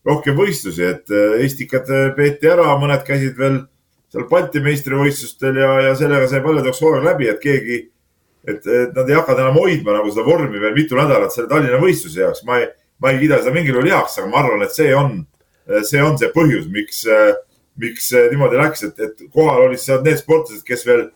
rohkem 0.07 0.37
võistlusi, 0.39 0.85
et 0.87 1.13
äh, 1.15 1.39
Estikad 1.47 1.91
äh, 1.93 2.11
peeti 2.17 2.51
ära, 2.51 2.75
mõned 2.81 3.05
käisid 3.07 3.39
veel 3.39 3.63
seal 4.13 4.27
Balti 4.29 4.61
meistrivõistlustel 4.65 5.59
ja, 5.63 5.71
ja 5.89 5.93
sellega 5.97 6.29
sai 6.29 6.43
paljudeks 6.45 6.83
hooaeg 6.83 7.07
läbi, 7.07 7.29
et 7.31 7.41
keegi, 7.43 7.79
et, 8.45 8.67
et 8.67 8.97
nad 8.97 9.09
ei 9.09 9.17
hakanud 9.17 9.45
enam 9.45 9.61
hoidma 9.63 9.97
nagu 9.97 10.11
seda 10.13 10.27
vormi 10.27 10.61
veel 10.61 10.75
mitu 10.77 10.99
nädalat 10.99 11.33
selle 11.35 11.49
Tallinna 11.49 11.81
võistluse 11.81 12.21
jaoks. 12.21 12.43
ma 12.49 12.59
ei, 12.61 12.69
ma 13.01 13.13
ei 13.13 13.23
kiida 13.23 13.41
seda 13.41 13.55
mingil 13.55 13.79
juhul 13.79 13.89
heaks, 13.93 14.19
aga 14.19 14.29
ma 14.29 14.43
arvan, 14.43 14.67
et 14.67 14.75
see 14.77 14.91
on, 14.99 15.23
see 15.89 16.03
on 16.03 16.19
see 16.21 16.29
põhjus, 16.35 16.69
miks, 16.75 17.07
miks 17.81 18.13
niimoodi 18.35 18.61
läks, 18.61 18.85
et, 18.91 19.01
et 19.01 19.25
kohal 19.33 19.69
olid 19.69 19.81
seal 19.81 20.05
need 20.05 20.21
sportlased, 20.21 20.67
kes 20.67 20.85
veel 20.91 21.09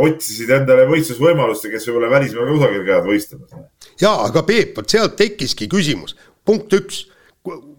otsisid 0.00 0.50
endale 0.54 0.86
võistlusvõimalust 0.88 1.66
ja 1.66 1.74
kes 1.74 1.86
võib-olla 1.88 2.10
välismaal 2.14 2.48
kusagil 2.54 2.82
käivad 2.86 3.06
võistlemas. 3.10 3.68
ja, 4.00 4.16
aga 4.24 4.42
Peep, 4.46 4.72
vot 4.78 4.96
sealt 4.96 5.18
tekkiski 5.20 5.68
küsimus, 5.70 6.16
punkt 6.46 6.72
üks 6.78 7.04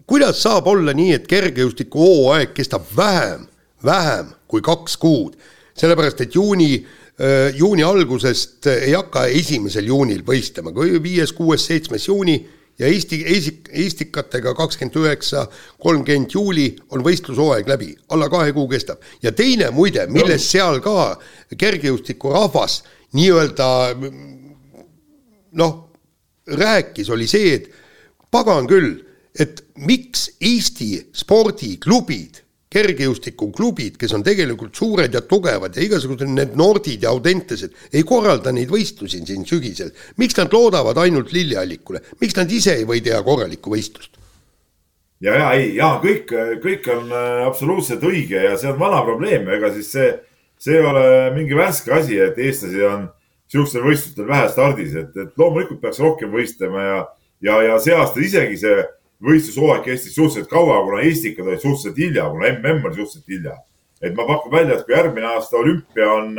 kuidas 0.06 0.42
saab 0.42 0.66
olla 0.72 0.94
nii, 0.96 1.12
et 1.18 1.28
kergejõustiku 1.30 2.02
hooaeg 2.02 2.54
kestab 2.56 2.88
vähem, 2.96 3.46
vähem 3.84 4.32
kui 4.50 4.62
kaks 4.64 4.96
kuud, 5.00 5.36
sellepärast 5.78 6.24
et 6.24 6.34
juuni 6.34 6.72
äh, 6.76 7.52
juuni 7.56 7.84
algusest 7.86 8.66
ei 8.72 8.96
hakka 8.96 9.26
esimesel 9.30 9.88
juunil 9.90 10.24
võistlema, 10.26 10.72
kui 10.74 10.98
viies, 11.02 11.32
kuues, 11.36 11.66
seitsmes 11.66 12.08
juuni 12.08 12.40
ja 12.78 12.88
Eesti, 12.88 13.22
Eesti, 13.26 13.54
Eestikatega 13.84 14.54
kakskümmend 14.56 14.96
üheksa, 15.02 15.46
kolmkümmend 15.82 16.34
juuli 16.34 16.66
on 16.90 17.04
võistlushooaeg 17.04 17.68
läbi, 17.68 17.92
alla 18.10 18.28
kahe 18.32 18.52
kuu 18.52 18.66
kestab. 18.68 18.98
ja 19.22 19.32
teine 19.32 19.70
muide, 19.70 20.06
millest 20.06 20.50
seal 20.50 20.80
ka 20.80 21.16
kergejõustikurahvas 21.58 22.82
nii-öelda 23.12 23.68
noh, 25.52 25.72
rääkis, 26.48 27.10
oli 27.10 27.28
see, 27.28 27.54
et 27.54 27.68
pagan 28.32 28.66
küll 28.66 29.02
et 29.38 29.64
miks 29.80 30.28
Eesti 30.40 30.94
spordiklubid 31.16 32.42
kergejõustikuklubid, 32.72 33.98
kes 34.00 34.14
on 34.16 34.24
tegelikult 34.24 34.76
suured 34.76 35.12
ja 35.12 35.22
tugevad 35.28 35.76
ja 35.76 35.84
igasugused 35.84 36.30
need 36.32 36.56
Nordid 36.56 37.04
ja 37.04 37.12
Audentesed 37.12 37.74
ei 37.92 38.04
korralda 38.08 38.52
neid 38.54 38.72
võistlusi 38.72 39.20
siin 39.26 39.44
sügisel. 39.48 39.92
miks 40.16 40.38
nad 40.38 40.52
loodavad 40.52 40.98
ainult 41.02 41.32
lilleallikule, 41.36 42.00
miks 42.20 42.36
nad 42.38 42.50
ise 42.50 42.78
ei 42.80 42.88
või 42.88 43.02
teha 43.04 43.22
korralikku 43.26 43.74
võistlust? 43.74 44.16
ja, 45.20 45.34
ja 45.36 45.50
ei, 45.58 45.74
ja 45.76 45.94
kõik, 46.02 46.32
kõik 46.62 46.88
on 46.96 47.12
äh, 47.12 47.42
absoluutselt 47.46 48.04
õige 48.08 48.40
ja 48.40 48.56
see 48.56 48.72
on 48.72 48.80
vana 48.80 49.02
probleem, 49.06 49.48
ega 49.52 49.72
siis 49.74 49.92
see, 49.92 50.08
see 50.58 50.78
ei 50.78 50.86
ole 50.86 51.04
mingi 51.36 51.58
värske 51.58 51.92
asi, 51.94 52.18
et 52.18 52.40
eestlasi 52.40 52.82
on 52.88 53.06
siukstel 53.52 53.84
võistlustel 53.84 54.26
vähe 54.26 54.48
stardis, 54.48 54.96
et, 54.96 55.12
et 55.16 55.36
loomulikult 55.38 55.82
peaks 55.82 56.00
rohkem 56.00 56.32
võistlema 56.32 56.88
ja, 56.88 56.98
ja, 57.44 57.60
ja 57.68 57.78
see 57.84 57.94
aasta 57.94 58.24
isegi 58.24 58.58
see 58.64 58.80
võistlushooaeg 59.22 59.84
kestis 59.86 60.14
suhteliselt 60.16 60.50
kaua, 60.50 60.80
kuna 60.86 61.02
Eestikad 61.06 61.46
olid 61.46 61.62
suhteliselt 61.62 61.98
hilja, 61.98 62.28
kuna 62.30 62.48
mm 62.52 62.86
oli 62.88 62.94
suhteliselt 62.96 63.28
hilja. 63.28 63.56
et 64.02 64.14
ma 64.14 64.26
pakun 64.26 64.50
välja, 64.52 64.74
et 64.74 64.86
kui 64.86 64.94
järgmine 64.94 65.26
aasta 65.26 65.56
olümpia 65.56 66.08
on, 66.10 66.34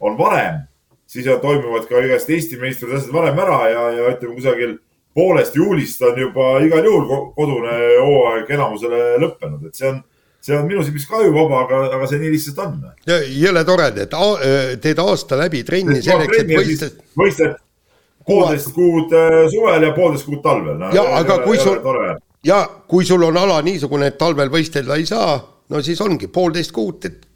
on 0.00 0.18
varem, 0.18 0.58
siis 1.06 1.24
toimuvad 1.40 1.86
ka 1.88 2.02
igast 2.04 2.30
Eesti 2.30 2.58
meistrite 2.60 2.98
asjad 2.98 3.12
varem 3.12 3.38
ära 3.38 3.60
ja, 3.70 3.84
ja 3.96 4.10
ütleme 4.12 4.34
kusagil 4.34 4.74
poolest 5.16 5.56
juulist 5.56 6.02
on 6.04 6.20
juba 6.20 6.58
igal 6.60 6.84
juhul 6.84 7.32
kodune 7.36 7.78
hooaeg 7.96 8.50
enamusele 8.58 9.00
lõppenud, 9.22 9.64
et 9.70 9.80
see 9.80 9.88
on, 9.88 10.02
see 10.44 10.58
on 10.58 10.68
minu 10.68 10.84
silmis 10.84 11.08
ka 11.08 11.22
ju 11.24 11.32
vaba, 11.32 11.62
aga, 11.64 11.80
aga 11.96 12.10
see 12.10 12.20
nii 12.20 12.34
lihtsalt 12.34 12.60
on. 12.66 12.76
jõle 13.38 13.64
tore, 13.64 13.88
et 14.04 14.18
teed 14.84 15.00
aasta 15.00 15.40
läbi 15.40 15.64
trenni 15.64 16.02
selleks, 16.04 16.44
et 16.44 16.52
võistled. 16.52 17.00
võistled 17.16 17.56
poolteist 18.28 18.72
kuud 18.76 19.14
äh, 19.16 19.38
suvel 19.52 19.88
ja 19.88 19.94
poolteist 19.96 20.28
kuud 20.28 20.42
talvel 20.44 20.76
no,. 20.80 20.92
ja 20.94 21.04
aga 21.18 21.40
kui 21.46 21.58
sul, 21.60 21.80
ja 22.46 22.60
kui 22.88 23.08
sul 23.08 23.24
on 23.28 23.40
ala 23.40 23.62
niisugune, 23.66 24.12
et 24.12 24.20
talvel 24.20 24.52
võistelda 24.52 24.98
ei 25.00 25.08
saa, 25.08 25.38
no 25.72 25.82
siis 25.84 26.00
ongi 26.04 26.30
poolteist 26.32 26.74
kuud, 26.76 27.08
et 27.08 27.26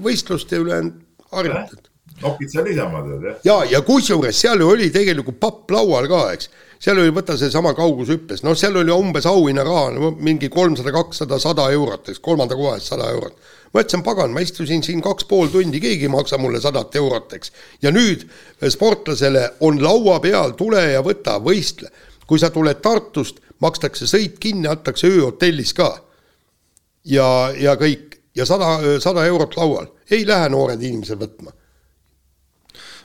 võistlust 0.00 0.52
ja 0.52 0.62
ülejäänud 0.62 0.98
harjutad. 1.36 1.86
nokid 2.22 2.52
seal 2.52 2.66
niisama 2.68 3.04
tead 3.06 3.28
jah. 3.28 3.38
ja, 3.44 3.60
ja 3.76 3.84
kusjuures 3.86 4.40
seal 4.40 4.60
ju 4.60 4.72
oli 4.74 4.90
tegelikult 4.94 5.40
papp 5.40 5.76
laual 5.76 6.08
ka, 6.10 6.24
eks 6.34 6.50
seal 6.80 7.00
oli, 7.00 7.12
võta 7.14 7.36
seesama 7.36 7.74
kaugushüppes, 7.76 8.44
noh, 8.46 8.56
seal 8.56 8.78
oli 8.80 8.92
umbes 8.94 9.26
auhinnaraha 9.28 10.12
mingi 10.16 10.48
kolmsada, 10.52 10.92
kakssada, 10.94 11.38
sada 11.42 11.68
eurot, 11.74 12.08
eks 12.12 12.22
kolmanda 12.24 12.56
koha 12.56 12.78
eest 12.78 12.94
sada 12.94 13.10
eurot. 13.12 13.36
Ma 13.74 13.84
ütlesin, 13.84 14.02
pagan, 14.06 14.32
ma 14.34 14.42
istusin 14.44 14.82
siin 14.82 15.02
kaks 15.04 15.26
pool 15.30 15.50
tundi, 15.52 15.80
keegi 15.80 16.08
ei 16.08 16.12
maksa 16.12 16.38
mulle 16.38 16.60
sadat 16.60 16.96
eurot, 16.96 17.32
eks. 17.38 17.52
ja 17.82 17.92
nüüd 17.94 18.26
eh, 18.26 18.68
sportlasele 18.70 19.46
on 19.60 19.82
laua 19.82 20.18
peal, 20.20 20.56
tule 20.58 20.82
ja 20.92 21.04
võta, 21.06 21.38
võistle. 21.42 21.90
kui 22.26 22.38
sa 22.38 22.50
tuled 22.54 22.78
Tartust, 22.82 23.40
makstakse 23.58 24.06
sõit 24.06 24.38
kinni, 24.38 24.68
antakse 24.70 25.08
öö 25.10 25.24
hotellis 25.28 25.74
ka. 25.74 25.92
ja, 27.04 27.52
ja 27.58 27.76
kõik 27.76 28.20
ja 28.34 28.46
sada, 28.46 28.78
sada 29.00 29.26
eurot 29.26 29.56
laual, 29.56 29.90
ei 30.10 30.26
lähe 30.26 30.48
noored 30.48 30.82
inimesed 30.82 31.18
võtma 31.18 31.54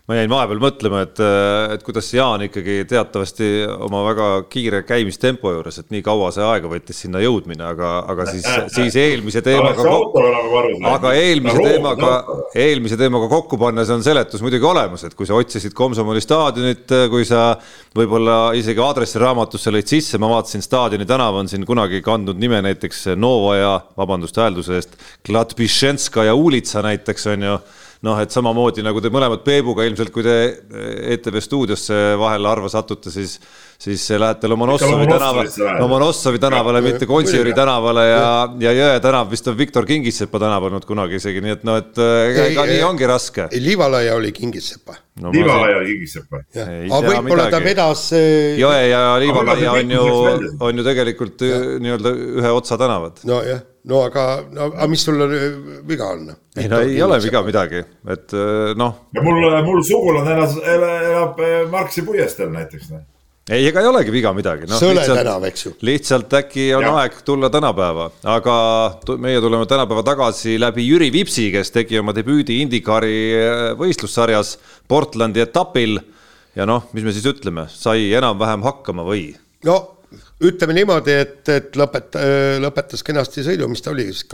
ma 0.06 0.20
jäin 0.20 0.30
vahepeal 0.30 0.60
mõtlema, 0.62 1.00
et, 1.02 1.20
et 1.74 1.84
kuidas 1.86 2.12
Jaan 2.14 2.44
ikkagi 2.46 2.84
teatavasti 2.90 3.48
oma 3.88 4.04
väga 4.06 4.26
kiire 4.54 4.84
käimistempo 4.86 5.50
juures, 5.50 5.80
et 5.82 5.88
nii 5.94 6.04
kaua 6.06 6.28
see 6.34 6.44
aega 6.46 6.70
võttis 6.70 7.00
sinna 7.02 7.22
jõudmine, 7.24 7.64
aga, 7.66 7.96
aga 8.14 8.28
siis, 8.30 8.46
siis 8.76 8.98
eelmise 9.02 9.42
teemaga, 9.46 9.96
aga 10.92 11.14
eelmise 11.18 11.58
teemaga, 11.58 12.12
eelmise 12.54 13.00
teemaga 13.02 13.30
kokku 13.32 13.58
pannes 13.62 13.90
on 13.96 14.06
seletus 14.06 14.44
muidugi 14.46 14.68
olemas, 14.70 15.08
et 15.08 15.16
kui 15.18 15.26
sa 15.26 15.40
otsisid 15.40 15.74
Komsomoli 15.74 16.22
staadionit, 16.22 16.94
kui 17.10 17.26
sa 17.26 17.56
võib-olla 17.98 18.52
isegi 18.60 18.84
aadressiraamatusse 18.86 19.74
lõid 19.74 19.90
sisse, 19.90 20.22
ma 20.22 20.30
vaatasin, 20.36 20.62
staadioni 20.62 21.10
tänav 21.10 21.40
on 21.42 21.50
siin 21.50 21.66
kunagi 21.66 22.04
kandnud 22.06 22.38
nime 22.38 22.62
näiteks 22.68 23.08
Novoja, 23.18 23.80
vabandust 23.98 24.38
häälduse 24.38 24.78
eest, 24.78 24.96
Klatbišenskaja 25.26 26.38
ulitsa 26.38 26.86
näiteks 26.86 27.28
on 27.34 27.50
ju 27.50 27.58
noh, 28.04 28.20
et 28.22 28.34
samamoodi 28.34 28.84
nagu 28.86 29.02
te 29.04 29.12
mõlemad 29.14 29.44
Peebuga 29.46 29.86
ilmselt, 29.88 30.12
kui 30.14 30.26
te 30.26 30.36
ETV 31.16 31.40
stuudiosse 31.44 32.00
vahel 32.20 32.48
harva 32.50 32.70
satute, 32.72 33.12
siis, 33.14 33.38
siis 33.82 34.04
lähete 34.20 34.50
Lomonossovi 34.52 35.08
tänavale, 35.10 35.52
Lomonossovi 35.80 36.42
tänavale, 36.42 36.82
mitte 36.86 37.08
Gonsiori 37.10 37.54
tänavale 37.56 38.08
ja, 38.10 38.24
ja 38.66 38.74
Jõe 38.76 39.02
tänav 39.04 39.30
vist 39.32 39.48
on 39.52 39.58
Viktor 39.60 39.88
Kingissepa 39.88 40.42
tänav 40.42 40.68
olnud 40.70 40.88
kunagi 40.88 41.20
isegi, 41.22 41.44
nii 41.46 41.56
et 41.56 41.68
noh, 41.68 41.80
et 41.82 42.02
ega, 42.02 42.48
ega 42.52 42.66
nii 42.72 42.82
ongi 42.88 43.10
raske. 43.10 43.50
Liivalaia 43.56 44.18
oli 44.18 44.34
Kingissepa 44.36 44.98
no,. 45.22 45.32
Liivalaia 45.36 45.78
oli 45.84 45.94
Kingissepa. 45.94 46.42
aga 46.66 47.04
võib-olla 47.12 47.48
ta 47.54 47.62
vedas. 47.64 48.10
Jõe 48.60 48.82
ja 48.90 49.06
Liivalaia 49.22 49.78
on 49.80 49.96
ju, 49.98 50.10
on 50.60 50.84
ju 50.84 50.90
tegelikult 50.90 51.48
nii-öelda 51.86 52.18
ühe 52.42 52.58
otsa 52.60 52.80
tänavad. 52.82 53.24
nojah 53.28 53.64
no 53.90 54.04
aga, 54.06 54.26
no 54.54 54.70
aga 54.72 54.88
mis 54.90 55.04
sul 55.06 55.20
viga 55.88 56.12
on? 56.14 56.30
ei 56.58 56.70
no 56.72 56.80
ei 56.82 57.02
ole 57.06 57.20
viga 57.24 57.42
midagi, 57.46 57.82
et 58.10 58.34
äh, 58.34 58.72
noh. 58.78 59.10
ja 59.16 59.26
mul, 59.26 59.44
mul 59.66 59.84
sugulane 59.86 60.34
elas, 60.38 60.56
elab 60.62 61.44
äh, 61.44 61.60
Marksi 61.72 62.06
puiesteel 62.08 62.50
näiteks. 62.54 62.90
Noh. 62.94 63.04
ei, 63.50 63.68
ega 63.70 63.84
ei 63.84 63.90
olegi 63.92 64.14
viga 64.16 64.34
midagi 64.34 64.70
no,. 64.70 64.80
Sõle 64.82 65.00
lihtsalt, 65.00 65.22
tänav, 65.22 65.46
eks 65.52 65.68
ju. 65.68 65.74
lihtsalt 65.86 66.34
äkki 66.42 66.68
on 66.78 66.88
ja. 66.88 66.96
aeg 67.04 67.22
tulla 67.28 67.52
tänapäeva, 67.54 68.10
aga 68.36 68.58
meie 69.22 69.44
tuleme 69.44 69.70
tänapäeva 69.70 70.06
tagasi 70.08 70.58
läbi 70.62 70.88
Jüri 70.88 71.12
Vipsi, 71.14 71.52
kes 71.54 71.74
tegi 71.76 72.02
oma 72.02 72.16
debüüdi 72.18 72.62
IndyCari 72.66 73.18
äh, 73.38 73.66
võistlussarjas 73.80 74.58
Portlandi 74.90 75.46
etapil. 75.46 76.00
ja 76.58 76.66
noh, 76.66 76.90
mis 76.96 77.06
me 77.06 77.14
siis 77.14 77.28
ütleme, 77.30 77.70
sai 77.70 78.10
enam-vähem 78.18 78.66
hakkama 78.66 79.06
või? 79.06 79.30
no 79.66 79.95
ütleme 80.44 80.76
niimoodi, 80.76 81.14
et, 81.16 81.50
et 81.52 81.78
lõpet-, 81.80 82.18
lõpetas 82.64 83.04
kenasti 83.08 83.44
sõidu, 83.46 83.70
mis 83.72 83.84
ta 83.84 83.94
oli 83.94 84.10
siis 84.10 84.26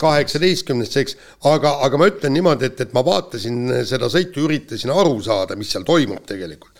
kaheksateistkümnes, 0.00 0.96
eks, 1.02 1.18
aga, 1.50 1.76
aga 1.84 2.00
ma 2.00 2.08
ütlen 2.08 2.32
niimoodi, 2.36 2.70
et, 2.70 2.80
et 2.80 2.94
ma 2.96 3.04
vaatasin 3.04 3.82
seda 3.88 4.08
sõitu, 4.12 4.46
üritasin 4.48 4.94
aru 4.94 5.18
saada, 5.24 5.58
mis 5.60 5.72
seal 5.74 5.84
toimub 5.84 6.24
tegelikult. 6.28 6.72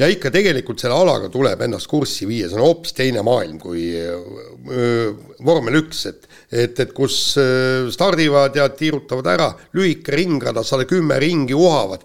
ja 0.00 0.08
ikka 0.08 0.30
tegelikult 0.32 0.80
selle 0.80 0.96
alaga 0.96 1.28
tuleb 1.30 1.60
ennast 1.62 1.86
kurssi 1.86 2.26
viia, 2.26 2.48
see 2.48 2.56
on 2.56 2.64
hoopis 2.64 2.94
teine 2.96 3.22
maailm 3.22 3.58
kui 3.60 3.92
vormel 5.44 5.76
üks, 5.84 6.06
et 6.08 6.26
et, 6.50 6.80
et 6.80 6.92
kus 6.92 7.38
stardivad 7.92 8.56
ja 8.56 8.66
tiirutavad 8.68 9.28
ära, 9.34 9.52
lühike 9.76 10.16
ringrada, 10.16 10.64
sada 10.64 10.88
kümme 10.88 11.20
ringi 11.20 11.54
uhavad, 11.54 12.02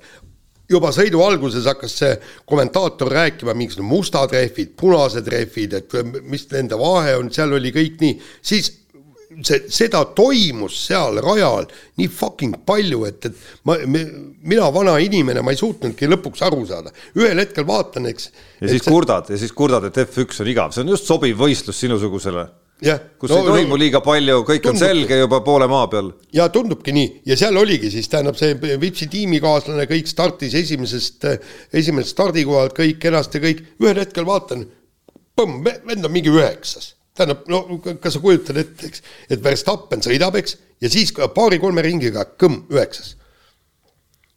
juba 0.70 0.91
sõidu 0.95 1.22
alguses 1.24 1.68
hakkas 1.70 1.95
see 2.01 2.15
kommentaator 2.47 3.11
rääkima 3.13 3.55
mingisugused 3.57 3.88
mustad 3.88 4.34
rehvid, 4.36 4.74
punased 4.80 5.30
rehvid, 5.32 5.78
et 5.80 5.95
mis 6.28 6.47
nende 6.51 6.80
vahe 6.80 7.15
on, 7.20 7.32
seal 7.34 7.55
oli 7.57 7.72
kõik 7.76 8.01
nii, 8.03 8.18
siis 8.45 8.72
see, 9.43 9.63
seda 9.74 10.03
toimus 10.18 10.78
seal 10.88 11.20
rajal 11.24 11.68
nii 11.99 12.11
fucking 12.11 12.61
palju, 12.68 13.03
et, 13.09 13.30
et 13.30 13.68
ma, 13.68 13.78
mina, 13.88 14.70
vana 14.74 14.97
inimene, 15.03 15.43
ma 15.45 15.53
ei 15.53 15.59
suutnudki 15.59 16.09
lõpuks 16.09 16.43
aru 16.47 16.63
saada. 16.70 16.93
ühel 17.18 17.43
hetkel 17.43 17.68
vaatan, 17.68 18.09
eks. 18.11 18.32
ja 18.61 18.72
siis 18.72 18.84
see... 18.84 18.91
kurdad 18.91 19.32
ja 19.32 19.39
siis 19.39 19.55
kurdad, 19.55 19.89
et 19.89 20.01
F1 20.07 20.43
on 20.43 20.53
igav, 20.53 20.76
see 20.76 20.86
on 20.86 20.95
just 20.95 21.09
sobiv 21.09 21.39
võistlus 21.39 21.80
sinusugusele 21.84 22.47
kus 23.17 23.32
no, 23.32 23.39
ei 23.39 23.47
toimu 23.47 23.73
no, 23.73 23.80
liiga 23.82 24.01
palju, 24.05 24.43
kõik 24.45 24.61
tundubki. 24.61 24.69
on 24.69 24.82
selge 24.82 25.17
juba 25.17 25.39
poole 25.45 25.67
maa 25.71 25.88
peal. 25.89 26.11
ja 26.36 26.45
tundubki 26.53 26.93
nii 26.93 27.07
ja 27.25 27.38
seal 27.39 27.57
oligi 27.57 27.89
siis 27.93 28.09
tähendab 28.11 28.38
see 28.38 28.53
Vipsi 28.82 29.07
tiimikaaslane, 29.09 29.88
kõik 29.89 30.09
startis 30.11 30.53
esimesest, 30.59 31.25
esimesest 31.73 32.13
stardikohalt, 32.13 32.75
kõik 32.78 33.01
kenasti, 33.01 33.41
kõik, 33.41 33.63
ühel 33.82 33.97
hetkel 34.03 34.28
vaatan, 34.28 34.67
põmm, 35.38 35.65
vend 35.65 36.05
on 36.05 36.13
mingi 36.13 36.34
üheksas. 36.34 36.93
tähendab, 37.17 37.47
no 37.49 37.80
kas 37.82 38.13
sa 38.13 38.21
kujutad 38.21 38.61
ette, 38.61 38.91
eks, 38.91 39.01
et 39.30 39.43
Verstappen 39.43 40.05
sõidab, 40.05 40.38
eks, 40.38 40.57
ja 40.82 40.91
siis 40.93 41.13
paari-kolme 41.13 41.82
ringiga 41.82 42.28
kõmm, 42.38 42.67
üheksas 42.73 43.15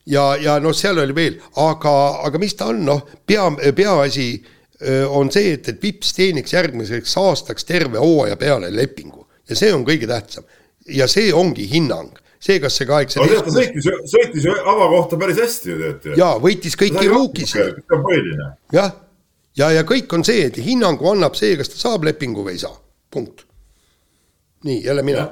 ja, 0.09 0.36
ja 0.41 0.57
noh, 0.62 0.72
seal 0.76 0.99
oli 1.03 1.14
veel, 1.16 1.36
aga, 1.61 1.93
aga 2.24 2.41
mis 2.41 2.57
ta 2.57 2.70
on, 2.72 2.82
noh, 2.88 3.05
pea, 3.26 3.47
peaasi 3.76 4.30
on 5.09 5.28
see, 5.33 5.55
et, 5.59 5.68
et 5.68 5.83
Vips 5.83 6.14
teeniks 6.16 6.55
järgmiseks 6.55 7.16
aastaks 7.20 7.66
terve 7.68 8.01
hooaja 8.01 8.37
peale 8.41 8.70
lepingu 8.72 9.26
ja 9.51 9.59
see 9.59 9.74
on 9.74 9.85
kõige 9.87 10.09
tähtsam. 10.11 10.47
ja 10.89 11.07
see 11.11 11.33
ongi 11.37 11.66
hinnang, 11.70 12.16
see, 12.41 12.59
kas 12.62 12.78
see 12.78 12.89
kaheksateist. 12.89 13.45
ta 13.45 13.55
sõitis, 13.55 13.91
sõitis 14.14 14.49
ju 14.49 14.57
avakohta 14.72 15.18
päris 15.20 15.43
hästi 15.43 15.70
ju 15.70 15.78
tead. 15.83 16.16
ja 16.18 16.33
võitis 16.43 16.78
kõiki 16.81 17.07
ruukisid. 17.11 17.83
jah, 18.72 18.95
ja, 19.57 19.70
ja 19.76 19.85
kõik 19.85 20.12
on 20.16 20.24
see, 20.26 20.47
et 20.49 20.59
hinnangu 20.64 21.12
annab 21.12 21.39
see, 21.39 21.57
kas 21.61 21.72
ta 21.74 21.81
saab 21.83 22.09
lepingu 22.09 22.47
või 22.47 22.57
ei 22.57 22.64
saa, 22.64 22.76
punkt. 23.11 23.45
nii, 24.64 24.85
jälle 24.87 25.05
mina 25.07 25.31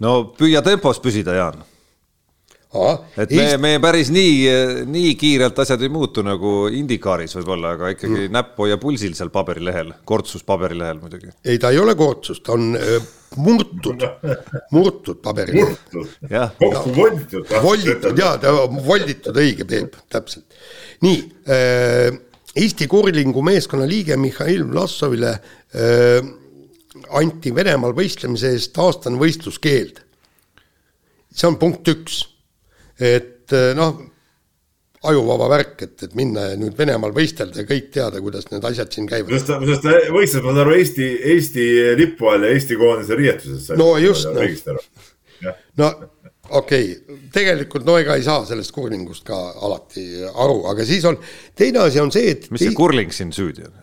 no 0.00 0.18
püüa 0.38 0.62
tempos 0.64 1.00
püsida, 1.02 1.36
Jaan 1.36 1.64
et 3.22 3.32
me, 3.36 3.46
me 3.62 3.72
päris 3.82 4.10
nii, 4.14 4.86
nii 4.90 5.12
kiirelt 5.20 5.58
asjad 5.64 5.82
ei 5.84 5.92
muutu 5.92 6.24
nagu 6.26 6.54
IndyCaris 6.72 7.36
võib-olla, 7.38 7.74
aga 7.76 7.92
ikkagi 7.94 8.26
mm. 8.26 8.34
näpp 8.36 8.62
hoia 8.62 8.78
pulsil 8.82 9.16
seal 9.18 9.32
paberilehel, 9.34 9.92
kortsus 10.08 10.44
paberilehel 10.46 11.00
muidugi. 11.02 11.32
ei, 11.44 11.60
ta 11.62 11.72
ei 11.74 11.80
ole 11.82 11.96
kortsus, 11.98 12.40
ta 12.44 12.54
on 12.56 12.76
äh, 12.78 13.10
murtud, 13.36 14.06
murtud 14.74 15.20
paberilehel. 15.24 15.76
kokku 16.60 16.94
volditud. 16.96 17.52
volditud 17.62 18.22
jaa, 18.22 18.36
ta 18.42 18.54
volditud, 18.86 19.36
õige 19.42 19.66
Peep, 19.68 19.98
täpselt. 20.12 20.46
nii 21.04 21.20
äh,, 21.50 22.22
Eesti 22.56 22.86
kurlingu 22.88 23.42
meeskonna 23.44 23.84
liige 23.84 24.16
Mihhail 24.16 24.62
Vlassovile 24.70 25.34
äh, 25.76 26.28
anti 27.20 27.52
Venemaal 27.54 27.92
võistlemise 27.96 28.54
eest 28.54 28.78
aastane 28.80 29.20
võistluskeeld. 29.20 30.00
see 31.36 31.48
on 31.50 31.58
punkt 31.60 31.88
üks, 31.92 32.22
et 33.00 33.54
noh, 33.76 33.98
ajuvaba 35.06 35.48
värk, 35.50 35.84
et, 35.86 35.94
et 36.06 36.16
minna 36.18 36.50
ja 36.50 36.58
nüüd 36.58 36.76
Venemaal 36.78 37.14
võistelda 37.14 37.62
ja 37.62 37.68
kõik 37.68 37.88
teada, 37.94 38.20
kuidas 38.24 38.48
need 38.50 38.64
asjad 38.66 38.92
siin 38.94 39.08
käivad. 39.10 39.32
sest 39.36 39.50
ta, 39.50 39.58
sest 39.68 39.84
ta 39.84 39.94
võistles, 40.14 40.42
ma 40.42 40.52
saan 40.52 40.62
aru, 40.64 40.74
Eesti, 40.80 41.08
Eesti 41.34 41.66
lipu 42.00 42.30
all 42.32 42.46
ja 42.46 42.52
Eesti 42.56 42.78
koondise 42.80 43.18
riietuses. 43.18 43.70
no 43.78 43.92
just, 44.02 44.28
noh. 44.32 45.56
no 45.80 45.90
okei 46.50 46.92
okay., 46.92 47.18
tegelikult 47.34 47.86
no 47.86 47.98
ega 48.00 48.16
ei 48.16 48.26
saa 48.26 48.44
sellest 48.48 48.74
kurlingust 48.74 49.26
ka 49.26 49.38
alati 49.66 50.06
aru, 50.32 50.62
aga 50.72 50.86
siis 50.88 51.04
on, 51.08 51.18
teine 51.58 51.84
asi 51.86 52.02
on 52.02 52.12
see, 52.14 52.32
et 52.36 52.50
mis 52.54 52.64
see 52.64 52.76
kurling 52.76 53.14
siin 53.14 53.34
süüdi 53.36 53.66
on? 53.68 53.74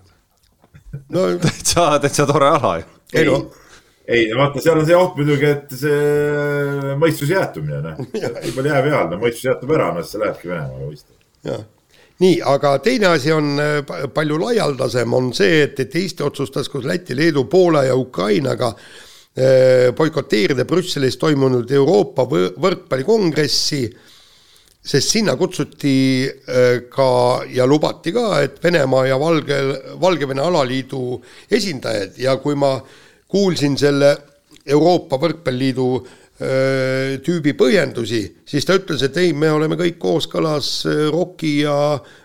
no 1.14 1.28
täitsa, 1.46 1.94
täitsa 2.04 2.28
tore 2.30 2.56
ala 2.58 2.80
ju. 2.82 2.90
ei 3.14 3.30
no 3.30 3.44
ei, 4.08 4.28
vaata, 4.36 4.62
seal 4.62 4.82
on 4.82 4.88
see 4.88 4.98
oht 4.98 5.16
muidugi, 5.20 5.48
et 5.48 5.76
see 5.80 6.96
mõistuse 7.00 7.38
jäätumine, 7.38 7.80
noh. 7.84 8.02
nii 8.12 8.52
palju 8.56 8.74
jää 8.74 8.82
peal, 8.88 9.08
no 9.12 9.20
mõistus 9.22 9.48
jäätub 9.48 9.72
ära, 9.78 9.94
noh, 9.96 10.04
siis 10.04 10.18
sa 10.18 10.24
lähedki 10.26 10.52
Venemaale 10.52 10.90
võistlema. 10.90 11.62
nii, 12.24 12.36
aga 12.54 12.76
teine 12.84 13.14
asi 13.14 13.32
on 13.36 13.54
äh, 13.64 13.96
palju 14.14 14.40
laialdasem, 14.44 15.16
on 15.16 15.32
see, 15.36 15.64
et, 15.68 15.80
et 15.86 16.00
Eesti 16.04 16.26
otsustas 16.28 16.72
koos 16.72 16.88
Läti, 16.88 17.16
Leedu, 17.16 17.46
Poola 17.52 17.86
ja 17.88 17.96
Ukrainaga 18.00 18.74
äh, 18.74 19.92
boikoteerida 19.96 20.68
Brüsselis 20.68 21.18
toimunud 21.22 21.72
Euroopa 21.72 22.28
võrkpallikongressi, 22.28 23.86
sest 24.84 25.14
sinna 25.16 25.38
kutsuti 25.40 25.96
äh, 26.28 26.84
ka 26.92 27.08
ja 27.56 27.64
lubati 27.64 28.12
ka, 28.12 28.28
et 28.44 28.60
Venemaa 28.64 29.08
ja 29.08 29.20
Valge, 29.20 29.62
Valgevene 30.02 30.44
alaliidu 30.44 31.22
esindajad 31.56 32.20
ja 32.20 32.36
kui 32.44 32.60
ma 32.60 32.76
äh, 32.82 33.00
kuulsin 33.34 33.78
selle 33.80 34.14
Euroopa 34.70 35.18
Võrkpalliliidu 35.20 35.88
tüübi 37.24 37.54
põhjendusi, 37.56 38.22
siis 38.50 38.66
ta 38.66 38.76
ütles, 38.76 39.04
et 39.06 39.18
ei, 39.22 39.36
me 39.38 39.52
oleme 39.54 39.78
kõik 39.80 40.00
kooskõlas 40.02 40.70
ROK-i 41.14 41.52
ja 41.62 41.76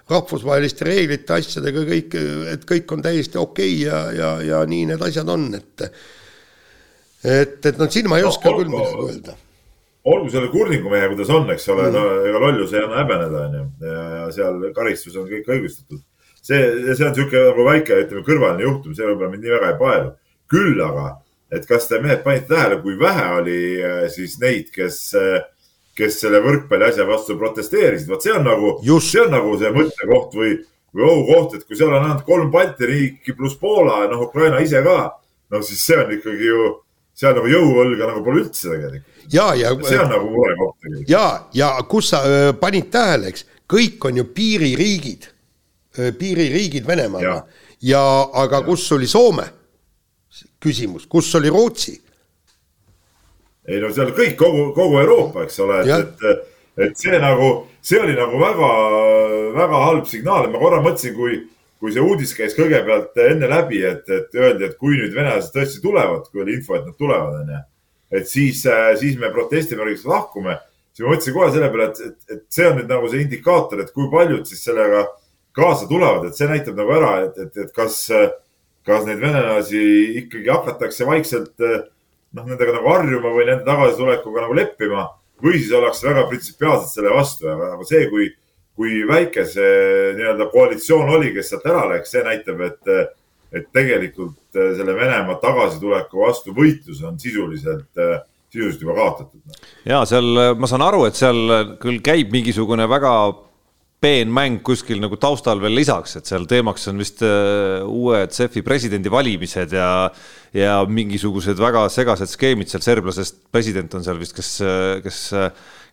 rahvusvaheliste 0.09 0.87
reeglite 0.89 1.37
asjadega, 1.37 1.85
kõik, 1.87 2.17
et 2.55 2.65
kõik 2.69 2.95
on 2.97 3.05
täiesti 3.05 3.39
okei 3.39 3.75
okay 3.77 3.85
ja, 3.85 3.99
ja, 4.17 4.31
ja 4.43 4.63
nii 4.69 4.87
need 4.89 5.05
asjad 5.05 5.29
on, 5.29 5.51
et 5.59 5.85
et, 7.19 7.59
et 7.67 7.77
noh, 7.79 7.91
siin 7.93 8.09
ma 8.09 8.19
ei 8.19 8.25
no, 8.25 8.33
oska 8.33 8.55
küll 8.55 8.71
midagi 8.73 9.05
öelda. 9.05 9.35
olgu 10.09 10.33
selle 10.33 10.49
kurningu 10.55 10.91
mehe, 10.93 11.11
kuidas 11.13 11.33
on, 11.35 11.51
eks 11.53 11.69
ole 11.75 11.91
mm., 11.91 11.99
no 11.99 12.31
ega 12.31 12.41
lollus 12.47 12.73
ei 12.73 12.85
anna 12.87 13.03
häbeneda, 13.03 13.43
onju, 13.51 13.67
ja 13.91 14.31
seal 14.35 14.65
karistus 14.77 15.19
on 15.21 15.29
kõik 15.29 15.53
õigustatud. 15.53 16.01
see, 16.41 16.63
see 16.95 17.05
on 17.05 17.13
niisugune 17.13 17.45
nagu 17.51 17.69
väike, 17.69 18.01
ütleme, 18.07 18.25
kõrvaline 18.25 18.67
juhtum, 18.67 18.97
see 18.97 19.05
võib-olla 19.05 19.35
mind 19.35 19.45
nii 19.45 19.55
väga 19.59 19.75
ei 19.75 19.79
paelu 19.85 20.17
küll 20.51 20.81
aga, 20.83 21.13
et 21.53 21.69
kas 21.69 21.89
te 21.89 22.01
mehed 22.03 22.25
panite 22.25 22.51
tähele, 22.51 22.81
kui 22.83 22.97
vähe 23.01 23.29
oli 23.39 23.61
äh, 23.83 24.01
siis 24.13 24.37
neid, 24.43 24.73
kes, 24.75 24.99
äh, 25.19 25.39
kes 25.99 26.21
selle 26.23 26.41
võrkpalli 26.45 26.91
asja 26.91 27.07
vastu 27.09 27.39
protesteerisid, 27.41 28.09
vot 28.11 28.25
see 28.25 28.35
on 28.35 28.45
nagu, 28.49 28.75
see 29.05 29.23
on 29.25 29.33
nagu 29.35 29.55
see 29.61 29.73
mõttekoht 29.75 30.37
või, 30.39 30.57
või 30.95 31.07
ohukoht, 31.09 31.57
et 31.59 31.65
kui 31.69 31.79
seal 31.79 31.95
on 31.95 32.03
ainult 32.03 32.27
kolm 32.29 32.53
Balti 32.55 32.89
riiki 32.89 33.37
pluss 33.37 33.59
Poola 33.61 34.05
ja 34.05 34.13
noh, 34.13 34.27
Ukraina 34.29 34.61
ise 34.65 34.83
ka, 34.85 34.99
no 35.53 35.63
siis 35.65 35.85
see 35.85 35.99
on 36.01 36.13
ikkagi 36.19 36.51
ju, 36.51 36.69
seal 37.19 37.35
nagu 37.37 37.51
jõuõlga 37.51 38.13
nagu 38.13 38.25
pole 38.27 38.45
üldse 38.45 38.69
tegelikult. 38.69 39.15
ja, 39.33 39.51
ja 39.59 39.73
see 39.83 40.01
on 40.05 40.13
nagu 40.15 40.33
murekoht 40.33 40.77
tegelikult. 40.85 41.11
ja, 41.13 41.25
ja 41.57 41.73
kus 41.89 42.13
sa 42.13 42.23
öö, 42.29 42.53
panid 42.61 42.93
tähele, 42.95 43.33
eks, 43.33 43.49
kõik 43.69 44.09
on 44.09 44.21
ju 44.21 44.29
piiririigid, 44.37 45.33
piiririigid 46.21 46.87
Venemaaga 46.87 47.27
ja, 47.27 47.63
ja 47.83 48.03
aga 48.45 48.61
ja. 48.61 48.67
kus 48.69 48.85
oli 48.95 49.09
Soome 49.11 49.58
küsimus, 50.63 51.07
kus 51.11 51.31
oli 51.39 51.51
Rootsi? 51.53 51.99
ei 53.69 53.81
no 53.83 53.91
seal 53.93 54.15
kõik, 54.17 54.35
kogu, 54.41 54.71
kogu 54.77 55.01
Euroopa, 55.03 55.45
eks 55.45 55.59
ole, 55.61 55.83
et, 55.85 56.23
et, 56.25 56.45
et 56.87 56.95
see 56.97 57.19
nagu, 57.21 57.51
see 57.85 58.01
oli 58.01 58.15
nagu 58.17 58.41
väga, 58.41 58.71
väga 59.59 59.81
halb 59.85 60.09
signaal, 60.09 60.49
ma 60.53 60.61
korra 60.63 60.79
mõtlesin, 60.85 61.13
kui, 61.19 61.43
kui 61.79 61.93
see 61.93 62.05
uudis 62.05 62.33
käis 62.37 62.57
kõigepealt 62.57 63.19
enne 63.27 63.51
läbi, 63.51 63.83
et, 63.85 64.09
et 64.09 64.39
öeldi, 64.41 64.71
et 64.71 64.79
kui 64.81 64.97
nüüd 64.97 65.13
venelased 65.13 65.53
tõesti 65.53 65.83
tulevad, 65.85 66.31
kui 66.33 66.47
oli 66.47 66.57
info, 66.57 66.79
et 66.79 66.89
nad 66.89 66.97
tulevad, 66.97 67.43
onju. 67.43 67.61
et 68.17 68.31
siis, 68.31 68.65
siis 69.03 69.21
me 69.21 69.29
protestime, 69.37 69.85
lahkume, 70.15 70.57
siis 70.97 71.05
ma 71.05 71.13
mõtlesin 71.13 71.37
kohe 71.37 71.53
selle 71.53 71.71
peale, 71.75 71.93
et, 71.93 72.05
et, 72.09 72.37
et 72.39 72.45
see 72.57 72.73
on 72.73 72.81
nüüd 72.81 72.89
nagu 72.89 73.13
see 73.13 73.25
indikaator, 73.27 73.85
et 73.85 73.93
kui 73.93 74.09
paljud 74.17 74.49
siis 74.49 74.65
sellega 74.65 75.05
kaasa 75.59 75.85
tulevad, 75.91 76.25
et 76.25 76.41
see 76.41 76.49
näitab 76.49 76.79
nagu 76.79 76.97
ära, 76.97 77.15
et, 77.29 77.37
et, 77.45 77.65
et 77.67 77.77
kas 77.77 78.01
kas 78.89 79.07
neid 79.07 79.21
venelasi 79.23 79.85
ikkagi 80.23 80.51
hakatakse 80.53 81.07
vaikselt 81.09 81.65
eh, 81.65 81.85
noh, 82.37 82.45
nendega 82.49 82.75
nagu 82.79 82.93
harjuma 82.93 83.33
või 83.35 83.49
nende 83.49 83.67
tagasitulekuga 83.69 84.47
nagu 84.47 84.57
leppima 84.57 85.07
või 85.45 85.61
siis 85.61 85.75
ollakse 85.77 86.09
väga 86.09 86.27
printsipiaalselt 86.31 86.95
selle 86.97 87.13
vastu, 87.15 87.47
aga 87.53 87.85
see, 87.87 88.09
kui, 88.11 88.31
kui 88.79 89.05
väike 89.07 89.45
see 89.47 90.15
nii-öelda 90.19 90.49
koalitsioon 90.51 91.13
oli, 91.19 91.31
kes 91.37 91.53
sealt 91.53 91.69
ära 91.71 91.85
läks, 91.93 92.11
see 92.15 92.25
näitab, 92.27 92.65
et, 92.67 92.95
et 93.55 93.69
tegelikult 93.75 94.59
eh, 94.59 94.73
selle 94.79 94.97
Venemaa 94.97 95.39
tagasituleku 95.43 96.25
vastu 96.25 96.57
võitlus 96.57 97.05
on 97.07 97.21
sisuliselt, 97.23 97.91
eh, 98.01 98.17
sisuliselt 98.49 98.87
juba 98.87 98.97
kaotatud. 99.03 99.61
ja 99.85 100.01
seal 100.09 100.57
ma 100.59 100.71
saan 100.71 100.87
aru, 100.89 101.05
et 101.07 101.21
seal 101.21 101.77
küll 101.83 102.01
käib 102.05 102.33
mingisugune 102.35 102.89
väga 102.91 103.13
peenmäng 104.01 104.61
kuskil 104.67 105.01
nagu 105.03 105.19
taustal 105.19 105.61
veel 105.63 105.75
lisaks, 105.75 106.19
et 106.19 106.29
seal 106.31 106.47
teemaks 106.51 106.87
on 106.91 107.01
vist 107.03 107.25
uh, 107.27 107.83
uue 107.87 108.25
CEF-i 108.31 108.63
presidendivalimised 108.67 109.75
ja 109.75 109.91
ja 110.55 110.79
mingisugused 110.89 111.59
väga 111.61 111.83
segased 111.93 112.31
skeemid 112.33 112.71
seal 112.73 112.81
serblasest, 112.81 113.43
president 113.53 113.93
on 113.99 114.07
seal 114.07 114.17
vist, 114.21 114.33
kes, 114.37 114.55
kes 115.05 115.19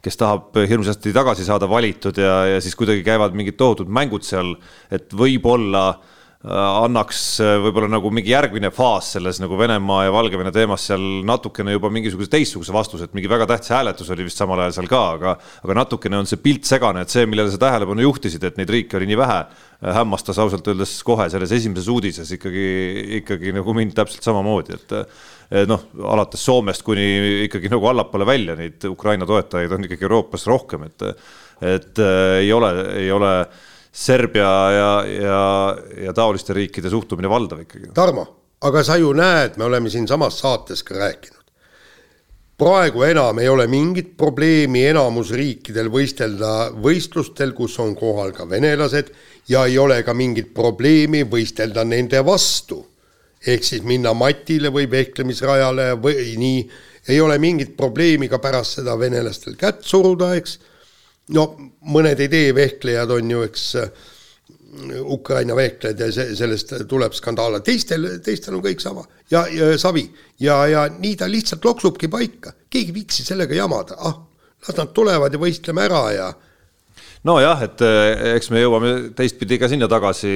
kes 0.06 0.20
tahab 0.22 0.56
hirmsasti 0.70 1.12
tagasi 1.12 1.44
saada 1.44 1.68
valitud 1.68 2.16
ja, 2.22 2.36
ja 2.54 2.60
siis 2.62 2.78
kuidagi 2.78 3.02
käivad 3.04 3.34
mingid 3.36 3.58
tohutud 3.58 3.90
mängud 3.90 4.24
seal, 4.24 4.54
et 4.94 5.10
võib-olla 5.12 5.88
Äh, 5.96 6.15
annaks 6.46 7.20
äh, 7.42 7.56
võib-olla 7.64 7.88
nagu 7.90 8.12
mingi 8.14 8.30
järgmine 8.30 8.70
faas 8.74 9.08
selles 9.16 9.40
nagu 9.42 9.58
Venemaa 9.58 10.04
ja 10.06 10.12
Valgevene 10.14 10.52
teemas 10.54 10.84
seal 10.92 11.02
natukene 11.26 11.74
juba 11.74 11.90
mingisuguse 11.94 12.30
teistsuguse 12.30 12.74
vastuse, 12.76 13.08
et 13.08 13.16
mingi 13.18 13.32
väga 13.32 13.48
tähtis 13.50 13.74
hääletus 13.74 14.12
oli 14.14 14.28
vist 14.28 14.38
samal 14.38 14.62
ajal 14.62 14.76
seal 14.78 14.90
ka, 14.92 15.02
aga, 15.18 15.36
aga 15.66 15.78
natukene 15.82 16.20
on 16.20 16.30
see 16.30 16.42
pilt 16.44 16.70
segane, 16.70 17.02
et 17.02 17.14
see, 17.14 17.26
millele 17.30 17.50
sa 17.50 17.62
tähelepanu 17.66 18.06
juhtisid, 18.06 18.46
et 18.46 18.62
neid 18.62 18.74
riike 18.78 19.00
oli 19.00 19.10
nii 19.10 19.20
vähe, 19.24 19.40
äh, 19.42 19.90
hämmastas 19.98 20.42
ausalt 20.44 20.70
öeldes 20.70 20.94
kohe 21.08 21.28
selles 21.34 21.56
esimeses 21.58 21.90
uudises 21.90 22.36
ikkagi, 22.38 22.68
ikkagi 23.24 23.56
nagu 23.56 23.78
mind 23.78 23.98
täpselt 23.98 24.30
samamoodi, 24.30 24.78
et 24.78 25.66
noh, 25.70 25.90
alates 26.14 26.42
Soomest 26.46 26.86
kuni 26.86 27.46
ikkagi 27.46 27.70
nagu 27.74 27.90
allapoole 27.90 28.26
välja 28.26 28.56
neid 28.58 28.86
Ukraina 28.90 29.26
toetajaid 29.30 29.74
on 29.74 29.86
ikkagi 29.90 30.06
Euroopas 30.06 30.46
rohkem, 30.50 30.86
et 30.90 31.10
et 31.64 32.00
äh, 32.04 32.42
ei 32.42 32.50
ole, 32.54 32.70
ei 33.00 33.12
ole 33.16 33.32
äh, 33.40 33.64
Serbia 33.96 34.72
ja, 34.72 34.90
ja, 35.08 35.78
ja 36.04 36.14
taoliste 36.14 36.54
riikide 36.54 36.92
suhtumine 36.92 37.30
valdav 37.32 37.62
ikkagi. 37.64 37.94
Tarmo, 37.96 38.26
aga 38.68 38.84
sa 38.84 38.98
ju 39.00 39.14
näed, 39.16 39.56
me 39.56 39.70
oleme 39.70 39.90
siinsamas 39.90 40.42
saates 40.44 40.84
ka 40.84 40.98
rääkinud. 41.00 41.44
praegu 42.58 43.04
enam 43.04 43.40
ei 43.40 43.50
ole 43.52 43.68
mingit 43.68 44.14
probleemi 44.18 44.86
enamus 44.88 45.32
riikidel 45.36 45.90
võistelda 45.92 46.72
võistlustel, 46.72 47.52
kus 47.52 47.80
on 47.80 47.96
kohal 47.96 48.32
ka 48.32 48.50
venelased 48.50 49.12
ja 49.48 49.66
ei 49.66 49.78
ole 49.78 50.04
ka 50.04 50.14
mingit 50.14 50.54
probleemi 50.54 51.24
võistelda 51.24 51.84
nende 51.84 52.26
vastu. 52.26 52.86
ehk 53.48 53.64
siis 53.64 53.84
minna 53.84 54.14
matile 54.14 54.70
või 54.70 54.92
vehklemisrajale 54.92 55.94
või 56.02 56.36
nii, 56.38 56.70
ei 57.08 57.22
ole 57.22 57.38
mingit 57.40 57.78
probleemi 57.78 58.28
ka 58.28 58.40
pärast 58.40 58.80
seda 58.80 59.00
venelastel 59.00 59.56
kätt 59.56 59.84
suruda, 59.84 60.36
eks 60.36 60.60
no 61.34 61.46
mõned 61.96 62.20
ei 62.22 62.30
tee 62.30 62.52
vehklejad 62.56 63.12
on 63.16 63.32
ju, 63.32 63.42
eks 63.48 63.64
Ukraina 65.00 65.56
vehklejad 65.56 66.00
ja 66.04 66.12
see, 66.12 66.36
sellest 66.36 66.74
tuleb 66.90 67.14
skandaal, 67.16 67.60
teistel, 67.64 68.08
teistel 68.24 68.58
on 68.58 68.64
kõik 68.66 68.82
sama. 68.84 69.06
Ja, 69.32 69.46
ja 69.48 69.72
savi 69.80 70.04
ja, 70.40 70.60
ja 70.68 70.88
nii 70.92 71.16
ta 71.20 71.30
lihtsalt 71.32 71.66
loksubki 71.66 72.10
paika, 72.12 72.54
keegi 72.70 72.92
ei 72.92 72.98
viitsi 73.00 73.26
sellega 73.26 73.56
jamada, 73.56 73.98
ah, 73.98 74.20
las 74.68 74.78
nad 74.78 74.92
tulevad 74.94 75.34
ja 75.34 75.42
võistleme 75.42 75.86
ära 75.88 76.04
ja 76.14 76.28
nojah, 77.26 77.64
et 77.66 77.82
eh, 77.86 78.36
eks 78.36 78.52
me 78.54 78.62
jõuame 78.62 78.92
teistpidi 79.18 79.58
ka 79.62 79.70
sinna 79.72 79.90
tagasi 79.92 80.34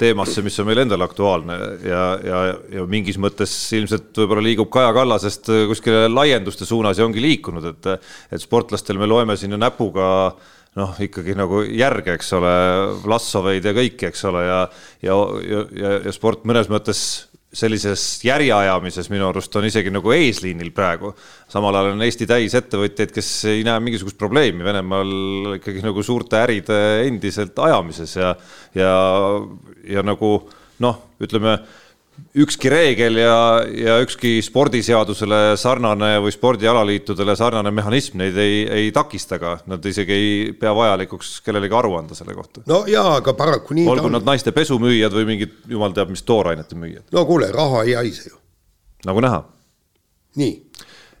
teemasse, 0.00 0.42
mis 0.46 0.58
on 0.62 0.68
meil 0.68 0.82
endal 0.82 1.04
aktuaalne 1.06 1.56
ja, 1.86 2.02
ja, 2.26 2.42
ja 2.78 2.88
mingis 2.90 3.20
mõttes 3.22 3.54
ilmselt 3.78 4.10
võib-olla 4.18 4.44
liigub 4.44 4.70
Kaja 4.74 4.92
Kallasest 4.96 5.52
kuskile 5.70 6.06
laienduste 6.10 6.68
suunas 6.68 6.98
ja 6.98 7.06
ongi 7.06 7.22
liikunud, 7.24 7.70
et, 7.72 8.10
et 8.32 8.42
sportlastel 8.42 9.00
me 9.00 9.08
loeme 9.10 9.38
siin 9.38 9.54
ju 9.54 9.60
näpuga 9.60 10.10
noh, 10.76 10.98
ikkagi 11.00 11.36
nagu 11.38 11.62
järge, 11.64 12.16
eks 12.18 12.34
ole, 12.36 12.52
Vlassoveid 13.04 13.64
ja 13.64 13.72
kõiki, 13.76 14.10
eks 14.10 14.26
ole, 14.28 14.44
ja, 14.44 14.60
ja, 15.04 15.16
ja, 15.46 15.96
ja 16.04 16.14
sport 16.14 16.44
mõnes 16.48 16.68
mõttes 16.72 17.00
sellises 17.56 18.02
järjeajamises 18.26 19.08
minu 19.12 19.30
arust 19.30 19.54
on 19.56 19.66
isegi 19.68 19.92
nagu 19.94 20.12
eesliinil 20.12 20.72
praegu. 20.76 21.14
samal 21.48 21.74
ajal 21.78 21.94
on 21.94 22.04
Eesti 22.04 22.28
täis 22.28 22.54
ettevõtjaid, 22.58 23.14
kes 23.14 23.30
ei 23.52 23.64
näe 23.66 23.80
mingisugust 23.80 24.18
probleemi 24.20 24.64
Venemaal 24.66 25.56
ikkagi 25.56 25.84
nagu 25.84 26.04
suurte 26.04 26.40
äride 26.42 26.78
endiselt 27.06 27.58
ajamises 27.58 28.16
ja, 28.16 28.34
ja, 28.76 28.92
ja 29.88 30.04
nagu 30.04 30.36
noh, 30.84 31.02
ütleme 31.22 31.58
ükski 32.36 32.70
reegel 32.70 33.16
ja, 33.20 33.36
ja 33.64 33.96
ükski 34.04 34.36
spordiseadusele 34.44 35.56
sarnane 35.60 36.16
või 36.24 36.32
spordialaliitudele 36.34 37.36
sarnane 37.36 37.72
mehhanism 37.74 38.20
neid 38.20 38.36
ei, 38.40 38.62
ei 38.66 38.90
takista 38.94 39.38
ka, 39.42 39.56
nad 39.70 39.84
isegi 39.88 40.16
ei 40.16 40.52
pea 40.58 40.74
vajalikuks 40.76 41.40
kellelegi 41.46 41.78
aru 41.78 41.96
anda 42.00 42.18
selle 42.18 42.36
kohta. 42.36 42.64
no 42.70 42.82
jaa, 42.90 43.16
aga 43.20 43.36
paraku 43.38 43.76
nii 43.78 43.88
olgu 43.92 44.12
nad 44.12 44.26
naiste 44.28 44.52
pesumüüjad 44.56 45.16
või 45.16 45.30
mingid 45.32 45.56
jumal 45.70 45.96
teab 45.96 46.12
mis 46.12 46.24
toorainete 46.26 46.78
müüjad. 46.78 47.06
no 47.12 47.24
kuule, 47.28 47.50
raha 47.54 47.84
ei 47.86 47.96
haise 47.98 48.30
ju. 48.30 48.38
nagu 49.08 49.24
näha. 49.24 49.42
nii 50.36 50.54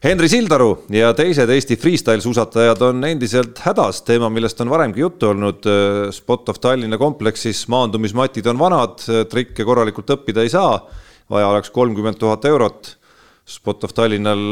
Henri 0.06 0.28
Sildaru 0.30 0.68
ja 0.94 1.08
teised 1.18 1.50
Eesti 1.50 1.74
freestyle 1.82 2.22
suusatajad 2.22 2.82
on 2.86 3.00
endiselt 3.08 3.58
hädas, 3.64 4.04
teema, 4.06 4.28
millest 4.30 4.60
on 4.62 4.70
varemgi 4.70 5.02
juttu 5.02 5.32
olnud. 5.32 5.66
Spot 6.14 6.52
of 6.52 6.60
Tallinna 6.62 6.98
kompleksis 7.00 7.64
maandumismatid 7.72 8.46
on 8.52 8.60
vanad, 8.60 9.02
trikke 9.32 9.66
korralikult 9.66 10.12
õppida 10.14 10.44
ei 10.46 10.52
saa. 10.52 10.78
vaja 11.30 11.48
oleks 11.48 11.74
kolmkümmend 11.74 12.20
tuhat 12.22 12.44
eurot. 12.46 12.92
Spot 13.50 13.88
of 13.88 13.96
Tallinnal, 13.98 14.44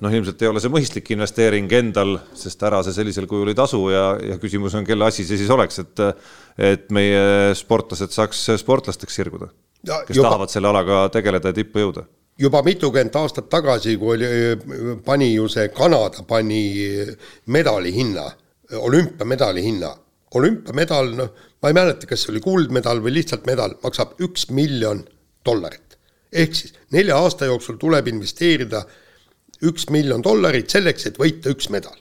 noh, 0.00 0.18
ilmselt 0.18 0.42
ei 0.42 0.50
ole 0.50 0.62
see 0.62 0.74
mõistlik 0.74 1.14
investeering 1.14 1.70
endal, 1.78 2.18
sest 2.34 2.66
ära 2.66 2.82
see 2.82 2.98
sellisel 2.98 3.30
kujul 3.30 3.54
ei 3.54 3.58
tasu 3.58 3.84
ja, 3.94 4.04
ja 4.32 4.42
küsimus 4.42 4.74
on, 4.74 4.84
kelle 4.86 5.06
asi 5.06 5.22
see 5.26 5.38
siis 5.38 5.54
oleks, 5.54 5.84
et, 5.86 6.06
et 6.58 6.90
meie 6.90 7.54
sportlased 7.54 8.10
saaks 8.10 8.42
sportlasteks 8.58 9.22
sirguda, 9.22 9.52
kes 9.86 10.18
juba... 10.18 10.32
tahavad 10.32 10.50
selle 10.50 10.74
alaga 10.74 11.04
tegeleda 11.14 11.54
ja 11.54 11.62
tippu 11.62 11.86
jõuda 11.86 12.08
juba 12.38 12.62
mitukümmend 12.62 13.14
aastat 13.16 13.48
tagasi, 13.52 13.96
kui 14.00 14.16
oli, 14.16 14.26
pani 15.04 15.32
ju 15.34 15.48
see 15.48 15.68
Kanada 15.74 16.24
pani 16.28 16.60
medali 17.46 17.92
hinna, 17.94 18.26
olümpiamedali 18.72 19.62
hinna. 19.64 19.94
olümpiamedal, 20.36 21.12
noh, 21.16 21.28
ma 21.62 21.70
ei 21.70 21.74
mäleta, 21.76 22.04
kas 22.06 22.24
see 22.24 22.32
oli 22.34 22.40
kuldmedal 22.44 22.98
või 23.00 23.14
lihtsalt 23.14 23.46
medal, 23.48 23.76
maksab 23.80 24.18
üks 24.20 24.50
miljon 24.50 25.04
dollarit. 25.46 25.96
ehk 26.32 26.54
siis 26.54 26.74
nelja 26.92 27.16
aasta 27.16 27.46
jooksul 27.46 27.78
tuleb 27.80 28.08
investeerida 28.10 28.82
üks 29.62 29.86
miljon 29.90 30.22
dollarit 30.22 30.68
selleks, 30.70 31.06
et 31.06 31.18
võita 31.18 31.54
üks 31.54 31.70
medal. 31.70 31.96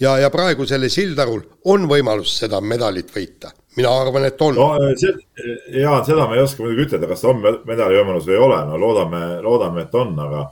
ja, 0.00 0.16
ja 0.18 0.30
praegu 0.30 0.66
sellel 0.66 0.90
Sildarul 0.90 1.42
on 1.64 1.88
võimalus 1.90 2.38
seda 2.38 2.60
medalit 2.60 3.10
võita 3.12 3.52
mina 3.76 3.92
arvan, 4.00 4.24
et 4.28 4.42
on. 4.42 4.56
no 4.56 4.90
see, 4.98 5.12
Jaan, 5.80 6.04
seda 6.06 6.26
me 6.30 6.38
ei 6.38 6.44
oska 6.44 6.64
muidugi 6.64 6.88
ütelda, 6.88 7.08
kas 7.10 7.24
on 7.28 7.40
medali 7.42 7.98
võimalus 7.98 8.26
või 8.28 8.36
ei 8.36 8.42
ole, 8.46 8.58
no 8.68 8.80
loodame, 8.80 9.22
loodame, 9.44 9.86
et 9.86 9.96
on, 9.98 10.12
aga, 10.26 10.44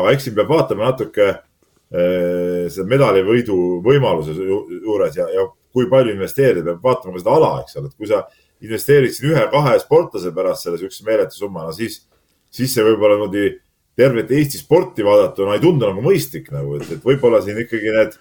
aga 0.00 0.14
eks 0.14 0.28
siin 0.28 0.36
peab 0.36 0.52
vaatama 0.52 0.90
natuke 0.90 1.28
eh, 1.28 2.66
selle 2.72 2.88
medalivõidu 2.90 3.56
võimaluse 3.84 4.36
juures 4.36 5.16
ja, 5.16 5.28
ja 5.32 5.46
kui 5.74 5.88
palju 5.90 6.14
investeerida, 6.16 6.74
peab 6.74 6.84
vaatama 6.90 7.16
ka 7.16 7.24
seda 7.24 7.38
ala, 7.38 7.54
eks 7.62 7.80
ole, 7.80 7.90
et 7.90 7.96
kui 7.96 8.10
sa 8.10 8.24
investeerid 8.64 9.14
siin 9.14 9.32
ühe-kahe 9.32 9.78
sportlase 9.82 10.34
pärast 10.34 10.66
selle 10.66 10.80
siukse 10.80 11.06
meeletu 11.06 11.38
summa, 11.38 11.68
no 11.68 11.74
siis, 11.76 12.02
siis 12.50 12.74
see 12.74 12.84
võib-olla 12.84 13.18
niimoodi 13.18 13.50
tervet 13.98 14.30
Eesti 14.34 14.60
sporti 14.60 15.06
vaadatuna 15.06 15.56
ei 15.56 15.62
tundu 15.62 15.88
nagu 15.88 16.02
mõistlik 16.04 16.52
nagu, 16.54 16.76
et, 16.78 16.90
et 16.94 17.04
võib-olla 17.04 17.40
siin 17.44 17.58
ikkagi 17.64 17.94
need 17.94 18.18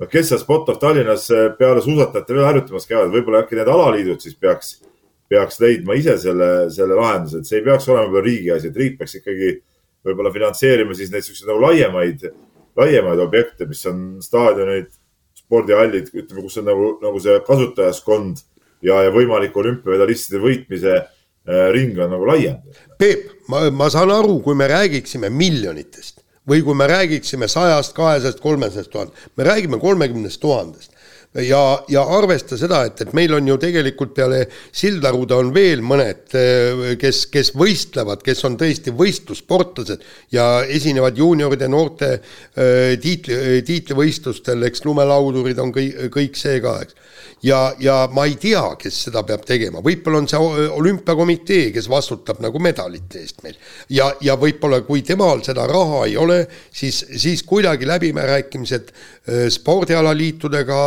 noh, 0.00 0.08
kes 0.10 0.30
seal 0.30 0.40
Spot 0.40 0.72
of 0.72 0.78
Tallinnas 0.80 1.26
eh, 1.34 1.48
peale 1.58 1.82
suusatajate 1.84 2.36
veel 2.36 2.48
harjutamas 2.48 2.88
käivad, 2.88 3.12
võib-olla 3.14 3.44
äkki 3.44 3.58
need 3.58 3.70
alaliidud 3.70 4.22
siis 4.24 4.36
peaks, 4.40 4.78
peaks 5.30 5.60
leidma 5.62 5.96
ise 5.98 6.16
selle, 6.22 6.50
selle 6.74 6.96
lahenduse, 6.98 7.40
et 7.40 7.50
see 7.50 7.60
ei 7.60 7.66
peaks 7.66 7.88
olema 7.90 8.08
võib-olla 8.08 8.26
riigi 8.26 8.54
asi, 8.54 8.70
et 8.70 8.80
riik 8.80 8.96
peaks 9.00 9.18
ikkagi 9.20 9.52
võib-olla 10.06 10.32
finantseerima 10.34 10.96
siis 10.96 11.12
neid 11.12 11.26
siukseid 11.26 11.50
nagu 11.50 11.64
laiemaid, 11.66 12.26
laiemaid 12.80 13.22
objekte, 13.22 13.68
mis 13.68 13.82
on 13.90 14.04
staadionid, 14.24 14.88
spordihallid, 15.36 16.12
ütleme, 16.14 16.44
kus 16.46 16.60
on 16.62 16.68
nagu, 16.70 16.92
nagu 17.02 17.20
see 17.22 17.36
kasutajaskond 17.46 18.40
ja, 18.86 19.02
ja 19.06 19.12
võimalik 19.14 19.56
olümpiamedalistide 19.60 20.40
võitmise 20.40 20.94
äh, 20.96 21.66
ring 21.74 21.98
on 22.00 22.14
nagu 22.14 22.28
laiem. 22.28 22.62
Peep, 23.00 23.28
ma, 23.52 23.66
ma 23.74 23.90
saan 23.92 24.12
aru, 24.14 24.38
kui 24.44 24.56
me 24.56 24.70
räägiksime 24.70 25.28
miljonitest 25.34 26.19
või 26.48 26.62
kui 26.64 26.74
me 26.74 26.86
räägiksime 26.86 27.48
sajast, 27.48 27.92
kahesajast, 27.96 28.40
kolmesajast 28.40 28.90
tuhandest, 28.90 29.28
me 29.36 29.44
räägime 29.44 29.80
kolmekümnest 29.80 30.40
tuhandest 30.40 30.99
ja, 31.34 31.84
ja 31.88 32.02
arvesta 32.16 32.56
seda, 32.58 32.80
et, 32.88 33.00
et 33.04 33.12
meil 33.14 33.36
on 33.36 33.46
ju 33.46 33.56
tegelikult 33.62 34.14
peale 34.16 34.40
Sildarude 34.50 35.36
on 35.38 35.52
veel 35.54 35.82
mõned, 35.86 36.34
kes, 36.98 37.22
kes 37.30 37.52
võistlevad, 37.58 38.24
kes 38.26 38.42
on 38.48 38.56
tõesti 38.58 38.90
võistlussportlased 38.96 40.02
ja 40.34 40.64
esinevad 40.66 41.18
juunioride 41.18 41.68
noorte 41.70 42.10
äh, 42.16 42.96
tiitli, 43.02 43.60
tiitlivõistlustel, 43.66 44.66
eks 44.66 44.82
lumelaudurid 44.88 45.62
on 45.62 45.70
kõik, 45.74 46.08
kõik 46.16 46.40
see 46.40 46.58
ka, 46.64 46.80
eks. 46.82 46.98
Ja, 47.40 47.70
ja 47.80 48.02
ma 48.12 48.26
ei 48.28 48.34
tea, 48.36 48.62
kes 48.80 48.98
seda 49.06 49.22
peab 49.24 49.46
tegema, 49.48 49.80
võib-olla 49.84 50.18
on 50.20 50.26
see 50.28 50.66
olümpiakomitee, 50.76 51.70
kes 51.72 51.86
vastutab 51.88 52.42
nagu 52.44 52.60
medalite 52.60 53.22
eest 53.22 53.40
meil. 53.46 53.56
ja, 53.88 54.10
ja 54.20 54.36
võib-olla 54.40 54.82
kui 54.84 55.00
temal 55.06 55.40
seda 55.46 55.64
raha 55.70 56.02
ei 56.08 56.18
ole, 56.20 56.42
siis, 56.68 57.00
siis 57.16 57.44
kuidagi 57.48 57.88
läbirääkimised 57.88 58.90
äh, 58.92 59.46
spordialaliitudega 59.54 60.82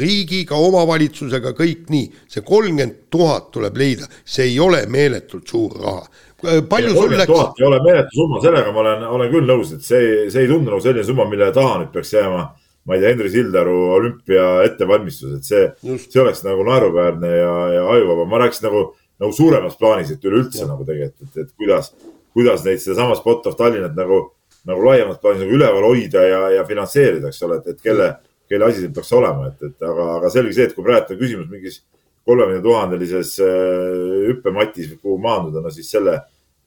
riigiga, 0.00 0.54
omavalitsusega, 0.54 1.50
kõik 1.58 1.88
nii, 1.90 2.08
see 2.30 2.44
kolmkümmend 2.46 3.08
tuhat 3.10 3.50
tuleb 3.54 3.78
leida, 3.80 4.06
see 4.24 4.52
ei 4.52 4.58
ole 4.62 4.84
meeletult 4.86 5.50
suur 5.50 5.74
raha. 5.82 6.04
Äh, 6.46 6.62
palju 6.70 6.94
sul 6.94 7.16
läks? 7.18 7.34
ei 7.58 7.66
ole 7.66 7.80
meeletu 7.84 8.22
summa, 8.22 8.40
sellega 8.44 8.72
ma 8.72 8.84
olen, 8.84 9.02
olen 9.18 9.32
küll 9.32 9.50
nõus, 9.50 9.74
et 9.74 9.84
see, 9.84 10.30
see 10.30 10.46
ei 10.46 10.50
tundu 10.50 10.70
nagu 10.70 10.80
selline 10.84 11.04
summa, 11.04 11.26
mille 11.28 11.50
taha 11.56 11.80
nüüd 11.82 11.90
peaks 11.94 12.14
jääma 12.14 12.46
ma 12.90 12.96
ei 12.96 13.00
tea, 13.00 13.12
Henri 13.12 13.30
Sildaru 13.30 13.76
olümpia 13.94 14.46
ettevalmistus, 14.66 15.34
et 15.36 15.46
see, 15.46 15.66
see 16.00 16.22
oleks 16.22 16.42
nagu 16.46 16.64
naeruväärne 16.66 17.32
ja, 17.36 17.52
ja 17.76 17.84
ajuvaba. 17.92 18.24
ma 18.26 18.40
rääkisin 18.42 18.66
nagu, 18.66 18.84
nagu 19.20 19.36
suuremas 19.36 19.76
plaanis, 19.78 20.10
et 20.14 20.24
üleüldse 20.24 20.66
nagu 20.68 20.86
tegelikult, 20.88 21.28
et, 21.28 21.44
et 21.44 21.52
kuidas, 21.58 21.92
kuidas 22.34 22.64
neid 22.64 22.80
sedasama 22.82 23.18
Spot 23.20 23.50
of 23.50 23.58
Tallinnat 23.58 23.94
nagu, 23.98 24.22
nagu 24.68 24.86
laiemas 24.86 25.20
plaanis 25.20 25.44
nagu 25.44 25.58
üleval 25.58 25.86
hoida 25.90 26.24
ja, 26.24 26.40
ja 26.56 26.64
finantseerida, 26.68 27.28
eks 27.28 27.46
ole, 27.46 27.60
et, 27.60 27.74
et 27.74 27.84
kelle, 27.84 28.10
kelle 28.50 28.66
asi 28.66 28.84
see 28.84 28.92
peaks 28.94 29.12
olema, 29.16 29.48
et, 29.50 29.62
et 29.70 29.86
aga, 29.86 30.06
aga 30.18 30.30
selge 30.34 30.54
see, 30.56 30.68
et 30.68 30.76
kui 30.76 30.86
praegu 30.86 31.14
on 31.14 31.20
küsimus 31.20 31.50
mingis 31.50 31.80
kolmekümne 32.26 32.62
tuhandelises 32.64 33.36
äh, 33.46 34.28
hüppematis, 34.28 34.92
kuhu 35.00 35.18
maanduda, 35.22 35.62
no 35.64 35.72
siis 35.74 35.90
selle, 35.90 36.18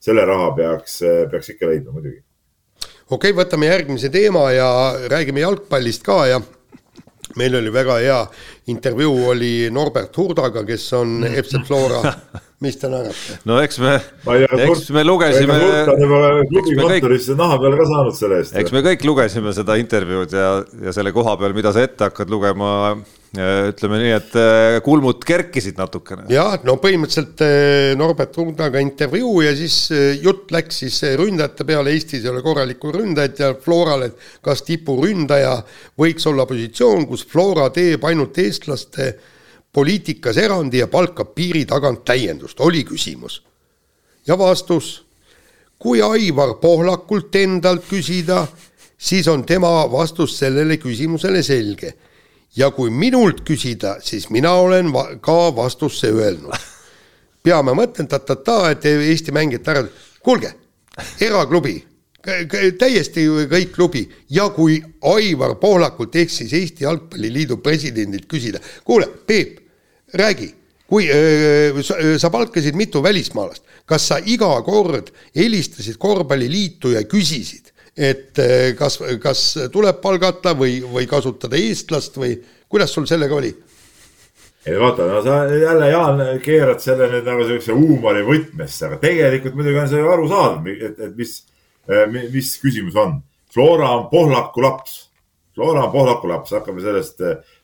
selle 0.04 0.26
raha 0.28 0.52
peaks, 0.58 1.02
peaks 1.32 1.54
ikka 1.54 1.70
leidma 1.70 1.96
muidugi. 1.96 2.24
Okei 3.12 3.34
okay,, 3.34 3.38
võtame 3.38 3.68
järgmise 3.68 4.10
teema 4.10 4.48
ja 4.56 4.68
räägime 5.12 5.44
jalgpallist 5.44 6.06
ka 6.08 6.24
ja 6.32 6.40
meil 7.40 7.60
oli 7.60 7.74
väga 7.74 8.00
hea 8.04 8.22
intervjuu 8.74 9.30
oli 9.34 9.54
Norbert 9.74 10.18
Hurdaga, 10.18 10.66
kes 10.68 10.88
on 11.00 11.22
FC 11.28 11.64
Flora 11.68 12.02
mis 12.64 12.78
te 12.80 12.90
naerate? 12.92 13.40
no 13.50 13.58
eks 13.64 13.80
me, 13.84 13.98
eks 14.68 14.88
me 14.96 15.04
lugesime. 15.06 15.58
klubi 16.52 16.78
kontoris 16.80 17.28
naha 17.40 17.60
peale 17.62 17.80
ka 17.80 17.90
saanud 17.90 18.18
selle 18.18 18.40
eest. 18.44 18.56
eks 18.60 18.76
me 18.76 18.84
kõik 18.86 19.04
lugesime 19.08 19.54
seda 19.56 19.78
intervjuud 19.82 20.38
ja, 20.38 20.54
ja 20.88 20.96
selle 20.96 21.14
koha 21.16 21.36
peal, 21.42 21.56
mida 21.58 21.74
sa 21.76 21.84
ette 21.84 22.10
hakkad 22.10 22.32
lugema, 22.32 22.72
ütleme 23.34 23.98
nii, 23.98 24.12
et 24.14 24.36
äh, 24.38 24.76
kulmud 24.86 25.24
kerkisid 25.26 25.80
natukene. 25.82 26.28
jah, 26.30 26.60
no 26.68 26.76
põhimõtteliselt 26.82 27.42
äh, 27.42 27.96
Norbert 27.98 28.38
Rundaga 28.38 28.82
intervjuu 28.84 29.42
ja 29.42 29.56
siis 29.58 29.90
jutt 30.22 30.54
läks 30.54 30.84
siis 30.84 31.00
ründajate 31.18 31.66
peale, 31.66 31.96
Eestis 31.98 32.26
ei 32.26 32.30
ole 32.30 32.44
korralikku 32.46 32.94
ründajat 32.94 33.42
ja 33.42 33.52
Floral, 33.58 34.06
et 34.10 34.28
kas 34.46 34.62
tipuründaja 34.68 35.56
võiks 35.98 36.30
olla 36.30 36.46
positsioon, 36.46 37.08
kus 37.10 37.26
Flora 37.26 37.72
teeb 37.74 38.06
ainult 38.06 38.38
eestlaste 38.38 39.14
poliitikas 39.74 40.38
erandi 40.38 40.84
ja 40.84 40.88
palkab 40.88 41.34
piiri 41.34 41.66
tagant 41.66 42.04
täiendust, 42.06 42.60
oli 42.62 42.84
küsimus. 42.86 43.42
ja 44.28 44.38
vastus. 44.38 45.06
kui 45.80 46.02
Aivar 46.02 46.54
Pohlakult 46.62 47.36
endalt 47.36 47.84
küsida, 47.90 48.46
siis 48.98 49.28
on 49.28 49.44
tema 49.44 49.92
vastus 49.92 50.38
sellele 50.40 50.78
küsimusele 50.78 51.44
selge. 51.44 51.94
Ja 52.56 52.72
kui 52.72 52.90
minult 52.90 53.42
küsida, 53.48 53.98
siis 54.02 54.30
mina 54.30 54.52
olen 54.62 54.92
va 54.94 55.08
ka 55.22 55.56
vastusse 55.56 56.12
öelnud. 56.12 56.54
peame 57.44 57.74
mõtlema 57.76 58.10
ta-ta-ta, 58.10 58.72
et 58.72 58.86
Eesti 58.86 59.32
mängijate 59.36 59.72
ära, 59.72 59.88
kuulge, 60.24 60.54
eraklubi 61.22 61.82
täiesti 62.80 63.26
kõik 63.52 63.74
klubi 63.76 64.04
ja 64.32 64.48
kui 64.56 64.78
Aivar 65.12 65.58
Pohlakult 65.60 66.16
ehk 66.16 66.32
siis 66.32 66.54
Eesti 66.56 66.86
Jalgpalliliidu 66.86 67.58
presidendilt 67.64 68.30
küsida, 68.32 68.62
kuule, 68.88 69.10
Peep, 69.28 69.60
räägi, 70.14 70.54
kui 70.88 71.10
öö, 71.12 71.84
sa 72.18 72.30
palkasid 72.32 72.78
mitu 72.80 73.04
välismaalast, 73.04 73.64
kas 73.86 74.08
sa 74.08 74.22
iga 74.24 74.56
kord 74.64 75.12
helistasid 75.36 76.00
korvpalliliitu 76.00 76.94
ja 76.96 77.04
küsisid, 77.04 77.73
et 77.98 78.40
kas, 78.78 78.98
kas 79.22 79.44
tuleb 79.74 80.00
palgata 80.02 80.56
või, 80.58 80.80
või 80.82 81.06
kasutada 81.10 81.60
eestlast 81.60 82.18
või 82.18 82.34
kuidas 82.70 82.94
sul 82.96 83.06
sellega 83.10 83.38
oli? 83.38 83.54
ei 84.66 84.80
vaata, 84.80 85.06
no 85.06 85.22
sa 85.22 85.44
jälle, 85.52 85.90
Jaan, 85.92 86.22
keerad 86.42 86.80
selle 86.82 87.10
nüüd 87.12 87.26
nagu 87.28 87.46
siukse 87.48 87.76
huumori 87.76 88.24
võtmesse, 88.26 88.88
aga 88.88 89.00
tegelikult 89.02 89.58
muidugi 89.60 89.82
on 89.82 89.90
see 89.92 90.00
ju 90.00 90.12
arusaadav, 90.14 90.70
et, 90.72 91.02
et 91.04 91.18
mis, 91.18 91.34
mis 92.32 92.54
küsimus 92.64 92.96
on. 92.98 93.18
Flora 93.54 93.90
on 93.98 94.08
Pohlaku 94.10 94.64
laps. 94.64 94.96
Flora 95.54 95.84
on 95.84 95.92
Pohlaku 95.92 96.32
laps, 96.32 96.56
hakkame 96.56 96.82
sellest 96.82 97.20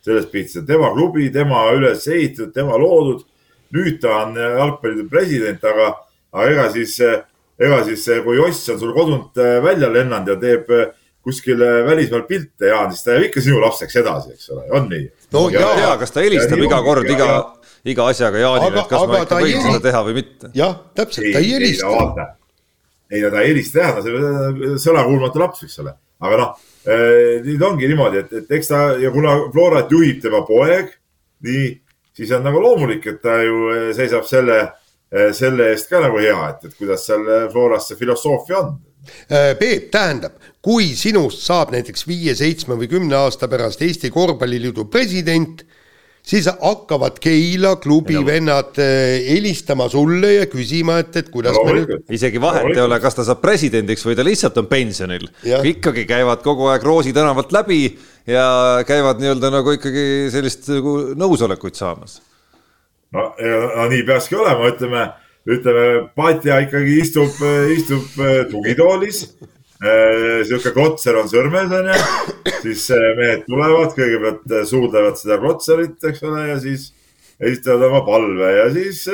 sellest 0.05 0.31
pihta, 0.31 0.65
tema 0.65 0.91
klubi, 0.93 1.29
tema 1.31 1.65
üles 1.75 2.07
ehitatud, 2.07 2.53
tema 2.53 2.77
loodud. 2.77 3.25
nüüd 3.69 3.99
ta 4.01 4.23
on 4.23 4.31
jalgpalliliidu 4.33 5.09
president, 5.11 5.63
aga, 5.63 5.91
aga 6.33 6.45
ega 6.49 6.63
siis, 6.73 6.95
ega 7.59 7.83
siis, 7.87 8.05
kui 8.23 8.37
Joss 8.37 8.71
on 8.73 8.79
sul 8.81 8.95
kodunt 8.95 9.39
välja 9.63 9.91
lennanud 9.91 10.33
ja 10.33 10.39
teeb 10.39 10.71
kuskil 11.25 11.59
välismaal 11.85 12.23
pilte, 12.29 12.69
Jaan, 12.71 12.91
siis 12.93 13.03
ta 13.03 13.15
jääb 13.15 13.27
ikka 13.27 13.43
sinu 13.43 13.59
lapseks 13.61 13.99
edasi, 14.01 14.33
eks 14.37 14.49
ole, 14.55 14.65
on 14.75 14.87
nii? 14.89 15.05
no 15.35 15.45
ja, 15.53 15.61
ja, 15.61 15.71
ja, 15.83 15.89
kas 15.99 16.15
ta 16.15 16.23
helistab 16.23 16.61
iga 16.63 16.79
kord, 16.85 17.09
iga, 17.11 17.29
iga 17.83 18.07
asjaga 18.13 18.41
Jaanile, 18.41 18.83
et 18.83 18.91
kas 18.91 19.07
ma 19.09 19.21
ikka 19.25 19.41
võin 19.43 19.65
seda 19.67 19.81
teha 19.83 20.03
või 20.07 20.17
mitte? 20.21 20.51
jah, 20.57 20.77
täpselt, 20.97 21.27
ta 21.35 21.43
ei 21.43 21.51
helista. 21.57 22.29
ei 23.11 23.25
no 23.25 23.33
ta 23.33 23.43
ei 23.43 23.51
helista 23.51 23.83
jah, 23.83 23.97
no 23.97 24.05
see 24.07 24.73
sõnakuulmatu 24.87 25.43
laps, 25.43 25.67
eks 25.67 25.79
ole, 25.83 25.93
aga 26.23 26.41
noh 26.43 26.65
eh, 26.85 27.39
nüüd 27.45 27.67
ongi 27.67 27.89
niimoodi, 27.91 28.23
et, 28.23 28.33
et 28.41 28.57
eks 28.59 28.71
ta 28.71 28.81
ja 29.01 29.11
kuna 29.13 29.35
Florat 29.53 29.91
juhib 29.91 30.21
tema 30.23 30.41
poeg, 30.47 30.91
nii, 31.45 31.71
siis 32.15 32.31
on 32.35 32.45
nagu 32.47 32.61
loomulik, 32.63 33.05
et 33.11 33.21
ta 33.23 33.41
ju 33.43 33.69
eh, 33.75 33.89
seisab 33.97 34.27
selle, 34.29 34.61
eh, 34.63 34.78
selle 35.33 35.71
eest 35.71 35.89
ka 35.89 36.03
nagu 36.03 36.19
hea, 36.21 36.37
et, 36.51 36.69
et 36.69 36.77
kuidas 36.77 37.07
seal 37.09 37.25
Floras 37.49 37.87
see 37.89 37.97
filosoofia 37.97 38.59
on. 38.61 38.75
Peep, 39.29 39.87
tähendab, 39.89 40.35
kui 40.61 40.91
sinust 40.99 41.41
saab 41.41 41.71
näiteks 41.73 42.05
viie, 42.05 42.35
seitsme 42.37 42.77
või 42.77 42.89
kümne 42.91 43.15
aasta 43.17 43.47
pärast 43.49 43.81
Eesti 43.81 44.11
Korvpalliliidu 44.13 44.85
president 44.91 45.63
siis 46.29 46.47
hakkavad 46.61 47.17
Keila 47.21 47.75
klubi 47.81 48.17
ja, 48.17 48.23
vennad 48.25 48.77
eh, 48.81 49.25
helistama 49.29 49.89
sulle 49.89 50.33
ja 50.33 50.45
küsima, 50.51 50.99
et, 51.03 51.15
et 51.21 51.29
kuidas 51.33 51.57
no, 51.57 51.65
me 51.65 51.79
nüüd. 51.79 52.05
isegi 52.15 52.41
vahet 52.41 52.71
ei 52.73 52.83
ole, 52.83 52.99
kas 53.01 53.17
ta 53.17 53.25
saab 53.27 53.41
presidendiks 53.43 54.05
või 54.05 54.17
ta 54.19 54.25
lihtsalt 54.25 54.57
on 54.61 54.69
pensionil. 54.69 55.27
ikkagi 55.73 56.05
käivad 56.09 56.43
kogu 56.45 56.69
aeg 56.71 56.85
Roosi 56.85 57.13
tänavalt 57.15 57.53
läbi 57.55 57.83
ja 58.29 58.45
käivad 58.87 59.21
nii-öelda 59.21 59.53
nagu 59.53 59.77
ikkagi 59.77 60.05
sellist 60.33 60.69
nagu 60.73 60.97
nõusolekut 61.17 61.79
saamas. 61.79 62.19
No, 63.15 63.29
no 63.39 63.87
nii 63.93 64.03
peakski 64.07 64.37
olema, 64.39 64.69
ütleme, 64.73 65.05
ütleme, 65.49 65.85
Patja 66.15 66.59
ikkagi 66.65 66.99
istub, 67.03 67.39
istub 67.75 68.19
eh, 68.25 68.43
tugitoolis 68.51 69.25
Äh, 69.79 70.41
sihuke 70.43 70.73
klotser 70.75 71.15
on 71.21 71.29
sõrmes, 71.31 71.71
onju. 71.71 71.93
siis 72.65 72.81
äh, 72.91 73.03
mehed 73.15 73.45
tulevad, 73.45 73.93
kõigepealt 73.95 74.51
äh, 74.51 74.65
suudlevad 74.67 75.15
seda 75.15 75.37
klotserit, 75.39 75.95
eks 76.09 76.25
ole, 76.27 76.41
ja 76.49 76.57
siis 76.59 76.89
esitavad 77.39 77.85
oma 77.87 78.01
palve 78.03 78.49
ja 78.57 78.65
siis, 78.75 79.05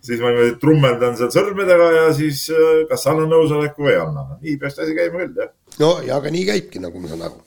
siis 0.00 0.22
ma 0.22 0.30
niimoodi 0.32 0.54
trummeldan 0.62 1.18
seal 1.20 1.28
sõrmedega 1.34 1.90
ja 1.98 2.06
siis 2.16 2.46
kas 2.88 3.04
annan 3.12 3.28
nõusoleku 3.28 3.84
või 3.84 3.92
ei 3.92 4.00
anna. 4.00 4.24
nii 4.40 4.56
peaks 4.62 4.80
asi 4.80 4.96
käima 4.96 5.20
küll, 5.20 5.36
jah. 5.42 5.52
no 5.82 5.90
ja 6.06 6.16
aga 6.16 6.32
nii 6.32 6.46
käibki, 6.48 6.80
nagu 6.80 7.02
ma 7.02 7.12
saan 7.12 7.26
aru. 7.28 7.44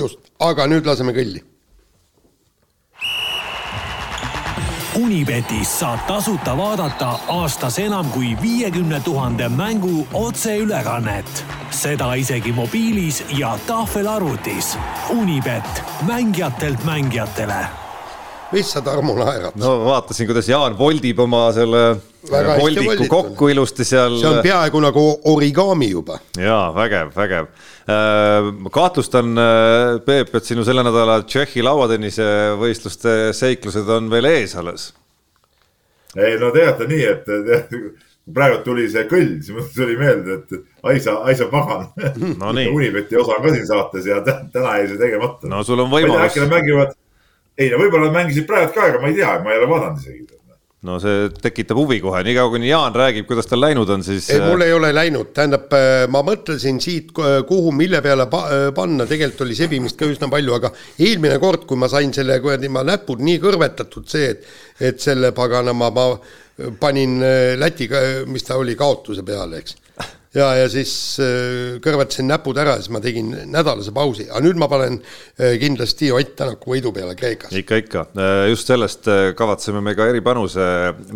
just, 0.00 0.32
aga 0.48 0.70
nüüd 0.72 0.88
laseme 0.88 1.12
kõlli 1.12 1.44
Unibetis 4.96 5.78
saab 5.80 6.06
tasuta 6.08 6.54
vaadata 6.56 7.08
aastas 7.28 7.78
enam 7.78 8.08
kui 8.14 8.36
viiekümne 8.42 9.00
tuhande 9.04 9.48
mängu 9.48 10.06
otseülekannet. 10.14 11.44
seda 11.70 12.14
isegi 12.14 12.52
mobiilis 12.52 13.24
ja 13.38 13.58
tahvelarvutis. 13.66 14.78
Unibet, 15.10 15.82
mängijatelt 16.06 16.84
mängijatele 16.84 17.66
mis 18.52 18.72
sa, 18.72 18.80
Tarmo, 18.82 19.14
naerad? 19.14 19.52
no 19.54 19.84
vaatasin, 19.84 20.26
kuidas 20.26 20.48
Jaan 20.48 20.78
voldib 20.78 21.18
oma 21.18 21.52
selle 21.52 21.96
voldiku 22.30 23.06
kokku 23.08 23.48
ilusti 23.48 23.84
seal. 23.84 24.18
see 24.20 24.28
on 24.30 24.42
peaaegu 24.44 24.80
nagu 24.80 25.04
origami 25.32 25.90
juba. 25.90 26.18
jaa, 26.38 26.70
vägev, 26.74 27.12
vägev. 27.16 27.48
Äh, 27.86 28.50
kahtlustan, 28.72 29.36
äh, 29.38 30.00
Peep, 30.06 30.34
et 30.34 30.44
sinu 30.44 30.64
selle 30.66 30.84
nädala 30.86 31.20
Tšehhi 31.22 31.62
lauatennise 31.62 32.26
võistluste 32.60 33.16
seiklused 33.36 33.88
on 33.88 34.10
veel 34.10 34.30
ees 34.32 34.56
alles. 34.56 34.90
ei 36.16 36.38
no 36.40 36.50
teate 36.50 36.88
nii, 36.90 37.06
et 37.12 37.72
praegu 38.34 38.62
tuli 38.64 38.88
see 38.90 39.06
kõll, 39.10 39.36
siis 39.40 39.54
mul 39.54 39.66
tuli 39.74 39.96
meelde, 40.00 40.40
et 40.40 40.86
Aisa, 40.90 41.20
Aisa 41.30 41.46
pagan 41.50 41.88
no. 42.40 42.52
Unibeti 42.72 43.18
osa 43.18 43.38
on 43.38 43.44
ka 43.44 43.54
siin 43.54 43.66
saates 43.68 44.06
ja 44.10 44.22
täna 44.24 44.78
jäi 44.80 44.88
see 44.92 45.02
tegemata. 45.02 45.50
no 45.50 45.62
sul 45.66 45.84
on 45.84 45.92
võimalus. 45.92 46.24
äkki 46.26 46.42
nad 46.42 46.56
mängivad 46.56 46.96
ei 47.58 47.70
no 47.72 47.80
võib-olla 47.80 48.10
nad 48.10 48.18
mängisid 48.20 48.48
praegu 48.48 48.74
ka, 48.74 48.90
aga 48.90 49.02
ma 49.02 49.10
ei 49.10 49.18
tea, 49.20 49.36
ma 49.44 49.52
ei 49.52 49.60
ole 49.60 49.70
vaadanud 49.70 50.02
isegi 50.02 50.26
no 50.86 50.98
see 51.02 51.28
tekitab 51.42 51.78
huvi 51.80 51.98
kohe, 52.04 52.22
niikaua 52.26 52.52
kuni 52.54 52.70
Jaan 52.70 52.94
räägib, 52.96 53.26
kuidas 53.28 53.48
tal 53.50 53.60
läinud 53.62 53.90
on, 53.92 54.04
siis. 54.06 54.28
ei, 54.32 54.42
mul 54.44 54.64
ei 54.64 54.74
ole 54.76 54.92
läinud, 54.94 55.32
tähendab, 55.36 55.66
äh, 55.76 56.04
ma 56.12 56.22
mõtlesin 56.26 56.78
siit, 56.82 57.12
kuhu, 57.14 57.72
mille 57.76 58.00
peale 58.04 58.28
pa 58.32 58.42
äh, 58.46 58.66
panna, 58.76 59.08
tegelikult 59.08 59.46
oli 59.46 59.58
sebimist 59.58 59.98
ka 60.00 60.08
üsna 60.10 60.30
palju, 60.32 60.56
aga 60.56 60.72
eelmine 61.02 61.40
kord, 61.42 61.66
kui 61.68 61.80
ma 61.80 61.90
sain 61.92 62.14
selle 62.16 62.38
kuradi, 62.44 62.70
ma 62.72 62.84
näpud 62.86 63.24
nii 63.26 63.42
kõrvetatud 63.42 64.06
see, 64.10 64.30
et, 64.34 64.46
et 64.92 65.02
selle 65.02 65.32
paganama 65.36 65.90
ma 65.94 66.06
panin 66.80 67.18
äh, 67.22 67.54
Lätiga, 67.58 68.02
mis 68.30 68.46
ta 68.46 68.60
oli, 68.60 68.78
kaotuse 68.78 69.26
peale, 69.26 69.64
eks 69.64 69.82
ja, 70.36 70.48
ja 70.60 70.68
siis 70.70 70.92
äh, 71.22 71.76
kõrvetasin 71.84 72.28
näpud 72.30 72.58
ära, 72.60 72.76
siis 72.80 72.92
ma 72.94 73.00
tegin 73.04 73.32
nädalase 73.52 73.92
pausi, 73.96 74.28
aga 74.28 74.42
nüüd 74.44 74.60
ma 74.60 74.68
panen 74.70 74.98
äh, 75.00 75.56
kindlasti 75.62 76.12
Ott 76.14 76.34
Tänaku 76.38 76.74
võidu 76.74 76.92
peale 76.94 77.16
Kreekas. 77.18 77.54
ikka, 77.56 77.80
ikka, 77.82 78.06
äh, 78.20 78.46
just 78.52 78.70
sellest 78.70 79.08
kavatseme 79.38 79.82
me 79.84 79.96
ka 79.98 80.08
eripanuse 80.10 80.66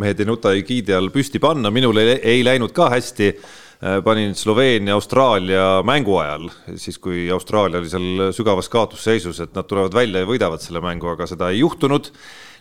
Mehed 0.00 0.20
ei 0.20 0.28
nuta 0.28 0.54
egiidi 0.56 0.94
all 0.96 1.10
püsti 1.14 1.40
panna, 1.42 1.72
minul 1.74 2.00
ei, 2.02 2.16
ei 2.36 2.46
läinud 2.46 2.74
ka 2.76 2.90
hästi. 2.96 3.34
Panin 4.04 4.34
Sloveenia, 4.36 4.92
Austraalia 4.92 5.78
mängu 5.88 6.18
ajal, 6.20 6.50
siis 6.76 6.98
kui 7.00 7.22
Austraalia 7.32 7.80
oli 7.80 7.88
seal 7.88 8.26
sügavas 8.36 8.68
kaotusseisus, 8.68 9.38
et 9.40 9.54
nad 9.56 9.64
tulevad 9.64 9.96
välja 9.96 10.20
ja 10.20 10.28
võidavad 10.28 10.60
selle 10.60 10.82
mängu, 10.84 11.08
aga 11.08 11.24
seda 11.24 11.48
ei 11.48 11.62
juhtunud 11.62 12.10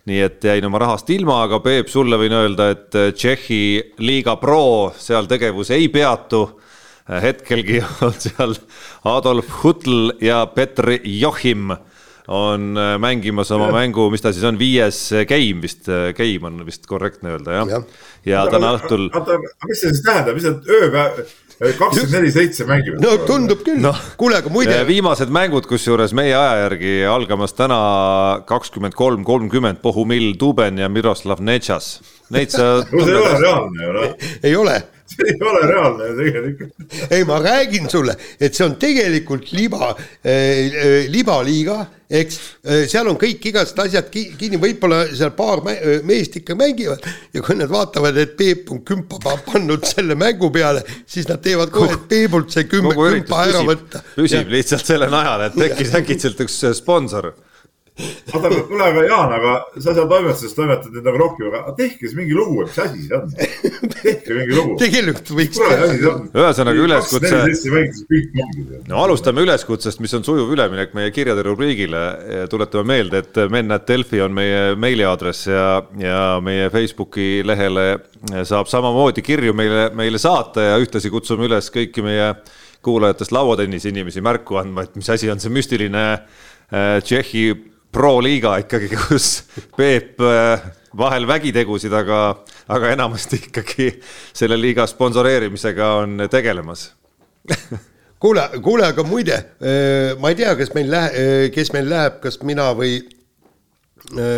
nii 0.09 0.21
et 0.25 0.47
jäin 0.49 0.65
oma 0.67 0.81
rahast 0.81 1.09
ilma, 1.13 1.43
aga 1.45 1.61
Peep, 1.63 1.89
sulle 1.91 2.17
võin 2.19 2.35
öelda, 2.35 2.71
et 2.73 2.97
äh, 2.97 3.11
Tšehhi 3.15 3.61
liiga 4.05 4.35
pro 4.41 4.91
seal 4.97 5.29
tegevus 5.29 5.71
ei 5.75 5.89
peatu. 5.93 6.45
Äh, 7.09 7.21
hetkelgi 7.29 7.81
on 8.05 8.17
seal 8.17 8.57
Adolf 9.09 9.61
Hutl 9.63 10.15
ja 10.23 10.43
Petr 10.53 10.97
Jochim 11.03 11.73
on 12.29 12.77
äh, 12.77 12.95
mängimas 13.01 13.49
oma 13.55 13.71
mängu, 13.73 14.09
mis 14.13 14.21
ta 14.21 14.33
siis 14.35 14.45
on, 14.45 14.59
viies 14.59 15.07
game 15.29 15.63
vist, 15.65 15.89
game 16.17 16.49
on 16.49 16.61
vist 16.67 16.85
korrektne 16.89 17.33
öelda 17.33 17.61
jah 17.61 17.71
ja. 17.73 17.83
ja 18.35 18.47
täna 18.53 18.75
õhtul. 18.77 19.07
oota, 19.09 19.39
mis 19.65 19.81
see 19.81 19.95
siis 19.95 20.03
tähendab, 20.05 20.37
mis 20.37 20.45
need 20.45 20.69
ööpäev 20.77 21.23
kakskümmend 21.59 22.13
neli 22.15 22.31
seitse 22.31 22.65
mängivad. 22.67 23.01
no 23.03 23.15
tundub 23.27 23.63
küll 23.65 23.81
no,. 23.83 23.93
kuule, 24.17 24.39
aga 24.39 24.51
muide. 24.53 24.77
viimased 24.87 25.31
mängud, 25.33 25.67
kusjuures 25.67 26.13
meie 26.15 26.35
aja 26.35 26.63
järgi 26.65 26.93
algamas 27.09 27.55
täna 27.57 27.79
kakskümmend 28.47 28.95
kolm, 28.95 29.25
kolmkümmend 29.27 29.81
Pohumil 29.83 30.33
Tuben 30.39 30.79
ja 30.79 30.89
Miroslav 30.89 31.43
Netšas. 31.43 31.99
Neid 32.29 32.53
sa. 32.53 32.79
no 32.91 33.03
see 33.03 33.15
ei 33.15 33.19
ole 33.19 33.35
reaalne 33.41 33.85
ju 33.85 33.97
noh. 33.97 34.31
ei 34.43 34.55
ole 34.55 34.77
see 35.19 35.31
ei 35.35 35.47
ole 35.51 35.61
reaalne 35.67 36.09
tegelikult. 36.17 36.73
ei, 37.11 37.23
ma 37.23 37.39
räägin 37.43 37.89
sulle, 37.89 38.15
et 38.39 38.55
see 38.55 38.65
on 38.65 38.75
tegelikult 38.79 39.51
liba 39.55 39.91
äh,, 39.91 40.31
äh 40.31 41.09
libaliiga, 41.11 41.79
eks 42.09 42.39
äh,, 42.65 42.85
seal 42.89 43.09
on 43.11 43.19
kõik 43.19 43.49
igasugused 43.51 43.83
asjad 43.85 44.09
kinni, 44.13 44.59
võib-olla 44.61 45.03
seal 45.09 45.33
paar 45.37 45.63
äh, 45.71 45.99
meest 46.07 46.39
ikka 46.41 46.57
mängivad 46.59 47.05
ja 47.33 47.43
kui 47.45 47.59
nad 47.59 47.71
vaatavad, 47.71 48.17
et 48.17 48.37
Peep 48.39 48.71
on 48.73 48.83
kümpa 48.87 49.19
pannud 49.45 49.85
selle 49.87 50.17
mängu 50.19 50.51
peale, 50.53 50.83
siis 51.07 51.27
nad 51.29 51.43
teevad 51.43 51.73
kohe, 51.73 51.99
Peebult 52.09 52.53
see 52.55 52.69
kümme 52.69 52.95
kümpa 52.97 53.43
ära 53.49 53.65
võtta. 53.67 54.03
püsib 54.15 54.47
ja. 54.47 54.55
lihtsalt 54.57 54.87
selle 54.87 55.11
najal, 55.11 55.49
et 55.49 55.61
tekkis 55.67 55.95
äkitselt 55.99 56.47
üks 56.47 56.63
sponsor 56.79 57.33
oota, 58.33 58.49
kuule, 58.67 58.83
aga 58.85 59.03
Jaan, 59.07 59.33
aga 59.35 59.53
sa 59.77 59.93
seal 59.93 60.07
toimetuses 60.09 60.55
toimetad 60.57 60.93
nüüd 60.93 61.05
nagu 61.07 61.21
rohkem, 61.21 61.49
aga 61.59 61.73
tehke 61.77 62.05
siis 62.05 62.15
mingi 62.17 62.37
lugu, 62.37 62.63
mis 62.63 62.79
asi 62.83 63.05
see 63.05 63.17
on? 63.17 63.31
tehke 64.03 64.37
mingi 64.37 64.57
lugu. 64.57 64.75
tegelikult 64.81 65.31
võiks. 65.39 65.61
ühesõnaga 65.63 66.85
üleskutse. 66.85 67.41
no 68.89 69.01
alustame 69.03 69.43
üleskutsest, 69.47 70.03
mis 70.03 70.15
on 70.17 70.27
sujuv 70.27 70.53
üleminek 70.55 70.95
meie 70.97 71.13
kirjade 71.15 71.43
rubriigile. 71.47 72.03
tuletame 72.51 72.87
meelde, 72.93 73.23
et 73.23 73.41
men.delfi 73.51 74.23
on 74.25 74.35
meie 74.35 74.75
meiliaadress 74.79 75.49
ja, 75.51 75.65
ja 75.99 76.23
meie 76.43 76.69
Facebooki 76.73 77.41
lehele 77.45 77.89
saab 78.47 78.69
samamoodi 78.71 79.23
kirju 79.25 79.53
meile, 79.57 79.89
meile 79.95 80.21
saata 80.21 80.71
ja 80.71 80.79
ühtlasi 80.81 81.11
kutsume 81.13 81.47
üles 81.49 81.71
kõiki 81.73 82.03
meie 82.05 82.33
kuulajatest 82.85 83.33
lauatennise 83.35 83.89
inimesi 83.91 84.21
märku 84.23 84.59
andma, 84.59 84.85
et 84.85 84.95
mis 84.95 85.09
asi 85.11 85.29
on 85.31 85.41
see 85.41 85.51
müstiline 85.51 86.03
äh, 86.13 86.99
Tšehhi 87.03 87.43
pro-liiga 87.91 88.57
ikkagi, 88.63 88.89
kus 89.07 89.43
Peep 89.77 90.21
äh, 90.21 90.65
vahel 90.97 91.27
vägitegusid, 91.29 91.93
aga, 91.93 92.21
aga 92.71 92.95
enamasti 92.95 93.41
ikkagi 93.49 93.91
selle 94.33 94.59
liiga 94.59 94.87
sponsoreerimisega 94.89 95.93
on 96.03 96.25
tegelemas 96.31 96.89
kuule, 98.21 98.49
kuule, 98.63 98.89
aga 98.93 99.05
muide, 99.07 99.37
äh, 99.61 100.17
ma 100.21 100.33
ei 100.33 100.39
tea, 100.39 100.55
kas 100.59 100.73
meil 100.77 100.91
lähe-, 100.93 101.23
äh, 101.23 101.45
kes 101.53 101.73
meil 101.75 101.89
läheb, 101.89 102.21
kas 102.25 102.41
mina 102.43 102.71
või 102.77 103.01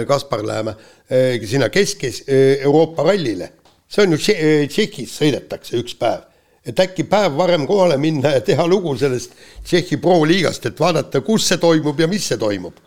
Kaspar 0.10 0.42
läheme 0.44 0.74
sinna 1.48 1.68
Kesk-, 1.72 2.26
Euroopa 2.66 3.06
rallile. 3.06 3.52
see 3.88 4.04
on 4.04 4.16
ju 4.16 4.18
Tšehhis 4.18 5.14
sõidetakse 5.22 5.78
üks 5.80 5.94
päev. 5.96 6.26
et 6.66 6.80
äkki 6.80 7.06
päev 7.08 7.38
varem 7.38 7.68
kohale 7.70 7.98
minna 7.98 8.34
ja 8.34 8.42
teha 8.42 8.66
lugu 8.68 8.98
sellest 8.98 9.38
Tšehhi 9.64 10.02
pro-liigast, 10.02 10.66
et 10.66 10.80
vaadata, 10.80 11.22
kus 11.22 11.48
see 11.48 11.62
toimub 11.62 12.00
ja 12.00 12.08
mis 12.08 12.26
see 12.28 12.42
toimub 12.42 12.82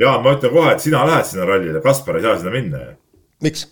Jaan, 0.00 0.22
ma 0.24 0.32
ütlen 0.36 0.52
kohe, 0.54 0.72
et 0.72 0.80
sina 0.80 1.04
lähed 1.06 1.26
sinna 1.28 1.44
rallile, 1.48 1.80
Kaspar 1.84 2.16
ei 2.16 2.22
saa 2.24 2.38
sinna 2.40 2.52
minna 2.54 2.78
miks? 3.42 3.66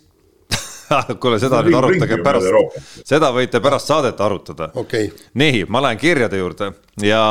kuule, 1.21 1.39
seda 1.41 1.61
nüüd 1.65 1.77
arutage 1.77 2.17
pärast, 2.23 2.79
seda 3.07 3.31
võite 3.35 3.61
pärast 3.63 3.91
saadet 3.91 4.21
arutada. 4.21 4.71
Okay.. 4.81 5.11
nii, 5.37 5.65
ma 5.71 5.83
lähen 5.85 5.99
kirjade 6.01 6.39
juurde. 6.39 6.71
Ja, 7.01 7.21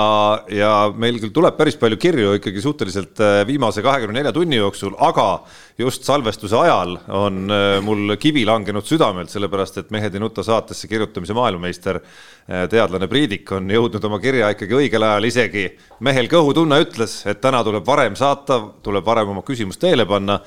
ja 0.48 0.70
meil 0.96 1.18
küll 1.20 1.32
tuleb 1.36 1.58
päris 1.58 1.76
palju 1.78 1.98
kirju 2.00 2.32
ikkagi 2.38 2.62
suhteliselt 2.64 3.20
äh, 3.22 3.42
viimase 3.46 3.84
kahekümne 3.84 4.16
nelja 4.16 4.32
tunni 4.34 4.56
jooksul, 4.56 4.94
aga 5.04 5.42
just 5.78 6.06
salvestuse 6.08 6.56
ajal 6.56 6.96
on 7.14 7.52
äh, 7.52 7.76
mul 7.84 8.16
kivi 8.20 8.46
langenud 8.48 8.88
südamelt, 8.88 9.30
sellepärast 9.30 9.82
et 9.82 9.92
Mehed 9.92 10.16
ei 10.16 10.22
nuta 10.22 10.42
saatesse 10.46 10.88
kirjutamise 10.88 11.36
maailmameister, 11.36 12.00
äh, 12.00 12.64
teadlane 12.72 13.08
Priidik 13.10 13.52
on 13.52 13.68
jõudnud 13.70 14.08
oma 14.08 14.18
kirja 14.22 14.48
ikkagi 14.56 14.78
õigel 14.80 15.06
ajal, 15.06 15.28
isegi. 15.28 15.66
Mehel 16.08 16.32
kõhutunne 16.32 16.80
ütles, 16.80 17.20
et 17.28 17.44
täna 17.44 17.60
tuleb 17.66 17.86
varem 17.86 18.16
saata, 18.18 18.62
tuleb 18.82 19.06
varem 19.06 19.36
oma 19.36 19.44
küsimust 19.46 19.82
teele 19.82 20.08
panna. 20.08 20.40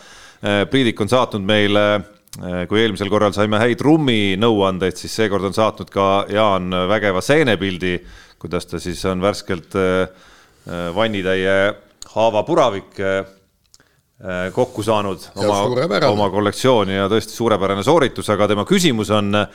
Priidik 0.44 0.99
on 0.99 1.07
saatnud 1.07 1.45
meile 1.48 1.84
kui 2.39 2.81
eelmisel 2.81 3.11
korral 3.14 3.34
saime 3.35 3.60
häid 3.61 3.81
rummi 3.85 4.34
nõuandeid, 4.41 4.97
siis 4.97 5.14
seekord 5.22 5.45
on 5.45 5.53
saatnud 5.53 5.91
ka 5.93 6.26
Jaan 6.34 6.73
vägeva 6.89 7.22
seenepildi, 7.22 7.97
kuidas 8.41 8.65
ta 8.69 8.81
siis 8.81 9.03
on 9.10 9.22
värskelt 9.22 9.77
äh, 9.77 10.07
äh, 10.65 10.88
vannitäie 10.95 11.57
haavapuravik 12.14 12.99
kokku 14.55 14.84
saanud 14.85 15.19
oma, 15.35 15.55
oma 16.07 16.27
kollektsiooni 16.31 16.93
ja 16.95 17.10
tõesti 17.11 17.34
suurepärane 17.35 17.84
sooritus, 17.84 18.30
aga 18.31 18.45
tema 18.47 18.64
küsimus 18.69 19.10
on 19.11 19.34
Äh, 19.35 19.47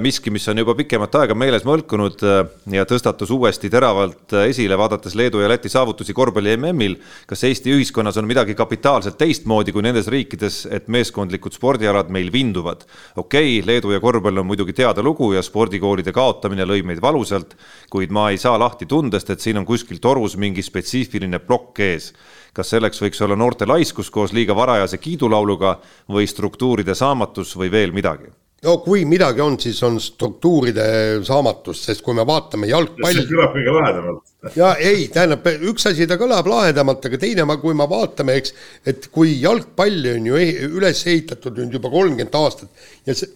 miski, 0.00 0.30
mis 0.30 0.44
on 0.48 0.58
juba 0.60 0.74
pikemat 0.76 1.14
aega 1.16 1.34
meeles 1.38 1.62
mõlkunud 1.64 2.22
äh, 2.28 2.40
ja 2.74 2.84
tõstatus 2.88 3.30
uuesti 3.32 3.70
teravalt 3.72 4.34
äh, 4.36 4.50
esile, 4.50 4.76
vaadates 4.76 5.14
Leedu 5.16 5.40
ja 5.40 5.48
Läti 5.48 5.70
saavutusi 5.72 6.12
korvpalli 6.12 6.52
MM-il. 6.58 6.98
kas 7.26 7.44
Eesti 7.48 7.72
ühiskonnas 7.72 8.18
on 8.20 8.28
midagi 8.28 8.54
kapitaalselt 8.54 9.16
teistmoodi 9.16 9.72
kui 9.72 9.84
nendes 9.86 10.10
riikides, 10.12 10.66
et 10.68 10.92
meeskondlikud 10.92 11.56
spordialad 11.56 12.12
meil 12.12 12.28
vinduvad? 12.32 12.84
okei 13.16 13.56
okay,, 13.56 13.66
Leedu 13.66 13.94
ja 13.94 14.00
korvpall 14.00 14.42
on 14.44 14.46
muidugi 14.50 14.76
teada 14.76 15.02
lugu 15.02 15.32
ja 15.32 15.42
spordikoolide 15.42 16.12
kaotamine 16.12 16.68
lõi 16.68 16.82
meid 16.84 17.00
valusalt, 17.00 17.56
kuid 17.88 18.12
ma 18.12 18.28
ei 18.30 18.36
saa 18.36 18.58
lahti 18.60 18.86
tundest, 18.86 19.30
et 19.30 19.40
siin 19.40 19.56
on 19.56 19.64
kuskil 19.64 20.04
torus 20.04 20.36
mingi 20.36 20.62
spetsiifiline 20.62 21.40
plokk 21.40 21.80
ees 21.80 22.12
kas 22.52 22.68
selleks 22.68 23.00
võiks 23.00 23.24
olla 23.24 23.36
noorte 23.40 23.64
laiskus 23.64 24.10
koos 24.12 24.36
liiga 24.36 24.52
varajase 24.52 25.00
kiidulauluga 25.00 25.78
või 26.12 26.28
struktuuride 26.28 26.92
saamatus 26.94 27.56
või 27.56 27.72
veel 27.72 27.96
midagi? 27.96 28.28
No 28.66 28.76
kui 28.84 29.04
midagi 29.08 29.42
on, 29.42 29.56
siis 29.60 29.80
on 29.86 29.98
struktuuride 30.02 30.84
saamatus, 31.26 31.82
sest 31.88 32.04
kui 32.04 32.14
me 32.14 32.24
vaatame 32.28 32.70
jalgpalli. 32.70 33.24
see 33.24 33.30
kõlab 33.32 33.56
kõige 33.56 33.74
lahedamalt. 33.76 34.32
ja 34.58 34.70
ei, 34.78 35.08
tähendab, 35.12 35.46
üks 35.72 35.88
asi, 35.90 36.06
ta 36.06 36.18
kõlab 36.20 36.48
lahedamalt, 36.50 37.10
aga 37.10 37.20
teine, 37.22 37.46
kui 37.62 37.76
me 37.78 37.88
vaatame, 37.90 38.38
eks, 38.42 38.54
et 38.86 39.10
kui 39.14 39.36
jalgpalli 39.42 40.16
on 40.18 40.30
ju 40.30 40.42
üles 40.78 41.04
ehitatud 41.06 41.58
nüüd 41.58 41.78
juba 41.78 41.90
kolmkümmend 41.92 42.40
aastat 42.42 42.86
ja 43.08 43.16
see, 43.18 43.30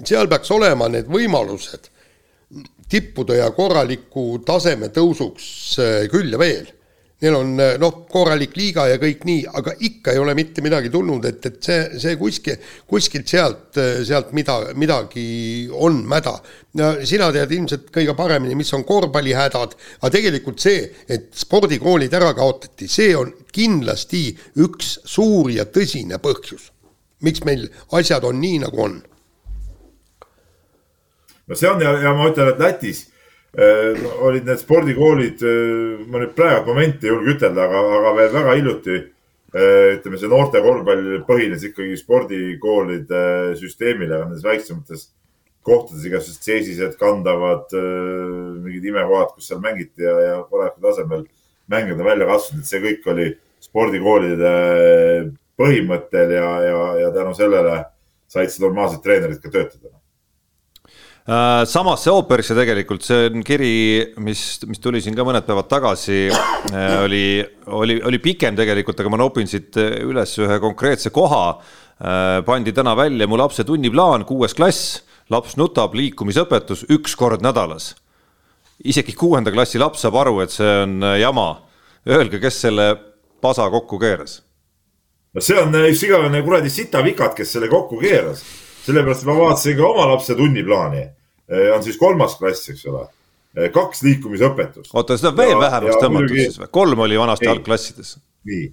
seal 0.00 0.30
peaks 0.32 0.52
olema 0.56 0.88
need 0.88 1.10
võimalused 1.12 1.90
tippude 2.90 3.36
ja 3.38 3.50
korraliku 3.54 4.40
taseme 4.46 4.88
tõusuks 4.94 5.46
äh, 5.78 5.96
küll 6.10 6.32
ja 6.32 6.40
veel 6.40 6.72
neil 7.20 7.36
on 7.36 7.52
eh, 7.60 7.74
noh, 7.80 8.04
korralik 8.08 8.54
liiga 8.56 8.86
ja 8.88 8.96
kõik 9.00 9.26
nii, 9.28 9.42
aga 9.60 9.74
ikka 9.86 10.14
ei 10.14 10.20
ole 10.22 10.34
mitte 10.38 10.64
midagi 10.64 10.90
tulnud, 10.92 11.26
et, 11.28 11.44
et 11.50 11.58
see, 11.64 11.82
see 12.00 12.16
kuskil, 12.20 12.56
kuskilt 12.88 13.28
sealt, 13.28 13.76
eh, 13.80 14.00
sealt 14.08 14.32
mida, 14.36 14.56
midagi 14.80 15.68
on 15.72 16.00
mäda. 16.08 16.38
no 16.80 16.90
sina 17.04 17.30
tead 17.34 17.52
ilmselt 17.52 17.90
kõige 17.92 18.14
paremini, 18.16 18.56
mis 18.56 18.72
on 18.76 18.86
korvpallihädad, 18.88 19.76
aga 20.00 20.12
tegelikult 20.16 20.62
see, 20.62 20.86
et 21.08 21.28
spordikoolid 21.36 22.14
ära 22.16 22.32
kaotati, 22.36 22.88
see 22.88 23.12
on 23.18 23.34
kindlasti 23.52 24.24
üks 24.64 24.98
suur 25.04 25.50
ja 25.52 25.66
tõsine 25.68 26.20
põhjus, 26.22 26.70
miks 27.26 27.44
meil 27.44 27.68
asjad 27.98 28.24
on 28.24 28.40
nii, 28.40 28.64
nagu 28.64 28.84
on. 28.86 29.00
no 31.50 31.58
see 31.58 31.68
on 31.68 31.84
ja, 31.84 31.96
ja 32.00 32.16
ma 32.16 32.32
ütlen, 32.32 32.54
et 32.54 32.64
Lätis 32.64 33.09
olid 33.58 34.46
need 34.46 34.60
spordikoolid, 34.60 35.40
äh, 35.42 36.02
ma 36.06 36.20
nüüd 36.22 36.36
praegu 36.38 36.70
momente 36.70 37.08
ei 37.08 37.10
julge 37.10 37.34
ütelda, 37.34 37.66
aga, 37.66 37.80
aga 37.98 38.12
veel 38.18 38.34
väga 38.36 38.54
hiljuti 38.54 38.96
äh, 38.96 39.96
ütleme, 39.96 40.20
see 40.20 40.30
noorte 40.30 40.62
korvpall 40.62 41.08
põhines 41.26 41.64
ikkagi 41.66 41.98
spordikoolide 41.98 43.24
süsteemile, 43.58 44.22
nendes 44.22 44.46
väiksemates 44.46 45.08
kohtades 45.66 46.06
igasugused 46.06 46.46
seesised, 46.46 46.94
kandavad 46.96 47.68
mingid 47.74 48.86
imekohad, 48.92 49.34
kus 49.34 49.50
seal 49.50 49.60
mängiti 49.60 50.06
ja, 50.06 50.14
ja 50.24 50.38
korralikul 50.48 50.86
tasemel 50.86 51.26
mängijad 51.70 52.00
on 52.00 52.08
välja 52.08 52.28
kasvanud, 52.30 52.62
et 52.64 52.70
see 52.70 52.80
kõik 52.86 53.08
oli 53.12 53.26
spordikoolide 53.60 54.52
põhimõttel 55.60 56.32
ja, 56.38 56.48
ja, 56.64 56.78
ja 57.02 57.10
tänu 57.12 57.34
sellele 57.36 57.82
said 58.30 58.48
see 58.48 58.64
normaalsed 58.64 59.02
treenerid 59.04 59.42
ka 59.42 59.52
töötada 59.52 59.99
Äh, 61.28 61.66
samas 61.68 62.00
see 62.00 62.12
ooperisse 62.16 62.54
tegelikult, 62.56 63.04
see 63.04 63.26
on 63.28 63.42
kiri, 63.44 63.72
mis, 64.24 64.40
mis 64.66 64.80
tuli 64.80 65.02
siin 65.04 65.14
ka 65.14 65.24
mõned 65.26 65.44
päevad 65.44 65.68
tagasi, 65.68 66.30
äh, 66.32 66.94
oli, 67.04 67.24
oli, 67.76 67.98
oli 68.08 68.20
pikem 68.24 68.56
tegelikult, 68.56 69.02
aga 69.02 69.12
ma 69.12 69.18
nopin 69.20 69.50
siit 69.50 69.76
üles 69.76 70.32
ühe 70.40 70.56
konkreetse 70.62 71.12
koha. 71.12 71.44
Äh, 72.00 72.38
pandi 72.46 72.72
täna 72.72 72.94
välja 72.96 73.28
mu 73.28 73.36
lapse 73.36 73.66
tunniplaan, 73.68 74.24
kuues 74.24 74.56
klass, 74.56 75.02
laps 75.30 75.58
nutab, 75.60 75.92
liikumisõpetus 75.98 76.86
üks 76.96 77.14
kord 77.20 77.44
nädalas. 77.44 77.92
isegi 78.80 79.12
kuuenda 79.12 79.52
klassi 79.52 79.78
laps 79.78 80.00
saab 80.00 80.16
aru, 80.16 80.40
et 80.40 80.50
see 80.50 80.70
on 80.86 81.04
jama. 81.20 81.50
Öelge, 82.08 82.40
kes 82.40 82.62
selle 82.64 82.94
pasa 83.44 83.68
kokku 83.70 84.00
keeras? 84.00 84.40
no 85.36 85.44
see 85.44 85.60
on 85.60 85.76
üks 85.84 86.00
igavene 86.02 86.40
kuradi 86.42 86.72
sitavikat, 86.72 87.36
kes 87.36 87.52
selle 87.52 87.68
kokku 87.68 88.00
keeras 88.00 88.40
sellepärast 88.90 89.24
ma 89.30 89.38
vaatasin 89.38 89.78
ka 89.78 89.88
oma 89.88 90.10
lapse 90.10 90.36
tunniplaani 90.36 91.06
Eh, 91.50 91.76
on 91.76 91.82
siis 91.82 91.98
kolmas 91.98 92.36
klass, 92.38 92.68
eks 92.70 92.84
ole. 92.86 93.06
Eh, 93.56 93.70
kaks 93.74 94.04
liikumisõpetust. 94.06 94.92
oota, 94.94 95.16
seda 95.18 95.32
veel 95.34 95.56
ja, 95.56 95.62
vähemaks 95.64 95.98
tõmmatud 95.98 96.36
siis 96.36 96.58
või? 96.60 96.68
kolm 96.78 97.00
oli 97.06 97.18
vanasti 97.18 97.48
algklassides. 97.50 98.12
nii, 98.46 98.68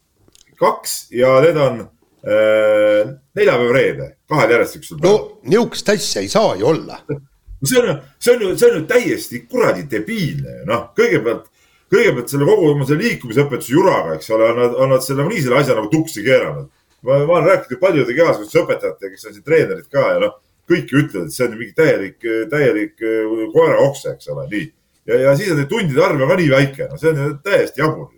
kaks 0.62 0.94
ja 1.18 1.32
need 1.42 1.58
on 1.58 1.80
äh, 1.82 3.16
neljapäev-reede, 3.40 4.12
kahel 4.30 4.54
järjestikusel 4.54 5.00
päeval. 5.02 5.18
no 5.18 5.50
niisugust 5.50 5.90
asja 5.96 6.22
ei 6.22 6.30
saa 6.30 6.54
ju 6.60 6.70
olla. 6.70 7.00
no 7.10 7.72
see 7.72 7.82
on, 7.82 7.90
see 8.20 8.36
on 8.36 8.46
ju, 8.46 8.54
see 8.62 8.70
on 8.70 8.78
ju 8.78 8.86
täiesti 8.94 9.42
kuradi 9.50 9.88
debiilne 9.90 10.60
ju 10.60 10.70
noh, 10.70 10.86
kõigepealt, 11.02 11.50
kõigepealt 11.90 12.36
selle 12.36 12.46
kogu 12.52 12.70
oma 12.76 12.86
selle 12.86 13.08
liikumisõpetuse 13.08 13.74
juraga, 13.74 14.20
eks 14.20 14.30
ole, 14.38 14.52
on 14.54 14.62
nad, 14.62 14.78
on 14.86 14.94
nad 14.94 15.08
selle 15.08 15.26
nii 15.26 15.42
selle 15.48 15.64
asja 15.64 15.80
nagu 15.80 15.90
tuksi 15.90 16.22
keeranud. 16.30 16.70
Ma, 17.04 17.20
ma 17.26 17.38
olen 17.38 17.50
rääkinud 17.52 17.82
paljude 17.82 18.18
kehastusõpetajatega, 18.18 19.14
kes 19.14 19.30
on 19.30 19.38
siin 19.38 19.46
treenerid 19.46 19.88
ka 19.92 20.12
ja 20.16 20.20
noh 20.26 20.38
kõik 20.68 20.92
ütlevad, 20.92 21.30
et 21.30 21.36
see 21.36 21.46
on 21.48 21.56
mingi 21.56 21.74
täielik, 21.78 22.18
täielik 22.52 23.04
äh, 23.08 23.48
koeraokse, 23.54 24.18
eks 24.18 24.34
ole, 24.34 24.48
nii. 24.52 24.68
ja, 25.08 25.24
ja 25.28 25.36
siis 25.40 25.54
on 25.54 25.62
need 25.62 25.72
tundide 25.72 26.04
arv 26.04 26.24
ka 26.28 26.40
nii 26.42 26.54
väike, 26.54 26.90
no 26.92 27.00
see 27.00 27.14
on 27.14 27.40
täiesti 27.46 27.84
jabur 27.84 28.10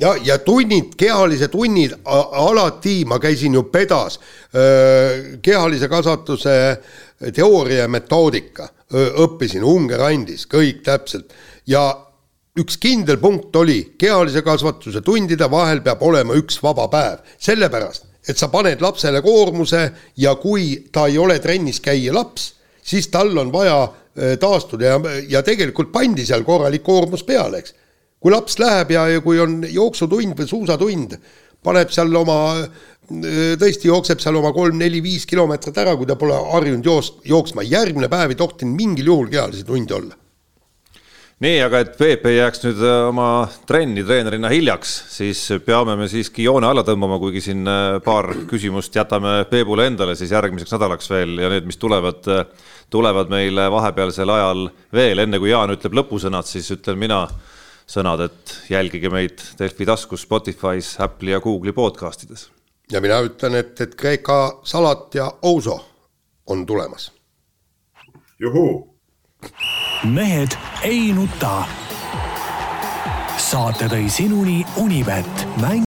ja, 0.00 0.14
ja 0.24 0.38
tunnid, 0.38 0.94
kehalised 0.98 1.52
tunnid 1.52 1.94
alati, 2.04 3.04
ma 3.06 3.18
käisin 3.20 3.54
ju 3.54 3.62
pedas, 3.72 4.18
kehalise 5.42 5.88
kasvatuse 5.88 6.54
teooria 7.36 7.84
ja 7.84 7.88
metoodika, 7.88 8.70
õppisin 9.24 9.64
Unger 9.66 10.02
andis 10.08 10.46
kõik 10.50 10.82
täpselt 10.86 11.34
ja 11.68 11.84
üks 12.60 12.76
kindel 12.80 13.18
punkt 13.22 13.56
oli, 13.56 13.80
kehalise 13.98 14.42
kasvatuse 14.44 15.02
tundide 15.06 15.48
vahel 15.50 15.82
peab 15.84 16.02
olema 16.02 16.36
üks 16.38 16.60
vaba 16.62 16.88
päev, 16.92 17.24
sellepärast 17.40 18.08
et 18.28 18.38
sa 18.38 18.50
paned 18.52 18.82
lapsele 18.84 19.22
koormuse 19.24 19.82
ja 20.20 20.34
kui 20.40 20.74
ta 20.92 21.06
ei 21.08 21.18
ole 21.18 21.38
trennis 21.40 21.80
käija 21.80 22.12
laps, 22.14 22.50
siis 22.84 23.08
tal 23.12 23.32
on 23.40 23.52
vaja 23.52 23.78
äh, 23.84 24.36
taastuda 24.40 24.92
ja, 24.92 25.00
ja 25.36 25.42
tegelikult 25.46 25.92
pandi 25.92 26.26
seal 26.28 26.44
korralik 26.44 26.84
koormus 26.84 27.24
peale, 27.26 27.62
eks. 27.62 27.74
kui 28.20 28.34
laps 28.34 28.58
läheb 28.60 28.92
ja, 28.92 29.06
ja 29.16 29.24
kui 29.24 29.40
on 29.40 29.62
jooksutund 29.64 30.36
või 30.36 30.50
suusatund, 30.50 31.16
paneb 31.64 31.92
seal 31.94 32.12
oma, 32.20 32.38
äh, 32.60 33.56
tõesti 33.60 33.88
jookseb 33.88 34.20
seal 34.20 34.36
oma 34.42 34.52
kolm-neli-viis 34.56 35.24
kilomeetrit 35.30 35.80
ära, 35.80 35.96
kui 35.96 36.08
ta 36.08 36.18
pole 36.20 36.36
harjunud 36.52 36.92
joos-, 36.92 37.14
jooksma, 37.24 37.64
järgmine 37.64 38.12
päev 38.12 38.34
ei 38.34 38.42
tohtinud 38.42 38.76
mingil 38.76 39.14
juhul 39.14 39.32
kehalisi 39.32 39.64
tunde 39.64 39.96
olla 39.96 40.20
nii, 41.40 41.60
aga 41.64 41.80
et 41.84 41.94
Peep 41.98 42.26
ei 42.28 42.36
jääks 42.36 42.62
nüüd 42.66 42.80
äh, 42.84 42.96
oma 43.08 43.26
trenni 43.68 44.02
treenerina 44.04 44.50
hiljaks, 44.52 44.92
siis 45.14 45.40
peame 45.64 45.96
me 45.96 46.08
siiski 46.10 46.44
joone 46.44 46.68
alla 46.68 46.84
tõmbama, 46.86 47.16
kuigi 47.22 47.42
siin 47.44 47.68
äh, 47.68 47.96
paar 48.04 48.28
küsimust 48.50 48.96
jätame 48.96 49.40
Peebule 49.50 49.88
endale 49.88 50.16
siis 50.18 50.34
järgmiseks 50.36 50.74
nädalaks 50.76 51.08
veel 51.12 51.38
ja 51.40 51.48
need, 51.52 51.68
mis 51.68 51.80
tulevad, 51.80 52.28
äh, 52.28 52.68
tulevad 52.92 53.32
meile 53.32 53.70
vahepealsel 53.72 54.34
ajal 54.36 54.66
veel, 54.92 55.24
enne 55.24 55.40
kui 55.40 55.52
Jaan 55.52 55.72
ütleb 55.76 55.96
lõpusõnad, 56.02 56.48
siis 56.48 56.68
ütlen 56.76 57.00
mina 57.00 57.22
sõnad, 57.90 58.26
et 58.28 58.56
jälgige 58.70 59.10
meid 59.10 59.40
Delfi 59.58 59.88
taskus, 59.88 60.26
Spotify's, 60.28 60.94
Apple'i 61.02 61.32
ja 61.32 61.40
Google'i 61.40 61.72
podcastides. 61.74 62.50
ja 62.92 63.00
mina 63.00 63.22
ütlen, 63.24 63.56
et, 63.56 63.80
et 63.80 63.96
Kreeka 63.96 64.60
salat 64.64 65.14
ja 65.16 65.32
ouso 65.42 65.80
on 66.46 66.66
tulemas. 66.66 67.12
juhuu 68.38 68.89
mehed 70.04 70.56
ei 70.82 71.12
nuta. 71.12 71.66
saate 73.50 73.88
tõi 73.90 74.08
sinuni 74.12 74.64
Unibet, 74.78 75.46
mäng 75.60 75.89